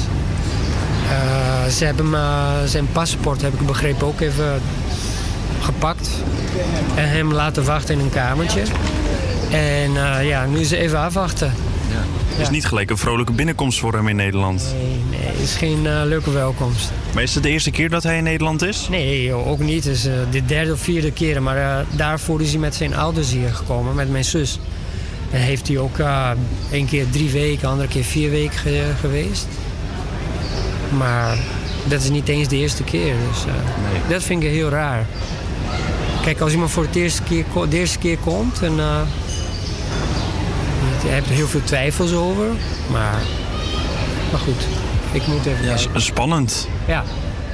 Uh, 1.05 1.66
ze 1.73 1.85
hebben 1.85 2.07
uh, 2.07 2.51
zijn 2.65 2.89
paspoort, 2.93 3.43
heb 3.43 3.61
ik 3.61 3.66
begrepen, 3.66 4.07
ook 4.07 4.20
even 4.20 4.61
gepakt. 5.61 6.09
En 6.94 7.09
hem 7.09 7.32
laten 7.32 7.65
wachten 7.65 7.94
in 7.94 8.01
een 8.01 8.11
kamertje. 8.11 8.62
En 9.51 9.90
uh, 9.90 10.28
ja, 10.28 10.47
nu 10.47 10.59
is 10.59 10.69
ze 10.69 10.77
even 10.77 10.98
afwachten. 10.98 11.53
Ja. 11.90 12.03
Het 12.28 12.40
is 12.40 12.51
niet 12.51 12.66
gelijk 12.66 12.90
een 12.90 12.98
vrolijke 12.98 13.32
binnenkomst 13.32 13.78
voor 13.78 13.93
hem 13.93 14.09
in 14.09 14.16
Nederland. 14.16 14.74
Nee, 15.11 15.16
is 15.43 15.55
geen 15.55 15.82
leuke 15.82 16.31
welkomst. 16.31 16.90
Maar 17.15 17.23
is 17.23 17.35
het 17.35 17.43
de 17.43 17.48
eerste 17.48 17.70
keer 17.70 17.89
dat 17.89 18.03
hij 18.03 18.16
in 18.16 18.23
Nederland 18.24 18.62
is? 18.62 18.89
Nee, 18.89 19.32
ook 19.32 19.59
niet. 19.59 19.85
Het 19.85 19.94
is 19.94 20.03
de 20.31 20.44
derde 20.47 20.73
of 20.73 20.81
vierde 20.81 21.12
keer. 21.12 21.43
Maar 21.43 21.85
daarvoor 21.90 22.43
is 22.43 22.51
hij 22.51 22.59
met 22.59 22.74
zijn 22.74 22.97
ouders 22.97 23.32
hier 23.32 23.55
gekomen, 23.55 23.94
met 23.94 24.11
mijn 24.11 24.24
zus. 24.24 24.59
En 25.31 25.40
heeft 25.40 25.69
hij 25.69 25.78
ook 25.78 25.98
één 26.70 26.86
keer 26.86 27.05
drie 27.11 27.31
weken, 27.31 27.69
andere 27.69 27.89
keer 27.89 28.05
vier 28.05 28.31
weken 28.31 28.97
geweest. 29.01 29.47
Maar 30.97 31.39
dat 31.85 32.03
is 32.03 32.11
niet 32.11 32.28
eens 32.28 32.48
de 32.48 32.57
eerste 32.57 32.82
keer. 32.82 33.15
Dus 33.31 33.44
nee. 33.44 34.01
dat 34.09 34.23
vind 34.23 34.43
ik 34.43 34.48
heel 34.48 34.69
raar. 34.69 35.07
Kijk, 36.23 36.40
als 36.40 36.53
iemand 36.53 36.70
voor 36.70 36.85
het 36.85 36.97
eerste 36.97 37.23
keer, 37.23 37.44
de 37.69 37.78
eerste 37.78 37.98
keer 37.98 38.19
komt 38.19 38.62
en 38.62 38.74
je 41.03 41.12
hebt 41.12 41.28
er 41.28 41.35
heel 41.35 41.48
veel 41.48 41.65
twijfels 41.65 42.12
over. 42.12 42.47
Maar, 42.90 43.23
maar 44.31 44.40
goed, 44.40 44.66
ik 45.17 45.27
moet 45.27 45.47
even. 45.47 45.65
Ja, 45.65 45.77
spannend. 45.99 46.69
Ja. 46.87 47.05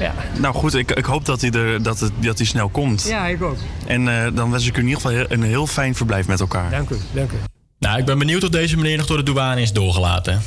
Ja. 0.01 0.15
Nou 0.39 0.55
goed, 0.55 0.75
ik, 0.75 0.91
ik 0.91 1.05
hoop 1.05 1.25
dat 1.25 1.41
hij, 1.41 1.51
er, 1.51 1.83
dat, 1.83 2.01
het, 2.01 2.13
dat 2.19 2.39
hij 2.39 2.47
snel 2.47 2.69
komt. 2.69 3.05
Ja, 3.09 3.27
ik 3.27 3.43
ook. 3.43 3.57
En 3.87 4.07
uh, 4.07 4.27
dan 4.35 4.51
wens 4.51 4.67
ik 4.67 4.77
u 4.77 4.81
in 4.81 4.89
ieder 4.89 5.01
geval 5.01 5.25
een 5.29 5.43
heel 5.43 5.67
fijn 5.67 5.95
verblijf 5.95 6.27
met 6.27 6.41
elkaar. 6.41 6.71
Dank 6.71 6.91
u, 6.91 6.97
dank 7.13 7.31
u. 7.31 7.35
Nou, 7.79 7.99
ik 7.99 8.05
ben 8.05 8.19
benieuwd 8.19 8.43
of 8.43 8.49
deze 8.49 8.77
meneer 8.77 8.97
nog 8.97 9.07
door 9.07 9.17
de 9.17 9.23
douane 9.23 9.61
is 9.61 9.73
doorgelaten. 9.73 10.43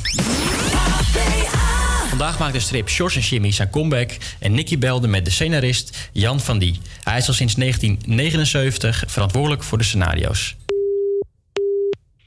Vandaag 2.08 2.38
maakt 2.38 2.52
de 2.52 2.60
strip 2.60 2.88
Shores 2.88 3.14
en 3.14 3.20
Jimmy 3.20 3.52
zijn 3.52 3.70
comeback 3.70 4.10
en 4.38 4.54
Nicky 4.54 4.78
belde 4.78 5.08
met 5.08 5.24
de 5.24 5.30
scenarist 5.30 6.08
Jan 6.12 6.40
van 6.40 6.58
Die. 6.58 6.80
Hij 7.02 7.18
is 7.18 7.28
al 7.28 7.34
sinds 7.34 7.54
1979 7.54 9.04
verantwoordelijk 9.06 9.62
voor 9.62 9.78
de 9.78 9.84
scenario's. 9.84 10.56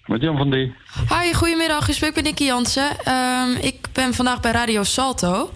Met 0.10 0.22
Jan 0.22 0.38
van 0.38 0.50
Die. 0.50 0.74
Hi, 1.10 1.34
goedemiddag. 1.34 1.88
Ik 1.88 1.94
spreek 1.96 2.16
met 2.16 2.24
Nicky 2.24 2.44
Jansen. 2.44 2.90
Um, 3.08 3.56
ik 3.62 3.88
ben 3.94 4.14
vandaag 4.14 4.40
bij 4.40 4.52
Radio 4.52 4.84
Salto. 4.84 5.50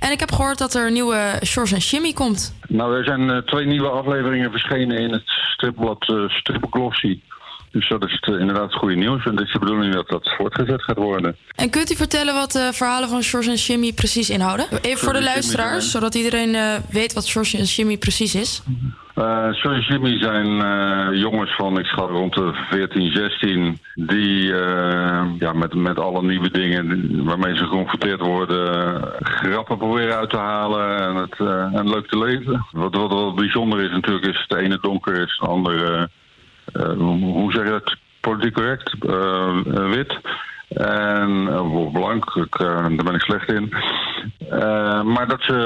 En 0.00 0.12
ik 0.12 0.20
heb 0.20 0.32
gehoord 0.32 0.58
dat 0.58 0.74
er 0.74 0.86
een 0.86 0.92
nieuwe 0.92 1.40
Shores 1.44 1.72
en 1.72 1.78
Jimmy 1.78 2.12
komt. 2.12 2.54
Nou, 2.68 2.96
er 2.96 3.04
zijn 3.04 3.20
uh, 3.20 3.36
twee 3.36 3.66
nieuwe 3.66 3.88
afleveringen 3.88 4.50
verschenen 4.50 4.98
in 4.98 5.12
het 5.12 5.22
stripblad 5.26 6.08
uh, 6.08 6.28
Stripglossy. 6.28 7.20
Dus 7.70 7.88
dat 7.88 8.04
is 8.04 8.12
het, 8.20 8.40
inderdaad 8.40 8.64
het 8.64 8.74
goede 8.74 8.94
nieuws. 8.94 9.24
En 9.24 9.36
het 9.36 9.46
is 9.46 9.52
de 9.52 9.58
bedoeling 9.58 9.94
dat 9.94 10.08
dat 10.08 10.34
voortgezet 10.36 10.82
gaat 10.82 10.96
worden. 10.96 11.36
En 11.54 11.70
kunt 11.70 11.92
u 11.92 11.96
vertellen 11.96 12.34
wat 12.34 12.52
de 12.52 12.70
verhalen 12.72 13.08
van 13.08 13.22
George 13.22 13.50
en 13.50 13.56
Jimmy 13.56 13.92
precies 13.92 14.30
inhouden? 14.30 14.66
Even 14.82 14.98
voor 14.98 15.12
de 15.12 15.22
luisteraars, 15.22 15.90
zodat 15.90 16.14
iedereen 16.14 16.54
uh, 16.54 16.74
weet 16.90 17.12
wat 17.12 17.28
George 17.28 17.58
en 17.58 17.64
Jimmy 17.64 17.96
precies 17.96 18.34
is. 18.34 18.62
Uh, 19.14 19.48
George 19.50 19.68
en 19.68 19.80
Jimmy 19.80 20.18
zijn 20.18 20.46
uh, 20.46 21.20
jongens 21.20 21.54
van, 21.56 21.78
ik 21.78 21.86
schat 21.86 22.10
rond 22.10 22.34
de 22.34 22.52
14, 22.70 23.12
16... 23.12 23.78
die 23.94 24.42
uh, 24.42 25.24
ja, 25.38 25.52
met, 25.52 25.74
met 25.74 25.98
alle 25.98 26.22
nieuwe 26.22 26.50
dingen 26.50 27.24
waarmee 27.24 27.56
ze 27.56 27.64
geconfronteerd 27.64 28.20
worden... 28.20 29.02
grappen 29.20 29.78
proberen 29.78 30.16
uit 30.16 30.30
te 30.30 30.36
halen 30.36 30.98
en 30.98 31.14
het 31.14 31.38
en 31.74 31.88
leuk 31.88 32.08
te 32.08 32.18
leven. 32.18 32.66
Wat, 32.70 32.94
wat, 32.94 33.12
wat 33.12 33.34
bijzonder 33.34 33.80
is 33.80 33.90
natuurlijk, 33.90 34.26
is 34.26 34.44
het 34.48 34.58
ene 34.58 34.78
donker 34.80 35.14
is 35.14 35.36
het 35.38 35.48
andere 35.48 36.10
hoe 36.72 37.52
zeg 37.52 37.64
je 37.64 37.70
dat? 37.70 37.96
Politiek 38.20 38.54
correct, 38.54 38.94
uh, 39.06 39.90
wit. 39.90 40.18
En 40.68 41.30
uh, 41.30 41.92
blank, 41.92 42.34
ik, 42.34 42.58
daar 42.58 43.04
ben 43.04 43.14
ik 43.14 43.20
slecht 43.20 43.52
in. 43.52 43.74
maar 45.04 45.26
dat 45.28 45.42
ze 45.42 45.56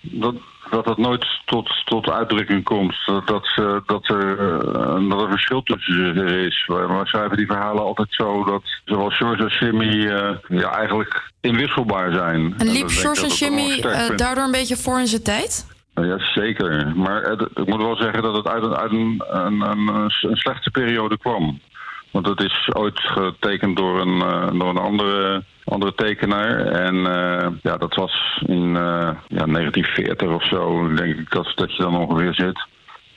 dat, 0.00 0.34
dat 0.70 0.84
het 0.84 0.96
nooit 0.96 1.26
tot, 1.44 1.70
tot 1.84 2.10
uitdrukking 2.10 2.64
komt. 2.64 2.94
Dat, 3.06 3.26
dat, 3.26 3.48
dat, 3.86 4.08
er, 4.08 4.60
dat 5.08 5.20
er 5.20 5.22
een 5.22 5.30
verschil 5.30 5.62
tussen 5.62 5.94
ze 5.94 6.44
is. 6.46 6.66
We 6.66 7.00
schrijven 7.02 7.36
die 7.36 7.46
verhalen 7.46 7.82
altijd 7.82 8.08
zo 8.10 8.44
dat 8.44 8.62
zowel 8.84 9.10
George 9.10 9.42
als 9.42 9.58
Jimmy 9.58 10.06
ja, 10.48 10.76
eigenlijk 10.76 11.30
inwisselbaar 11.40 12.12
zijn. 12.12 12.54
En 12.58 12.70
liep 12.70 12.88
George 12.88 13.22
en 13.22 13.28
Jimmy 13.28 13.80
daardoor 14.16 14.44
een 14.44 14.50
beetje 14.50 14.76
voor 14.76 15.00
in 15.00 15.06
zijn 15.06 15.22
tijd? 15.22 15.75
Ja, 16.02 16.18
zeker. 16.18 16.92
Maar 16.96 17.32
ik 17.32 17.66
moet 17.66 17.82
wel 17.82 17.96
zeggen 17.96 18.22
dat 18.22 18.36
het 18.36 18.48
uit, 18.48 18.62
een, 18.62 18.76
uit 18.76 18.90
een, 18.90 19.22
een, 19.28 19.60
een, 19.60 20.10
een, 20.20 20.36
slechte 20.36 20.70
periode 20.70 21.18
kwam. 21.18 21.60
Want 22.10 22.26
het 22.26 22.40
is 22.40 22.68
ooit 22.72 23.00
getekend 23.00 23.76
door 23.76 24.00
een, 24.00 24.20
eh, 24.22 24.48
door 24.58 24.68
een 24.68 24.78
andere, 24.78 25.42
andere 25.64 25.94
tekenaar. 25.94 26.58
En 26.66 26.96
eh, 26.96 27.48
ja, 27.62 27.76
dat 27.76 27.94
was 27.94 28.42
in 28.46 28.76
eh, 28.76 29.10
ja, 29.28 29.46
1940 29.46 30.28
of 30.28 30.44
zo, 30.46 30.94
denk 30.94 31.18
ik 31.18 31.30
dat, 31.30 31.52
dat 31.54 31.76
je 31.76 31.82
dan 31.82 31.96
ongeveer 31.96 32.34
zit. 32.34 32.66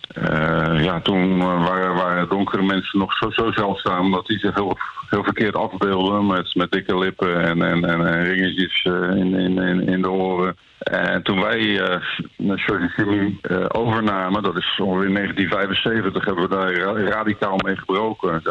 Eh, 0.10 0.84
ja, 0.84 1.00
toen 1.02 1.42
eh, 1.42 1.68
waren, 1.68 1.96
waren 1.96 2.30
donkere 2.30 2.64
mensen 2.64 3.00
nog 3.00 3.14
zo, 3.14 3.30
zo 3.30 3.52
zeldzaam 3.52 4.12
dat 4.12 4.26
die 4.26 4.40
zich 4.40 4.56
heel, 4.56 4.78
heel 5.10 5.24
verkeerd 5.24 5.56
afbeelden 5.56 6.28
met, 6.28 6.56
met 6.56 6.72
dikke 6.72 6.98
lippen 6.98 7.42
en, 7.42 7.62
en, 7.62 7.86
en, 7.86 8.24
ringetjes 8.24 8.82
eh, 8.84 8.94
in, 8.94 9.34
in, 9.36 9.88
in, 9.88 10.02
de 10.02 10.10
oren. 10.10 10.58
En 10.78 11.24
toen 11.24 11.42
wij 11.42 11.82
eh, 11.82 13.66
overnamen, 13.68 14.44
dat 14.44 14.58
is 14.58 14.80
ongeveer 14.82 15.08
in 15.08 15.14
1975, 15.14 16.26
hebben 16.26 16.50
we 16.50 16.56
daar 16.56 16.74
ra- 16.74 17.10
radicaal 17.10 17.58
mee 17.66 17.76
gebroken. 17.76 18.42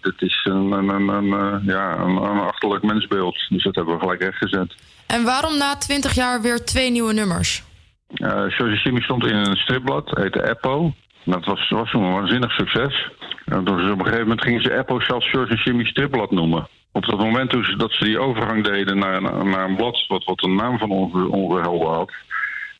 Dit 0.00 0.22
is 0.22 0.40
een, 0.44 0.72
een, 0.72 0.88
een, 0.88 1.08
een, 1.08 1.62
ja, 1.64 1.98
een, 1.98 2.18
achterlijk 2.18 2.82
mensbeeld. 2.82 3.46
Dus 3.48 3.62
dat 3.62 3.74
hebben 3.74 3.94
we 3.94 4.00
gelijk 4.00 4.20
rechtgezet. 4.20 4.74
En 5.06 5.24
waarom 5.24 5.58
na 5.58 5.76
20 5.76 6.14
jaar 6.14 6.42
weer 6.42 6.64
twee 6.64 6.90
nieuwe 6.90 7.12
nummers? 7.12 7.62
Uh, 8.14 8.80
Jimmy 8.82 9.00
stond 9.00 9.26
in 9.26 9.36
een 9.36 9.56
stripblad, 9.56 10.10
heette 10.10 10.48
Eppo. 10.48 10.94
Dat 11.30 11.44
was, 11.44 11.68
was 11.68 11.92
een 11.92 12.12
waanzinnig 12.12 12.52
succes. 12.52 13.10
En 13.44 13.58
op 13.58 13.68
een 13.68 13.98
gegeven 13.98 14.20
moment 14.20 14.42
gingen 14.42 14.62
ze 14.62 14.78
Eppo 14.78 15.00
zelfs 15.00 15.30
George 15.30 15.54
Jimmy 15.54 15.84
stripblad 15.84 16.30
noemen. 16.30 16.68
Op 16.92 17.06
dat 17.06 17.18
moment 17.18 17.50
toen 17.50 17.64
ze, 17.64 17.76
dat 17.76 17.92
ze 17.92 18.04
die 18.04 18.18
overgang 18.18 18.64
deden 18.64 18.98
naar, 18.98 19.22
naar 19.22 19.68
een 19.68 19.76
blad 19.76 20.06
wat, 20.06 20.24
wat 20.24 20.42
een 20.42 20.54
naam 20.54 20.78
van 20.78 20.90
onze, 20.90 21.28
onze 21.28 21.60
had... 21.86 22.12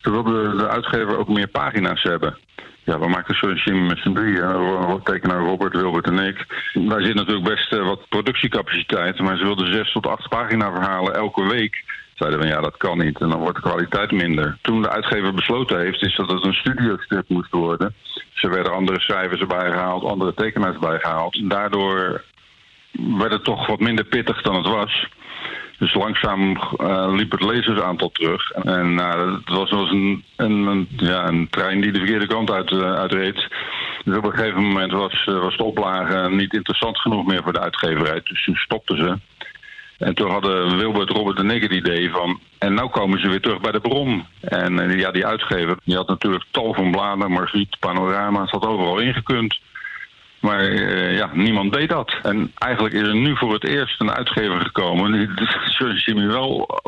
toen 0.01 0.13
wilde 0.13 0.57
de 0.57 0.69
uitgever 0.69 1.19
ook 1.19 1.29
meer 1.29 1.49
pagina's 1.49 2.03
hebben. 2.03 2.39
Ja, 2.85 2.99
we 2.99 3.09
maken 3.09 3.35
George 3.35 3.65
Jimmy 3.65 3.87
met 3.87 3.99
z'n 3.99 4.13
drieën. 4.13 5.01
Tekenaar 5.03 5.41
Robert, 5.41 5.77
Wilbert 5.77 6.07
en 6.07 6.19
ik. 6.19 6.47
Daar 6.73 7.03
zit 7.03 7.15
natuurlijk 7.15 7.49
best 7.49 7.73
eh, 7.73 7.85
wat 7.85 8.09
productiecapaciteit... 8.09 9.19
maar 9.19 9.37
ze 9.37 9.45
wilden 9.45 9.73
zes 9.73 9.93
tot 9.93 10.07
acht 10.07 10.29
pagina 10.29 10.73
verhalen 10.73 11.15
elke 11.15 11.49
week 11.49 11.85
zeiden 12.19 12.41
we 12.41 12.47
ja, 12.47 12.61
dat 12.61 12.77
kan 12.77 12.99
niet. 12.99 13.21
En 13.21 13.29
dan 13.29 13.39
wordt 13.41 13.57
de 13.57 13.63
kwaliteit 13.69 14.11
minder. 14.13 14.59
Toen 14.63 14.83
de 14.83 14.91
uitgever 14.91 15.35
besloten 15.35 15.79
heeft, 15.81 16.03
is 16.07 16.17
dat 16.17 16.31
het 16.31 16.45
een 16.45 16.53
studiostrip 16.55 17.29
moest 17.29 17.51
worden. 17.51 17.95
Ze 18.33 18.49
werden 18.49 18.73
andere 18.75 19.01
schrijvers 19.01 19.41
erbij 19.41 19.71
gehaald, 19.71 20.05
andere 20.05 20.35
tekenaars 20.35 20.75
erbij 20.75 20.99
gehaald. 20.99 21.35
En 21.37 21.49
daardoor 21.49 22.25
werd 23.19 23.33
het 23.33 23.45
toch 23.45 23.67
wat 23.67 23.81
minder 23.81 24.05
pittig 24.05 24.43
dan 24.43 24.55
het 24.55 24.67
was. 24.67 25.09
Dus 25.79 25.95
langzaam 25.95 26.57
eh, 26.77 27.13
liep 27.17 27.31
het 27.31 27.43
lezersaantal 27.45 28.11
terug. 28.11 28.51
En 28.51 28.95
nou, 28.95 29.33
het 29.35 29.49
was, 29.49 29.71
was 29.71 29.91
een, 29.91 30.25
een, 30.37 30.67
een- 30.67 30.89
ja, 30.97 31.29
een 31.29 31.49
trein 31.51 31.81
die 31.81 31.93
de 31.93 31.99
verkeerde 31.99 32.27
kant 32.27 32.51
uit, 32.51 32.71
eh, 32.71 32.93
uitreed. 32.95 33.49
Dus 34.05 34.17
op 34.17 34.25
een 34.25 34.35
gegeven 34.35 34.63
moment 34.63 34.93
was, 34.93 35.25
was 35.25 35.57
de 35.57 35.65
oplage 35.65 36.29
niet 36.31 36.55
interessant 36.55 36.99
genoeg 37.01 37.27
meer 37.27 37.43
voor 37.43 37.53
de 37.53 37.61
uitgeverij. 37.61 38.21
Dus 38.25 38.45
toen 38.45 38.55
stopten 38.57 38.97
ze. 38.97 39.19
En 39.99 40.15
toen 40.15 40.31
hadden 40.31 40.77
Wilbert, 40.77 41.11
Robert 41.11 41.39
en 41.39 41.51
ik 41.51 41.63
het 41.63 41.73
idee 41.73 42.11
van... 42.11 42.41
en 42.59 42.75
nou 42.75 42.91
komen 42.91 43.21
ze 43.21 43.29
weer 43.29 43.41
terug 43.41 43.61
bij 43.61 43.73
de 43.73 43.81
bron. 43.81 44.27
En 44.41 44.79
eh, 44.79 44.99
ja, 44.99 45.11
die 45.11 45.27
uitgever 45.27 45.77
die 45.85 45.97
had 45.97 46.09
natuurlijk 46.09 46.45
tal 46.51 46.75
van 46.75 46.91
bladen... 46.91 47.31
Margriet, 47.31 47.77
Panorama, 47.79 48.45
had 48.45 48.67
overal 48.67 48.99
ingekund. 48.99 49.59
Maar 50.41 50.61
eh, 50.61 51.17
ja, 51.17 51.31
niemand 51.33 51.73
deed 51.73 51.89
dat. 51.89 52.15
En 52.23 52.53
eigenlijk 52.59 52.95
is 52.95 53.09
er 53.09 53.17
nu 53.17 53.37
voor 53.37 53.53
het 53.53 53.65
eerst 53.65 54.01
een 54.01 54.11
uitgever 54.11 54.61
gekomen... 54.61 55.13
die 55.13 55.97
Jimmy 56.05 56.27
wel 56.27 56.81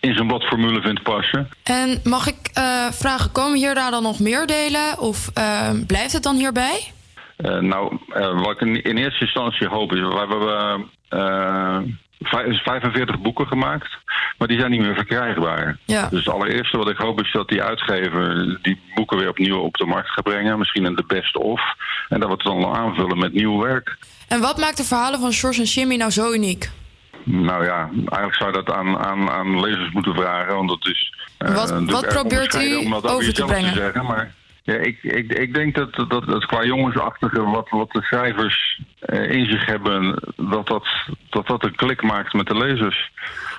in 0.00 0.14
zijn 0.14 0.26
bladformule 0.26 0.80
vindt 0.80 1.02
passen. 1.02 1.48
En 1.62 2.00
mag 2.04 2.26
ik 2.26 2.50
eh, 2.52 2.90
vragen, 2.90 3.32
komen 3.32 3.58
hier 3.58 3.74
daar 3.74 3.90
dan 3.90 4.02
nog 4.02 4.20
meer 4.20 4.46
delen? 4.46 4.98
Of 4.98 5.30
eh, 5.34 5.70
blijft 5.86 6.12
het 6.12 6.22
dan 6.22 6.36
hierbij? 6.36 6.92
Eh, 7.36 7.58
nou, 7.58 7.98
eh, 8.08 8.40
wat 8.42 8.50
ik 8.50 8.60
in, 8.60 8.82
in 8.82 8.96
eerste 8.96 9.24
instantie 9.24 9.68
hoop 9.68 9.92
is... 9.92 10.00
We 10.00 10.24
hebben 10.28 10.90
eh, 11.08 11.78
45 12.20 13.18
boeken 13.20 13.46
gemaakt, 13.46 13.88
maar 14.38 14.48
die 14.48 14.58
zijn 14.58 14.70
niet 14.70 14.80
meer 14.80 14.94
verkrijgbaar. 14.94 15.76
Ja. 15.84 16.08
Dus 16.08 16.24
het 16.24 16.34
allereerste 16.34 16.76
wat 16.76 16.88
ik 16.88 16.96
hoop 16.96 17.20
is 17.22 17.32
dat 17.32 17.48
die 17.48 17.62
uitgever 17.62 18.58
die 18.62 18.80
boeken 18.94 19.18
weer 19.18 19.28
opnieuw 19.28 19.58
op 19.58 19.74
de 19.76 19.86
markt 19.86 20.08
gaat 20.10 20.24
brengen. 20.24 20.58
Misschien 20.58 20.84
in 20.86 20.94
de 20.94 21.04
best 21.06 21.36
of. 21.36 21.60
En 22.08 22.20
dat 22.20 22.28
we 22.28 22.34
het 22.34 22.42
dan 22.44 22.74
aanvullen 22.76 23.18
met 23.18 23.32
nieuw 23.32 23.60
werk. 23.62 23.96
En 24.28 24.40
wat 24.40 24.58
maakt 24.58 24.76
de 24.76 24.84
verhalen 24.84 25.20
van 25.20 25.32
George 25.32 25.60
en 25.60 25.66
Jimmy 25.66 25.96
nou 25.96 26.10
zo 26.10 26.32
uniek? 26.32 26.70
Nou 27.24 27.64
ja, 27.64 27.90
eigenlijk 27.94 28.34
zou 28.34 28.50
je 28.56 28.62
dat 28.62 28.74
aan, 28.76 28.98
aan, 28.98 29.30
aan 29.30 29.60
lezers 29.60 29.90
moeten 29.92 30.14
vragen. 30.14 30.54
Want 30.54 30.68
dat 30.68 30.86
is. 30.86 31.12
eh, 31.38 31.54
Wat- 31.54 31.56
natuurlijk 31.70 31.90
wat 31.90 32.08
probeert 32.08 32.54
u 32.54 32.58
onbescheiden 32.58 32.78
om 32.84 32.90
dat 33.02 33.06
over 33.10 33.34
te 33.34 33.44
brengen? 33.44 33.72
Te 33.72 33.78
zeggen, 33.78 34.04
maar 34.04 34.32
ja, 34.66 34.74
ik, 34.74 35.02
ik, 35.02 35.32
ik 35.32 35.54
denk 35.54 35.74
dat, 35.74 35.94
dat, 35.94 36.26
dat 36.26 36.46
qua 36.46 36.64
jongensachtige, 36.64 37.42
wat, 37.42 37.68
wat 37.70 37.90
de 37.90 38.02
schrijvers 38.02 38.80
eh, 38.98 39.30
in 39.30 39.46
zich 39.46 39.66
hebben, 39.66 40.22
dat 40.36 40.66
dat, 40.66 40.86
dat 41.30 41.46
dat 41.46 41.64
een 41.64 41.74
klik 41.74 42.02
maakt 42.02 42.32
met 42.32 42.46
de 42.46 42.56
lezers. 42.56 43.10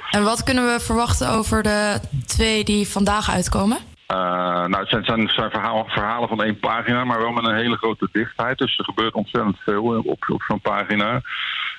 En 0.10 0.24
wat 0.24 0.44
kunnen 0.44 0.66
we 0.74 0.80
verwachten 0.80 1.30
over 1.30 1.64
de 1.64 2.00
twee 2.26 2.64
die 2.64 2.88
vandaag 2.88 3.30
uitkomen? 3.30 3.78
Eh, 4.08 4.18
nou, 4.66 4.78
het 4.78 4.90
zijn, 4.90 5.04
zijn, 5.06 5.30
verhaal- 5.52 5.86
verhalen 5.88 6.30
van 6.30 6.44
één 6.44 6.60
pagina, 6.60 7.04
maar 7.04 7.20
wel 7.20 7.32
met 7.32 7.46
een 7.46 7.56
hele 7.56 7.78
grote 7.78 8.10
dichtheid. 8.12 8.58
Dus 8.58 8.78
er 8.78 8.84
gebeurt 8.86 9.14
ontzettend 9.14 9.58
veel 9.60 9.84
op, 9.84 10.24
op 10.30 10.42
zo'n 10.48 10.62
pagina. 10.62 11.22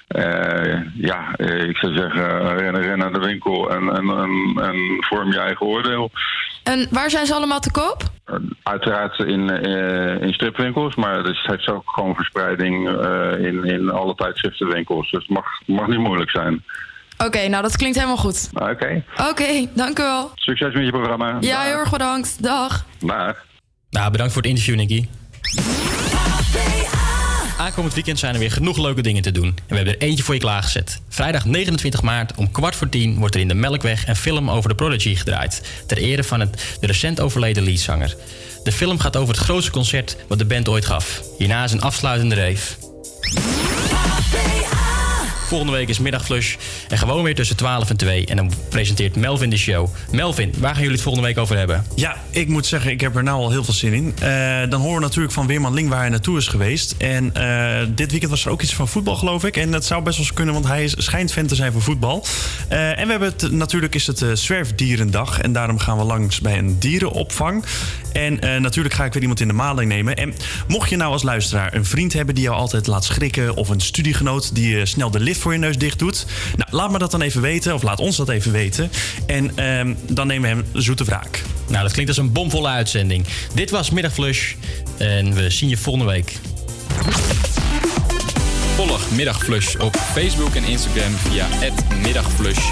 Eh, 0.08 0.80
ja, 0.94 1.34
eh, 1.36 1.62
ik 1.68 1.76
zou 1.76 1.94
zeggen, 1.96 2.56
ren, 2.56 2.80
ren 2.82 2.98
naar 2.98 3.12
de 3.12 3.18
winkel 3.18 3.70
en, 3.70 3.88
en, 3.96 4.08
en, 4.10 4.62
en 4.64 4.76
vorm 5.00 5.32
je 5.32 5.38
eigen 5.38 5.66
oordeel. 5.66 6.10
En 6.62 6.86
waar 6.90 7.10
zijn 7.10 7.26
ze 7.26 7.34
allemaal 7.34 7.60
te 7.60 7.70
koop? 7.70 8.02
Uiteraard 8.62 9.18
in, 9.18 9.50
in 10.20 10.32
stripwinkels, 10.32 10.94
maar 10.94 11.14
het 11.16 11.26
is- 11.26 11.44
heeft 11.46 11.68
ook 11.70 11.90
gewoon 11.90 12.14
verspreiding 12.14 12.88
in, 13.38 13.64
in 13.64 13.90
alle 13.90 14.14
tijdschriftenwinkels. 14.14 15.10
Dus 15.10 15.20
het 15.22 15.30
mag, 15.30 15.46
mag 15.66 15.86
niet 15.86 15.98
moeilijk 15.98 16.30
zijn. 16.30 16.64
Oké, 17.18 17.48
nou 17.48 17.62
dat 17.62 17.76
klinkt 17.76 17.96
helemaal 17.96 18.16
goed. 18.16 18.48
Oké, 18.54 19.02
Oké, 19.30 19.66
dank 19.74 19.98
u 19.98 20.02
wel. 20.02 20.30
succes 20.34 20.74
met 20.74 20.84
je 20.84 20.90
programma. 20.90 21.36
Ja, 21.40 21.62
heel 21.62 21.74
erg 21.76 21.90
bedankt. 21.90 22.42
Dag. 22.42 22.84
Dag. 22.98 23.36
Nou, 23.90 24.10
bedankt 24.10 24.32
voor 24.32 24.42
het 24.42 24.50
interview, 24.50 24.76
Nicky. 24.76 25.06
Aankomend 27.58 27.94
weekend 27.94 28.18
zijn 28.18 28.34
er 28.34 28.40
weer 28.40 28.50
genoeg 28.50 28.78
leuke 28.78 29.02
dingen 29.02 29.22
te 29.22 29.30
doen. 29.32 29.46
En 29.46 29.54
we 29.68 29.74
hebben 29.76 29.94
er 29.94 30.00
eentje 30.00 30.24
voor 30.24 30.34
je 30.34 30.40
klaargezet. 30.40 31.00
Vrijdag 31.08 31.44
29 31.44 32.02
maart 32.02 32.34
om 32.34 32.50
kwart 32.50 32.76
voor 32.76 32.88
tien 32.88 33.18
wordt 33.18 33.34
er 33.34 33.40
in 33.40 33.48
de 33.48 33.54
Melkweg 33.54 34.06
een 34.08 34.16
film 34.16 34.50
over 34.50 34.68
de 34.68 34.74
Prodigy 34.74 35.14
gedraaid. 35.14 35.82
Ter 35.86 35.98
ere 35.98 36.24
van 36.24 36.40
het, 36.40 36.76
de 36.80 36.86
recent 36.86 37.20
overleden 37.20 37.62
leadzanger. 37.62 38.16
De 38.64 38.72
film 38.72 38.98
gaat 38.98 39.16
over 39.16 39.34
het 39.34 39.44
grootste 39.44 39.70
concert 39.70 40.16
wat 40.28 40.38
de 40.38 40.44
band 40.44 40.68
ooit 40.68 40.86
gaf. 40.86 41.22
Hierna 41.38 41.64
is 41.64 41.72
een 41.72 41.80
afsluitende 41.82 42.34
reef. 42.34 42.78
Volgende 45.48 45.72
week 45.72 45.88
is 45.88 45.98
middagflush. 45.98 46.56
En 46.88 46.98
gewoon 46.98 47.22
weer 47.22 47.34
tussen 47.34 47.56
12 47.56 47.90
en 47.90 47.96
2. 47.96 48.26
En 48.26 48.36
dan 48.36 48.52
presenteert 48.68 49.16
Melvin 49.16 49.50
de 49.50 49.56
show. 49.56 49.88
Melvin, 50.10 50.54
waar 50.58 50.70
gaan 50.70 50.78
jullie 50.78 50.94
het 50.94 51.02
volgende 51.02 51.28
week 51.28 51.38
over 51.38 51.56
hebben? 51.56 51.84
Ja, 51.94 52.16
ik 52.30 52.48
moet 52.48 52.66
zeggen, 52.66 52.90
ik 52.90 53.00
heb 53.00 53.16
er 53.16 53.22
nou 53.22 53.42
al 53.42 53.50
heel 53.50 53.64
veel 53.64 53.74
zin 53.74 53.92
in. 53.92 54.14
Eh, 54.20 54.70
dan 54.70 54.80
horen 54.80 54.94
we 54.94 55.00
natuurlijk 55.00 55.32
van 55.32 55.46
Weerman 55.46 55.74
Ling 55.74 55.88
waar 55.88 56.00
hij 56.00 56.08
naartoe 56.08 56.38
is 56.38 56.46
geweest. 56.46 56.94
En 56.98 57.34
eh, 57.34 57.86
dit 57.94 58.10
weekend 58.10 58.30
was 58.30 58.44
er 58.44 58.50
ook 58.50 58.62
iets 58.62 58.74
van 58.74 58.88
voetbal, 58.88 59.16
geloof 59.16 59.44
ik. 59.44 59.56
En 59.56 59.70
dat 59.70 59.84
zou 59.84 60.02
best 60.02 60.16
wel 60.16 60.26
eens 60.26 60.34
kunnen, 60.34 60.54
want 60.54 60.66
hij 60.66 60.92
schijnt 60.96 61.32
fan 61.32 61.46
te 61.46 61.54
zijn 61.54 61.72
van 61.72 61.80
voetbal. 61.80 62.24
Eh, 62.68 62.98
en 62.98 63.04
we 63.04 63.10
hebben 63.10 63.32
het, 63.36 63.52
natuurlijk 63.52 63.94
is 63.94 64.06
het 64.06 64.24
Zwerfdierendag. 64.32 65.40
En 65.40 65.52
daarom 65.52 65.78
gaan 65.78 65.98
we 65.98 66.04
langs 66.04 66.40
bij 66.40 66.58
een 66.58 66.78
dierenopvang. 66.78 67.64
En 68.12 68.62
natuurlijk 68.62 68.94
ga 68.94 69.04
ik 69.04 69.12
weer 69.12 69.22
iemand 69.22 69.40
in 69.40 69.48
de 69.48 69.54
maling 69.54 69.88
nemen. 69.88 70.16
En 70.16 70.34
mocht 70.68 70.90
je 70.90 70.96
nou 70.96 71.12
als 71.12 71.22
luisteraar 71.22 71.74
een 71.74 71.84
vriend 71.84 72.12
hebben 72.12 72.34
die 72.34 72.44
jou 72.44 72.56
altijd 72.56 72.86
laat 72.86 73.04
schrikken... 73.04 73.56
of 73.56 73.68
een 73.68 73.80
studiegenoot 73.80 74.54
die 74.54 74.78
eh, 74.78 74.84
snel 74.84 75.10
de 75.10 75.20
lift 75.20 75.37
voor 75.38 75.52
je 75.52 75.58
neus 75.58 75.78
dicht 75.78 75.98
doet... 75.98 76.26
Nou, 76.56 76.70
laat 76.70 76.90
me 76.90 76.98
dat 76.98 77.10
dan 77.10 77.20
even 77.20 77.40
weten, 77.40 77.74
of 77.74 77.82
laat 77.82 78.00
ons 78.00 78.16
dat 78.16 78.28
even 78.28 78.52
weten. 78.52 78.90
En 79.26 79.56
ehm, 79.56 79.94
dan 80.08 80.26
nemen 80.26 80.50
we 80.50 80.56
hem 80.56 80.82
zoete 80.82 81.04
wraak. 81.04 81.42
Nou, 81.68 81.82
dat 81.82 81.92
klinkt 81.92 82.10
als 82.10 82.20
een 82.20 82.32
bomvolle 82.32 82.68
uitzending. 82.68 83.26
Dit 83.54 83.70
was 83.70 83.90
Middagflush 83.90 84.54
en 84.96 85.34
we 85.34 85.50
zien 85.50 85.68
je 85.68 85.76
volgende 85.76 86.10
week. 86.10 86.32
Volg 88.76 89.10
Middagflush 89.10 89.74
op 89.74 89.96
Facebook 89.96 90.54
en 90.54 90.64
Instagram 90.64 91.12
via 91.12 91.46
@middagflush. 92.02 92.70